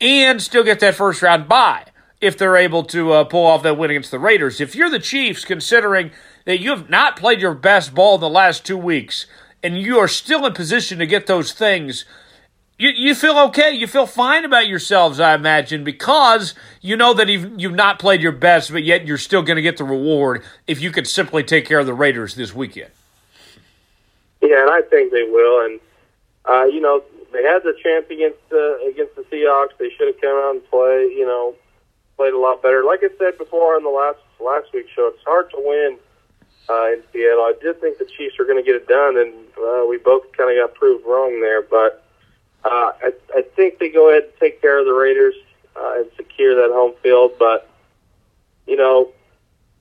and 0.00 0.42
still 0.42 0.64
get 0.64 0.80
that 0.80 0.94
first 0.94 1.22
round 1.22 1.48
bye 1.48 1.84
if 2.20 2.36
they're 2.36 2.56
able 2.56 2.82
to 2.82 3.12
uh, 3.12 3.24
pull 3.24 3.46
off 3.46 3.62
that 3.62 3.78
win 3.78 3.90
against 3.90 4.10
the 4.10 4.18
Raiders. 4.18 4.60
If 4.60 4.74
you're 4.74 4.90
the 4.90 4.98
Chiefs, 4.98 5.44
considering 5.44 6.10
that 6.44 6.60
you 6.60 6.70
have 6.70 6.90
not 6.90 7.16
played 7.16 7.40
your 7.40 7.54
best 7.54 7.94
ball 7.94 8.16
in 8.16 8.20
the 8.20 8.28
last 8.28 8.64
two 8.64 8.78
weeks, 8.78 9.26
and 9.62 9.78
you 9.78 9.98
are 9.98 10.08
still 10.08 10.44
in 10.46 10.54
position 10.54 10.98
to 10.98 11.06
get 11.06 11.26
those 11.26 11.52
things, 11.52 12.04
you, 12.78 12.90
you 12.90 13.14
feel 13.14 13.38
okay. 13.48 13.72
You 13.72 13.86
feel 13.86 14.06
fine 14.06 14.44
about 14.44 14.68
yourselves, 14.68 15.18
I 15.20 15.34
imagine, 15.34 15.84
because 15.84 16.54
you 16.80 16.96
know 16.96 17.14
that 17.14 17.28
you've, 17.28 17.58
you've 17.58 17.74
not 17.74 17.98
played 17.98 18.20
your 18.20 18.32
best, 18.32 18.70
but 18.70 18.84
yet 18.84 19.06
you're 19.06 19.18
still 19.18 19.42
going 19.42 19.56
to 19.56 19.62
get 19.62 19.76
the 19.76 19.84
reward 19.84 20.42
if 20.66 20.80
you 20.80 20.90
could 20.90 21.06
simply 21.06 21.42
take 21.42 21.64
care 21.64 21.78
of 21.78 21.86
the 21.86 21.94
Raiders 21.94 22.34
this 22.34 22.54
weekend. 22.54 22.90
Yeah, 24.42 24.62
and 24.62 24.70
I 24.70 24.82
think 24.82 25.12
they 25.12 25.24
will. 25.24 25.64
And, 25.64 25.80
uh, 26.44 26.64
you 26.64 26.80
know, 26.80 27.02
they 27.32 27.42
had 27.42 27.62
the 27.62 27.74
chance 27.82 28.06
against, 28.10 28.38
uh, 28.52 28.78
against 28.88 29.16
the 29.16 29.22
Seahawks. 29.22 29.76
They 29.78 29.90
should 29.90 30.08
have 30.08 30.20
come 30.20 30.36
out 30.36 30.50
and 30.56 30.70
play, 30.70 31.08
you 31.16 31.26
know, 31.26 31.54
played 32.16 32.32
a 32.32 32.38
lot 32.38 32.62
better. 32.62 32.84
Like 32.84 33.00
I 33.02 33.08
said 33.18 33.38
before 33.38 33.76
on 33.76 33.82
the 33.82 33.90
last 33.90 34.18
last 34.38 34.72
week's 34.72 34.90
show, 34.90 35.10
it's 35.12 35.22
hard 35.24 35.50
to 35.50 35.56
win 35.58 35.98
uh, 36.68 36.92
in 36.92 37.02
Seattle. 37.12 37.44
I 37.44 37.54
did 37.60 37.80
think 37.80 37.98
the 37.98 38.04
Chiefs 38.04 38.38
were 38.38 38.44
going 38.44 38.62
to 38.62 38.62
get 38.62 38.74
it 38.74 38.86
done, 38.86 39.16
and 39.16 39.32
uh, 39.58 39.86
we 39.88 39.98
both 39.98 40.30
kind 40.36 40.50
of 40.50 40.66
got 40.66 40.74
proved 40.74 41.06
wrong 41.06 41.40
there. 41.40 41.62
But 41.62 42.05
uh, 42.66 42.92
I, 43.00 43.12
I 43.34 43.42
think 43.54 43.78
they 43.78 43.88
go 43.88 44.10
ahead 44.10 44.24
and 44.24 44.32
take 44.40 44.60
care 44.60 44.78
of 44.78 44.86
the 44.86 44.92
Raiders 44.92 45.34
uh, 45.76 45.94
and 45.96 46.10
secure 46.16 46.54
that 46.56 46.72
home 46.72 46.94
field. 47.02 47.32
But 47.38 47.70
you 48.66 48.76
know, 48.76 49.10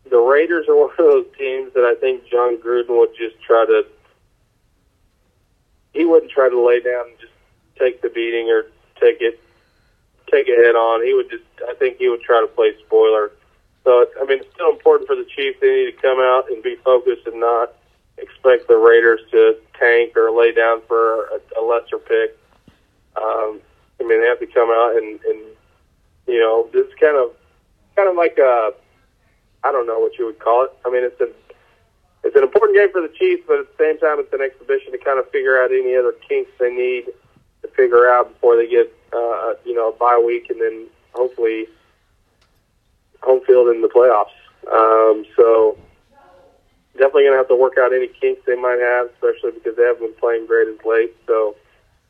the 0.10 0.20
Raiders 0.20 0.68
are 0.70 0.76
one 0.80 0.92
of 0.92 0.98
those 0.98 1.26
teams 1.38 1.74
that 1.74 1.84
I 1.84 2.00
think 2.00 2.28
Jon 2.30 2.58
Gruden 2.58 2.98
would 3.00 3.16
just 3.18 3.42
try 3.42 3.66
to. 3.66 3.86
He 5.94 6.06
wouldn't 6.06 6.32
try 6.32 6.50
to 6.50 6.60
lay 6.60 6.82
down 6.82 7.08
and 7.10 7.20
just 7.20 7.34
take 7.80 8.02
the 8.02 8.10
beating 8.10 8.50
or 8.50 8.64
take 9.00 9.22
it 9.22 9.42
take 10.32 10.48
it 10.48 10.64
head 10.64 10.76
on. 10.76 11.04
He 11.04 11.14
would 11.14 11.30
just. 11.30 11.44
I 11.68 11.74
think 11.74 11.98
he 11.98 12.10
would 12.10 12.22
try 12.22 12.42
to 12.42 12.48
play 12.48 12.74
spoiler. 12.86 13.32
So 13.84 14.06
I 14.22 14.26
mean, 14.26 14.40
it's 14.40 14.54
still 14.54 14.72
important 14.72 15.08
for 15.08 15.16
the 15.16 15.26
Chiefs. 15.26 15.58
They 15.60 15.86
need 15.86 15.92
to 15.96 16.02
come 16.02 16.20
out 16.20 16.52
and 16.52 16.62
be 16.62 16.76
focused 16.84 17.26
and 17.26 17.40
not 17.40 17.74
expect 18.18 18.68
the 18.68 18.78
Raiders 18.78 19.22
to 19.32 19.58
tank 19.80 20.16
or 20.16 20.32
lay 20.32 20.52
down 20.52 20.82
for 20.88 21.26
a, 21.26 21.40
a 21.60 21.62
lesser 21.62 21.98
pick. 21.98 22.38
Um, 23.18 23.62
I 24.00 24.04
mean, 24.04 24.22
they 24.22 24.28
have 24.28 24.40
to 24.40 24.48
come 24.48 24.70
out 24.70 24.96
and, 24.96 25.20
and 25.24 25.40
you 26.28 26.40
know, 26.40 26.70
this 26.74 26.88
is 26.88 26.94
kind 27.00 27.18
of 27.18 27.32
kind 27.96 28.10
of 28.10 28.16
like 28.16 28.38
a 28.38 28.72
I 29.64 29.72
don't 29.72 29.88
know 29.88 30.00
what 30.00 30.18
you 30.18 30.26
would 30.26 30.40
call 30.40 30.66
it. 30.66 30.72
I 30.86 30.92
mean, 30.92 31.04
it's 31.04 31.20
an 31.22 31.34
it's 32.24 32.36
an 32.36 32.44
important 32.44 32.78
game 32.78 32.92
for 32.92 33.02
the 33.02 33.14
Chiefs, 33.18 33.44
but 33.48 33.60
at 33.60 33.78
the 33.78 33.84
same 33.84 34.00
time, 34.00 34.20
it's 34.20 34.34
an 34.34 34.42
exhibition 34.42 34.92
to 34.92 34.98
kind 34.98 35.20
of 35.20 35.30
figure 35.30 35.62
out 35.62 35.72
any 35.72 35.96
other 35.96 36.14
kinks 36.28 36.52
they 36.60 36.74
need 36.74 37.06
to 37.62 37.68
figure 37.70 38.10
out 38.10 38.34
before 38.34 38.56
they 38.56 38.68
get 38.68 38.92
uh, 39.14 39.54
you 39.64 39.74
know 39.74 39.90
a 39.90 39.94
bye 39.94 40.22
week 40.24 40.50
and 40.50 40.60
then 40.60 40.88
hopefully 41.14 41.68
home 43.22 43.42
field 43.46 43.70
in 43.70 43.82
the 43.82 43.88
playoffs. 43.88 44.34
Um, 44.72 45.26
so 45.36 45.78
definitely 46.94 47.24
going 47.24 47.34
to 47.34 47.38
have 47.38 47.48
to 47.48 47.56
work 47.56 47.78
out 47.78 47.94
any 47.94 48.08
kinks 48.08 48.42
they 48.46 48.56
might 48.56 48.80
have, 48.80 49.10
especially 49.14 49.52
because 49.52 49.76
they 49.76 49.84
haven't 49.84 50.02
been 50.02 50.20
playing 50.20 50.46
great 50.48 50.68
as 50.68 50.78
late. 50.86 51.16
So 51.28 51.56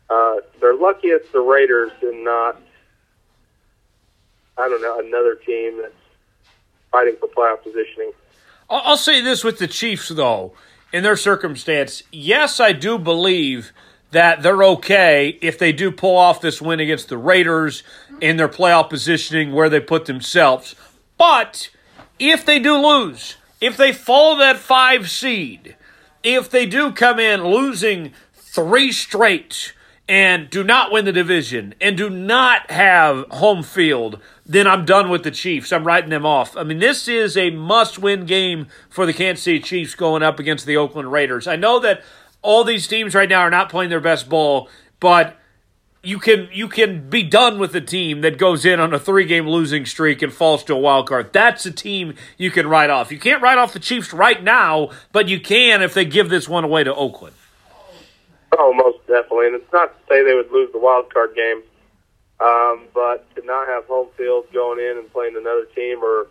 uh, 0.10 0.36
they're 0.60 0.76
lucky 0.76 1.08
it's 1.08 1.32
the 1.32 1.40
Raiders 1.40 1.92
and 2.02 2.24
not, 2.24 2.62
I 4.58 4.70
don't 4.70 4.82
know, 4.82 5.00
another 5.00 5.36
team 5.36 5.82
that's 5.82 5.94
fighting 6.92 7.16
for 7.20 7.28
playoff 7.28 7.64
positioning. 7.64 8.12
I'll 8.70 8.98
say 8.98 9.22
this 9.22 9.44
with 9.44 9.60
the 9.60 9.68
Chiefs, 9.68 10.10
though, 10.10 10.54
in 10.92 11.04
their 11.04 11.18
circumstance. 11.18 12.04
Yes, 12.12 12.60
I 12.60 12.72
do 12.72 12.98
believe 12.98 13.72
that 14.12 14.42
they're 14.42 14.64
okay 14.64 15.38
if 15.42 15.60
they 15.60 15.72
do 15.72 15.92
pull 15.92 16.18
off 16.18 16.42
this 16.42 16.62
win 16.62 16.80
against 16.80 17.10
the 17.10 17.18
Raiders 17.18 17.84
in 18.22 18.38
their 18.38 18.48
playoff 18.48 18.90
positioning 18.90 19.52
where 19.52 19.70
they 19.70 19.80
put 19.80 20.06
themselves. 20.06 20.76
But 21.18 21.70
if 22.18 22.46
they 22.46 22.60
do 22.60 22.78
lose, 22.78 23.36
if 23.60 23.76
they 23.78 23.92
fall 23.92 24.38
that 24.38 24.58
five 24.58 25.10
seed, 25.10 25.76
if 26.24 26.50
they 26.50 26.66
do 26.66 26.92
come 26.92 27.20
in 27.20 27.44
losing 27.44 28.14
three 28.34 28.92
straight 28.92 29.74
and 30.08 30.50
do 30.50 30.64
not 30.64 30.92
win 30.92 31.06
the 31.06 31.12
division 31.12 31.74
and 31.82 31.98
do 31.98 32.10
not 32.10 32.70
have 32.70 33.26
home 33.32 33.64
field, 33.64 34.20
then 34.46 34.68
I'm 34.68 34.86
done 34.86 35.10
with 35.10 35.24
the 35.24 35.32
Chiefs. 35.32 35.74
I'm 35.74 35.86
writing 35.86 36.12
them 36.12 36.26
off. 36.26 36.56
I 36.56 36.64
mean, 36.64 36.80
this 36.80 37.08
is 37.08 37.36
a 37.36 37.50
must 37.50 37.98
win 37.98 38.26
game 38.26 38.68
for 38.90 39.06
the 39.06 39.14
Kansas 39.14 39.44
City 39.44 39.60
Chiefs 39.60 39.96
going 39.96 40.22
up 40.22 40.40
against 40.40 40.66
the 40.66 40.78
Oakland 40.78 41.12
Raiders. 41.12 41.48
I 41.48 41.56
know 41.56 41.80
that 41.80 42.04
all 42.42 42.64
these 42.64 42.88
teams 42.88 43.16
right 43.16 43.30
now 43.30 43.40
are 43.42 43.50
not 43.50 43.70
playing 43.70 43.90
their 43.90 44.00
best 44.00 44.30
ball, 44.30 44.70
but 45.00 45.38
you 46.04 46.20
can 46.20 46.48
you 46.54 46.68
can 46.68 47.10
be 47.10 47.24
done 47.24 47.58
with 47.58 47.76
a 47.76 47.82
team 47.82 48.22
that 48.22 48.38
goes 48.38 48.64
in 48.64 48.80
on 48.80 48.94
a 48.94 49.00
three 49.00 49.26
game 49.26 49.48
losing 49.48 49.88
streak 49.88 50.22
and 50.22 50.32
falls 50.32 50.64
to 50.66 50.76
a 50.76 50.78
wild 50.78 51.10
card. 51.10 51.34
That's 51.34 51.66
a 51.66 51.72
team 51.72 52.14
you 52.38 52.52
can 52.52 52.68
write 52.68 52.92
off. 52.92 53.12
You 53.12 53.18
can't 53.18 53.42
write 53.42 53.58
off 53.58 53.74
the 53.74 53.80
Chiefs 53.80 54.14
right 54.14 54.42
now, 54.44 54.92
but 55.12 55.28
you 55.28 55.40
can 55.40 55.82
if 55.82 55.96
they 55.96 56.06
give 56.06 56.30
this 56.30 56.48
one 56.48 56.64
away 56.64 56.84
to 56.84 56.94
Oakland. 56.94 57.36
Oh, 58.58 58.74
most 58.74 59.00
definitely. 59.08 59.48
And 59.48 59.56
it's 59.56 59.74
not 59.74 59.88
to 59.88 60.14
say 60.14 60.24
they 60.24 60.34
would 60.34 60.52
lose 60.52 60.72
the 60.72 60.80
wild 60.80 61.14
card 61.14 61.36
game, 61.36 61.62
um, 62.40 62.86
but 62.94 63.28
to 63.36 63.46
not 63.46 63.68
have 63.68 63.86
home 63.86 64.08
field 64.18 64.46
going 64.54 64.80
in 64.80 64.98
and 64.98 65.12
playing 65.12 65.36
another 65.36 65.66
team 65.76 66.04
or 66.04 66.28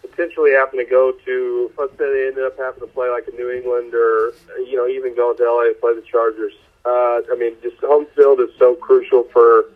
potentially 0.00 0.52
having 0.52 0.78
to 0.78 0.88
go 0.88 1.12
to, 1.24 1.72
let's 1.78 1.92
say 1.92 2.12
they 2.12 2.26
ended 2.28 2.44
up 2.44 2.56
having 2.58 2.80
to 2.80 2.86
play 2.86 3.08
like 3.08 3.26
a 3.26 3.32
New 3.32 3.50
England 3.50 3.94
or, 3.94 4.34
you 4.58 4.76
know, 4.76 4.86
even 4.86 5.16
going 5.16 5.36
to 5.36 5.42
LA 5.42 5.64
to 5.64 5.76
play 5.80 5.94
the 5.94 6.02
Chargers 6.02 6.52
uh, 6.84 7.22
I 7.32 7.36
mean, 7.38 7.54
just 7.62 7.78
home 7.78 8.06
field 8.14 8.40
is 8.40 8.50
so 8.58 8.74
crucial 8.74 9.24
for 9.32 9.66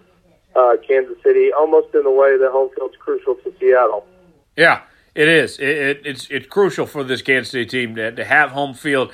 uh, 0.54 0.76
Kansas 0.86 1.16
City, 1.22 1.52
almost 1.52 1.94
in 1.94 2.02
the 2.02 2.10
way 2.10 2.36
that 2.36 2.50
home 2.50 2.70
field's 2.74 2.96
crucial 2.96 3.34
to 3.36 3.54
Seattle. 3.58 4.06
Yeah, 4.56 4.82
it 5.14 5.28
is. 5.28 5.58
It, 5.58 5.68
it, 5.68 6.02
it's 6.04 6.28
it's 6.30 6.46
crucial 6.46 6.84
for 6.84 7.02
this 7.04 7.22
Kansas 7.22 7.52
City 7.52 7.64
team 7.64 7.94
to, 7.94 8.12
to 8.12 8.24
have 8.24 8.50
home 8.50 8.74
field. 8.74 9.12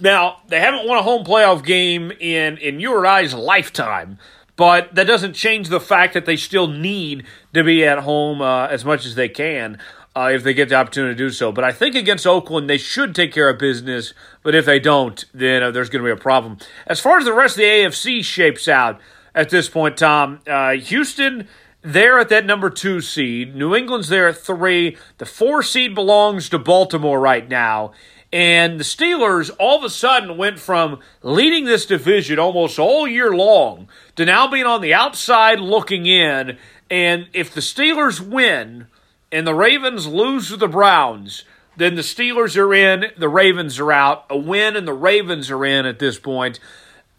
Now 0.00 0.38
they 0.48 0.60
haven't 0.60 0.86
won 0.86 0.98
a 0.98 1.02
home 1.02 1.24
playoff 1.24 1.64
game 1.64 2.10
in 2.20 2.58
in 2.58 2.80
your 2.80 3.06
eyes 3.06 3.34
lifetime, 3.34 4.18
but 4.56 4.94
that 4.94 5.06
doesn't 5.06 5.34
change 5.34 5.68
the 5.68 5.80
fact 5.80 6.14
that 6.14 6.26
they 6.26 6.36
still 6.36 6.68
need 6.68 7.24
to 7.54 7.64
be 7.64 7.84
at 7.84 8.00
home 8.00 8.40
uh, 8.40 8.66
as 8.66 8.84
much 8.84 9.06
as 9.06 9.14
they 9.14 9.28
can 9.28 9.78
uh, 10.16 10.30
if 10.32 10.42
they 10.42 10.54
get 10.54 10.68
the 10.68 10.74
opportunity 10.74 11.14
to 11.14 11.18
do 11.18 11.30
so. 11.30 11.52
But 11.52 11.64
I 11.64 11.72
think 11.72 11.94
against 11.94 12.26
Oakland, 12.26 12.68
they 12.68 12.78
should 12.78 13.14
take 13.14 13.32
care 13.32 13.48
of 13.48 13.58
business. 13.58 14.12
But 14.42 14.54
if 14.54 14.66
they 14.66 14.78
don't, 14.80 15.24
then 15.32 15.62
uh, 15.62 15.70
there's 15.70 15.88
going 15.88 16.04
to 16.04 16.08
be 16.08 16.12
a 16.12 16.22
problem. 16.22 16.58
As 16.86 17.00
far 17.00 17.18
as 17.18 17.24
the 17.24 17.32
rest 17.32 17.54
of 17.54 17.58
the 17.58 17.64
AFC 17.64 18.24
shapes 18.24 18.68
out 18.68 19.00
at 19.34 19.50
this 19.50 19.68
point, 19.68 19.96
Tom, 19.96 20.40
uh, 20.46 20.72
Houston. 20.72 21.48
They're 21.82 22.18
at 22.18 22.28
that 22.28 22.44
number 22.44 22.68
two 22.68 23.00
seed. 23.00 23.56
New 23.56 23.74
England's 23.74 24.10
there 24.10 24.28
at 24.28 24.36
three. 24.36 24.98
The 25.16 25.24
four 25.24 25.62
seed 25.62 25.94
belongs 25.94 26.50
to 26.50 26.58
Baltimore 26.58 27.18
right 27.18 27.48
now. 27.48 27.92
And 28.32 28.78
the 28.78 28.84
Steelers 28.84 29.50
all 29.58 29.78
of 29.78 29.84
a 29.84 29.90
sudden 29.90 30.36
went 30.36 30.60
from 30.60 31.00
leading 31.22 31.64
this 31.64 31.84
division 31.84 32.38
almost 32.38 32.78
all 32.78 33.08
year 33.08 33.32
long 33.32 33.88
to 34.14 34.24
now 34.24 34.46
being 34.46 34.66
on 34.66 34.80
the 34.80 34.94
outside 34.94 35.58
looking 35.58 36.06
in. 36.06 36.56
And 36.88 37.28
if 37.32 37.52
the 37.52 37.60
Steelers 37.60 38.20
win, 38.20 38.86
and 39.32 39.46
the 39.46 39.54
Ravens 39.54 40.06
lose 40.06 40.48
to 40.48 40.56
the 40.56 40.68
Browns, 40.68 41.44
then 41.76 41.94
the 41.94 42.02
Steelers 42.02 42.56
are 42.56 42.74
in, 42.74 43.12
the 43.16 43.28
Ravens 43.28 43.78
are 43.78 43.92
out. 43.92 44.26
A 44.28 44.36
win 44.36 44.76
and 44.76 44.86
the 44.86 44.92
Ravens 44.92 45.50
are 45.50 45.64
in 45.64 45.86
at 45.86 45.98
this 45.98 46.18
point. 46.18 46.58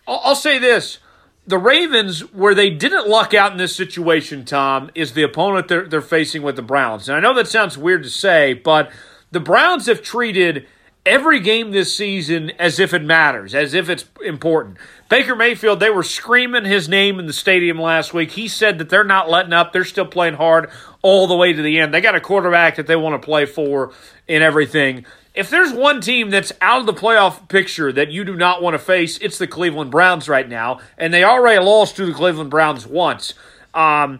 I'll, 0.08 0.36
say 0.36 0.60
this. 0.60 1.00
The 1.48 1.58
Ravens, 1.58 2.22
where 2.34 2.54
they 2.54 2.70
didn't 2.70 3.08
luck 3.08 3.34
out 3.34 3.52
in 3.52 3.58
this 3.58 3.76
situation, 3.76 4.46
Tom, 4.46 4.92
is 4.94 5.14
the 5.14 5.24
opponent 5.24 5.68
they're, 5.68 5.88
they're 5.88 6.02
facing 6.02 6.42
with 6.42 6.56
the 6.56 6.62
Browns. 6.62 7.08
And 7.08 7.18
I 7.18 7.22
know 7.22 7.34
that 7.36 7.48
sounds 7.48 7.78
weird 7.78 8.04
to 8.04 8.10
say, 8.10 8.54
but 8.54 8.92
the 9.32 9.40
Browns 9.40 9.86
have 9.86 10.02
treated 10.02 10.68
every 11.06 11.40
game 11.40 11.72
this 11.72 11.96
season 11.96 12.52
as 12.52 12.80
if 12.80 12.94
it 12.94 13.04
matters, 13.04 13.56
as 13.56 13.74
if 13.74 13.90
it's 13.90 14.06
important. 14.24 14.78
Baker 15.10 15.36
Mayfield, 15.36 15.80
they 15.80 15.90
were 15.90 16.04
screaming 16.04 16.66
his 16.66 16.88
name 16.88 17.20
in 17.20 17.26
the 17.26 17.34
stadium 17.34 17.82
last 17.82 18.14
week. 18.14 18.32
He 18.32 18.48
said 18.48 18.78
that 18.78 18.90
they're 18.90 19.04
not 19.04 19.30
letting 19.30 19.54
up. 19.54 19.74
They're 19.74 19.84
still 19.84 20.06
playing 20.06 20.36
hard 20.36 20.70
all 21.02 21.28
the 21.28 21.36
way 21.36 21.54
to 21.54 21.62
the 21.62 21.80
end. 21.80 21.94
They 21.94 22.02
got 22.02 22.16
a 22.16 22.22
quarterback 22.22 22.76
that 22.76 22.88
they 22.88 22.96
want 22.96 23.22
to 23.22 23.26
play 23.26 23.46
for 23.46 23.92
and 24.30 24.44
everything. 24.44 25.06
if 25.34 25.50
there's 25.50 25.72
one 25.72 26.02
team 26.02 26.30
that's 26.30 26.52
out 26.60 26.82
of 26.82 26.86
the 26.86 26.94
playoff 26.94 27.48
picture 27.48 27.92
that 27.92 28.12
you 28.12 28.24
do 28.24 28.36
not 28.36 28.62
want 28.62 28.74
to 28.74 28.80
face, 28.80 29.18
it's 29.20 29.38
the 29.38 29.48
Cleveland 29.48 29.92
Browns 29.92 30.28
right 30.28 30.48
now, 30.48 30.80
and 30.98 31.14
they 31.14 31.24
already 31.24 31.64
lost 31.64 31.96
to 31.98 32.06
the 32.06 32.14
Cleveland 32.14 32.50
Browns 32.50 32.86
once. 32.86 33.34
Um, 33.74 34.20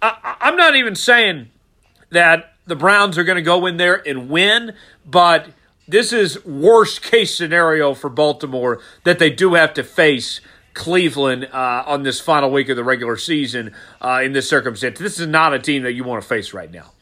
I, 0.00 0.36
I'm 0.40 0.56
not 0.56 0.76
even 0.76 0.94
saying 0.94 1.50
that 2.10 2.54
the 2.66 2.76
Browns 2.76 3.18
are 3.18 3.24
going 3.24 3.36
to 3.36 3.42
go 3.42 3.66
in 3.66 3.76
there 3.76 4.06
and 4.06 4.30
win, 4.30 4.74
but 5.04 5.48
this 5.88 6.12
is 6.12 6.44
worst 6.44 7.02
case 7.02 7.36
scenario 7.36 7.94
for 7.94 8.08
Baltimore 8.08 8.80
that 9.04 9.18
they 9.18 9.30
do 9.30 9.54
have 9.54 9.74
to 9.74 9.82
face 9.82 10.40
Cleveland 10.74 11.48
uh, 11.52 11.84
on 11.86 12.02
this 12.02 12.20
final 12.20 12.50
week 12.50 12.68
of 12.68 12.76
the 12.76 12.84
regular 12.84 13.16
season 13.16 13.74
uh, 14.00 14.20
in 14.24 14.32
this 14.32 14.48
circumstance. 14.48 14.98
This 14.98 15.20
is 15.20 15.26
not 15.26 15.52
a 15.52 15.58
team 15.58 15.82
that 15.82 15.92
you 15.92 16.04
want 16.04 16.22
to 16.22 16.28
face 16.28 16.52
right 16.52 16.70
now. 16.70 16.92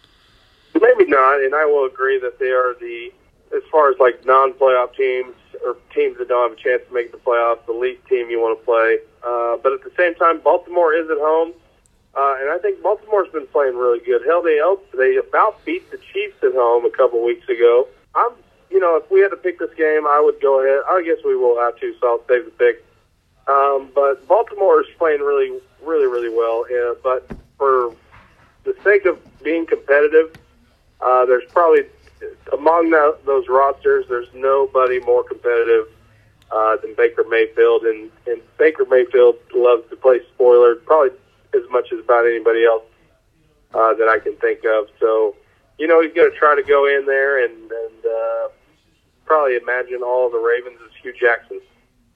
Maybe 0.75 1.07
not, 1.07 1.41
and 1.43 1.55
I 1.55 1.67
will 1.67 1.87
agree 1.87 2.19
that 2.21 2.39
they 2.39 2.51
are 2.51 2.75
the, 2.81 3.13
as 3.55 3.63
far 3.71 3.91
as 3.91 3.99
like 3.99 4.25
non-playoff 4.25 4.95
teams 4.97 5.35
or 5.65 5.77
teams 5.95 6.17
that 6.19 6.29
don't 6.29 6.51
have 6.51 6.59
a 6.59 6.63
chance 6.63 6.83
to 6.89 6.95
make 6.95 7.13
the 7.13 7.19
playoffs, 7.19 7.65
the 7.67 7.73
least 7.73 8.07
team 8.07 8.31
you 8.31 8.41
want 8.41 8.59
to 8.59 8.65
play. 8.65 8.99
Uh, 9.23 9.57
but 9.63 9.73
at 9.73 9.83
the 9.85 9.93
same 9.97 10.15
time, 10.15 10.41
Baltimore 10.41 10.95
is 10.95 11.11
at 11.11 11.19
home, 11.19 11.53
uh, 12.15 12.37
and 12.41 12.51
I 12.51 12.59
think 12.59 12.83
Baltimore's 12.83 13.29
been 13.31 13.47
playing 13.49 13.77
really 13.77 14.01
good. 14.01 14.23
Hell, 14.27 14.43
they 14.43 14.59
they 14.97 15.17
about 15.17 15.65
beat 15.65 15.91
the 15.91 15.99
Chiefs 15.99 16.43
at 16.43 16.55
home 16.55 16.85
a 16.87 16.91
couple 16.91 17.23
weeks 17.25 17.49
ago. 17.49 17.87
I'm, 18.15 18.33
you 18.71 18.79
know, 18.79 18.97
if 18.97 19.11
we 19.11 19.21
had 19.21 19.29
to 19.29 19.37
pick 19.37 19.59
this 19.59 19.75
game, 19.77 20.07
I 20.07 20.21
would 20.25 20.41
go 20.41 20.61
ahead. 20.61 20.83
I 20.89 21.03
guess 21.03 21.19
we 21.25 21.37
will 21.37 21.59
have 21.59 21.79
to, 21.81 21.95
so 22.01 22.07
I'll 22.07 22.25
save 22.29 22.45
the 22.45 22.51
pick. 22.53 22.85
Um, 23.49 23.91
but 23.95 24.27
Baltimore 24.29 24.81
is 24.81 24.87
playing 24.97 25.21
really, 25.21 25.59
really, 25.83 26.07
really 26.07 26.29
well. 26.29 26.65
Uh, 26.71 26.95
but 27.03 27.29
for 27.59 27.95
the 28.65 28.75
sake 28.85 29.07
of 29.07 29.19
being 29.43 29.67
competitive, 29.67 30.35
uh, 31.01 31.25
there's 31.27 31.51
probably 31.51 31.85
among 32.53 32.91
the, 32.91 33.19
those 33.25 33.49
rosters, 33.49 34.07
there's 34.09 34.29
nobody 34.35 35.01
more 35.01 35.25
competitive 35.25 35.87
uh, 36.53 36.77
than 36.77 36.95
Baker 36.95 37.25
Mayfield, 37.29 37.83
and, 37.83 38.11
and 38.27 38.41
Baker 38.59 38.85
Mayfield 38.85 39.37
loves 39.55 39.89
to 39.91 39.97
play 39.97 40.21
spoiler 40.35 40.77
probably 40.77 41.17
as 41.55 41.63
much 41.71 41.93
as 41.93 42.01
about 42.01 42.27
anybody 42.27 42.65
else 42.65 42.85
uh, 43.75 43.95
that 43.95 44.09
I 44.09 44.19
can 44.19 44.37
think 44.37 44.65
of. 44.65 44.89
So, 44.99 45.35
you 45.79 45.87
know, 45.87 46.03
he's 46.03 46.13
going 46.13 46.31
to 46.31 46.37
try 46.37 46.55
to 46.55 46.63
go 46.63 46.87
in 46.87 47.07
there 47.07 47.45
and, 47.45 47.55
and 47.55 48.05
uh, 48.05 48.49
probably 49.31 49.55
imagine 49.55 50.03
all 50.03 50.29
the 50.29 50.39
Ravens 50.39 50.81
as 50.85 50.91
Hue 51.03 51.13
Jackson. 51.13 51.61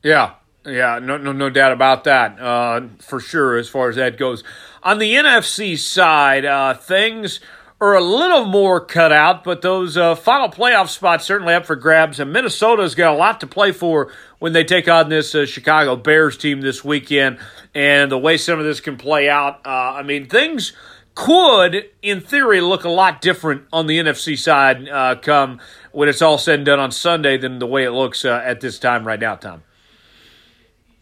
Yeah, 0.02 0.34
yeah, 0.66 0.98
no, 1.00 1.16
no, 1.16 1.30
no 1.30 1.48
doubt 1.48 1.70
about 1.70 2.02
that, 2.04 2.40
uh, 2.40 2.88
for 2.98 3.20
sure. 3.20 3.56
As 3.56 3.68
far 3.68 3.88
as 3.88 3.94
that 3.94 4.18
goes, 4.18 4.42
on 4.82 4.98
the 4.98 5.14
NFC 5.14 5.78
side, 5.78 6.44
uh, 6.44 6.74
things 6.74 7.38
are 7.80 7.94
a 7.94 8.02
little 8.02 8.46
more 8.46 8.84
cut 8.84 9.12
out, 9.12 9.44
but 9.44 9.62
those 9.62 9.96
uh, 9.96 10.16
final 10.16 10.48
playoff 10.48 10.88
spots 10.88 11.24
certainly 11.24 11.54
up 11.54 11.66
for 11.66 11.76
grabs. 11.76 12.18
And 12.18 12.32
Minnesota's 12.32 12.96
got 12.96 13.14
a 13.14 13.16
lot 13.16 13.38
to 13.40 13.46
play 13.46 13.70
for 13.70 14.10
when 14.40 14.52
they 14.52 14.64
take 14.64 14.88
on 14.88 15.08
this 15.08 15.36
uh, 15.36 15.46
Chicago 15.46 15.94
Bears 15.94 16.36
team 16.36 16.62
this 16.62 16.84
weekend, 16.84 17.38
and 17.76 18.10
the 18.10 18.18
way 18.18 18.38
some 18.38 18.58
of 18.58 18.64
this 18.64 18.80
can 18.80 18.96
play 18.96 19.28
out. 19.28 19.64
Uh, 19.64 19.68
I 19.68 20.02
mean, 20.02 20.26
things 20.26 20.72
could, 21.14 21.88
in 22.02 22.20
theory, 22.20 22.60
look 22.60 22.84
a 22.84 22.88
lot 22.88 23.20
different 23.20 23.64
on 23.72 23.86
the 23.86 23.98
NFC 23.98 24.38
side 24.38 24.88
uh, 24.88 25.14
come 25.16 25.60
when 25.92 26.08
it's 26.08 26.22
all 26.22 26.38
said 26.38 26.56
and 26.56 26.66
done 26.66 26.80
on 26.80 26.90
Sunday 26.90 27.36
than 27.36 27.58
the 27.58 27.66
way 27.66 27.84
it 27.84 27.92
looks 27.92 28.24
at 28.24 28.60
this 28.60 28.78
time 28.78 29.06
right 29.06 29.20
now, 29.20 29.36
Tom. 29.36 29.62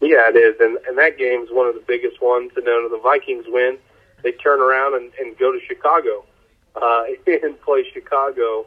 Yeah, 0.01 0.29
it 0.29 0.35
is, 0.35 0.55
and 0.59 0.77
and 0.85 0.97
that 0.97 1.17
game 1.17 1.43
is 1.43 1.49
one 1.49 1.65
of 1.65 1.75
the 1.75 1.83
biggest 1.87 2.21
ones. 2.21 2.51
And 2.57 2.67
then 2.67 2.91
the 2.91 2.99
Vikings 3.01 3.45
win, 3.47 3.77
they 4.21 4.33
turn 4.33 4.59
around 4.59 4.95
and, 4.95 5.11
and 5.17 5.37
go 5.37 5.53
to 5.53 5.59
Chicago 5.65 6.25
uh, 6.75 7.03
and 7.27 7.59
play 7.61 7.85
Chicago 7.93 8.65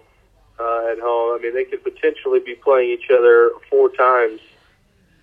uh, 0.59 0.93
at 0.93 0.99
home. 0.99 1.39
I 1.39 1.43
mean, 1.43 1.55
they 1.55 1.65
could 1.65 1.85
potentially 1.85 2.41
be 2.41 2.55
playing 2.55 2.91
each 2.91 3.11
other 3.11 3.51
four 3.69 3.91
times, 3.91 4.41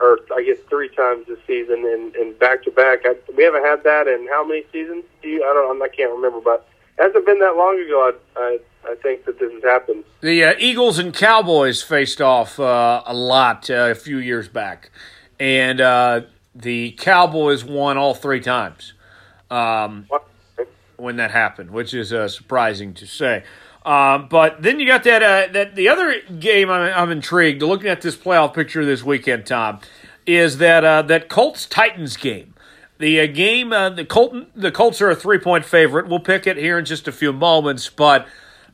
or 0.04 0.20
I 0.36 0.44
guess 0.44 0.58
three 0.70 0.90
times 0.90 1.28
this 1.28 1.40
season, 1.48 1.86
and, 1.86 2.16
and 2.16 2.38
back 2.38 2.64
to 2.64 2.72
back. 2.72 3.04
We 3.36 3.44
haven't 3.44 3.64
had 3.64 3.84
that 3.84 4.08
in 4.08 4.28
how 4.28 4.46
many 4.46 4.64
seasons? 4.72 5.06
Do 5.22 5.30
you? 5.30 5.44
I 5.44 5.54
don't. 5.54 5.82
I 5.82 5.88
can't 5.88 6.12
remember, 6.12 6.42
but 6.42 6.68
it 6.98 7.04
hasn't 7.04 7.26
been 7.26 7.40
that 7.40 7.56
long 7.56 7.80
ago. 7.80 8.12
I, 8.36 8.40
I 8.40 8.60
I 8.92 8.96
think 8.96 9.26
that 9.26 9.40
this 9.40 9.52
has 9.52 9.64
happened. 9.64 10.04
The 10.22 10.44
uh, 10.44 10.54
Eagles 10.60 11.00
and 11.00 11.14
Cowboys 11.14 11.82
faced 11.82 12.22
off 12.22 12.60
uh, 12.60 13.02
a 13.06 13.14
lot 13.14 13.70
uh, 13.70 13.92
a 13.92 13.96
few 13.96 14.18
years 14.18 14.50
back 14.50 14.92
and 15.40 15.82
uh, 15.82 16.22
the 16.56 16.92
Cowboys 16.92 17.64
won 17.66 17.98
all 17.98 18.14
three 18.14 18.40
times 18.40 18.94
um, 19.50 20.08
when 20.98 21.18
that 21.18 21.32
happened, 21.32 21.72
which 21.72 21.94
is 21.94 22.14
uh, 22.14 22.28
surprising 22.28 22.94
to 22.94 23.06
say. 23.06 23.44
Um, 23.86 24.28
but 24.30 24.62
then 24.62 24.80
you 24.80 24.88
got 24.88 25.04
that 25.04 25.22
uh, 25.22 25.52
that 25.52 25.76
the 25.76 25.90
other 25.90 26.22
game 26.40 26.70
I'm, 26.70 26.94
I'm, 26.94 27.12
intrigued 27.12 27.62
looking 27.62 27.90
at 27.90 28.02
this 28.02 28.16
playoff 28.16 28.54
picture 28.54 28.86
this 28.86 29.04
weekend. 29.04 29.46
Tom 29.46 29.80
is 30.26 30.58
that 30.60 30.86
uh, 30.86 31.02
that 31.02 31.28
Colts 31.28 31.66
Titans 31.66 32.16
game. 32.16 32.54
The 33.00 33.20
uh, 33.20 33.28
game 33.28 33.74
uh, 33.74 33.90
the 33.90 34.06
Colton 34.06 34.48
the 34.56 34.72
Colts 34.72 35.02
are 35.02 35.10
a 35.10 35.16
three 35.16 35.38
point 35.38 35.66
favorite. 35.66 36.08
We'll 36.08 36.22
pick 36.22 36.48
it 36.48 36.56
here 36.56 36.78
in 36.78 36.86
just 36.86 37.10
a 37.10 37.12
few 37.12 37.34
moments, 37.34 37.90
but 37.90 38.26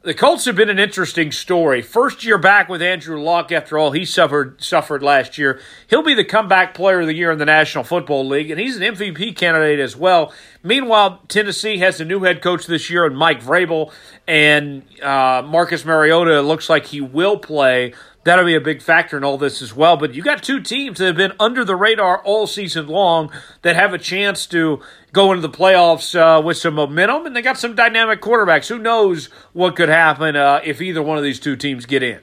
the 0.01 0.13
Colts 0.13 0.45
have 0.45 0.55
been 0.55 0.69
an 0.69 0.79
interesting 0.79 1.29
story. 1.29 1.81
First 1.81 2.23
year 2.23 2.37
back 2.37 2.69
with 2.69 2.81
Andrew 2.81 3.21
Luck 3.21 3.51
after 3.51 3.77
all 3.77 3.91
he 3.91 4.05
suffered 4.05 4.63
suffered 4.63 5.03
last 5.03 5.37
year. 5.37 5.59
He'll 5.89 6.03
be 6.03 6.13
the 6.13 6.23
comeback 6.23 6.73
player 6.73 7.01
of 7.01 7.07
the 7.07 7.13
year 7.13 7.31
in 7.31 7.37
the 7.37 7.45
National 7.45 7.83
Football 7.83 8.25
League, 8.25 8.49
and 8.49 8.59
he's 8.59 8.77
an 8.77 8.83
MVP 8.83 9.35
candidate 9.35 9.79
as 9.79 9.97
well. 9.97 10.33
Meanwhile, 10.63 11.23
Tennessee 11.27 11.79
has 11.79 11.99
a 11.99 12.05
new 12.05 12.23
head 12.23 12.41
coach 12.41 12.65
this 12.65 12.89
year 12.89 13.05
and 13.05 13.17
Mike 13.17 13.41
Vrabel, 13.41 13.91
and 14.25 14.83
uh, 15.01 15.43
Marcus 15.45 15.83
Mariota 15.83 16.41
looks 16.41 16.69
like 16.69 16.85
he 16.85 17.01
will 17.01 17.37
play 17.37 17.93
that'll 18.29 18.45
be 18.45 18.55
a 18.55 18.61
big 18.61 18.79
factor 18.79 19.17
in 19.17 19.23
all 19.23 19.39
this 19.39 19.59
as 19.59 19.73
well. 19.73 19.97
But 19.97 20.13
you 20.13 20.21
got 20.21 20.43
two 20.43 20.61
teams 20.61 20.99
that 20.99 21.07
have 21.07 21.15
been 21.15 21.33
under 21.39 21.65
the 21.65 21.75
radar 21.75 22.19
all 22.19 22.45
season 22.45 22.85
long 22.85 23.31
that 23.63 23.75
have 23.75 23.91
a 23.91 23.97
chance 23.97 24.45
to 24.47 24.81
go 25.11 25.31
into 25.31 25.41
the 25.41 25.49
playoffs 25.49 26.13
uh, 26.13 26.39
with 26.39 26.57
some 26.57 26.75
momentum, 26.75 27.25
and 27.25 27.35
they 27.35 27.41
got 27.41 27.57
some 27.57 27.73
dynamic 27.73 28.21
quarterbacks. 28.21 28.67
Who 28.67 28.77
knows 28.77 29.25
what 29.53 29.75
could 29.75 29.89
happen 29.89 30.35
uh, 30.35 30.61
if 30.63 30.79
either 30.79 31.01
one 31.01 31.17
of 31.17 31.23
these 31.23 31.39
two 31.39 31.55
teams 31.55 31.87
get 31.87 32.03
in? 32.03 32.21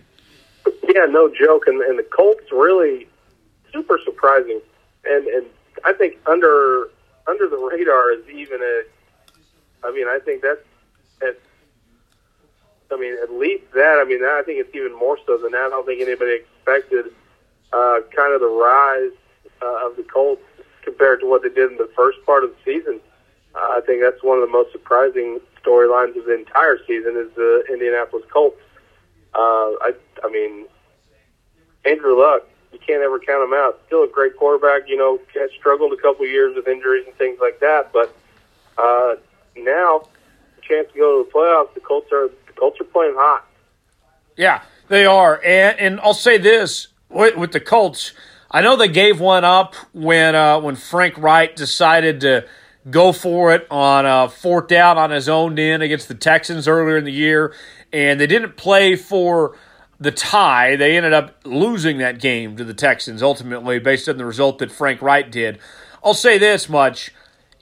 Yeah, 0.84 1.06
no 1.08 1.28
joke. 1.28 1.64
And, 1.66 1.82
and 1.82 1.98
the 1.98 2.04
Colts 2.04 2.52
really 2.52 3.08
super 3.72 3.98
surprising, 4.04 4.60
and 5.04 5.26
and 5.26 5.46
I 5.84 5.92
think 5.92 6.18
under 6.26 6.88
under 7.26 7.48
the 7.48 7.56
radar 7.56 8.12
is 8.12 8.28
even 8.28 8.60
a. 8.62 8.82
I 9.84 9.90
mean, 9.90 10.06
I 10.06 10.20
think 10.24 10.42
that's 10.42 10.60
at 11.20 11.38
I 12.92 12.96
mean, 12.96 13.16
at 13.22 13.32
least 13.32 13.64
that. 13.74 13.98
I 14.00 14.04
mean, 14.04 14.22
I 14.22 14.42
think 14.44 14.60
it's 14.60 14.74
even 14.74 14.96
more 14.96 15.18
so 15.26 15.38
than 15.38 15.52
that. 15.52 15.66
I 15.66 15.70
don't 15.70 15.86
think 15.86 16.00
anybody 16.00 16.40
expected 16.42 17.06
uh, 17.72 18.00
kind 18.14 18.34
of 18.34 18.40
the 18.40 18.48
rise 18.48 19.12
uh, 19.62 19.86
of 19.86 19.96
the 19.96 20.02
Colts 20.04 20.42
compared 20.82 21.20
to 21.20 21.26
what 21.26 21.42
they 21.42 21.48
did 21.48 21.72
in 21.72 21.78
the 21.78 21.90
first 21.96 22.18
part 22.24 22.44
of 22.44 22.50
the 22.50 22.56
season. 22.64 23.00
Uh, 23.54 23.58
I 23.58 23.80
think 23.84 24.02
that's 24.02 24.22
one 24.22 24.38
of 24.38 24.46
the 24.46 24.52
most 24.52 24.72
surprising 24.72 25.40
storylines 25.64 26.16
of 26.16 26.26
the 26.26 26.34
entire 26.34 26.78
season 26.86 27.16
is 27.16 27.34
the 27.34 27.64
Indianapolis 27.68 28.24
Colts. 28.32 28.60
Uh, 29.34 29.74
I, 29.82 29.92
I 30.22 30.30
mean, 30.30 30.66
Andrew 31.84 32.18
Luck, 32.18 32.42
you 32.72 32.78
can't 32.78 33.02
ever 33.02 33.18
count 33.18 33.42
him 33.42 33.54
out. 33.54 33.80
Still 33.86 34.04
a 34.04 34.08
great 34.08 34.36
quarterback. 34.36 34.88
You 34.88 34.96
know, 34.96 35.18
has 35.34 35.50
struggled 35.58 35.92
a 35.92 36.00
couple 36.00 36.26
years 36.26 36.54
with 36.54 36.68
injuries 36.68 37.04
and 37.06 37.16
things 37.16 37.38
like 37.40 37.60
that, 37.60 37.92
but 37.92 38.14
uh, 38.78 39.16
now 39.56 40.02
chance 40.66 40.88
to 40.92 40.98
go 40.98 41.22
to 41.22 41.28
the 41.28 41.32
playoffs. 41.32 41.72
The 41.74 41.80
Colts 41.80 42.10
are 42.12 42.28
Colts 42.56 42.80
are 42.80 42.84
playing 42.84 43.14
hot. 43.16 43.46
Yeah, 44.36 44.62
they 44.88 45.06
are, 45.06 45.40
and 45.44 45.78
and 45.78 46.00
I'll 46.00 46.14
say 46.14 46.38
this 46.38 46.88
with, 47.08 47.36
with 47.36 47.52
the 47.52 47.60
Colts. 47.60 48.12
I 48.50 48.60
know 48.60 48.76
they 48.76 48.88
gave 48.88 49.20
one 49.20 49.44
up 49.44 49.74
when 49.92 50.34
uh, 50.34 50.60
when 50.60 50.76
Frank 50.76 51.18
Reich 51.18 51.56
decided 51.56 52.20
to 52.20 52.46
go 52.88 53.12
for 53.12 53.52
it 53.52 53.66
on 53.70 54.06
a 54.06 54.28
fourth 54.28 54.68
down 54.68 54.96
on 54.98 55.10
his 55.10 55.28
own 55.28 55.58
end 55.58 55.82
against 55.82 56.08
the 56.08 56.14
Texans 56.14 56.68
earlier 56.68 56.96
in 56.96 57.04
the 57.04 57.12
year, 57.12 57.54
and 57.92 58.20
they 58.20 58.26
didn't 58.26 58.56
play 58.56 58.94
for 58.94 59.56
the 59.98 60.12
tie. 60.12 60.76
They 60.76 60.96
ended 60.96 61.12
up 61.12 61.40
losing 61.44 61.98
that 61.98 62.20
game 62.20 62.56
to 62.56 62.64
the 62.64 62.74
Texans 62.74 63.22
ultimately, 63.22 63.78
based 63.78 64.08
on 64.08 64.18
the 64.18 64.26
result 64.26 64.58
that 64.58 64.70
Frank 64.70 65.02
Reich 65.02 65.30
did. 65.30 65.58
I'll 66.04 66.14
say 66.14 66.38
this 66.38 66.68
much: 66.68 67.12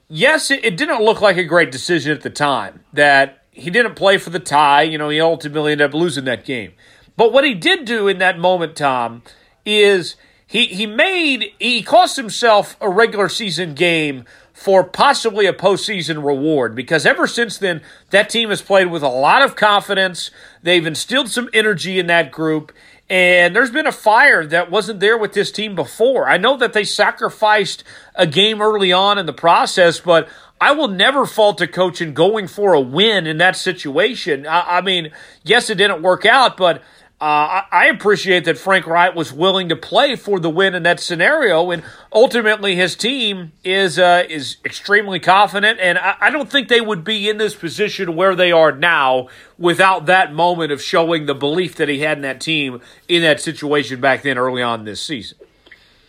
yes, 0.08 0.50
it, 0.50 0.64
it 0.64 0.76
didn't 0.76 1.02
look 1.02 1.20
like 1.20 1.36
a 1.36 1.44
great 1.44 1.72
decision 1.72 2.12
at 2.12 2.22
the 2.22 2.30
time 2.30 2.84
that 2.92 3.43
he 3.54 3.70
didn't 3.70 3.94
play 3.94 4.18
for 4.18 4.30
the 4.30 4.40
tie. 4.40 4.82
You 4.82 4.98
know, 4.98 5.08
he 5.08 5.20
ultimately 5.20 5.72
ended 5.72 5.90
up 5.90 5.94
losing 5.94 6.24
that 6.24 6.44
game. 6.44 6.72
But 7.16 7.32
what 7.32 7.44
he 7.44 7.54
did 7.54 7.84
do 7.84 8.08
in 8.08 8.18
that 8.18 8.38
moment, 8.38 8.76
Tom, 8.76 9.22
is 9.64 10.16
he 10.46 10.66
he 10.66 10.86
made 10.86 11.52
he 11.58 11.82
cost 11.82 12.16
himself 12.16 12.76
a 12.80 12.88
regular 12.88 13.28
season 13.28 13.74
game 13.74 14.24
for 14.52 14.84
possibly 14.84 15.46
a 15.46 15.52
postseason 15.52 16.24
reward 16.24 16.74
because 16.76 17.04
ever 17.04 17.26
since 17.26 17.58
then 17.58 17.82
that 18.10 18.30
team 18.30 18.50
has 18.50 18.62
played 18.62 18.90
with 18.90 19.02
a 19.02 19.08
lot 19.08 19.42
of 19.42 19.56
confidence. 19.56 20.30
They've 20.62 20.86
instilled 20.86 21.28
some 21.28 21.48
energy 21.52 21.98
in 21.98 22.06
that 22.08 22.30
group. 22.30 22.72
And 23.10 23.54
there's 23.54 23.70
been 23.70 23.86
a 23.86 23.92
fire 23.92 24.46
that 24.46 24.70
wasn't 24.70 25.00
there 25.00 25.18
with 25.18 25.34
this 25.34 25.52
team 25.52 25.74
before. 25.74 26.26
I 26.26 26.38
know 26.38 26.56
that 26.56 26.72
they 26.72 26.84
sacrificed 26.84 27.84
a 28.14 28.26
game 28.26 28.62
early 28.62 28.92
on 28.92 29.18
in 29.18 29.26
the 29.26 29.32
process, 29.34 30.00
but 30.00 30.26
I 30.60 30.72
will 30.72 30.88
never 30.88 31.26
fault 31.26 31.60
a 31.60 31.66
coach 31.66 32.00
in 32.00 32.14
going 32.14 32.46
for 32.46 32.72
a 32.72 32.80
win 32.80 33.26
in 33.26 33.38
that 33.38 33.56
situation. 33.56 34.46
I, 34.46 34.78
I 34.78 34.80
mean, 34.80 35.10
yes, 35.42 35.68
it 35.68 35.76
didn't 35.76 36.02
work 36.02 36.24
out, 36.24 36.56
but 36.56 36.82
uh, 37.20 37.62
I 37.70 37.86
appreciate 37.86 38.44
that 38.44 38.58
Frank 38.58 38.86
Reich 38.86 39.14
was 39.14 39.32
willing 39.32 39.70
to 39.70 39.76
play 39.76 40.14
for 40.14 40.40
the 40.40 40.50
win 40.50 40.74
in 40.74 40.82
that 40.82 41.00
scenario, 41.00 41.70
and 41.70 41.82
ultimately 42.12 42.74
his 42.74 42.96
team 42.96 43.52
is 43.62 43.98
uh, 43.98 44.24
is 44.28 44.58
extremely 44.64 45.20
confident. 45.20 45.78
And 45.80 45.96
I, 45.96 46.16
I, 46.20 46.30
don't 46.30 46.50
think 46.50 46.68
they 46.68 46.82
would 46.82 47.02
be 47.02 47.28
in 47.28 47.38
this 47.38 47.54
position 47.54 48.14
where 48.14 48.34
they 48.34 48.52
are 48.52 48.72
now 48.72 49.28
without 49.58 50.06
that 50.06 50.34
moment 50.34 50.70
of 50.70 50.82
showing 50.82 51.24
the 51.24 51.34
belief 51.34 51.76
that 51.76 51.88
he 51.88 52.00
had 52.00 52.18
in 52.18 52.22
that 52.22 52.40
team 52.40 52.82
in 53.08 53.22
that 53.22 53.40
situation 53.40 54.00
back 54.00 54.22
then, 54.22 54.36
early 54.36 54.60
on 54.60 54.84
this 54.84 55.00
season. 55.00 55.38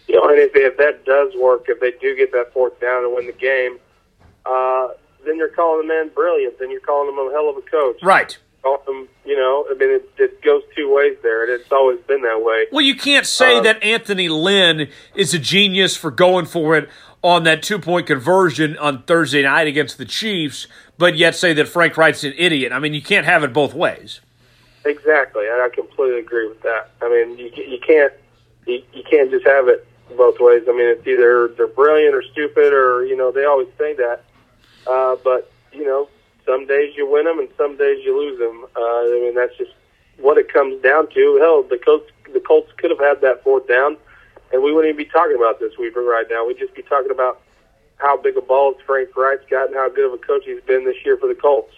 You 0.08 0.16
know, 0.16 0.28
and 0.28 0.40
if, 0.40 0.52
if 0.54 0.76
that 0.78 1.06
does 1.06 1.34
work, 1.40 1.66
if 1.68 1.80
they 1.80 1.92
do 1.92 2.16
get 2.16 2.32
that 2.34 2.52
fourth 2.52 2.80
down 2.82 3.06
and 3.06 3.16
win 3.16 3.28
the 3.28 3.32
game, 3.32 3.78
uh, 4.46 4.90
then 5.26 5.38
you're 5.38 5.50
calling 5.50 5.88
the 5.88 5.94
man 5.94 6.10
brilliant. 6.14 6.60
Then 6.60 6.72
you're 6.72 6.80
calling 6.82 7.10
him 7.12 7.18
a 7.18 7.32
hell 7.32 7.50
of 7.50 7.58
a 7.58 7.62
coach. 7.62 8.02
Right 8.04 8.38
them, 8.86 9.08
you 9.26 9.36
know, 9.36 9.66
I 9.70 9.74
mean, 9.76 9.92
it, 9.92 10.10
it 10.18 10.42
goes 10.42 10.64
two 10.76 10.94
ways 10.94 11.18
there, 11.22 11.44
and 11.44 11.52
it's 11.52 11.72
always 11.72 12.00
been 12.02 12.22
that 12.22 12.44
way. 12.44 12.66
Well, 12.72 12.84
you 12.84 12.96
can't 12.96 13.26
say 13.26 13.58
uh, 13.58 13.62
that 13.62 13.84
Anthony 13.84 14.28
Lynn 14.28 14.90
is 15.14 15.34
a 15.34 15.40
genius 15.40 15.96
for 15.96 16.12
going 16.12 16.46
for 16.46 16.76
it 16.76 16.90
on 17.24 17.44
that 17.44 17.64
two 17.64 17.80
point 17.80 18.08
conversion 18.08 18.78
on 18.78 19.04
Thursday 19.04 19.44
night 19.44 19.68
against 19.68 19.98
the 19.98 20.06
Chiefs, 20.06 20.68
but 20.98 21.16
yet 21.16 21.36
say 21.36 21.54
that 21.54 21.68
Frank 21.68 21.98
Reich's 21.98 22.24
an 22.24 22.34
idiot. 22.38 22.72
I 22.72 22.80
mean, 22.80 22.94
you 22.94 23.02
can't 23.02 23.26
have 23.26 23.44
it 23.44 23.54
both 23.54 23.74
ways. 23.74 24.22
Exactly, 24.86 25.48
and 25.48 25.62
I 25.62 25.70
completely 25.70 26.20
agree 26.20 26.48
with 26.48 26.62
that. 26.62 26.92
I 27.02 27.10
mean, 27.10 27.38
you 27.38 27.52
you 27.56 27.80
can't 27.86 28.14
you, 28.66 28.82
you 28.94 29.04
can't 29.10 29.32
just 29.32 29.46
have 29.48 29.68
it 29.68 29.88
both 30.16 30.40
ways. 30.40 30.64
I 30.68 30.72
mean, 30.72 30.88
it's 30.88 31.08
either 31.08 31.50
they're 31.58 31.68
brilliant 31.68 32.14
or 32.16 32.24
stupid, 32.32 32.74
or 32.74 33.06
you 33.06 33.18
know, 33.18 33.32
they 33.32 33.46
always 33.46 33.68
say 33.78 33.96
that. 33.96 34.24
Uh, 34.88 35.16
but 35.24 35.52
you 35.72 35.86
know, 35.86 36.10
some 36.46 36.66
days 36.68 36.96
you 36.96 37.10
win 37.10 37.26
them 37.26 37.40
and 37.40 37.50
some 37.58 37.78
days 37.78 38.04
you 38.04 38.18
lose 38.18 38.40
them. 38.40 38.66
Uh, 38.76 38.80
I 38.80 39.20
mean, 39.22 39.36
that's 39.36 39.56
just 39.58 39.72
what 40.18 40.38
it 40.38 40.52
comes 40.52 40.82
down 40.82 41.10
to. 41.14 41.38
Hell, 41.42 41.64
the 41.64 41.78
Colts, 41.78 42.10
the 42.34 42.40
Colts 42.40 42.72
could 42.78 42.92
have 42.92 43.00
had 43.00 43.22
that 43.22 43.44
fourth 43.44 43.68
down, 43.68 43.98
and 44.54 44.64
we 44.64 44.72
wouldn't 44.72 44.94
even 44.94 45.06
be 45.06 45.10
talking 45.12 45.36
about 45.36 45.60
this 45.60 45.78
Weaver 45.78 46.04
right 46.04 46.26
now. 46.30 46.46
We'd 46.46 46.60
just 46.60 46.76
be 46.76 46.84
talking 46.84 47.12
about 47.12 47.42
how 47.98 48.18
big 48.18 48.38
a 48.38 48.42
balls 48.42 48.76
Frank 48.86 49.16
Reich's 49.16 49.46
got 49.50 49.68
and 49.68 49.76
how 49.76 49.90
good 49.90 50.06
of 50.06 50.14
a 50.14 50.18
coach 50.18 50.44
he's 50.46 50.62
been 50.64 50.86
this 50.86 50.98
year 51.06 51.18
for 51.18 51.28
the 51.28 51.36
Colts. 51.36 51.74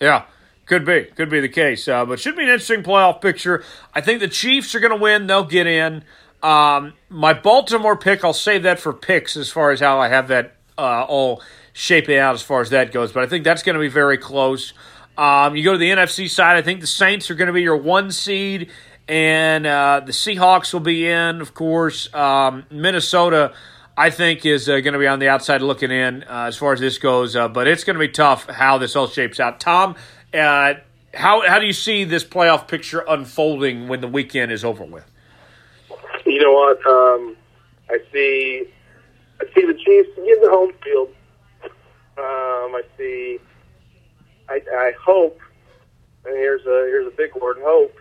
Yeah. 0.00 0.24
Could 0.66 0.84
be, 0.84 1.02
could 1.02 1.28
be 1.28 1.40
the 1.40 1.48
case, 1.48 1.88
uh, 1.88 2.04
but 2.04 2.20
should 2.20 2.36
be 2.36 2.42
an 2.42 2.48
interesting 2.48 2.84
playoff 2.84 3.20
picture. 3.20 3.64
I 3.92 4.00
think 4.00 4.20
the 4.20 4.28
Chiefs 4.28 4.72
are 4.76 4.78
going 4.78 4.96
to 4.96 5.02
win; 5.02 5.26
they'll 5.26 5.42
get 5.42 5.66
in. 5.66 6.04
Um, 6.44 6.92
my 7.08 7.34
Baltimore 7.34 7.96
pick, 7.96 8.24
I'll 8.24 8.32
save 8.32 8.62
that 8.62 8.78
for 8.78 8.92
picks 8.92 9.36
as 9.36 9.50
far 9.50 9.72
as 9.72 9.80
how 9.80 9.98
I 9.98 10.06
have 10.08 10.28
that 10.28 10.54
uh, 10.78 11.02
all 11.02 11.42
shaping 11.72 12.18
out 12.18 12.34
as 12.34 12.42
far 12.42 12.60
as 12.60 12.70
that 12.70 12.92
goes. 12.92 13.12
But 13.12 13.22
I 13.22 13.26
think 13.26 13.44
that's 13.44 13.62
going 13.62 13.74
to 13.74 13.80
be 13.80 13.88
very 13.88 14.18
close. 14.18 14.72
Um, 15.16 15.56
you 15.56 15.64
go 15.64 15.72
to 15.72 15.78
the 15.78 15.90
NFC 15.90 16.28
side, 16.28 16.56
I 16.56 16.62
think 16.62 16.80
the 16.80 16.86
Saints 16.86 17.30
are 17.30 17.34
going 17.34 17.48
to 17.48 17.52
be 17.52 17.62
your 17.62 17.76
one 17.76 18.10
seed, 18.10 18.70
and 19.06 19.66
uh, 19.66 20.00
the 20.04 20.12
Seahawks 20.12 20.72
will 20.72 20.80
be 20.80 21.06
in, 21.06 21.40
of 21.40 21.52
course. 21.52 22.12
Um, 22.14 22.64
Minnesota, 22.70 23.52
I 23.96 24.10
think, 24.10 24.46
is 24.46 24.68
uh, 24.68 24.80
going 24.80 24.94
to 24.94 24.98
be 24.98 25.06
on 25.06 25.18
the 25.18 25.28
outside 25.28 25.62
looking 25.62 25.90
in 25.90 26.22
uh, 26.22 26.44
as 26.46 26.56
far 26.56 26.72
as 26.72 26.80
this 26.80 26.96
goes. 26.98 27.36
Uh, 27.36 27.48
but 27.48 27.66
it's 27.66 27.84
going 27.84 27.94
to 27.94 28.00
be 28.00 28.08
tough 28.08 28.46
how 28.48 28.78
this 28.78 28.96
all 28.96 29.08
shapes 29.08 29.40
out. 29.40 29.60
Tom, 29.60 29.96
uh, 30.32 30.74
how 31.12 31.46
how 31.46 31.58
do 31.58 31.66
you 31.66 31.72
see 31.72 32.04
this 32.04 32.24
playoff 32.24 32.68
picture 32.68 33.04
unfolding 33.06 33.88
when 33.88 34.00
the 34.00 34.08
weekend 34.08 34.52
is 34.52 34.64
over 34.64 34.84
with? 34.84 35.04
You 36.24 36.40
know 36.40 36.52
what? 36.52 36.86
Um, 36.86 37.36
I 37.90 37.98
see. 38.12 38.64
I 39.40 39.44
see 39.54 39.66
the 39.66 39.74
Chiefs 39.74 40.10
getting 40.16 40.42
the 40.42 40.50
home 40.50 40.72
field. 40.82 41.08
Um, 42.18 42.74
I 42.74 42.82
see. 42.96 43.38
I, 44.48 44.60
I 44.72 44.92
hope, 45.00 45.40
and 46.24 46.34
here's 46.34 46.62
a 46.62 46.86
here's 46.88 47.06
a 47.06 47.16
big 47.16 47.34
word, 47.36 47.58
hope, 47.60 47.96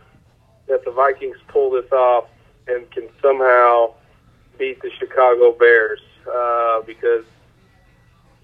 that 0.68 0.84
the 0.84 0.92
Vikings 0.92 1.38
pull 1.48 1.70
this 1.72 1.92
off 1.92 2.26
and 2.68 2.90
can 2.92 3.08
somehow 3.22 3.94
beat 4.58 4.82
the 4.82 4.92
Chicago 4.98 5.52
Bears. 5.52 6.02
Uh, 6.32 6.82
because 6.82 7.26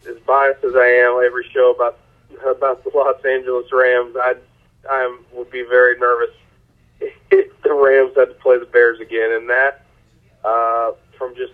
as 0.07 0.17
biased 0.25 0.63
as 0.63 0.75
I 0.75 0.87
am, 0.87 1.21
every 1.25 1.47
show 1.51 1.71
about 1.71 1.99
about 2.45 2.83
the 2.83 2.91
Los 2.95 3.23
Angeles 3.25 3.71
Rams, 3.71 4.15
I 4.15 4.35
I 4.89 5.17
would 5.33 5.49
be 5.49 5.63
very 5.63 5.97
nervous 5.99 6.35
if 6.99 7.61
the 7.61 7.73
Rams 7.73 8.13
had 8.15 8.25
to 8.29 8.33
play 8.35 8.57
the 8.57 8.65
Bears 8.65 8.99
again, 8.99 9.31
and 9.33 9.49
that 9.49 9.85
uh, 10.43 10.91
from 11.17 11.35
just 11.35 11.53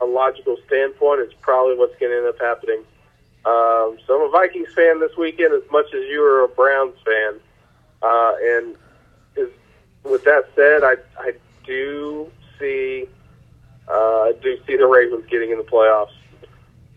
a 0.00 0.04
logical 0.04 0.56
standpoint, 0.66 1.20
it's 1.20 1.34
probably 1.40 1.76
what's 1.76 1.98
going 1.98 2.12
to 2.12 2.18
end 2.18 2.26
up 2.26 2.40
happening. 2.40 2.82
Um, 3.46 3.96
so 4.04 4.20
I'm 4.20 4.28
a 4.28 4.30
Vikings 4.32 4.74
fan 4.74 4.98
this 4.98 5.16
weekend 5.16 5.54
as 5.54 5.70
much 5.70 5.86
as 5.94 6.02
you 6.10 6.20
are 6.24 6.44
a 6.44 6.48
Browns 6.48 6.96
fan. 7.04 7.40
Uh, 8.02 8.32
and 8.42 8.76
is, 9.36 9.50
with 10.02 10.24
that 10.24 10.48
said, 10.56 10.82
I, 10.82 10.96
I 11.16 11.32
do 11.64 12.30
see 12.58 13.06
uh, 13.88 13.92
I 13.92 14.32
do 14.42 14.58
see 14.66 14.76
the 14.76 14.86
Ravens 14.86 15.26
getting 15.30 15.52
in 15.52 15.58
the 15.58 15.64
playoffs. 15.64 16.10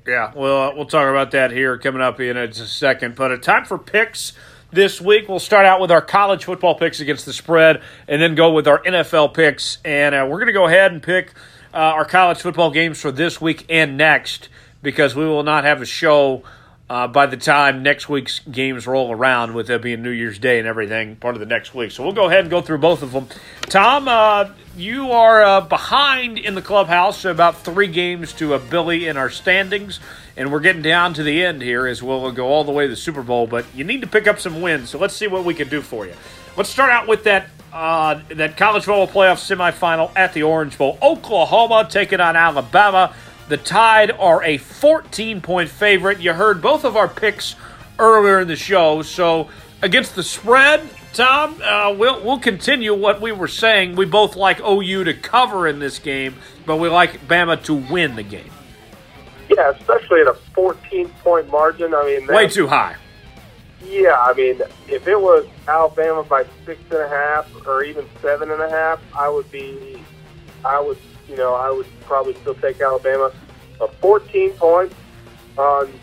Yeah, 0.08 0.32
well, 0.36 0.72
uh, 0.72 0.76
we'll 0.76 0.86
talk 0.86 1.08
about 1.08 1.30
that 1.32 1.52
here 1.52 1.78
coming 1.78 2.02
up 2.02 2.20
in 2.20 2.36
a 2.36 2.52
second. 2.52 3.16
But 3.16 3.32
a 3.32 3.38
time 3.38 3.66
for 3.66 3.78
picks 3.78 4.34
this 4.72 5.00
week. 5.00 5.30
We'll 5.30 5.38
start 5.38 5.68
out 5.68 5.80
with 5.80 5.92
our 5.92 6.02
college 6.02 6.46
football 6.46 6.74
picks 6.74 7.00
against 7.00 7.28
the 7.28 7.34
spread, 7.34 7.84
and 8.08 8.20
then 8.20 8.34
go 8.34 8.52
with 8.52 8.68
our 8.68 8.82
NFL 8.82 9.36
picks. 9.36 9.78
And 9.86 10.16
uh, 10.16 10.26
we're 10.28 10.38
going 10.38 10.48
to 10.48 10.54
go 10.54 10.66
ahead 10.66 10.92
and 10.92 11.04
pick 11.04 11.34
uh, 11.76 11.78
our 11.78 12.06
college 12.06 12.40
football 12.40 12.72
games 12.72 13.00
for 13.00 13.12
this 13.12 13.40
week 13.40 13.68
and 13.70 13.98
next 13.98 14.50
because 14.82 15.16
we 15.16 15.26
will 15.26 15.44
not 15.44 15.64
have 15.64 15.82
a 15.82 15.86
show 15.86 16.44
uh, 16.90 17.08
by 17.08 17.28
the 17.28 17.38
time 17.38 17.84
next 17.84 18.10
week's 18.10 18.40
games 18.40 18.88
roll 18.88 19.12
around, 19.12 19.54
with 19.54 19.70
it 19.70 19.82
being 19.82 20.02
New 20.02 20.10
Year's 20.10 20.40
Day 20.40 20.58
and 20.58 20.68
everything, 20.68 21.16
part 21.18 21.36
of 21.36 21.40
the 21.40 21.46
next 21.46 21.76
week. 21.76 21.92
So 21.92 22.04
we'll 22.04 22.14
go 22.14 22.26
ahead 22.26 22.42
and 22.42 22.50
go 22.50 22.62
through 22.62 22.80
both 22.80 23.04
of 23.04 23.12
them. 23.12 23.28
Tom, 23.62 24.08
uh, 24.08 24.50
you 24.76 25.12
are 25.12 25.44
uh, 25.44 25.62
behind 25.62 26.40
in 26.40 26.56
the 26.56 26.64
clubhouse, 26.64 27.26
about 27.26 27.60
three 27.60 27.88
games 27.88 28.34
to 28.34 28.56
a 28.56 28.60
Billy 28.60 29.06
in 29.06 29.18
our 29.18 29.30
standings, 29.30 30.00
and 30.36 30.52
we're 30.52 30.62
getting 30.62 30.82
down 30.82 31.14
to 31.14 31.22
the 31.22 31.44
end 31.44 31.62
here 31.62 31.86
as 31.86 32.02
we'll 32.02 32.32
go 32.32 32.48
all 32.48 32.64
the 32.64 32.72
way 32.72 32.86
to 32.86 32.90
the 32.90 32.96
Super 32.96 33.22
Bowl. 33.22 33.46
But 33.46 33.66
you 33.76 33.84
need 33.84 34.02
to 34.02 34.08
pick 34.08 34.26
up 34.26 34.40
some 34.40 34.60
wins, 34.62 34.90
so 34.90 34.98
let's 34.98 35.16
see 35.16 35.28
what 35.28 35.46
we 35.46 35.54
can 35.54 35.70
do 35.70 35.82
for 35.82 36.08
you. 36.08 36.14
Let's 36.58 36.70
start 36.70 36.90
out 36.92 37.08
with 37.08 37.24
that 37.26 37.50
uh, 37.72 38.22
that 38.30 38.58
college 38.58 38.86
football 38.86 39.08
playoff 39.08 39.38
semifinal 39.38 40.12
at 40.16 40.34
the 40.34 40.42
Orange 40.42 40.76
Bowl. 40.76 40.98
Oklahoma 41.04 41.88
taking 41.88 42.20
on 42.20 42.36
Alabama. 42.36 43.14
The 43.50 43.58
Tide 43.58 44.12
are 44.12 44.44
a 44.44 44.58
14 44.58 45.42
point 45.42 45.70
favorite. 45.70 46.20
You 46.20 46.34
heard 46.34 46.62
both 46.62 46.86
of 46.86 46.96
our 46.96 47.08
picks 47.08 47.56
earlier 47.98 48.40
in 48.40 48.48
the 48.48 48.56
show. 48.56 49.02
So, 49.02 49.50
against 49.82 50.16
the 50.16 50.22
spread, 50.22 50.88
Tom, 51.14 51.60
uh, 51.64 51.96
we'll, 51.98 52.24
we'll 52.24 52.38
continue 52.38 52.94
what 52.94 53.22
we 53.22 53.32
were 53.32 53.48
saying. 53.48 53.96
We 53.96 54.06
both 54.06 54.36
like 54.36 54.60
OU 54.62 55.06
to 55.06 55.16
cover 55.16 55.68
in 55.68 55.80
this 55.80 55.98
game, 55.98 56.36
but 56.68 56.78
we 56.78 56.90
like 56.90 57.28
Bama 57.28 57.62
to 57.64 57.74
win 57.74 58.16
the 58.16 58.22
game. 58.22 58.52
Yeah, 59.50 59.72
especially 59.72 60.22
at 60.22 60.28
a 60.28 60.36
14 60.54 61.10
point 61.24 61.50
margin. 61.50 61.96
I 61.96 62.04
mean, 62.04 62.28
way 62.28 62.48
too 62.48 62.68
high. 62.68 62.98
Yeah, 63.84 64.16
I 64.20 64.34
mean, 64.34 64.62
if 64.88 65.08
it 65.08 65.20
was 65.20 65.48
Alabama 65.68 66.22
by 66.22 66.46
six 66.68 66.80
and 66.92 67.00
a 67.00 67.10
half 67.10 67.50
or 67.66 67.84
even 67.84 68.06
seven 68.22 68.52
and 68.52 68.62
a 68.62 68.70
half, 68.70 69.02
I 69.18 69.28
would 69.28 69.52
be, 69.52 70.04
I 70.64 70.80
would 70.80 71.00
you 71.30 71.38
know, 71.38 71.54
I 71.54 71.70
would 71.70 71.88
probably 72.02 72.34
still 72.36 72.56
take 72.56 72.82
Alabama. 72.82 73.32
A 73.82 73.88
14 73.88 74.52
points 74.54 74.96
on 75.58 75.94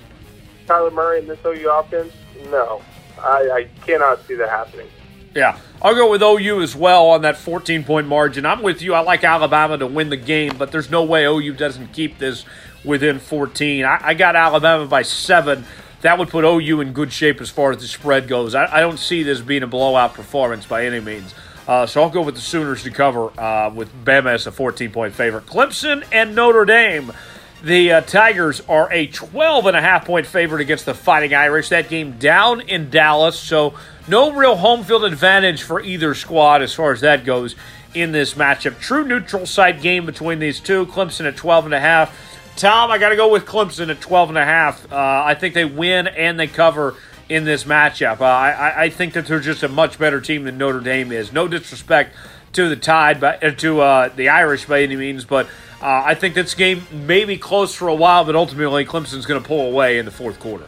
Kyler 0.66 0.92
Murray 0.92 1.18
and 1.18 1.28
this 1.28 1.38
OU 1.44 1.70
offense, 1.70 2.12
no. 2.50 2.82
I, 3.18 3.50
I 3.50 3.68
cannot 3.84 4.24
see 4.26 4.34
that 4.34 4.48
happening. 4.48 4.88
Yeah, 5.34 5.58
I'll 5.82 5.94
go 5.94 6.10
with 6.10 6.22
OU 6.22 6.62
as 6.62 6.74
well 6.74 7.08
on 7.08 7.22
that 7.22 7.36
14 7.36 7.84
point 7.84 8.06
margin. 8.06 8.46
I'm 8.46 8.62
with 8.62 8.80
you. 8.80 8.94
I 8.94 9.00
like 9.00 9.22
Alabama 9.22 9.76
to 9.76 9.86
win 9.86 10.08
the 10.08 10.16
game, 10.16 10.56
but 10.56 10.72
there's 10.72 10.90
no 10.90 11.04
way 11.04 11.26
OU 11.26 11.52
doesn't 11.54 11.92
keep 11.92 12.18
this 12.18 12.46
within 12.84 13.18
14. 13.18 13.84
I, 13.84 13.98
I 14.02 14.14
got 14.14 14.34
Alabama 14.36 14.86
by 14.86 15.02
seven. 15.02 15.66
That 16.00 16.18
would 16.18 16.28
put 16.28 16.44
OU 16.44 16.80
in 16.80 16.92
good 16.92 17.12
shape 17.12 17.40
as 17.40 17.50
far 17.50 17.72
as 17.72 17.78
the 17.78 17.88
spread 17.88 18.28
goes. 18.28 18.54
I, 18.54 18.76
I 18.76 18.80
don't 18.80 18.98
see 18.98 19.22
this 19.22 19.40
being 19.40 19.62
a 19.62 19.66
blowout 19.66 20.14
performance 20.14 20.64
by 20.64 20.86
any 20.86 21.00
means. 21.00 21.34
Uh, 21.66 21.86
so 21.86 22.02
I'll 22.02 22.10
go 22.10 22.22
with 22.22 22.36
the 22.36 22.40
Sooners 22.40 22.82
to 22.84 22.90
cover 22.90 23.38
uh, 23.40 23.70
with 23.70 23.92
Bama 24.04 24.34
as 24.34 24.46
a 24.46 24.52
14 24.52 24.90
point 24.90 25.14
favorite. 25.14 25.46
Clemson 25.46 26.06
and 26.12 26.34
Notre 26.34 26.64
Dame. 26.64 27.12
The 27.62 27.92
uh, 27.92 28.00
Tigers 28.02 28.60
are 28.68 28.92
a 28.92 29.06
12 29.06 29.66
and 29.66 29.76
a 29.76 29.80
half 29.80 30.04
point 30.04 30.26
favorite 30.26 30.60
against 30.60 30.86
the 30.86 30.94
Fighting 30.94 31.34
Irish. 31.34 31.70
That 31.70 31.88
game 31.88 32.18
down 32.18 32.60
in 32.60 32.90
Dallas, 32.90 33.38
so 33.38 33.74
no 34.06 34.32
real 34.32 34.56
home 34.56 34.84
field 34.84 35.04
advantage 35.04 35.62
for 35.62 35.80
either 35.80 36.14
squad 36.14 36.62
as 36.62 36.74
far 36.74 36.92
as 36.92 37.00
that 37.00 37.24
goes 37.24 37.56
in 37.94 38.12
this 38.12 38.34
matchup. 38.34 38.78
True 38.78 39.04
neutral 39.04 39.46
site 39.46 39.80
game 39.80 40.06
between 40.06 40.38
these 40.38 40.60
two. 40.60 40.86
Clemson 40.86 41.26
at 41.26 41.36
12 41.36 41.64
and 41.64 41.74
a 41.74 41.80
half. 41.80 42.14
Tom, 42.56 42.90
I 42.90 42.98
got 42.98 43.08
to 43.08 43.16
go 43.16 43.30
with 43.32 43.44
Clemson 43.44 43.90
at 43.90 44.00
12 44.00 44.30
and 44.30 44.38
a 44.38 44.44
half. 44.44 44.90
Uh, 44.92 44.96
I 45.26 45.34
think 45.34 45.54
they 45.54 45.64
win 45.64 46.06
and 46.06 46.38
they 46.38 46.46
cover 46.46 46.94
in 47.28 47.44
this 47.44 47.64
matchup. 47.64 48.20
Uh, 48.20 48.24
I, 48.24 48.84
I 48.84 48.90
think 48.90 49.14
that 49.14 49.26
they're 49.26 49.40
just 49.40 49.62
a 49.62 49.68
much 49.68 49.98
better 49.98 50.20
team 50.20 50.44
than 50.44 50.58
Notre 50.58 50.80
Dame 50.80 51.12
is. 51.12 51.32
No 51.32 51.48
disrespect 51.48 52.14
to 52.52 52.68
the 52.68 52.76
Tide, 52.76 53.20
but 53.20 53.42
uh, 53.42 53.50
to 53.52 53.80
uh, 53.80 54.08
the 54.08 54.28
Irish 54.28 54.66
by 54.66 54.82
any 54.82 54.96
means, 54.96 55.24
but 55.24 55.46
uh, 55.80 56.02
I 56.04 56.14
think 56.14 56.34
this 56.34 56.54
game 56.54 56.86
may 56.90 57.24
be 57.24 57.36
close 57.36 57.74
for 57.74 57.88
a 57.88 57.94
while, 57.94 58.24
but 58.24 58.34
ultimately 58.34 58.84
Clemson's 58.84 59.26
going 59.26 59.42
to 59.42 59.46
pull 59.46 59.68
away 59.68 59.98
in 59.98 60.04
the 60.04 60.10
fourth 60.10 60.40
quarter. 60.40 60.66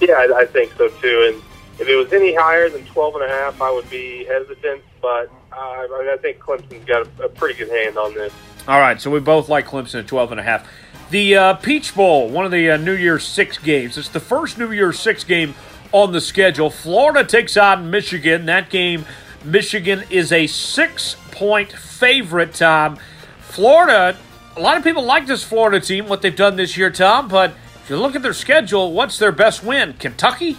Yeah, 0.00 0.14
I, 0.14 0.40
I 0.40 0.46
think 0.46 0.72
so 0.76 0.88
too. 0.88 1.32
And 1.32 1.42
if 1.80 1.88
it 1.88 1.96
was 1.96 2.12
any 2.12 2.34
higher 2.34 2.68
than 2.68 2.84
12 2.86 3.16
and 3.16 3.24
a 3.24 3.28
half, 3.28 3.60
I 3.60 3.72
would 3.72 3.88
be 3.90 4.24
hesitant. 4.24 4.82
But 5.02 5.30
I, 5.52 5.86
mean, 6.00 6.08
I 6.08 6.16
think 6.20 6.38
Clemson's 6.38 6.84
got 6.84 7.06
a, 7.06 7.24
a, 7.24 7.28
pretty 7.28 7.58
good 7.58 7.70
hand 7.70 7.98
on 7.98 8.14
this. 8.14 8.32
All 8.68 8.80
right, 8.80 9.00
so 9.00 9.10
we 9.10 9.20
both 9.20 9.48
like 9.48 9.66
Clemson 9.66 10.00
at 10.00 10.06
12 10.06 10.32
and 10.32 10.40
a 10.40 10.44
half. 10.44 10.66
The 11.10 11.36
uh, 11.36 11.54
Peach 11.54 11.94
Bowl, 11.94 12.28
one 12.28 12.44
of 12.44 12.50
the 12.50 12.70
uh, 12.70 12.76
New 12.76 12.94
Year's 12.94 13.24
Six 13.24 13.58
games. 13.58 13.98
It's 13.98 14.08
the 14.08 14.20
first 14.20 14.58
New 14.58 14.72
Year's 14.72 14.98
Six 14.98 15.22
game 15.24 15.54
on 15.92 16.12
the 16.12 16.20
schedule. 16.20 16.70
Florida 16.70 17.24
takes 17.24 17.56
on 17.56 17.90
Michigan. 17.90 18.46
That 18.46 18.70
game, 18.70 19.04
Michigan 19.44 20.02
is 20.10 20.32
a 20.32 20.46
six-point 20.46 21.72
favorite. 21.72 22.54
Tom, 22.54 22.98
Florida. 23.40 24.16
A 24.56 24.60
lot 24.60 24.76
of 24.76 24.84
people 24.84 25.04
like 25.04 25.26
this 25.26 25.44
Florida 25.44 25.80
team, 25.80 26.08
what 26.08 26.22
they've 26.22 26.34
done 26.34 26.56
this 26.56 26.76
year, 26.76 26.90
Tom. 26.90 27.28
But 27.28 27.52
if 27.82 27.90
you 27.90 27.96
look 27.96 28.16
at 28.16 28.22
their 28.22 28.32
schedule, 28.32 28.92
what's 28.92 29.18
their 29.18 29.32
best 29.32 29.62
win? 29.62 29.92
Kentucky. 29.94 30.56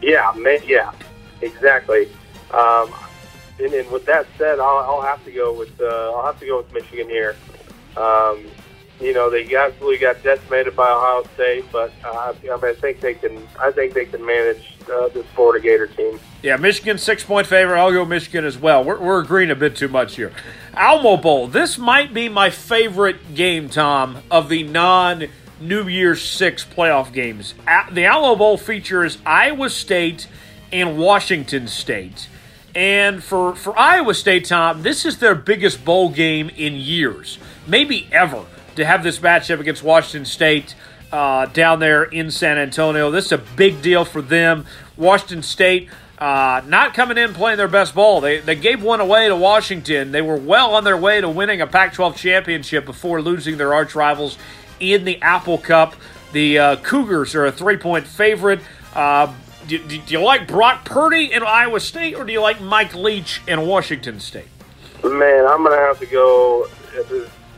Yeah, 0.00 0.32
yeah, 0.66 0.92
exactly. 1.40 2.08
Um, 2.52 2.94
and, 3.58 3.74
and, 3.74 3.90
with 3.90 4.06
that 4.06 4.26
said, 4.38 4.60
I'll, 4.60 4.78
I'll 4.78 5.02
have 5.02 5.24
to 5.24 5.32
go 5.32 5.52
with 5.52 5.80
uh, 5.80 6.12
I'll 6.14 6.24
have 6.24 6.40
to 6.40 6.46
go 6.46 6.58
with 6.58 6.72
Michigan 6.72 7.08
here. 7.08 7.36
Um, 7.96 8.46
you 9.00 9.12
know, 9.12 9.30
they 9.30 9.54
absolutely 9.54 9.98
got 9.98 10.22
decimated 10.22 10.74
by 10.74 10.90
Ohio 10.90 11.24
State, 11.34 11.64
but 11.70 11.92
uh, 12.04 12.34
I, 12.34 12.42
mean, 12.42 12.52
I 12.52 12.74
think 12.74 13.00
they 13.00 13.14
can. 13.14 13.46
I 13.58 13.70
think 13.70 13.94
they 13.94 14.06
can 14.06 14.24
manage 14.24 14.74
uh, 14.92 15.08
this 15.08 15.24
Florida 15.34 15.62
Gator 15.62 15.86
team. 15.86 16.18
Yeah, 16.42 16.56
Michigan 16.56 16.98
six 16.98 17.22
point 17.22 17.46
favorite. 17.46 17.78
I'll 17.78 17.92
go 17.92 18.04
Michigan 18.04 18.44
as 18.44 18.58
well. 18.58 18.82
We're, 18.82 18.98
we're 18.98 19.20
agreeing 19.20 19.50
a 19.50 19.56
bit 19.56 19.76
too 19.76 19.88
much 19.88 20.16
here. 20.16 20.32
Alamo 20.74 21.16
Bowl. 21.16 21.46
This 21.46 21.78
might 21.78 22.12
be 22.12 22.28
my 22.28 22.50
favorite 22.50 23.34
game, 23.34 23.68
Tom, 23.68 24.18
of 24.30 24.48
the 24.48 24.64
non 24.64 25.26
New 25.60 25.86
Year's 25.86 26.22
Six 26.22 26.64
playoff 26.64 27.12
games. 27.12 27.54
The 27.92 28.04
Alamo 28.04 28.34
Bowl 28.34 28.58
features 28.58 29.18
Iowa 29.24 29.70
State 29.70 30.26
and 30.72 30.98
Washington 30.98 31.68
State. 31.68 32.28
And 32.74 33.24
for, 33.24 33.54
for 33.56 33.76
Iowa 33.78 34.14
State, 34.14 34.44
Tom, 34.44 34.82
this 34.82 35.04
is 35.04 35.18
their 35.18 35.34
biggest 35.34 35.84
bowl 35.84 36.10
game 36.10 36.48
in 36.50 36.74
years, 36.74 37.38
maybe 37.66 38.06
ever 38.12 38.44
to 38.78 38.84
have 38.84 39.02
this 39.02 39.18
matchup 39.18 39.60
against 39.60 39.82
Washington 39.82 40.24
State 40.24 40.74
uh, 41.12 41.46
down 41.46 41.80
there 41.80 42.04
in 42.04 42.30
San 42.30 42.58
Antonio. 42.58 43.10
This 43.10 43.26
is 43.26 43.32
a 43.32 43.38
big 43.38 43.82
deal 43.82 44.04
for 44.04 44.22
them. 44.22 44.66
Washington 44.96 45.42
State 45.42 45.88
uh, 46.18 46.62
not 46.66 46.94
coming 46.94 47.18
in 47.18 47.34
playing 47.34 47.58
their 47.58 47.68
best 47.68 47.94
ball. 47.94 48.20
They, 48.20 48.38
they 48.38 48.54
gave 48.54 48.82
one 48.82 49.00
away 49.00 49.28
to 49.28 49.36
Washington. 49.36 50.12
They 50.12 50.22
were 50.22 50.36
well 50.36 50.74
on 50.74 50.84
their 50.84 50.96
way 50.96 51.20
to 51.20 51.28
winning 51.28 51.60
a 51.60 51.66
Pac 51.66 51.92
12 51.92 52.16
championship 52.16 52.84
before 52.84 53.20
losing 53.20 53.56
their 53.56 53.74
arch 53.74 53.94
rivals 53.94 54.38
in 54.80 55.04
the 55.04 55.20
Apple 55.22 55.58
Cup. 55.58 55.94
The 56.32 56.58
uh, 56.58 56.76
Cougars 56.76 57.34
are 57.34 57.46
a 57.46 57.52
three 57.52 57.76
point 57.76 58.06
favorite. 58.06 58.60
Uh, 58.94 59.32
do, 59.66 59.78
do, 59.78 59.98
do, 59.98 60.12
you 60.12 60.20
like 60.20 60.46
Brock 60.46 60.84
Purdy 60.84 61.32
in 61.32 61.42
Iowa 61.42 61.80
State 61.80 62.14
or 62.14 62.24
do 62.24 62.32
you 62.32 62.40
like 62.40 62.60
Mike 62.60 62.94
Leach 62.94 63.42
in 63.46 63.66
Washington 63.66 64.20
State? 64.20 64.48
Man, 65.04 65.46
I'm 65.46 65.62
going 65.62 65.76
to 65.76 65.84
have 65.84 65.98
to 66.00 66.06
go 66.06 66.66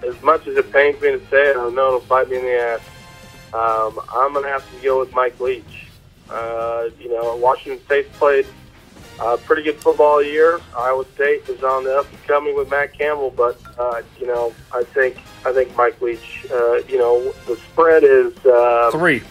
as 0.07 0.21
much 0.23 0.47
as 0.47 0.57
it 0.57 0.73
pains 0.73 1.01
me 1.01 1.11
to 1.13 1.21
say 1.29 1.51
it, 1.51 1.57
I 1.57 1.71
know 1.71 1.89
it'll 1.89 2.01
bite 2.01 2.29
me 2.29 2.37
in 2.37 2.43
the 2.43 2.59
ass. 2.59 2.81
Um, 3.53 4.01
I'm 4.13 4.33
going 4.33 4.45
to 4.45 4.51
have 4.51 4.69
to 4.71 4.83
go 4.83 5.01
with 5.01 5.13
Mike 5.13 5.39
Leach. 5.41 5.87
Uh, 6.29 6.89
you 7.01 7.09
know, 7.09 7.37
Washington 7.37 7.85
State's 7.85 8.17
played 8.17 8.47
uh, 9.21 9.37
pretty 9.39 9.63
good 9.63 9.77
football 9.77 10.23
year. 10.23 10.61
Iowa 10.77 11.05
State 11.15 11.49
is 11.49 11.63
on 11.63 11.85
the 11.85 11.99
up 11.99 12.11
and 12.11 12.23
coming 12.25 12.57
with 12.57 12.71
Matt 12.71 12.97
Campbell, 12.97 13.31
but 13.31 13.61
uh, 13.79 14.03
you 14.19 14.27
know, 14.27 14.55
I 14.73 14.85
think 14.85 15.19
I 15.45 15.53
think 15.53 15.77
Mike 15.77 16.01
Leach. 16.01 16.47
Uh, 16.51 16.77
you 16.89 16.99
know, 16.99 17.33
the 17.47 17.57
spread 17.57 18.05
is 18.05 18.37
uh, 18.47 18.91
three. 18.93 19.23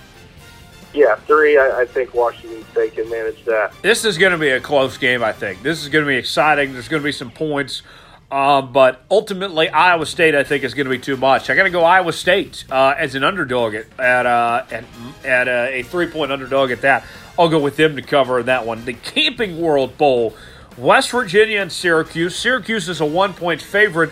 Yeah, 0.94 1.16
three. 1.16 1.58
I, 1.58 1.82
I 1.82 1.86
think 1.86 2.14
Washington 2.14 2.64
State 2.72 2.96
can 2.96 3.10
manage 3.10 3.46
that. 3.46 3.74
This 3.82 4.06
is 4.06 4.18
going 4.18 4.32
to 4.32 4.38
be 4.38 4.50
a 4.50 4.60
close 4.60 4.98
game. 4.98 5.24
I 5.24 5.32
think 5.32 5.62
this 5.64 5.82
is 5.82 5.90
going 5.90 6.04
to 6.04 6.10
be 6.10 6.18
exciting. 6.18 6.74
There's 6.74 6.88
going 6.88 7.02
to 7.02 7.06
be 7.06 7.12
some 7.12 7.32
points. 7.32 7.84
Um, 8.31 8.72
but 8.72 9.01
ultimately, 9.10 9.69
Iowa 9.69 10.06
State, 10.06 10.35
I 10.35 10.43
think, 10.43 10.64
is 10.64 10.76
going 10.76 10.85
to 10.85 10.91
be 10.91 10.99
too 10.99 11.18
much. 11.18 11.49
I 11.49 11.56
got 11.56 11.64
to 11.64 11.72
go 11.72 11.84
Iowa 11.84 12.14
State 12.14 12.64
uh, 12.69 12.93
as 12.97 13.15
an 13.15 13.23
underdog 13.23 13.73
at 13.73 13.88
at, 13.99 14.26
uh, 14.26 14.65
at, 14.69 14.84
at 15.26 15.47
uh, 15.47 15.68
a 15.72 15.84
three 15.84 16.07
point 16.07 16.31
underdog 16.31 16.69
at 16.69 16.81
that. 16.81 17.06
I'll 17.39 17.49
go 17.49 17.60
with 17.60 17.77
them 17.77 17.95
to 17.95 18.01
cover 18.01 18.43
that 18.43 18.65
one. 18.65 18.85
The 18.85 18.93
Camping 18.93 19.60
World 19.60 19.97
Bowl, 19.97 20.35
West 20.77 21.10
Virginia 21.10 21.60
and 21.60 21.72
Syracuse. 21.72 22.35
Syracuse 22.35 22.88
is 22.88 23.01
a 23.01 23.06
one 23.06 23.34
point 23.34 23.61
favorite. 23.61 24.11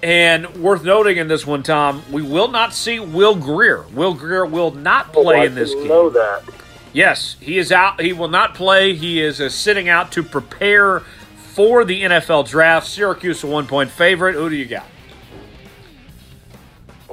And 0.00 0.46
worth 0.62 0.84
noting 0.84 1.16
in 1.16 1.26
this 1.26 1.44
one, 1.44 1.64
Tom, 1.64 2.04
we 2.12 2.22
will 2.22 2.46
not 2.46 2.72
see 2.72 3.00
Will 3.00 3.34
Grier. 3.34 3.82
Will 3.92 4.14
Grier 4.14 4.46
will 4.46 4.70
not 4.70 5.08
oh, 5.08 5.24
play 5.24 5.40
oh, 5.40 5.44
in 5.44 5.56
this 5.56 5.74
game. 5.74 5.88
Know 5.88 6.08
that? 6.10 6.44
Yes, 6.92 7.36
he 7.40 7.58
is 7.58 7.72
out. 7.72 8.00
He 8.00 8.12
will 8.12 8.28
not 8.28 8.54
play. 8.54 8.94
He 8.94 9.20
is 9.20 9.40
uh, 9.40 9.48
sitting 9.48 9.88
out 9.88 10.12
to 10.12 10.22
prepare 10.22 11.02
for 11.58 11.84
the 11.84 12.02
NFL 12.02 12.48
draft. 12.48 12.86
Syracuse, 12.86 13.42
a 13.42 13.48
one 13.48 13.66
point 13.66 13.90
favorite. 13.90 14.36
Who 14.36 14.48
do 14.48 14.54
you 14.54 14.64
got? 14.64 14.86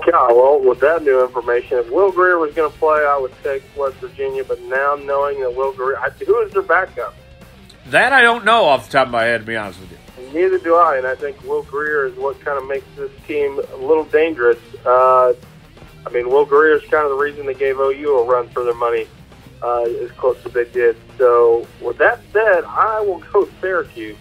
Yeah, 0.05 0.27
well, 0.27 0.61
with 0.63 0.79
that 0.81 1.01
new 1.01 1.25
information, 1.25 1.79
if 1.79 1.89
Will 1.89 2.11
Grier 2.11 2.37
was 2.37 2.53
going 2.53 2.71
to 2.71 2.77
play, 2.77 3.03
I 3.07 3.17
would 3.17 3.33
take 3.41 3.63
West 3.75 3.95
Virginia. 3.95 4.43
But 4.43 4.61
now 4.61 4.99
knowing 5.03 5.39
that 5.39 5.55
Will 5.55 5.73
Grier, 5.73 5.95
who 6.27 6.41
is 6.41 6.53
their 6.53 6.61
backup? 6.61 7.15
That 7.87 8.13
I 8.13 8.21
don't 8.21 8.45
know 8.45 8.65
off 8.65 8.85
the 8.85 8.99
top 8.99 9.07
of 9.07 9.13
my 9.13 9.23
head, 9.23 9.41
to 9.41 9.47
be 9.47 9.55
honest 9.55 9.79
with 9.79 9.91
you. 9.91 9.97
Neither 10.31 10.59
do 10.59 10.75
I, 10.75 10.97
and 10.97 11.07
I 11.07 11.15
think 11.15 11.41
Will 11.43 11.63
Grier 11.63 12.05
is 12.05 12.15
what 12.15 12.39
kind 12.41 12.59
of 12.59 12.67
makes 12.67 12.85
this 12.95 13.11
team 13.25 13.59
a 13.73 13.77
little 13.77 14.05
dangerous. 14.05 14.59
Uh, 14.85 15.33
I 16.05 16.09
mean, 16.11 16.29
Will 16.29 16.45
Grier 16.45 16.75
is 16.75 16.83
kind 16.83 17.03
of 17.03 17.09
the 17.09 17.17
reason 17.17 17.47
they 17.47 17.55
gave 17.55 17.79
OU 17.79 18.19
a 18.19 18.25
run 18.25 18.47
for 18.49 18.63
their 18.63 18.75
money 18.75 19.07
uh, 19.63 19.85
as 19.85 20.11
close 20.11 20.37
as 20.45 20.53
they 20.53 20.65
did. 20.65 20.97
So, 21.17 21.67
with 21.81 21.97
that 21.97 22.19
said, 22.31 22.63
I 22.65 23.01
will 23.01 23.23
go 23.33 23.49
Syracuse. 23.59 24.17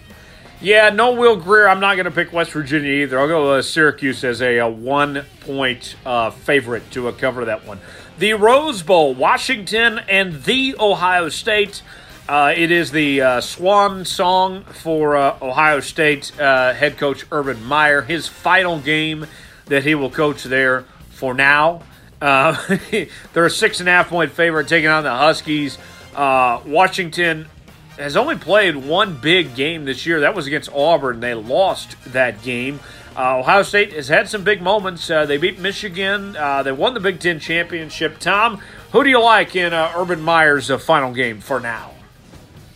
Yeah, 0.65 0.89
no 0.89 1.13
Will 1.13 1.35
Grier. 1.35 1.67
I'm 1.67 1.79
not 1.79 1.93
going 1.93 2.05
to 2.05 2.11
pick 2.11 2.33
West 2.33 2.51
Virginia 2.51 2.91
either. 2.91 3.19
I'll 3.19 3.27
go 3.27 3.51
uh, 3.51 3.61
Syracuse 3.61 4.23
as 4.23 4.41
a, 4.41 4.57
a 4.57 4.67
one 4.67 5.23
point 5.41 5.95
uh, 6.03 6.31
favorite 6.31 6.89
to 6.89 7.07
uh, 7.07 7.11
cover 7.11 7.45
that 7.45 7.67
one. 7.67 7.79
The 8.17 8.33
Rose 8.33 8.81
Bowl, 8.81 9.13
Washington 9.13 9.99
and 10.09 10.43
the 10.43 10.75
Ohio 10.79 11.29
State. 11.29 11.83
Uh, 12.27 12.51
it 12.57 12.71
is 12.71 12.89
the 12.89 13.21
uh, 13.21 13.41
swan 13.41 14.05
song 14.05 14.63
for 14.63 15.15
uh, 15.15 15.37
Ohio 15.39 15.81
State 15.81 16.29
head 16.29 16.97
coach 16.97 17.27
Urban 17.31 17.63
Meyer. 17.63 18.01
His 18.01 18.27
final 18.27 18.79
game 18.79 19.27
that 19.67 19.83
he 19.83 19.93
will 19.93 20.09
coach 20.09 20.45
there 20.45 20.85
for 21.11 21.35
now. 21.35 21.83
they're 22.19 23.45
a 23.45 23.51
six 23.51 23.81
and 23.81 23.87
a 23.87 23.91
half 23.91 24.09
point 24.09 24.31
favorite 24.31 24.67
taking 24.67 24.89
on 24.89 25.03
the 25.03 25.11
Huskies. 25.11 25.77
Washington 26.15 27.49
has 27.97 28.17
only 28.17 28.35
played 28.35 28.75
one 28.75 29.17
big 29.17 29.55
game 29.55 29.85
this 29.85 30.05
year. 30.05 30.19
That 30.19 30.35
was 30.35 30.47
against 30.47 30.71
Auburn. 30.71 31.19
They 31.19 31.33
lost 31.33 31.95
that 32.11 32.41
game. 32.41 32.79
Uh, 33.17 33.39
Ohio 33.39 33.63
State 33.63 33.93
has 33.93 34.09
had 34.09 34.27
some 34.27 34.43
big 34.43 34.61
moments. 34.61 35.09
Uh, 35.09 35.25
they 35.25 35.37
beat 35.37 35.57
Michigan. 35.57 36.35
Uh, 36.35 36.63
they 36.63 36.73
won 36.73 36.93
the 36.93 36.99
Big 36.99 37.19
Ten 37.21 37.39
championship. 37.39 38.19
Tom, 38.19 38.61
who 38.91 39.03
do 39.03 39.09
you 39.09 39.21
like 39.21 39.55
in 39.55 39.73
uh, 39.73 39.93
Urban 39.95 40.21
Meyer's 40.21 40.69
uh, 40.69 40.77
final 40.77 41.13
game 41.13 41.39
for 41.39 41.61
now? 41.61 41.91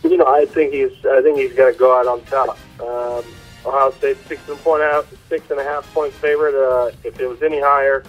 You 0.02 0.16
know, 0.16 0.26
I 0.26 0.46
think 0.46 0.72
he's. 0.72 0.92
I 1.04 1.20
think 1.20 1.38
he's 1.38 1.52
going 1.52 1.72
to 1.72 1.78
go 1.78 1.98
out 1.98 2.06
on 2.06 2.22
top. 2.24 2.58
Um, 2.80 3.22
Ohio 3.66 3.90
State 3.90 4.16
six 4.26 4.48
and 4.48 4.58
point 4.60 4.82
out, 4.82 5.06
six 5.28 5.50
and 5.50 5.60
a 5.60 5.64
half 5.64 5.92
point 5.92 6.14
favorite. 6.14 6.54
Uh, 6.54 6.90
if 7.04 7.20
it 7.20 7.26
was 7.26 7.42
any 7.42 7.60
higher, 7.60 8.02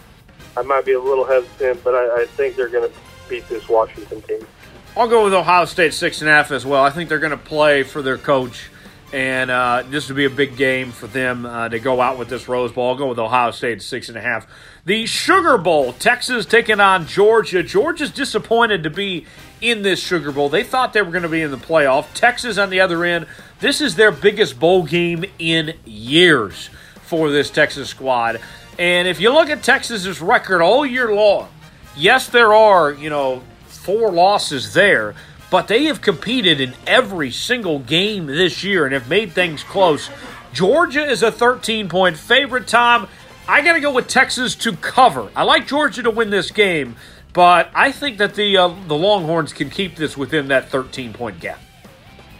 I 0.56 0.62
might 0.62 0.86
be 0.86 0.94
a 0.94 1.02
little 1.02 1.26
hesitant, 1.26 1.84
but 1.84 1.94
I, 1.94 2.22
I 2.22 2.26
think 2.28 2.56
they're 2.56 2.70
going 2.70 2.90
to 2.90 2.98
beat 3.28 3.48
this 3.50 3.68
Washington 3.68 4.22
team. 4.22 4.48
I'll 4.96 5.08
go 5.08 5.24
with 5.24 5.34
Ohio 5.34 5.64
State 5.66 5.94
six 5.94 6.20
and 6.20 6.30
a 6.30 6.34
half 6.34 6.52
as 6.52 6.66
well. 6.66 6.84
I 6.84 6.90
think 6.90 7.08
they're 7.08 7.20
going 7.20 7.32
to 7.32 7.38
play 7.38 7.84
for 7.84 8.02
their 8.02 8.18
coach, 8.18 8.70
and 9.14 9.50
uh, 9.50 9.84
this 9.90 10.10
would 10.10 10.18
be 10.18 10.26
a 10.26 10.30
big 10.30 10.58
game 10.58 10.92
for 10.92 11.08
them 11.08 11.46
uh, 11.46 11.70
to 11.70 11.80
go 11.80 12.02
out 12.02 12.18
with 12.20 12.28
this 12.28 12.50
Rose 12.50 12.74
Bowl. 12.74 12.90
I'll 12.90 12.96
go 12.96 13.08
with 13.08 13.18
Ohio 13.18 13.52
State 13.52 13.82
six 13.82 14.10
and 14.10 14.18
a 14.18 14.22
half. 14.22 14.48
The 14.84 15.06
Sugar 15.06 15.58
Bowl, 15.58 15.94
Texas 15.94 16.46
taking 16.46 16.82
on 16.82 17.08
Georgia. 17.08 17.64
Georgia's 17.64 18.12
disappointed 18.12 18.84
to 18.84 18.90
be 18.90 19.26
in 19.62 19.82
this 19.82 20.02
Sugar 20.02 20.32
Bowl. 20.34 20.50
They 20.50 20.64
thought 20.64 20.92
they 20.92 21.02
were 21.02 21.12
going 21.12 21.24
to 21.24 21.30
be 21.30 21.42
in 21.42 21.52
the 21.52 21.58
playoff. 21.58 22.08
Texas 22.14 22.58
on 22.58 22.70
the 22.70 22.82
other 22.82 23.06
end. 23.06 23.28
This 23.62 23.80
is 23.80 23.96
their 23.96 24.12
biggest 24.12 24.60
bowl 24.60 24.84
game 24.84 25.24
in 25.40 25.76
years 25.86 26.70
for 27.04 27.30
this 27.30 27.50
Texas 27.50 27.88
squad. 27.88 28.42
And 28.78 29.08
if 29.08 29.22
you 29.22 29.32
look 29.32 29.50
at 29.50 29.64
Texas's 29.64 30.20
record 30.20 30.62
all 30.62 30.86
year 30.86 31.14
long, 31.16 31.48
yes, 31.96 32.28
there 32.28 32.54
are 32.54 32.92
you 32.92 33.10
know 33.10 33.42
four 33.82 34.12
losses 34.12 34.74
there, 34.74 35.16
but 35.50 35.68
they 35.68 35.86
have 35.86 36.02
competed 36.02 36.62
in 36.62 36.74
every 36.86 37.32
single 37.32 37.80
game 37.80 38.28
this 38.28 38.64
year 38.64 38.86
and 38.86 38.94
have 38.94 39.10
made 39.10 39.32
things 39.32 39.64
close. 39.64 40.10
Georgia 40.54 41.04
is 41.04 41.24
a 41.24 41.32
13 41.32 41.90
point 41.90 42.18
favorite, 42.18 42.68
Tom. 42.68 43.08
I 43.48 43.62
got 43.62 43.74
to 43.74 43.80
go 43.80 43.92
with 43.92 44.08
Texas 44.08 44.56
to 44.58 44.74
cover. 44.74 45.30
I 45.36 45.44
like 45.44 45.68
Georgia 45.68 46.04
to 46.04 46.12
win 46.12 46.30
this 46.30 46.52
game, 46.52 46.96
but 47.34 47.72
I 47.74 47.92
think 47.92 48.20
that 48.20 48.36
the 48.36 48.56
uh, 48.56 48.68
the 48.88 48.96
Longhorns 48.96 49.52
can 49.52 49.70
keep 49.70 49.96
this 49.96 50.16
within 50.16 50.50
that 50.50 50.70
13 50.70 51.14
point 51.14 51.40
gap. 51.40 51.60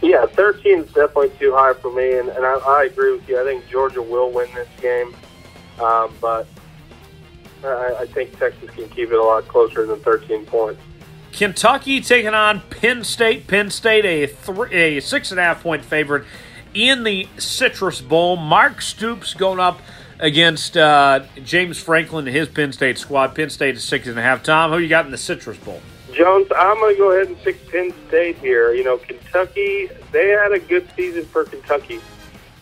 Yeah, 0.00 0.26
13 0.26 0.78
is 0.78 0.86
definitely 0.88 1.30
too 1.38 1.52
high 1.54 1.74
for 1.74 1.92
me, 1.92 2.18
and, 2.18 2.28
and 2.28 2.44
I, 2.44 2.54
I 2.54 2.84
agree 2.84 3.12
with 3.12 3.28
you. 3.28 3.40
I 3.40 3.44
think 3.44 3.68
Georgia 3.68 4.02
will 4.02 4.32
win 4.32 4.48
this 4.54 4.68
game, 4.80 5.14
um, 5.80 6.12
but 6.20 6.46
I, 7.64 7.96
I 8.00 8.06
think 8.06 8.36
Texas 8.38 8.70
can 8.70 8.88
keep 8.88 9.10
it 9.10 9.18
a 9.18 9.22
lot 9.22 9.46
closer 9.46 9.86
than 9.86 10.00
13 10.00 10.44
points. 10.46 10.80
Kentucky 11.32 12.00
taking 12.00 12.34
on 12.34 12.60
Penn 12.60 13.04
State. 13.04 13.46
Penn 13.46 13.70
State, 13.70 14.04
a, 14.04 14.26
three, 14.26 14.98
a 14.98 15.00
six 15.00 15.30
and 15.30 15.40
a 15.40 15.42
half 15.42 15.62
point 15.62 15.84
favorite 15.84 16.24
in 16.74 17.04
the 17.04 17.28
Citrus 17.38 18.00
Bowl. 18.00 18.36
Mark 18.36 18.82
Stoops 18.82 19.34
going 19.34 19.60
up 19.60 19.80
against 20.18 20.76
uh, 20.76 21.20
James 21.42 21.82
Franklin 21.82 22.26
and 22.28 22.36
his 22.36 22.48
Penn 22.48 22.72
State 22.72 22.98
squad. 22.98 23.34
Penn 23.34 23.50
State 23.50 23.76
is 23.76 23.84
six 23.84 24.06
and 24.06 24.18
a 24.18 24.22
half. 24.22 24.42
Tom, 24.42 24.70
who 24.70 24.78
you 24.78 24.88
got 24.88 25.04
in 25.04 25.10
the 25.10 25.18
Citrus 25.18 25.58
Bowl? 25.58 25.80
Jones, 26.12 26.46
I'm 26.56 26.76
going 26.76 26.94
to 26.94 26.98
go 26.98 27.10
ahead 27.12 27.28
and 27.28 27.38
pick 27.38 27.68
Penn 27.70 27.92
State 28.08 28.38
here. 28.38 28.72
You 28.74 28.84
know, 28.84 28.98
Kentucky, 28.98 29.88
they 30.12 30.28
had 30.28 30.52
a 30.52 30.58
good 30.58 30.88
season 30.94 31.24
for 31.24 31.44
Kentucky. 31.44 32.00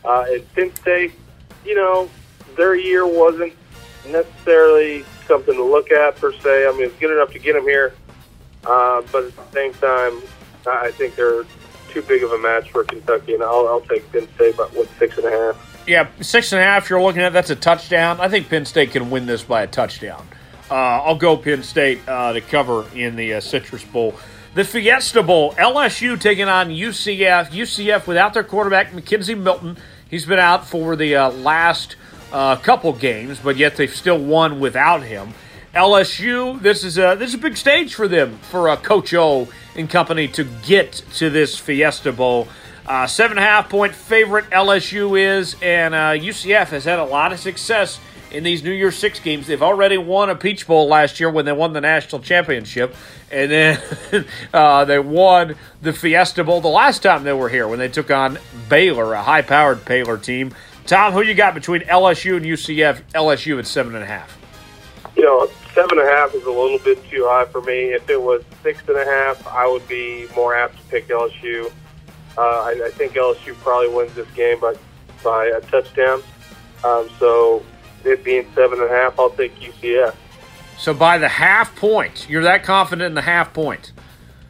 Uh, 0.05 0.25
and 0.29 0.55
Penn 0.55 0.75
State, 0.77 1.13
you 1.65 1.75
know, 1.75 2.09
their 2.57 2.77
year 2.77 3.07
wasn't 3.07 3.53
necessarily 4.07 5.05
something 5.27 5.55
to 5.55 5.65
look 5.65 5.91
at 5.91 6.17
per 6.17 6.33
se. 6.33 6.67
I 6.67 6.73
mean, 6.73 6.85
it's 6.85 6.99
good 6.99 7.15
enough 7.15 7.33
to 7.33 7.39
get 7.39 7.55
them 7.55 7.65
here, 7.65 7.93
uh, 8.65 9.03
but 9.13 9.25
at 9.25 9.37
the 9.37 9.53
same 9.53 9.73
time, 9.75 10.23
I 10.67 10.91
think 10.93 11.17
they're 11.17 11.45
too 11.89 12.03
big 12.03 12.23
of 12.23 12.33
a 12.33 12.39
match 12.39 12.71
for 12.71 12.85
Kentucky, 12.85 13.35
and 13.35 13.43
I'll, 13.43 13.67
I'll 13.67 13.81
take 13.81 14.11
Penn 14.13 14.29
State 14.35 14.57
by 14.57 14.65
what 14.65 14.89
six 14.99 15.17
and 15.19 15.27
a 15.27 15.31
half. 15.31 15.85
Yeah, 15.87 16.09
six 16.21 16.53
and 16.53 16.61
a 16.61 16.65
half. 16.65 16.89
You're 16.89 17.03
looking 17.03 17.23
at 17.23 17.33
that's 17.33 17.51
a 17.51 17.57
touchdown. 17.57 18.21
I 18.21 18.29
think 18.29 18.49
Penn 18.49 18.65
State 18.65 18.93
can 18.93 19.11
win 19.11 19.27
this 19.27 19.43
by 19.43 19.63
a 19.63 19.67
touchdown. 19.67 20.27
Uh, 20.71 20.75
I'll 20.75 21.17
go 21.17 21.37
Penn 21.37 21.63
State 21.63 22.01
uh, 22.09 22.33
to 22.33 22.41
cover 22.41 22.87
in 22.95 23.17
the 23.17 23.35
uh, 23.35 23.41
Citrus 23.41 23.85
Bowl. 23.85 24.15
The 24.55 24.65
Fiesta 24.65 25.23
Bowl, 25.23 25.53
LSU 25.55 26.21
taking 26.21 26.49
on 26.49 26.71
UCF. 26.71 27.51
UCF 27.51 28.07
without 28.07 28.35
their 28.35 28.45
quarterback, 28.45 28.93
McKenzie 28.93 29.39
Milton. 29.39 29.77
He's 30.09 30.27
been 30.27 30.41
out 30.41 30.67
for 30.67 30.97
the 30.97 31.17
uh, 31.17 31.31
last 31.31 31.97
uh, 32.33 32.57
couple 32.57 32.93
games, 32.93 33.39
but 33.39 33.57
yet 33.57 33.77
they've 33.77 33.95
still 33.95 34.19
won 34.19 34.61
without 34.61 35.03
him. 35.03 35.35
LSU, 35.75 36.61
this 36.61 36.83
is 36.83 36.99
a 36.99 37.15
this 37.17 37.29
is 37.29 37.35
a 37.35 37.39
big 37.39 37.57
stage 37.57 37.95
for 37.95 38.09
them 38.09 38.39
for 38.51 38.69
uh, 38.69 38.77
Coach 38.77 39.15
O 39.15 39.49
and 39.77 39.89
company 39.89 40.27
to 40.29 40.43
get 40.67 40.93
to 41.15 41.31
this 41.31 41.57
Fiesta 41.57 42.13
Bowl. 42.13 42.49
Uh, 42.87 43.07
seven 43.07 43.39
and 43.39 43.47
a 43.47 43.49
half 43.49 43.69
point 43.69 43.95
favorite 43.95 44.51
LSU 44.51 45.17
is, 45.19 45.55
and 45.63 45.95
uh, 45.95 46.11
UCF 46.11 46.69
has 46.69 46.85
had 46.85 46.99
a 46.99 47.05
lot 47.05 47.33
of 47.33 47.39
success 47.39 48.01
in 48.33 48.43
these 48.43 48.65
New 48.65 48.73
Year's 48.73 48.97
Six 48.97 49.21
games. 49.21 49.47
They've 49.47 49.63
already 49.63 49.97
won 49.97 50.29
a 50.29 50.35
Peach 50.35 50.67
Bowl 50.67 50.89
last 50.89 51.21
year 51.21 51.31
when 51.31 51.45
they 51.45 51.53
won 51.53 51.73
the 51.73 51.81
national 51.81 52.21
championship, 52.21 52.97
and 53.31 53.49
then 53.49 53.81
uh, 54.53 54.85
they 54.87 54.99
won 54.99 55.55
the 55.83 55.93
Fiesta 55.93 56.43
Bowl 56.43 56.61
the 56.61 56.67
last 56.67 57.05
time 57.05 57.23
they 57.23 57.33
were 57.33 57.49
here 57.49 57.69
when 57.69 57.79
they 57.79 57.89
took 57.89 58.11
on 58.11 58.41
Baylor, 58.69 59.15
a 59.15 59.23
high-powered 59.23 59.85
Baylor 59.85 60.19
team. 60.19 60.53
Tom, 60.87 61.13
who 61.13 61.23
you 61.23 61.35
got 61.35 61.55
between 61.55 61.83
LSU 61.83 62.37
and 62.37 62.45
UCF? 62.45 63.03
LSU 63.15 63.61
at 63.61 63.69
seven 63.69 63.95
and 63.95 64.03
a 64.03 64.07
half. 64.09 64.37
You 65.17 65.25
know, 65.25 65.51
seven 65.81 65.99
and 65.99 66.09
a 66.09 66.11
half 66.11 66.35
is 66.35 66.45
a 66.45 66.51
little 66.51 66.79
bit 66.79 67.03
too 67.09 67.25
high 67.27 67.47
for 67.47 67.63
me. 67.63 67.95
If 67.95 68.09
it 68.11 68.21
was 68.21 68.43
six 68.63 68.81
and 68.87 68.99
a 68.99 69.05
half, 69.05 69.47
I 69.47 69.67
would 69.67 69.87
be 69.89 70.27
more 70.37 70.55
apt 70.55 70.77
to 70.77 70.83
pick 70.85 71.09
LSU. 71.09 71.73
Uh, 72.37 72.41
I, 72.41 72.83
I 72.87 72.91
think 72.91 73.13
LSU 73.15 73.55
probably 73.57 73.89
wins 73.89 74.15
this 74.15 74.31
game 74.33 74.61
by 74.61 74.75
by 75.25 75.47
a 75.47 75.61
touchdown. 75.63 76.23
Um, 76.85 77.09
so 77.19 77.65
it 78.05 78.23
being 78.25 78.47
seven 78.55 78.81
and 78.81 78.91
a 78.91 78.95
half, 78.95 79.19
I'll 79.19 79.31
take 79.31 79.59
UCF. 79.59 80.15
So 80.79 80.93
by 80.93 81.19
the 81.19 81.29
half 81.29 81.75
point, 81.77 82.29
you're 82.29 82.43
that 82.43 82.63
confident 82.63 83.07
in 83.07 83.15
the 83.15 83.23
half 83.23 83.53
point. 83.55 83.93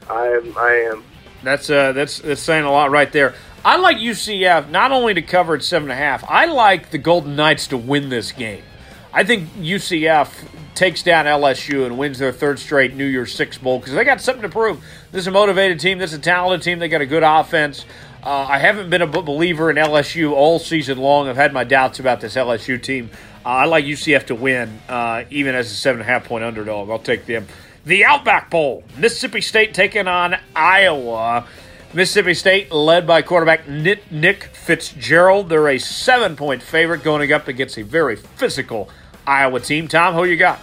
I 0.08 0.26
am. 0.26 0.58
I 0.58 0.90
am. 0.90 1.04
That's 1.44 1.70
uh, 1.70 1.92
that's 1.92 2.18
that's 2.18 2.40
saying 2.40 2.64
a 2.64 2.72
lot 2.72 2.90
right 2.90 3.10
there. 3.12 3.34
I 3.64 3.76
like 3.76 3.98
UCF 3.98 4.68
not 4.70 4.90
only 4.90 5.14
to 5.14 5.22
cover 5.22 5.54
at 5.54 5.62
seven 5.62 5.90
and 5.90 5.98
a 5.98 6.02
half. 6.02 6.24
I 6.28 6.46
like 6.46 6.90
the 6.90 6.98
Golden 6.98 7.36
Knights 7.36 7.68
to 7.68 7.76
win 7.76 8.08
this 8.08 8.32
game. 8.32 8.64
I 9.12 9.24
think 9.24 9.48
UCF 9.54 10.30
takes 10.74 11.02
down 11.02 11.26
LSU 11.26 11.84
and 11.84 11.98
wins 11.98 12.18
their 12.18 12.32
third 12.32 12.58
straight 12.58 12.94
New 12.94 13.04
Year's 13.04 13.34
Six 13.34 13.58
Bowl 13.58 13.78
because 13.78 13.94
they 13.94 14.04
got 14.04 14.20
something 14.20 14.42
to 14.42 14.48
prove. 14.48 14.82
This 15.10 15.22
is 15.22 15.26
a 15.26 15.32
motivated 15.32 15.80
team. 15.80 15.98
This 15.98 16.12
is 16.12 16.18
a 16.18 16.22
talented 16.22 16.62
team. 16.62 16.78
They 16.78 16.88
got 16.88 17.00
a 17.00 17.06
good 17.06 17.24
offense. 17.24 17.84
Uh, 18.22 18.46
I 18.48 18.58
haven't 18.58 18.88
been 18.88 19.02
a 19.02 19.06
believer 19.06 19.70
in 19.70 19.76
LSU 19.76 20.32
all 20.32 20.58
season 20.58 20.98
long. 20.98 21.28
I've 21.28 21.36
had 21.36 21.52
my 21.52 21.64
doubts 21.64 21.98
about 21.98 22.20
this 22.20 22.36
LSU 22.36 22.80
team. 22.80 23.10
Uh, 23.44 23.48
I 23.48 23.64
like 23.64 23.84
UCF 23.84 24.26
to 24.26 24.34
win, 24.34 24.80
uh, 24.88 25.24
even 25.30 25.54
as 25.54 25.72
a 25.72 25.74
seven 25.74 26.02
and 26.02 26.08
a 26.08 26.12
half 26.12 26.24
point 26.24 26.44
underdog. 26.44 26.90
I'll 26.90 26.98
take 26.98 27.26
them. 27.26 27.46
The 27.84 28.04
Outback 28.04 28.50
Bowl, 28.50 28.84
Mississippi 28.96 29.40
State 29.40 29.74
taking 29.74 30.06
on 30.06 30.36
Iowa. 30.54 31.46
Mississippi 31.92 32.34
State, 32.34 32.70
led 32.70 33.06
by 33.06 33.20
quarterback 33.22 33.66
Nick 33.66 34.44
Fitzgerald, 34.44 35.48
they're 35.48 35.68
a 35.68 35.78
seven 35.78 36.36
point 36.36 36.62
favorite 36.62 37.02
going 37.02 37.32
up 37.32 37.48
against 37.48 37.78
a 37.78 37.82
very 37.82 38.14
physical 38.14 38.88
Iowa 39.26 39.60
team. 39.60 39.88
Tom, 39.88 40.14
who 40.14 40.24
you 40.24 40.36
got? 40.36 40.60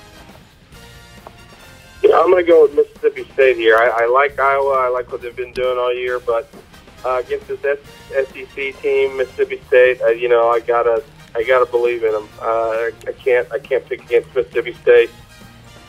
Yeah, 2.03 2.19
I'm 2.19 2.29
going 2.31 2.45
to 2.45 2.51
go 2.51 2.63
with 2.63 2.75
Mississippi 2.75 3.25
State 3.33 3.57
here. 3.57 3.75
I, 3.77 4.03
I 4.03 4.05
like 4.07 4.39
Iowa. 4.39 4.85
I 4.85 4.89
like 4.89 5.11
what 5.11 5.21
they've 5.21 5.35
been 5.35 5.53
doing 5.53 5.77
all 5.77 5.93
year, 5.93 6.19
but 6.19 6.49
uh, 7.03 7.21
against 7.25 7.47
this 7.47 7.79
SEC 8.09 8.81
team, 8.81 9.17
Mississippi 9.17 9.61
State, 9.67 10.01
uh, 10.01 10.07
you 10.09 10.29
know, 10.29 10.49
I 10.49 10.59
gotta, 10.59 11.03
I 11.35 11.43
gotta 11.43 11.65
believe 11.65 12.03
in 12.03 12.11
them. 12.11 12.29
Uh, 12.39 12.91
I 13.07 13.13
can't, 13.17 13.51
I 13.51 13.59
can't 13.59 13.85
pick 13.85 14.03
against 14.03 14.33
Mississippi 14.35 14.73
State. 14.73 15.09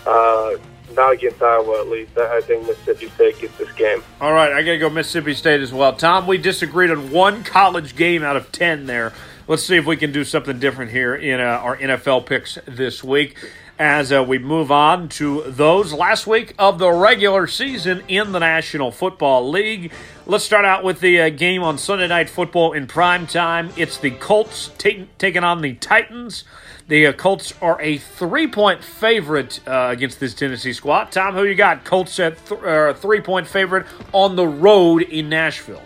Uh, 0.06 0.56
not 0.94 1.12
against 1.12 1.42
Iowa, 1.42 1.80
at 1.80 1.88
least. 1.88 2.16
I 2.16 2.40
think 2.40 2.66
Mississippi 2.66 3.08
State 3.10 3.38
gets 3.40 3.58
this 3.58 3.70
game. 3.72 4.02
All 4.20 4.32
right, 4.32 4.52
I 4.52 4.62
got 4.62 4.72
to 4.72 4.78
go 4.78 4.88
Mississippi 4.88 5.34
State 5.34 5.60
as 5.60 5.72
well. 5.72 5.92
Tom, 5.92 6.26
we 6.26 6.38
disagreed 6.38 6.90
on 6.90 7.10
one 7.10 7.44
college 7.44 7.94
game 7.96 8.22
out 8.22 8.36
of 8.36 8.50
10 8.52 8.86
there. 8.86 9.12
Let's 9.48 9.64
see 9.64 9.76
if 9.76 9.86
we 9.86 9.96
can 9.96 10.12
do 10.12 10.24
something 10.24 10.58
different 10.58 10.90
here 10.90 11.14
in 11.14 11.40
uh, 11.40 11.44
our 11.44 11.74
NFL 11.78 12.26
picks 12.26 12.58
this 12.66 13.02
week 13.02 13.34
as 13.78 14.12
uh, 14.12 14.22
we 14.22 14.38
move 14.38 14.70
on 14.70 15.08
to 15.08 15.42
those 15.46 15.90
last 15.90 16.26
week 16.26 16.54
of 16.58 16.78
the 16.78 16.92
regular 16.92 17.46
season 17.46 18.02
in 18.08 18.32
the 18.32 18.40
National 18.40 18.90
Football 18.90 19.48
League. 19.48 19.90
Let's 20.26 20.44
start 20.44 20.66
out 20.66 20.84
with 20.84 21.00
the 21.00 21.18
uh, 21.22 21.28
game 21.30 21.62
on 21.62 21.78
Sunday 21.78 22.08
Night 22.08 22.28
Football 22.28 22.74
in 22.74 22.86
prime 22.86 23.26
time. 23.26 23.70
It's 23.74 23.96
the 23.96 24.10
Colts 24.10 24.70
t- 24.76 25.08
taking 25.16 25.44
on 25.44 25.62
the 25.62 25.72
Titans. 25.76 26.44
The 26.88 27.06
uh, 27.06 27.12
Colts 27.14 27.54
are 27.62 27.80
a 27.80 27.96
three-point 27.96 28.84
favorite 28.84 29.60
uh, 29.66 29.88
against 29.90 30.20
this 30.20 30.34
Tennessee 30.34 30.74
squad. 30.74 31.10
Tom, 31.10 31.32
who 31.32 31.44
you 31.44 31.54
got? 31.54 31.86
Colts 31.86 32.20
at 32.20 32.36
th- 32.46 32.62
uh, 32.62 32.92
three-point 32.92 33.46
favorite 33.46 33.86
on 34.12 34.36
the 34.36 34.46
road 34.46 35.00
in 35.00 35.30
Nashville. 35.30 35.80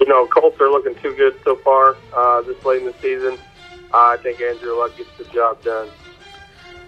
You 0.00 0.06
know, 0.06 0.26
Colts 0.26 0.60
are 0.60 0.70
looking 0.70 0.94
too 0.96 1.14
good 1.16 1.38
so 1.44 1.56
far 1.56 1.96
uh, 2.12 2.42
this 2.42 2.62
late 2.64 2.82
in 2.82 2.86
the 2.86 2.94
season. 3.00 3.38
I 3.94 4.16
think 4.18 4.40
Andrew 4.40 4.78
Luck 4.78 4.96
gets 4.96 5.10
the 5.16 5.24
job 5.24 5.62
done. 5.62 5.88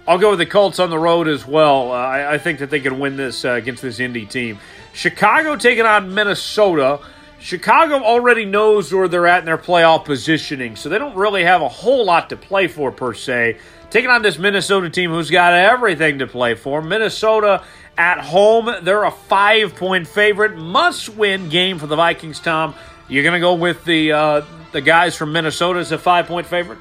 I'll 0.07 0.19
go 0.19 0.31
with 0.31 0.39
the 0.39 0.47
Colts 0.47 0.79
on 0.79 0.91
the 0.91 0.99
road 0.99 1.29
as 1.29 1.47
well. 1.47 1.93
Uh, 1.93 1.97
I, 1.97 2.35
I, 2.35 2.39
think 2.39 2.61
that 2.61 2.71
they 2.71 2.81
can 2.81 2.99
win 2.99 3.17
this 3.17 3.45
uh, 3.45 3.51
against 3.51 3.83
this 3.83 4.01
Indy 4.01 4.25
team. 4.25 4.59
Chicago 4.95 5.55
taking 5.57 5.85
on 5.85 6.15
Minnesota. 6.15 7.01
Chicago 7.39 7.97
already 7.97 8.45
knows 8.45 8.93
where 8.93 9.07
they're 9.07 9.27
at 9.27 9.41
in 9.41 9.45
their 9.45 9.59
playoff 9.59 10.07
positioning, 10.07 10.77
so 10.77 10.89
they 10.89 10.99
don't 10.99 11.15
really 11.15 11.45
have 11.45 11.61
a 11.61 11.69
whole 11.69 12.07
lot 12.07 12.31
to 12.31 12.37
play 12.37 12.69
for 12.69 12.91
per 12.91 13.13
se. 13.13 13.59
Taking 13.91 14.11
on 14.11 14.23
this 14.23 14.39
Minnesota 14.39 14.91
team 14.91 15.11
who's 15.11 15.31
got 15.31 15.53
everything 15.53 16.19
to 16.19 16.27
play 16.27 16.55
for. 16.55 16.83
Minnesota 16.83 17.63
at 17.97 18.19
home, 18.19 18.83
they're 18.83 19.05
a 19.05 19.11
five 19.11 19.75
point 19.75 20.07
favorite. 20.07 20.57
Must 20.57 21.11
win 21.11 21.49
game 21.49 21.79
for 21.79 21.87
the 21.87 21.97
Vikings, 21.97 22.41
Tom. 22.41 22.75
You're 23.09 23.23
going 23.23 23.35
to 23.35 23.41
go 23.41 23.55
with 23.55 23.85
the 23.85 24.13
uh, 24.13 24.45
the 24.73 24.81
guys 24.81 25.17
from 25.17 25.33
Minnesota 25.33 25.81
as 25.81 25.93
a 25.93 25.99
five 25.99 26.27
point 26.27 26.47
favorite? 26.47 26.79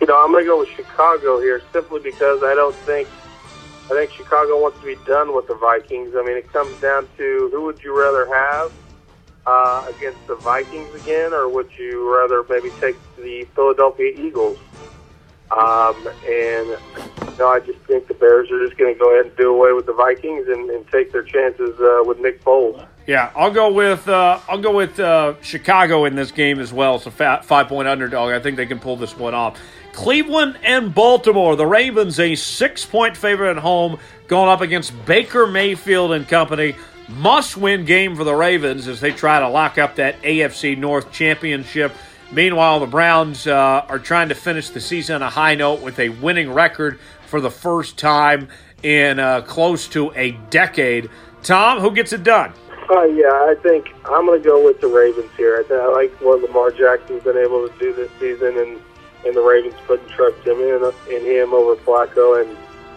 You 0.00 0.06
know, 0.06 0.22
I'm 0.22 0.32
going 0.32 0.44
to 0.44 0.48
go 0.48 0.58
with 0.60 0.70
Chicago 0.70 1.38
here 1.40 1.60
simply 1.72 2.00
because 2.00 2.42
I 2.42 2.54
don't 2.54 2.74
think 2.74 3.06
I 3.86 3.88
think 3.88 4.10
Chicago 4.12 4.60
wants 4.62 4.78
to 4.80 4.86
be 4.86 4.96
done 5.04 5.34
with 5.34 5.48
the 5.48 5.54
Vikings. 5.54 6.14
I 6.16 6.22
mean, 6.22 6.36
it 6.36 6.50
comes 6.52 6.80
down 6.80 7.08
to 7.18 7.50
who 7.52 7.62
would 7.62 7.82
you 7.82 7.98
rather 7.98 8.24
have 8.26 8.72
uh, 9.46 9.92
against 9.94 10.26
the 10.26 10.36
Vikings 10.36 10.94
again, 11.02 11.34
or 11.34 11.48
would 11.48 11.70
you 11.76 12.10
rather 12.14 12.44
maybe 12.48 12.70
take 12.80 12.96
the 13.16 13.44
Philadelphia 13.54 14.12
Eagles? 14.16 14.58
Um, 15.50 16.08
and 16.24 16.68
you 16.68 17.38
know, 17.38 17.48
I 17.48 17.60
just 17.60 17.80
think 17.80 18.06
the 18.06 18.14
Bears 18.14 18.50
are 18.50 18.64
just 18.64 18.78
going 18.78 18.94
to 18.94 18.98
go 18.98 19.12
ahead 19.12 19.26
and 19.26 19.36
do 19.36 19.52
away 19.52 19.72
with 19.72 19.86
the 19.86 19.92
Vikings 19.92 20.46
and, 20.48 20.70
and 20.70 20.86
take 20.88 21.10
their 21.10 21.24
chances 21.24 21.78
uh, 21.80 22.02
with 22.06 22.20
Nick 22.20 22.42
Foles. 22.44 22.86
Yeah, 23.10 23.32
I'll 23.34 23.50
go 23.50 23.72
with 23.72 24.08
uh, 24.08 24.38
I'll 24.48 24.60
go 24.60 24.72
with 24.72 25.00
uh, 25.00 25.34
Chicago 25.42 26.04
in 26.04 26.14
this 26.14 26.30
game 26.30 26.60
as 26.60 26.72
well. 26.72 26.94
It's 26.94 27.02
So 27.02 27.10
five 27.10 27.66
point 27.66 27.88
underdog. 27.88 28.32
I 28.32 28.38
think 28.38 28.56
they 28.56 28.66
can 28.66 28.78
pull 28.78 28.96
this 28.96 29.18
one 29.18 29.34
off. 29.34 29.58
Cleveland 29.92 30.60
and 30.62 30.94
Baltimore. 30.94 31.56
The 31.56 31.66
Ravens 31.66 32.20
a 32.20 32.36
six 32.36 32.86
point 32.86 33.16
favorite 33.16 33.50
at 33.50 33.56
home, 33.56 33.98
going 34.28 34.48
up 34.48 34.60
against 34.60 34.92
Baker 35.06 35.48
Mayfield 35.48 36.12
and 36.12 36.28
company. 36.28 36.76
Must 37.08 37.56
win 37.56 37.84
game 37.84 38.14
for 38.14 38.22
the 38.22 38.32
Ravens 38.32 38.86
as 38.86 39.00
they 39.00 39.10
try 39.10 39.40
to 39.40 39.48
lock 39.48 39.76
up 39.76 39.96
that 39.96 40.22
AFC 40.22 40.78
North 40.78 41.10
championship. 41.10 41.92
Meanwhile, 42.30 42.78
the 42.78 42.86
Browns 42.86 43.44
uh, 43.44 43.86
are 43.88 43.98
trying 43.98 44.28
to 44.28 44.36
finish 44.36 44.70
the 44.70 44.80
season 44.80 45.16
on 45.16 45.22
a 45.22 45.30
high 45.30 45.56
note 45.56 45.80
with 45.82 45.98
a 45.98 46.10
winning 46.10 46.52
record 46.52 47.00
for 47.26 47.40
the 47.40 47.50
first 47.50 47.98
time 47.98 48.46
in 48.84 49.18
uh, 49.18 49.40
close 49.40 49.88
to 49.88 50.12
a 50.14 50.30
decade. 50.50 51.10
Tom, 51.42 51.80
who 51.80 51.90
gets 51.90 52.12
it 52.12 52.22
done? 52.22 52.52
Uh, 52.90 53.04
yeah, 53.04 53.28
I 53.28 53.54
think 53.62 53.94
I'm 54.06 54.26
going 54.26 54.42
to 54.42 54.44
go 54.44 54.64
with 54.64 54.80
the 54.80 54.88
Ravens 54.88 55.30
here. 55.36 55.60
I, 55.60 55.62
think 55.62 55.80
I 55.80 55.86
like 55.86 56.12
what 56.20 56.42
Lamar 56.42 56.72
Jackson's 56.72 57.22
been 57.22 57.36
able 57.36 57.68
to 57.68 57.78
do 57.78 57.92
this 57.94 58.10
season, 58.18 58.58
and 58.58 58.80
and 59.24 59.36
the 59.36 59.42
Ravens 59.42 59.74
putting 59.86 60.08
trust 60.08 60.44
him 60.44 60.58
in 60.58 60.82
in 61.08 61.24
him 61.24 61.54
over 61.54 61.76
Flacco. 61.82 62.42
And 62.42 62.56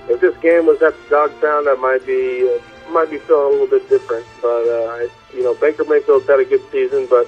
if 0.09 0.19
this 0.19 0.35
game 0.37 0.65
was 0.65 0.81
at 0.81 0.95
the 1.03 1.09
dog 1.09 1.29
pound, 1.39 1.69
I 1.69 1.75
might 1.75 2.03
be 2.07 2.49
uh, 2.49 2.91
might 2.91 3.11
be 3.11 3.19
feeling 3.19 3.47
a 3.47 3.51
little 3.51 3.67
bit 3.67 3.87
different. 3.87 4.25
But 4.41 4.65
uh, 4.67 4.85
I, 4.97 5.09
you 5.31 5.43
know, 5.43 5.53
Baker 5.53 5.83
Mayfield's 5.85 6.25
had 6.27 6.39
a 6.39 6.45
good 6.45 6.63
season, 6.71 7.05
but 7.09 7.27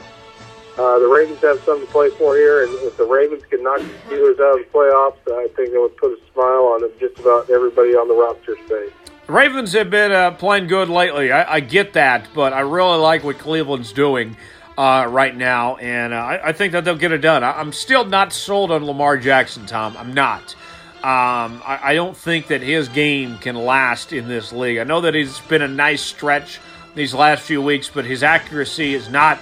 Uh, 0.77 0.99
the 0.99 1.07
Ravens 1.07 1.39
have 1.39 1.57
something 1.63 1.87
to 1.87 1.91
play 1.93 2.09
for 2.19 2.35
here, 2.35 2.65
and 2.65 2.73
if 2.83 2.97
the 2.97 3.05
Ravens 3.05 3.43
can 3.49 3.63
knock 3.63 3.79
the 3.79 3.95
Steelers 4.03 4.39
out 4.43 4.59
of 4.59 4.65
the 4.65 4.69
playoffs, 4.75 5.23
I 5.31 5.47
think 5.55 5.69
it 5.71 5.79
would 5.79 5.95
put 5.95 6.11
a 6.11 6.19
smile 6.33 6.65
on 6.75 6.83
just 6.99 7.17
about 7.17 7.49
everybody 7.49 7.95
on 7.95 8.09
the 8.09 8.13
roster's 8.13 8.59
face. 8.67 8.91
Ravens 9.27 9.73
have 9.73 9.89
been 9.89 10.11
uh, 10.11 10.31
playing 10.31 10.67
good 10.67 10.87
lately. 10.87 11.31
I, 11.31 11.55
I, 11.55 11.59
get 11.59 11.93
that, 11.93 12.27
but 12.35 12.53
I 12.53 12.59
really 12.59 12.99
like 12.99 13.23
what 13.23 13.39
Cleveland's 13.39 13.91
doing 13.91 14.37
uh, 14.77 15.07
right 15.09 15.35
now, 15.35 15.77
and 15.77 16.13
uh, 16.13 16.17
I, 16.17 16.49
I, 16.49 16.53
think 16.53 16.73
that 16.73 16.85
they'll 16.85 16.95
get 16.95 17.11
it 17.11 17.19
done. 17.19 17.43
I, 17.43 17.59
am 17.59 17.73
still 17.73 18.05
not 18.05 18.33
sold 18.33 18.69
on 18.69 18.85
Lamar 18.85 19.17
Jackson, 19.17 19.65
Tom. 19.65 19.97
I'm 19.97 20.13
not. 20.13 20.53
Um, 20.97 21.61
I, 21.65 21.79
I, 21.81 21.93
don't 21.95 22.15
think 22.15 22.47
that 22.47 22.61
his 22.61 22.87
game 22.89 23.39
can 23.39 23.55
last 23.55 24.13
in 24.13 24.27
this 24.27 24.53
league. 24.53 24.77
I 24.77 24.83
know 24.83 25.01
that 25.01 25.15
he's 25.15 25.39
been 25.41 25.63
a 25.63 25.67
nice 25.67 26.03
stretch 26.03 26.59
these 26.93 27.13
last 27.13 27.41
few 27.41 27.63
weeks, 27.63 27.89
but 27.89 28.05
his 28.05 28.21
accuracy 28.21 28.93
has 28.93 29.09
not 29.09 29.39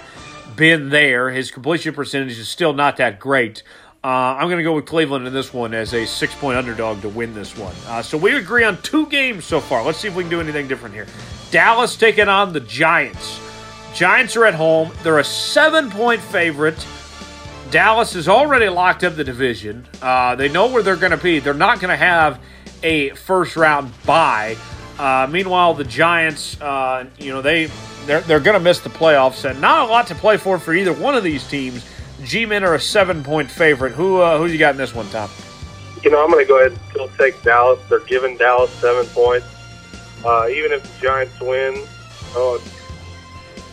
been 0.56 0.88
there. 0.88 1.30
His 1.30 1.50
completion 1.50 1.92
percentage 1.94 2.38
is 2.38 2.48
still 2.48 2.72
not 2.72 2.96
that 2.96 3.18
great. 3.20 3.62
Uh, 4.04 4.36
I'm 4.38 4.48
going 4.48 4.58
to 4.58 4.62
go 4.62 4.74
with 4.74 4.84
Cleveland 4.84 5.26
in 5.26 5.32
this 5.32 5.54
one 5.54 5.72
as 5.72 5.94
a 5.94 6.06
six 6.06 6.34
point 6.34 6.58
underdog 6.58 7.00
to 7.00 7.08
win 7.08 7.32
this 7.32 7.56
one. 7.56 7.74
Uh, 7.86 8.02
so 8.02 8.18
we 8.18 8.36
agree 8.36 8.62
on 8.62 8.76
two 8.82 9.06
games 9.06 9.46
so 9.46 9.60
far. 9.60 9.82
Let's 9.82 9.96
see 9.96 10.08
if 10.08 10.14
we 10.14 10.24
can 10.24 10.30
do 10.30 10.40
anything 10.40 10.68
different 10.68 10.94
here. 10.94 11.06
Dallas 11.50 11.96
taking 11.96 12.28
on 12.28 12.52
the 12.52 12.60
Giants. 12.60 13.40
Giants 13.94 14.36
are 14.36 14.44
at 14.44 14.54
home. 14.54 14.92
They're 15.02 15.20
a 15.20 15.24
seven 15.24 15.90
point 15.90 16.20
favorite. 16.20 16.86
Dallas 17.70 18.12
has 18.12 18.28
already 18.28 18.68
locked 18.68 19.04
up 19.04 19.16
the 19.16 19.24
division. 19.24 19.86
Uh, 20.02 20.34
they 20.34 20.50
know 20.50 20.70
where 20.70 20.82
they're 20.82 20.96
going 20.96 21.12
to 21.12 21.16
be. 21.16 21.38
They're 21.38 21.54
not 21.54 21.80
going 21.80 21.88
to 21.88 21.96
have 21.96 22.40
a 22.82 23.08
first 23.10 23.56
round 23.56 23.90
bye. 24.04 24.58
Uh, 24.98 25.26
meanwhile, 25.30 25.72
the 25.72 25.82
Giants, 25.82 26.60
uh, 26.60 27.06
you 27.18 27.30
know, 27.30 27.40
they 27.40 27.70
they're, 28.04 28.20
they're 28.20 28.40
going 28.40 28.58
to 28.58 28.62
miss 28.62 28.80
the 28.80 28.90
playoffs, 28.90 29.48
and 29.48 29.62
not 29.62 29.88
a 29.88 29.90
lot 29.90 30.08
to 30.08 30.14
play 30.14 30.36
for 30.36 30.58
for 30.58 30.74
either 30.74 30.92
one 30.92 31.14
of 31.14 31.24
these 31.24 31.48
teams. 31.48 31.86
G-men 32.24 32.64
are 32.64 32.74
a 32.74 32.80
seven-point 32.80 33.50
favorite. 33.50 33.92
Who 33.92 34.20
uh, 34.20 34.38
who 34.38 34.46
you 34.46 34.58
got 34.58 34.72
in 34.72 34.78
this 34.78 34.94
one, 34.94 35.08
Tom? 35.10 35.30
You 36.02 36.10
know, 36.10 36.22
I'm 36.22 36.30
going 36.30 36.44
to 36.44 36.48
go 36.48 36.58
ahead 36.60 36.72
and 36.72 36.80
still 36.90 37.08
take 37.16 37.42
Dallas. 37.42 37.80
They're 37.88 38.00
giving 38.00 38.36
Dallas 38.36 38.70
seven 38.72 39.06
points. 39.06 39.46
Uh, 40.24 40.48
even 40.48 40.72
if 40.72 40.82
the 40.82 41.06
Giants 41.06 41.38
win, 41.40 41.74
oh, 42.34 42.62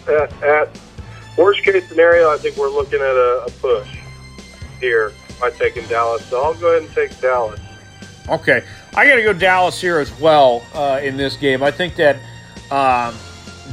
at, 0.08 0.44
at 0.44 0.80
worst 1.38 1.64
case 1.64 1.88
scenario, 1.88 2.30
I 2.30 2.38
think 2.38 2.58
we're 2.58 2.70
looking 2.70 3.00
at 3.00 3.16
a, 3.16 3.46
a 3.48 3.52
push 3.62 3.88
here 4.80 5.14
by 5.40 5.50
taking 5.52 5.86
Dallas. 5.88 6.26
So 6.26 6.42
I'll 6.42 6.54
go 6.54 6.70
ahead 6.76 6.84
and 6.84 6.94
take 6.94 7.20
Dallas. 7.20 7.60
Okay, 8.30 8.64
I 8.96 9.08
got 9.08 9.16
to 9.16 9.24
go 9.24 9.34
Dallas 9.34 9.82
here 9.82 10.00
as 10.00 10.12
well 10.20 10.64
uh, 10.74 11.00
in 11.02 11.18
this 11.18 11.36
game. 11.38 11.64
I 11.64 11.72
think 11.72 11.96
that 11.96 12.18
um, 12.70 13.16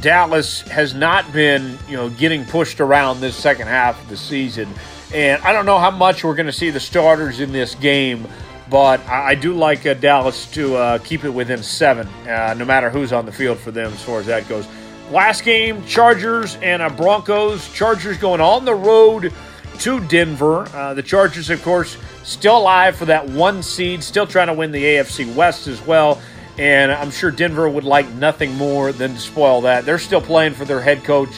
Dallas 0.01 0.61
has 0.61 0.93
not 0.93 1.31
been, 1.33 1.77
you 1.87 1.97
know, 1.97 2.09
getting 2.09 2.45
pushed 2.45 2.79
around 2.79 3.19
this 3.19 3.35
second 3.35 3.67
half 3.67 4.01
of 4.01 4.09
the 4.09 4.17
season, 4.17 4.69
and 5.13 5.41
I 5.43 5.53
don't 5.53 5.65
know 5.65 5.79
how 5.79 5.91
much 5.91 6.23
we're 6.23 6.35
going 6.35 6.45
to 6.45 6.53
see 6.53 6.69
the 6.69 6.79
starters 6.79 7.39
in 7.39 7.51
this 7.51 7.75
game. 7.75 8.27
But 8.69 8.99
I, 9.07 9.33
do 9.33 9.53
like 9.55 9.87
uh, 9.87 9.95
Dallas 9.95 10.45
to 10.51 10.75
uh, 10.75 10.97
keep 10.99 11.23
it 11.23 11.31
within 11.31 11.63
seven, 11.63 12.07
uh, 12.27 12.53
no 12.55 12.65
matter 12.65 12.91
who's 12.91 13.11
on 13.11 13.25
the 13.25 13.31
field 13.31 13.57
for 13.57 13.71
them 13.71 13.91
as 13.91 14.03
far 14.03 14.19
as 14.19 14.27
that 14.27 14.47
goes. 14.47 14.67
Last 15.09 15.43
game, 15.43 15.83
Chargers 15.85 16.55
and 16.57 16.83
uh, 16.83 16.89
Broncos. 16.89 17.67
Chargers 17.73 18.17
going 18.17 18.41
on 18.41 18.65
the 18.65 18.75
road 18.75 19.33
to 19.79 19.99
Denver. 20.01 20.67
Uh, 20.67 20.93
the 20.93 21.01
Chargers, 21.01 21.49
of 21.49 21.63
course, 21.63 21.97
still 22.23 22.59
alive 22.59 22.95
for 22.95 23.05
that 23.05 23.27
one 23.27 23.63
seed, 23.63 24.03
still 24.03 24.27
trying 24.27 24.47
to 24.47 24.53
win 24.53 24.71
the 24.71 24.83
AFC 24.83 25.33
West 25.33 25.65
as 25.67 25.81
well. 25.81 26.21
And 26.59 26.91
I'm 26.91 27.09
sure 27.09 27.31
Denver 27.31 27.69
would 27.69 27.85
like 27.85 28.09
nothing 28.15 28.53
more 28.55 28.91
than 28.91 29.13
to 29.13 29.19
spoil 29.19 29.61
that. 29.61 29.85
They're 29.85 29.97
still 29.97 30.19
playing 30.19 30.55
for 30.55 30.65
their 30.65 30.81
head 30.81 31.05
coach, 31.05 31.29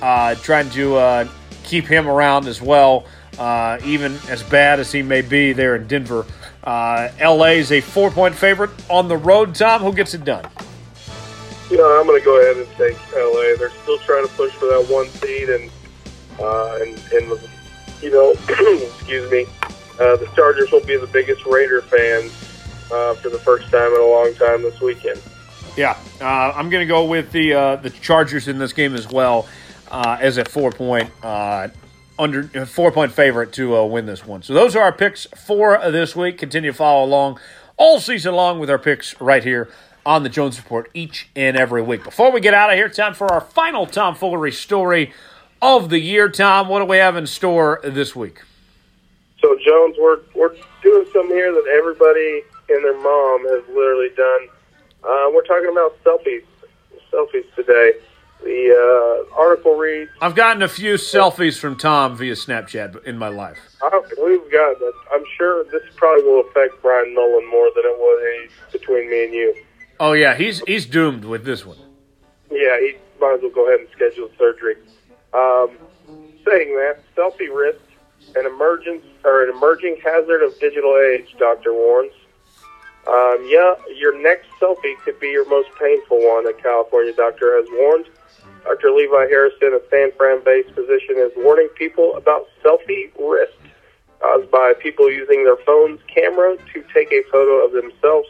uh, 0.00 0.34
trying 0.36 0.70
to 0.70 0.96
uh, 0.96 1.28
keep 1.62 1.84
him 1.84 2.08
around 2.08 2.46
as 2.46 2.62
well, 2.62 3.04
uh, 3.38 3.78
even 3.84 4.18
as 4.30 4.42
bad 4.42 4.80
as 4.80 4.90
he 4.90 5.02
may 5.02 5.20
be 5.20 5.52
there 5.52 5.76
in 5.76 5.86
Denver. 5.88 6.24
Uh, 6.64 7.10
LA 7.20 7.48
is 7.48 7.70
a 7.70 7.82
four 7.82 8.10
point 8.10 8.34
favorite 8.34 8.70
on 8.88 9.08
the 9.08 9.16
road. 9.16 9.54
Tom, 9.54 9.82
who 9.82 9.92
gets 9.92 10.14
it 10.14 10.24
done? 10.24 10.48
You 11.68 11.76
know, 11.76 12.00
I'm 12.00 12.06
going 12.06 12.18
to 12.18 12.24
go 12.24 12.40
ahead 12.40 12.56
and 12.56 12.66
take 12.78 12.96
LA. 13.12 13.54
They're 13.58 13.70
still 13.82 13.98
trying 13.98 14.26
to 14.26 14.32
push 14.32 14.52
for 14.52 14.68
that 14.68 14.86
one 14.88 15.06
seed, 15.08 15.50
and 15.50 15.70
uh, 16.40 16.78
and 16.80 16.98
and 17.12 17.40
you 18.00 18.10
know, 18.10 18.30
excuse 18.48 19.30
me, 19.30 19.44
uh, 20.00 20.16
the 20.16 20.30
Chargers 20.34 20.72
will 20.72 20.84
be 20.86 20.96
the 20.96 21.08
biggest 21.08 21.44
Raider 21.44 21.82
fans 21.82 22.32
uh, 22.92 23.14
for 23.14 23.30
the 23.30 23.38
first 23.38 23.70
time 23.70 23.92
in 23.92 24.00
a 24.00 24.06
long 24.06 24.34
time 24.34 24.62
this 24.62 24.80
weekend. 24.80 25.20
Yeah, 25.76 25.98
uh, 26.20 26.52
I'm 26.54 26.68
going 26.68 26.86
to 26.86 26.92
go 26.92 27.04
with 27.04 27.32
the 27.32 27.54
uh, 27.54 27.76
the 27.76 27.90
Chargers 27.90 28.48
in 28.48 28.58
this 28.58 28.72
game 28.72 28.94
as 28.94 29.08
well 29.08 29.48
uh, 29.90 30.18
as 30.20 30.36
a 30.36 30.44
four 30.44 30.70
point 30.70 31.10
under 32.18 32.66
four 32.66 32.92
point 32.92 33.12
favorite 33.12 33.52
to 33.54 33.84
win 33.86 34.06
this 34.06 34.26
one. 34.26 34.42
So 34.42 34.52
those 34.52 34.76
are 34.76 34.82
our 34.82 34.92
picks 34.92 35.26
for 35.46 35.78
this 35.90 36.14
week. 36.14 36.38
Continue 36.38 36.72
to 36.72 36.76
follow 36.76 37.04
along 37.04 37.40
all 37.76 38.00
season 38.00 38.34
long 38.34 38.58
with 38.58 38.68
our 38.68 38.78
picks 38.78 39.18
right 39.20 39.42
here 39.42 39.70
on 40.04 40.22
the 40.22 40.28
Jones 40.28 40.58
Report 40.58 40.90
each 40.94 41.28
and 41.34 41.56
every 41.56 41.82
week. 41.82 42.04
Before 42.04 42.30
we 42.30 42.40
get 42.40 42.54
out 42.54 42.70
of 42.70 42.76
here, 42.76 42.88
time 42.88 43.14
for 43.14 43.32
our 43.32 43.40
final 43.40 43.86
Tom 43.86 44.14
Foolery 44.14 44.52
story 44.52 45.12
of 45.60 45.90
the 45.90 45.98
year. 45.98 46.28
Tom, 46.28 46.68
what 46.68 46.80
do 46.80 46.84
we 46.84 46.98
have 46.98 47.16
in 47.16 47.26
store 47.26 47.80
this 47.84 48.14
week? 48.16 48.42
So, 49.40 49.56
Jones, 49.64 49.96
we're, 49.98 50.20
we're 50.34 50.54
doing 50.82 51.06
something 51.12 51.36
here 51.36 51.52
that 51.52 51.66
everybody 51.66 52.42
and 52.72 52.84
their 52.84 53.00
mom 53.00 53.42
has 53.48 53.62
literally 53.68 54.10
done. 54.16 54.48
Uh, 55.04 55.30
we're 55.34 55.44
talking 55.44 55.70
about 55.70 56.02
selfies, 56.04 56.44
selfies 57.12 57.54
today. 57.54 57.92
The 58.42 59.26
uh, 59.30 59.36
article 59.36 59.76
reads 59.76 60.10
I've 60.20 60.34
gotten 60.34 60.62
a 60.62 60.68
few 60.68 60.94
selfies 60.94 61.58
from 61.58 61.76
Tom 61.76 62.16
via 62.16 62.34
Snapchat 62.34 63.04
in 63.04 63.16
my 63.16 63.28
life. 63.28 63.58
I, 63.82 64.00
we've 64.22 64.50
got 64.50 64.78
that. 64.80 64.92
I'm 65.12 65.24
sure 65.36 65.64
this 65.64 65.82
probably 65.94 66.24
will 66.24 66.40
affect 66.40 66.82
Brian 66.82 67.14
Nolan 67.14 67.48
more 67.48 67.70
than 67.76 67.84
it 67.84 67.98
was 67.98 68.50
between 68.72 69.08
me 69.10 69.24
and 69.24 69.32
you. 69.32 69.54
Oh 70.00 70.12
yeah, 70.12 70.34
he's 70.34 70.60
he's 70.66 70.86
doomed 70.86 71.24
with 71.24 71.44
this 71.44 71.64
one. 71.64 71.76
Yeah, 72.50 72.80
he 72.80 72.96
might 73.20 73.34
as 73.34 73.42
well 73.42 73.50
go 73.50 73.68
ahead 73.68 73.80
and 73.80 73.88
schedule 73.94 74.28
surgery. 74.36 74.74
Um, 75.32 75.70
saying 76.44 76.74
that, 76.74 76.98
selfie 77.16 77.54
wrist, 77.54 77.78
an 78.34 78.46
emergence 78.46 79.04
or 79.24 79.44
an 79.44 79.50
emerging 79.56 79.98
hazard 80.02 80.42
of 80.42 80.58
digital 80.58 80.98
age. 80.98 81.34
Doctor 81.38 81.72
warns. 81.72 82.12
Um, 83.06 83.44
yeah, 83.48 83.74
your 83.94 84.20
next 84.20 84.48
selfie 84.60 84.96
could 85.04 85.18
be 85.18 85.28
your 85.28 85.48
most 85.48 85.68
painful 85.78 86.18
one. 86.18 86.46
A 86.46 86.52
California 86.52 87.12
doctor 87.12 87.56
has 87.56 87.66
warned. 87.72 88.06
Dr. 88.64 88.92
Levi 88.92 89.26
Harrison, 89.26 89.74
a 89.74 89.80
San 89.90 90.12
Fran-based 90.16 90.70
physician, 90.70 91.16
is 91.16 91.32
warning 91.36 91.68
people 91.74 92.14
about 92.14 92.46
selfie 92.64 93.10
wrist 93.18 93.54
caused 94.20 94.48
by 94.52 94.72
people 94.80 95.10
using 95.10 95.42
their 95.42 95.56
phone's 95.66 96.00
camera 96.06 96.56
to 96.72 96.84
take 96.94 97.10
a 97.10 97.24
photo 97.30 97.66
of 97.66 97.72
themselves 97.72 98.28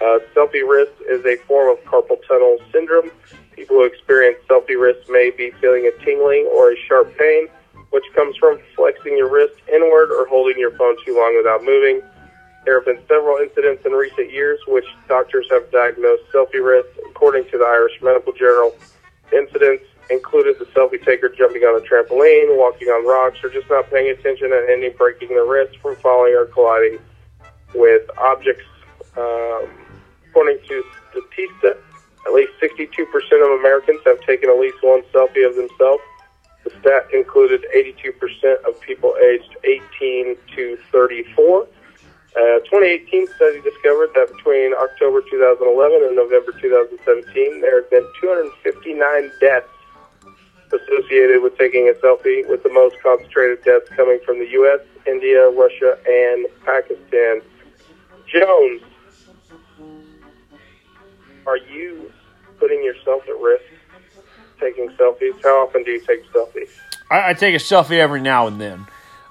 uh, 0.00 0.18
selfie 0.34 0.66
wrist 0.66 0.92
is 1.08 1.24
a 1.24 1.36
form 1.46 1.70
of 1.70 1.82
carpal 1.84 2.18
tunnel 2.26 2.58
syndrome. 2.72 3.10
People 3.52 3.76
who 3.76 3.84
experience 3.84 4.38
selfie 4.48 4.78
wrist 4.78 5.08
may 5.08 5.30
be 5.30 5.50
feeling 5.60 5.86
a 5.86 6.04
tingling 6.04 6.48
or 6.52 6.72
a 6.72 6.76
sharp 6.88 7.16
pain, 7.16 7.46
which 7.90 8.04
comes 8.14 8.36
from 8.36 8.58
flexing 8.74 9.16
your 9.16 9.30
wrist 9.30 9.54
inward 9.72 10.10
or 10.10 10.26
holding 10.26 10.58
your 10.58 10.72
phone 10.72 10.96
too 11.04 11.16
long 11.16 11.34
without 11.36 11.64
moving. 11.64 12.02
There 12.64 12.78
have 12.78 12.86
been 12.86 13.02
several 13.08 13.36
incidents 13.38 13.84
in 13.84 13.92
recent 13.92 14.32
years 14.32 14.58
which 14.66 14.86
doctors 15.08 15.46
have 15.50 15.70
diagnosed 15.70 16.22
selfie 16.32 16.64
wrist. 16.64 16.88
According 17.10 17.44
to 17.50 17.58
the 17.58 17.64
Irish 17.64 18.00
Medical 18.02 18.32
Journal, 18.32 18.74
incidents 19.32 19.84
included 20.10 20.58
the 20.58 20.66
selfie 20.66 21.02
taker 21.04 21.28
jumping 21.28 21.62
on 21.62 21.80
a 21.80 21.84
trampoline, 21.84 22.56
walking 22.56 22.88
on 22.88 23.06
rocks, 23.06 23.38
or 23.42 23.50
just 23.50 23.68
not 23.68 23.90
paying 23.90 24.10
attention 24.10 24.52
and 24.52 24.68
ending 24.70 24.94
breaking 24.96 25.28
the 25.28 25.44
wrist 25.44 25.78
from 25.80 25.96
falling 25.96 26.34
or 26.34 26.46
colliding 26.46 26.98
with 27.74 28.02
objects. 28.18 28.64
Um, 29.16 29.68
According 30.34 30.58
to 30.66 30.82
Statista, 31.12 31.76
at 32.26 32.32
least 32.34 32.50
62% 32.60 33.06
of 33.06 33.60
Americans 33.60 34.00
have 34.04 34.20
taken 34.22 34.50
at 34.50 34.58
least 34.58 34.78
one 34.82 35.02
selfie 35.14 35.46
of 35.46 35.54
themselves. 35.54 36.02
The 36.64 36.70
stat 36.80 37.06
included 37.14 37.64
82% 37.72 38.64
of 38.66 38.80
people 38.80 39.14
aged 39.22 39.56
18 39.62 40.36
to 40.56 40.76
34. 40.90 41.68
A 42.36 42.58
2018 42.66 43.28
study 43.36 43.60
discovered 43.60 44.10
that 44.14 44.26
between 44.36 44.74
October 44.74 45.22
2011 45.30 46.02
and 46.02 46.16
November 46.16 46.50
2017, 46.58 47.60
there 47.60 47.82
had 47.82 47.90
been 47.90 48.06
259 48.20 49.30
deaths 49.40 49.68
associated 50.74 51.42
with 51.42 51.56
taking 51.56 51.88
a 51.88 51.92
selfie, 52.04 52.48
with 52.48 52.64
the 52.64 52.72
most 52.72 52.96
concentrated 53.00 53.62
deaths 53.62 53.88
coming 53.94 54.18
from 54.26 54.40
the 54.40 54.48
U.S., 54.50 54.80
India, 55.06 55.48
Russia, 55.50 55.96
and 56.08 56.46
Pakistan. 56.64 57.40
Jones, 58.26 58.82
are 61.46 61.58
you 61.58 62.10
putting 62.58 62.82
yourself 62.82 63.22
at 63.28 63.38
risk 63.38 63.62
taking 64.58 64.88
selfies? 64.98 65.40
How 65.42 65.64
often 65.64 65.84
do 65.84 65.92
you 65.92 66.00
take 66.00 66.26
selfies? 66.32 66.70
I, 67.10 67.30
I 67.30 67.34
take 67.34 67.54
a 67.54 67.58
selfie 67.58 67.98
every 67.98 68.20
now 68.20 68.48
and 68.48 68.60
then. 68.60 68.86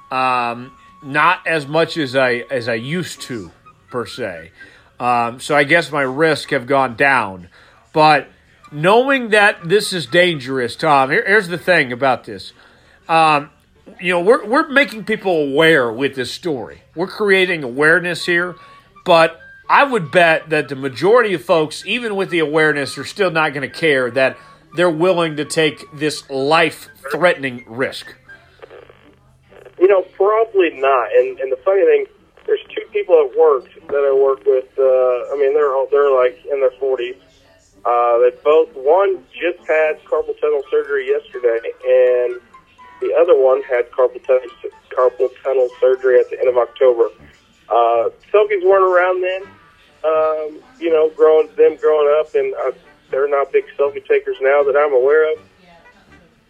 Um, 0.10 0.72
not 1.04 1.46
as 1.46 1.68
much 1.68 1.98
as 1.98 2.16
I 2.16 2.46
as 2.50 2.68
I 2.68 2.76
used 2.76 3.22
to 3.24 3.52
per 3.90 4.06
se. 4.06 4.52
Um, 5.00 5.40
so 5.40 5.56
I 5.56 5.64
guess 5.64 5.92
my 5.92 6.02
risk 6.02 6.52
have 6.52 6.66
gone 6.66 6.96
down. 6.96 7.50
But 7.94 8.28
knowing 8.72 9.30
that 9.30 9.68
this 9.68 9.94
is 9.94 10.06
dangerous, 10.06 10.76
Tom, 10.76 11.12
here, 11.12 11.24
here's 11.26 11.48
the 11.48 11.58
thing 11.58 11.92
about 11.92 12.24
this. 12.24 12.54
Um, 13.08 13.50
you 14.00 14.14
know, 14.14 14.22
we're 14.22 14.46
we're 14.46 14.70
making 14.70 15.04
people 15.04 15.52
aware 15.52 15.92
with 15.92 16.16
this 16.16 16.32
story. 16.32 16.84
We're 16.96 17.08
creating 17.08 17.64
awareness 17.64 18.26
here, 18.26 18.56
but 19.06 19.40
I 19.70 19.84
would 19.84 20.12
bet 20.12 20.50
that 20.50 20.70
the 20.70 20.76
majority 20.76 21.34
of 21.34 21.44
folks, 21.44 21.86
even 21.86 22.16
with 22.16 22.30
the 22.30 22.40
awareness, 22.40 22.98
are 22.98 23.06
still 23.06 23.32
not 23.32 23.54
going 23.54 23.70
to 23.70 23.80
care 23.80 24.10
that 24.12 24.38
they're 24.76 24.90
willing 24.90 25.36
to 25.38 25.46
take 25.46 25.84
this 25.94 26.30
life-threatening 26.30 27.66
risk. 27.68 28.16
You 29.80 29.88
know, 29.88 30.02
probably 30.14 30.70
not. 30.74 31.10
And 31.16 31.40
and 31.40 31.52
the 31.52 31.60
funny 31.64 31.84
thing, 31.86 32.06
there's 32.46 32.64
two 32.70 32.86
people 32.92 33.16
at 33.26 33.38
work 33.38 33.66
that 33.88 34.04
I 34.04 34.14
work 34.14 34.46
with. 34.46 34.70
Uh, 34.78 35.34
I 35.34 35.38
mean, 35.40 35.54
they're 35.54 35.74
all, 35.74 35.88
they're 35.90 36.14
like 36.14 36.40
in 36.52 36.60
their 36.60 36.72
40s. 36.72 37.18
Uh, 37.86 38.18
they 38.20 38.32
both 38.44 38.70
one 38.76 39.24
just 39.34 39.60
had 39.68 40.00
carpal 40.06 40.40
tunnel 40.40 40.64
surgery 40.72 41.08
yesterday, 41.08 41.60
and 41.84 42.40
the 43.02 43.14
other 43.20 43.36
one 43.36 43.62
had 43.64 43.90
carpal 43.92 44.24
tunnel, 44.26 44.48
carpal 44.96 45.30
tunnel 45.44 45.70
surgery 45.82 46.20
at 46.20 46.30
the 46.30 46.40
end 46.40 46.48
of 46.48 46.58
October. 46.58 47.10
Uh, 47.70 48.10
selfies 48.32 48.64
weren't 48.64 48.84
around 48.84 49.22
then. 49.22 49.44
Um, 50.06 50.62
you 50.80 50.90
know, 50.90 51.10
growing 51.16 51.48
them 51.56 51.78
growing 51.78 52.14
up, 52.20 52.36
and 52.36 52.54
uh, 52.56 52.72
they're 53.10 53.30
not 53.30 53.52
big 53.52 53.66
selfie 53.78 54.06
takers 54.06 54.38
now 54.42 54.64
that 54.64 54.76
I'm 54.76 54.94
aware 54.94 55.32
of. 55.32 55.40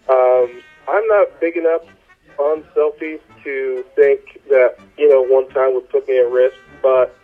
Um, 0.10 0.62
I'm 0.88 1.08
not 1.08 1.40
big 1.40 1.56
enough 1.58 1.82
on 2.38 2.64
selfies 2.76 3.20
to 3.44 3.86
think 3.96 4.42
that 4.50 4.78
you 4.98 5.10
know 5.10 5.22
one 5.24 5.50
time 5.50 5.74
would 5.74 5.90
put 5.90 6.08
me 6.08 6.18
at 6.20 6.30
risk, 6.30 6.56
but 6.82 7.16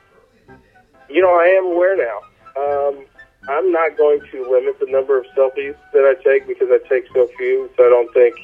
you 1.09 1.21
know 1.21 1.33
I 1.33 1.45
am 1.57 1.65
aware 1.65 1.95
now. 1.97 2.19
Um, 2.57 3.05
I'm 3.47 3.71
not 3.71 3.97
going 3.97 4.19
to 4.31 4.51
limit 4.51 4.79
the 4.79 4.87
number 4.87 5.17
of 5.17 5.25
selfies 5.37 5.75
that 5.93 6.03
I 6.03 6.21
take 6.23 6.47
because 6.47 6.67
I 6.69 6.79
take 6.89 7.05
so 7.13 7.27
few, 7.37 7.69
so 7.77 7.85
I 7.85 7.89
don't 7.89 8.13
think 8.13 8.35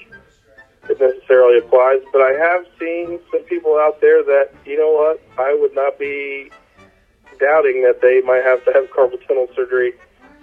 it 0.89 0.99
necessarily 0.99 1.59
applies. 1.59 2.01
But 2.13 2.21
I 2.21 2.31
have 2.31 2.65
seen 2.79 3.19
some 3.31 3.43
people 3.43 3.77
out 3.77 3.99
there 4.01 4.23
that 4.23 4.51
you 4.65 4.77
know 4.77 4.91
what 4.91 5.21
I 5.37 5.57
would 5.59 5.75
not 5.75 5.99
be 5.99 6.51
doubting 7.39 7.83
that 7.83 7.99
they 8.01 8.21
might 8.21 8.43
have 8.43 8.63
to 8.65 8.73
have 8.73 8.85
carpal 8.91 9.19
tunnel 9.27 9.47
surgery 9.55 9.93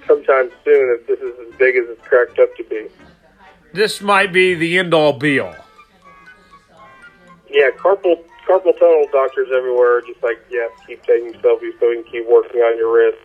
sometime 0.06 0.50
soon 0.64 0.98
if 0.98 1.06
this 1.06 1.20
is 1.20 1.34
as 1.46 1.58
big 1.58 1.76
as 1.76 1.88
it's 1.88 2.06
cracked 2.06 2.38
up 2.38 2.54
to 2.56 2.64
be. 2.64 2.88
This 3.72 4.02
might 4.02 4.32
be 4.32 4.54
the 4.54 4.78
end 4.78 4.92
all 4.92 5.14
be 5.14 5.40
all. 5.40 5.54
Yeah, 7.52 7.70
carpal 7.76 8.22
carpal 8.48 8.78
tunnel 8.78 9.06
doctors 9.12 9.48
everywhere 9.54 10.00
just 10.02 10.22
like, 10.22 10.38
yeah, 10.50 10.66
keep 10.86 11.02
taking 11.04 11.32
selfies 11.34 11.78
so 11.78 11.88
we 11.88 12.02
can 12.02 12.04
keep 12.10 12.28
working 12.28 12.60
on 12.60 12.76
your 12.76 12.92
wrist. 12.92 13.18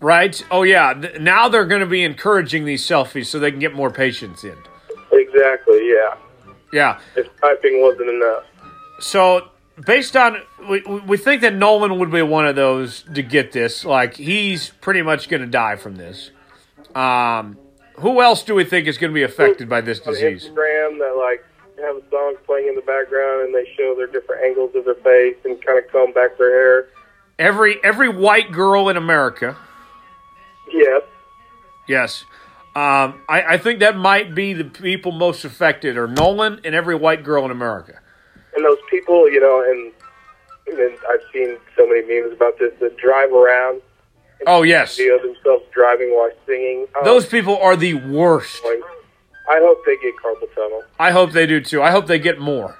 Right? 0.00 0.44
Oh, 0.50 0.62
yeah. 0.62 0.92
Now 1.18 1.48
they're 1.48 1.64
going 1.64 1.80
to 1.80 1.86
be 1.86 2.04
encouraging 2.04 2.64
these 2.64 2.86
selfies 2.86 3.26
so 3.26 3.38
they 3.38 3.50
can 3.50 3.60
get 3.60 3.74
more 3.74 3.90
patients 3.90 4.44
in. 4.44 4.56
Exactly, 5.10 5.88
yeah. 5.88 6.16
Yeah. 6.72 7.00
If 7.16 7.28
typing 7.40 7.80
wasn't 7.80 8.10
enough. 8.10 8.44
So, 9.00 9.48
based 9.86 10.16
on, 10.16 10.42
we, 10.68 10.82
we 10.82 11.16
think 11.16 11.40
that 11.42 11.54
Nolan 11.54 11.98
would 11.98 12.10
be 12.10 12.22
one 12.22 12.46
of 12.46 12.56
those 12.56 13.04
to 13.14 13.22
get 13.22 13.52
this. 13.52 13.84
Like, 13.84 14.16
he's 14.16 14.68
pretty 14.68 15.02
much 15.02 15.28
going 15.28 15.42
to 15.42 15.48
die 15.48 15.76
from 15.76 15.96
this. 15.96 16.30
Um, 16.94 17.56
who 17.94 18.20
else 18.20 18.42
do 18.42 18.54
we 18.54 18.64
think 18.64 18.86
is 18.86 18.98
going 18.98 19.12
to 19.12 19.14
be 19.14 19.22
affected 19.22 19.68
by 19.68 19.80
this 19.80 20.00
disease? 20.00 20.44
Instagram 20.44 20.98
that 20.98 21.16
like 21.18 21.44
have 21.82 21.96
a 21.96 22.02
song 22.10 22.36
playing 22.46 22.68
in 22.68 22.74
the 22.74 22.80
background 22.82 23.42
and 23.46 23.54
they 23.54 23.70
show 23.76 23.94
their 23.96 24.06
different 24.06 24.44
angles 24.44 24.74
of 24.74 24.84
their 24.84 24.94
face 24.94 25.36
and 25.44 25.64
kind 25.64 25.78
of 25.84 25.90
comb 25.90 26.12
back 26.12 26.36
their 26.38 26.50
hair. 26.50 26.88
Every 27.38 27.78
every 27.84 28.08
white 28.08 28.50
girl 28.52 28.88
in 28.88 28.96
America. 28.96 29.56
Yes. 30.72 31.02
Yes. 31.86 32.24
Um, 32.74 33.22
I, 33.28 33.42
I 33.54 33.58
think 33.58 33.80
that 33.80 33.96
might 33.96 34.34
be 34.34 34.52
the 34.52 34.64
people 34.64 35.12
most 35.12 35.44
affected, 35.44 35.96
are 35.96 36.06
Nolan 36.08 36.60
and 36.64 36.74
every 36.74 36.94
white 36.94 37.24
girl 37.24 37.44
in 37.46 37.50
America. 37.50 37.98
And 38.54 38.64
those 38.64 38.78
people, 38.90 39.30
you 39.30 39.40
know, 39.40 39.62
and, 39.66 39.92
and 40.78 40.98
I've 41.08 41.20
seen 41.32 41.56
so 41.76 41.86
many 41.86 42.02
memes 42.02 42.32
about 42.34 42.58
this 42.58 42.72
that 42.80 42.96
drive 42.98 43.32
around 43.32 43.80
Oh, 44.46 44.62
yes. 44.62 44.96
video 44.98 45.18
themselves 45.18 45.64
driving 45.72 46.10
while 46.14 46.30
singing. 46.46 46.86
Oh, 46.96 47.04
Those 47.04 47.24
people 47.26 47.56
are 47.58 47.76
the 47.76 47.94
worst. 47.94 48.62
boy. 48.62 48.76
I 49.48 49.58
hope 49.60 49.84
they 49.86 49.96
get 49.98 50.14
carpal 50.16 50.52
tunnel. 50.54 50.82
I 50.98 51.10
hope 51.12 51.32
they 51.32 51.46
do 51.46 51.60
too. 51.60 51.82
I 51.82 51.90
hope 51.90 52.06
they 52.06 52.18
get 52.18 52.38
more. 52.38 52.76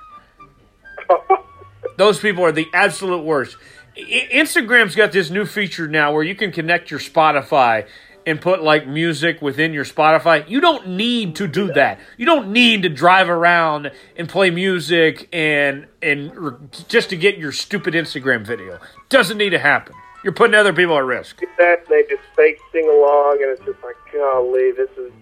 Those 1.96 2.18
people 2.18 2.44
are 2.44 2.52
the 2.52 2.68
absolute 2.74 3.22
worst. 3.24 3.56
I- 3.96 4.28
Instagram's 4.32 4.94
got 4.94 5.12
this 5.12 5.30
new 5.30 5.46
feature 5.46 5.88
now 5.88 6.12
where 6.12 6.22
you 6.22 6.34
can 6.34 6.52
connect 6.52 6.90
your 6.90 7.00
Spotify 7.00 7.86
and 8.26 8.40
put 8.40 8.62
like 8.62 8.86
music 8.86 9.40
within 9.40 9.72
your 9.72 9.84
Spotify. 9.84 10.46
You 10.48 10.60
don't 10.60 10.88
need 10.88 11.36
to 11.36 11.46
do 11.46 11.72
that. 11.74 12.00
You 12.18 12.26
don't 12.26 12.50
need 12.52 12.82
to 12.82 12.88
drive 12.88 13.28
around 13.30 13.92
and 14.16 14.28
play 14.28 14.50
music 14.50 15.28
and 15.32 15.86
and 16.02 16.32
r- 16.32 16.58
just 16.88 17.10
to 17.10 17.16
get 17.16 17.38
your 17.38 17.52
stupid 17.52 17.94
Instagram 17.94 18.44
video. 18.44 18.78
Doesn't 19.08 19.38
need 19.38 19.50
to 19.50 19.58
happen. 19.60 19.94
You're 20.24 20.32
putting 20.32 20.56
other 20.56 20.72
people 20.72 20.96
at 20.98 21.04
risk. 21.04 21.40
that 21.58 21.86
they 21.88 22.02
just 22.10 22.22
fake 22.34 22.58
sing 22.72 22.88
along 22.88 23.38
and 23.42 23.52
it's 23.52 23.64
just 23.64 23.82
like 23.84 23.94
golly 24.12 24.72
this 24.72 24.90
is 24.98 25.12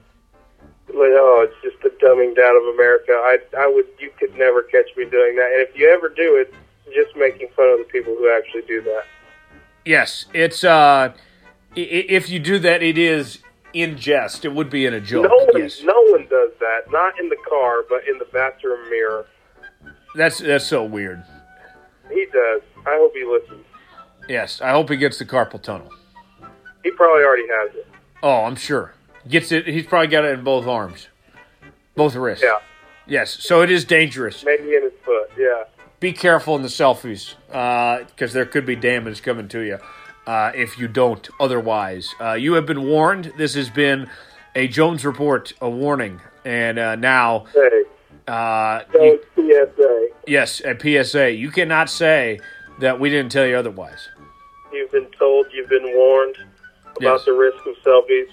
oh 0.96 1.46
it's 1.48 1.54
just 1.62 1.82
the 1.82 1.90
dumbing 2.04 2.34
down 2.36 2.56
of 2.56 2.74
america 2.74 3.12
i 3.12 3.38
i 3.58 3.66
would 3.66 3.86
you 3.98 4.10
could 4.18 4.34
never 4.36 4.62
catch 4.62 4.86
me 4.96 5.04
doing 5.04 5.36
that 5.36 5.50
and 5.52 5.60
if 5.68 5.76
you 5.76 5.88
ever 5.88 6.08
do 6.08 6.36
it 6.36 6.52
just 6.94 7.16
making 7.16 7.48
fun 7.56 7.68
of 7.68 7.78
the 7.78 7.84
people 7.84 8.14
who 8.14 8.30
actually 8.36 8.62
do 8.62 8.80
that 8.82 9.04
Yes, 9.86 10.24
it's 10.32 10.64
uh 10.64 11.12
if 11.76 12.30
you 12.30 12.38
do 12.38 12.58
that 12.60 12.82
it 12.82 12.96
is 12.96 13.40
in 13.74 13.98
jest. 13.98 14.44
It 14.46 14.52
would 14.54 14.70
be 14.70 14.86
in 14.86 14.94
a 14.94 15.00
joke. 15.00 15.24
no 15.28 15.36
one 15.36 15.62
yes. 15.62 15.82
no 15.82 16.00
one 16.10 16.22
does 16.28 16.52
that 16.60 16.90
not 16.90 17.18
in 17.20 17.28
the 17.28 17.36
car 17.48 17.84
but 17.88 18.06
in 18.08 18.16
the 18.18 18.24
bathroom 18.26 18.88
mirror 18.88 19.26
That's 20.14 20.38
that's 20.38 20.64
so 20.64 20.84
weird. 20.84 21.22
he 22.10 22.26
does 22.32 22.62
i 22.86 22.96
hope 22.96 23.12
he 23.14 23.24
listens 23.24 23.64
Yes, 24.26 24.62
I 24.62 24.70
hope 24.70 24.88
he 24.88 24.96
gets 24.96 25.18
the 25.18 25.26
carpal 25.26 25.60
tunnel. 25.60 25.90
he 26.82 26.90
probably 26.92 27.24
already 27.24 27.46
has 27.48 27.74
it 27.74 27.86
Oh, 28.22 28.44
I'm 28.44 28.56
sure. 28.56 28.94
Gets 29.28 29.52
it. 29.52 29.66
He's 29.66 29.86
probably 29.86 30.08
got 30.08 30.24
it 30.24 30.38
in 30.38 30.44
both 30.44 30.66
arms, 30.66 31.08
both 31.94 32.14
wrists. 32.14 32.44
yeah 32.44 32.58
Yes. 33.06 33.30
So 33.44 33.60
it 33.62 33.70
is 33.70 33.84
dangerous. 33.84 34.44
maybe 34.44 34.74
in 34.74 34.82
his 34.82 34.92
foot 35.04 35.30
yeah 35.38 35.64
Be 36.00 36.12
careful 36.12 36.56
in 36.56 36.62
the 36.62 36.68
selfies 36.68 37.34
because 37.48 38.32
there 38.32 38.44
could 38.46 38.66
be 38.66 38.76
damage 38.76 39.22
coming 39.22 39.48
to 39.48 39.60
you 39.60 39.78
uh, 40.26 40.52
if 40.54 40.78
you 40.78 40.88
don't. 40.88 41.28
Otherwise, 41.40 42.14
uh, 42.20 42.32
you 42.32 42.54
have 42.54 42.66
been 42.66 42.84
warned. 42.84 43.32
This 43.36 43.54
has 43.54 43.68
been 43.70 44.08
a 44.54 44.68
Jones 44.68 45.04
report, 45.04 45.52
a 45.60 45.68
warning, 45.68 46.20
and 46.44 46.78
uh, 46.78 46.96
now 46.96 47.46
hey 47.54 47.82
uh, 48.28 48.80
you, 48.94 49.20
psa 49.36 50.08
yes, 50.26 50.60
a 50.64 50.74
PSA. 51.04 51.32
You 51.32 51.50
cannot 51.50 51.90
say 51.90 52.40
that 52.80 52.98
we 53.00 53.10
didn't 53.10 53.32
tell 53.32 53.46
you 53.46 53.56
otherwise. 53.56 54.08
You've 54.72 54.90
been 54.92 55.10
told, 55.18 55.46
you've 55.52 55.68
been 55.68 55.94
warned 55.94 56.36
about 56.96 57.00
Yes. 57.18 57.24
the 57.26 57.32
risk 57.32 57.58
of 57.66 57.76
selfies. 57.84 58.28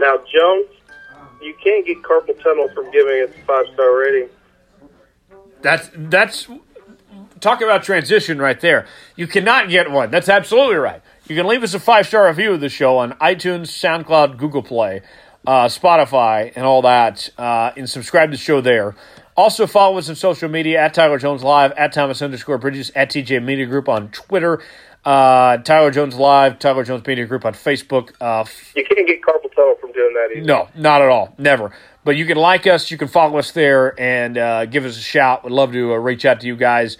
Now, 0.00 0.16
Jones, 0.16 0.70
you 1.42 1.54
can't 1.62 1.86
get 1.86 2.02
carpal 2.02 2.42
tunnel 2.42 2.70
from 2.74 2.90
giving 2.90 3.16
it 3.16 3.36
a 3.36 3.46
five 3.46 3.66
star 3.74 3.98
rating. 3.98 4.30
That's 5.60 5.90
that's 5.94 6.48
talk 7.40 7.60
about 7.60 7.82
transition 7.82 8.38
right 8.38 8.58
there. 8.60 8.86
You 9.14 9.26
cannot 9.26 9.68
get 9.68 9.90
one. 9.90 10.10
That's 10.10 10.30
absolutely 10.30 10.76
right. 10.76 11.02
You 11.28 11.36
can 11.36 11.46
leave 11.46 11.62
us 11.62 11.74
a 11.74 11.80
five 11.80 12.06
star 12.06 12.26
review 12.28 12.52
of 12.54 12.60
the 12.60 12.70
show 12.70 12.96
on 12.96 13.12
iTunes, 13.12 13.66
SoundCloud, 13.68 14.38
Google 14.38 14.62
Play, 14.62 15.02
uh, 15.46 15.66
Spotify, 15.66 16.50
and 16.56 16.64
all 16.64 16.80
that, 16.82 17.28
uh, 17.36 17.72
and 17.76 17.88
subscribe 17.88 18.30
to 18.30 18.38
the 18.38 18.42
show 18.42 18.62
there. 18.62 18.96
Also 19.36 19.66
follow 19.66 19.98
us 19.98 20.08
on 20.08 20.16
social 20.16 20.48
media 20.48 20.80
at 20.80 20.94
Tyler 20.94 21.18
Jones 21.18 21.42
Live, 21.42 21.72
at 21.72 21.92
Thomas 21.92 22.20
underscore 22.20 22.58
Bridges, 22.58 22.90
at 22.96 23.10
TJ 23.10 23.42
Media 23.42 23.66
Group 23.66 23.88
on 23.88 24.08
Twitter, 24.08 24.60
uh, 25.04 25.56
Tyler 25.58 25.90
Jones 25.90 26.14
Live, 26.16 26.58
Tyler 26.58 26.84
Jones 26.84 27.06
Media 27.06 27.26
Group 27.26 27.44
on 27.44 27.54
Facebook. 27.54 28.12
Uh, 28.20 28.44
You 28.74 28.84
can't 28.84 29.06
get 29.06 29.22
carpal 29.22 29.54
tunnel 29.54 29.76
from 29.80 29.92
doing 29.92 30.14
that 30.14 30.36
either. 30.36 30.46
no, 30.46 30.68
not 30.76 31.02
at 31.02 31.08
all. 31.08 31.34
Never. 31.38 31.72
But 32.04 32.16
you 32.16 32.24
can 32.26 32.36
like 32.38 32.66
us. 32.66 32.90
You 32.90 32.96
can 32.98 33.08
follow 33.08 33.38
us 33.38 33.52
there 33.52 33.98
and 34.00 34.38
uh, 34.38 34.66
give 34.66 34.84
us 34.84 34.96
a 34.96 35.00
shout. 35.02 35.44
We'd 35.44 35.52
love 35.52 35.72
to 35.72 35.92
uh, 35.92 35.96
reach 35.96 36.24
out 36.24 36.40
to 36.40 36.46
you 36.46 36.56
guys. 36.56 36.96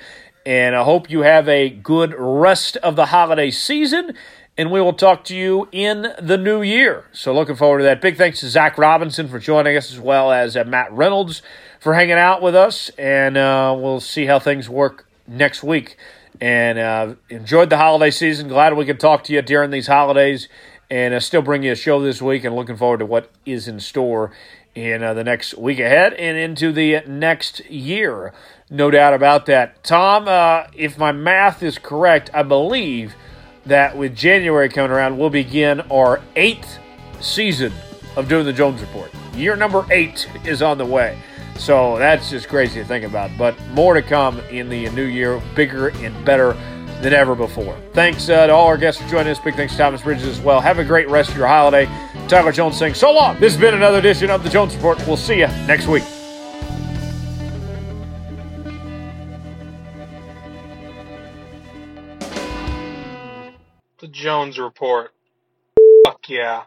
And 0.47 0.74
I 0.74 0.82
hope 0.85 1.10
you 1.10 1.20
have 1.20 1.48
a 1.48 1.68
good 1.70 2.14
rest 2.16 2.77
of 2.78 2.97
the 2.97 3.06
holiday 3.06 3.51
season. 3.51 4.14
And 4.59 4.70
we 4.70 4.81
will 4.81 4.93
talk 4.93 5.24
to 5.24 5.36
you 5.36 5.68
in 5.72 6.12
the 6.20 6.36
new 6.36 6.60
year. 6.60 7.05
So 7.12 7.32
looking 7.32 7.56
forward 7.56 7.78
to 7.78 7.85
that. 7.85 8.02
Big 8.02 8.16
thanks 8.18 8.40
to 8.40 8.48
Zac 8.51 8.77
Robinson 8.77 9.27
for 9.28 9.39
joining 9.39 9.74
us, 9.77 9.90
as 9.90 9.98
well 9.98 10.32
as 10.32 10.55
uh, 10.56 10.64
Matt 10.64 10.93
Reynolds 10.93 11.40
for 11.78 11.94
hanging 11.94 12.12
out 12.18 12.43
with 12.43 12.55
us. 12.55 12.90
And 12.98 13.39
uh, 13.39 13.74
we'll 13.78 14.01
see 14.01 14.27
how 14.27 14.39
things 14.39 14.68
work 14.68 15.06
next 15.27 15.62
week. 15.62 15.97
And 16.40 16.78
uh, 16.78 17.14
enjoyed 17.28 17.68
the 17.68 17.76
holiday 17.76 18.10
season. 18.10 18.48
Glad 18.48 18.74
we 18.74 18.86
could 18.86 18.98
talk 18.98 19.24
to 19.24 19.32
you 19.32 19.42
during 19.42 19.70
these 19.70 19.86
holidays 19.86 20.48
and 20.90 21.14
uh, 21.14 21.20
still 21.20 21.42
bring 21.42 21.62
you 21.62 21.72
a 21.72 21.76
show 21.76 22.00
this 22.02 22.20
week 22.20 22.44
and 22.44 22.56
looking 22.56 22.76
forward 22.76 22.98
to 22.98 23.06
what 23.06 23.30
is 23.46 23.68
in 23.68 23.78
store 23.78 24.32
in 24.74 25.02
uh, 25.02 25.14
the 25.14 25.24
next 25.24 25.56
week 25.56 25.78
ahead 25.78 26.14
and 26.14 26.36
into 26.36 26.72
the 26.72 27.00
next 27.06 27.64
year. 27.70 28.32
No 28.70 28.90
doubt 28.90 29.14
about 29.14 29.46
that. 29.46 29.82
Tom, 29.84 30.28
uh, 30.28 30.64
if 30.74 30.96
my 30.96 31.12
math 31.12 31.62
is 31.62 31.78
correct, 31.78 32.30
I 32.32 32.42
believe 32.42 33.14
that 33.66 33.96
with 33.96 34.16
January 34.16 34.68
coming 34.68 34.90
around, 34.90 35.18
we'll 35.18 35.30
begin 35.30 35.80
our 35.92 36.20
eighth 36.36 36.78
season 37.20 37.72
of 38.16 38.28
doing 38.28 38.44
the 38.44 38.52
Jones 38.52 38.80
Report. 38.80 39.12
Year 39.34 39.56
number 39.56 39.84
eight 39.90 40.28
is 40.44 40.62
on 40.62 40.78
the 40.78 40.86
way. 40.86 41.18
So 41.60 41.98
that's 41.98 42.30
just 42.30 42.48
crazy 42.48 42.80
to 42.80 42.86
think 42.86 43.04
about. 43.04 43.30
But 43.36 43.54
more 43.68 43.94
to 43.94 44.02
come 44.02 44.40
in 44.50 44.68
the 44.70 44.88
new 44.90 45.04
year, 45.04 45.40
bigger 45.54 45.88
and 45.88 46.24
better 46.24 46.54
than 47.02 47.12
ever 47.12 47.34
before. 47.34 47.78
Thanks 47.92 48.28
uh, 48.28 48.46
to 48.46 48.52
all 48.52 48.66
our 48.66 48.78
guests 48.78 49.00
for 49.00 49.08
joining 49.08 49.30
us. 49.30 49.38
Big 49.38 49.54
thanks 49.54 49.74
to 49.74 49.78
Thomas 49.78 50.02
Bridges 50.02 50.26
as 50.26 50.40
well. 50.40 50.60
Have 50.60 50.78
a 50.78 50.84
great 50.84 51.08
rest 51.08 51.30
of 51.30 51.36
your 51.36 51.46
holiday. 51.46 51.86
Tyler 52.28 52.52
Jones 52.52 52.78
saying 52.78 52.94
so 52.94 53.12
long. 53.12 53.38
This 53.40 53.52
has 53.52 53.60
been 53.60 53.74
another 53.74 53.98
edition 53.98 54.30
of 54.30 54.42
the 54.42 54.48
Jones 54.48 54.74
Report. 54.74 54.98
We'll 55.06 55.16
see 55.16 55.40
you 55.40 55.46
next 55.66 55.86
week. 55.86 56.04
The 63.98 64.08
Jones 64.08 64.58
Report. 64.58 65.12
Fuck 66.06 66.28
yeah. 66.28 66.62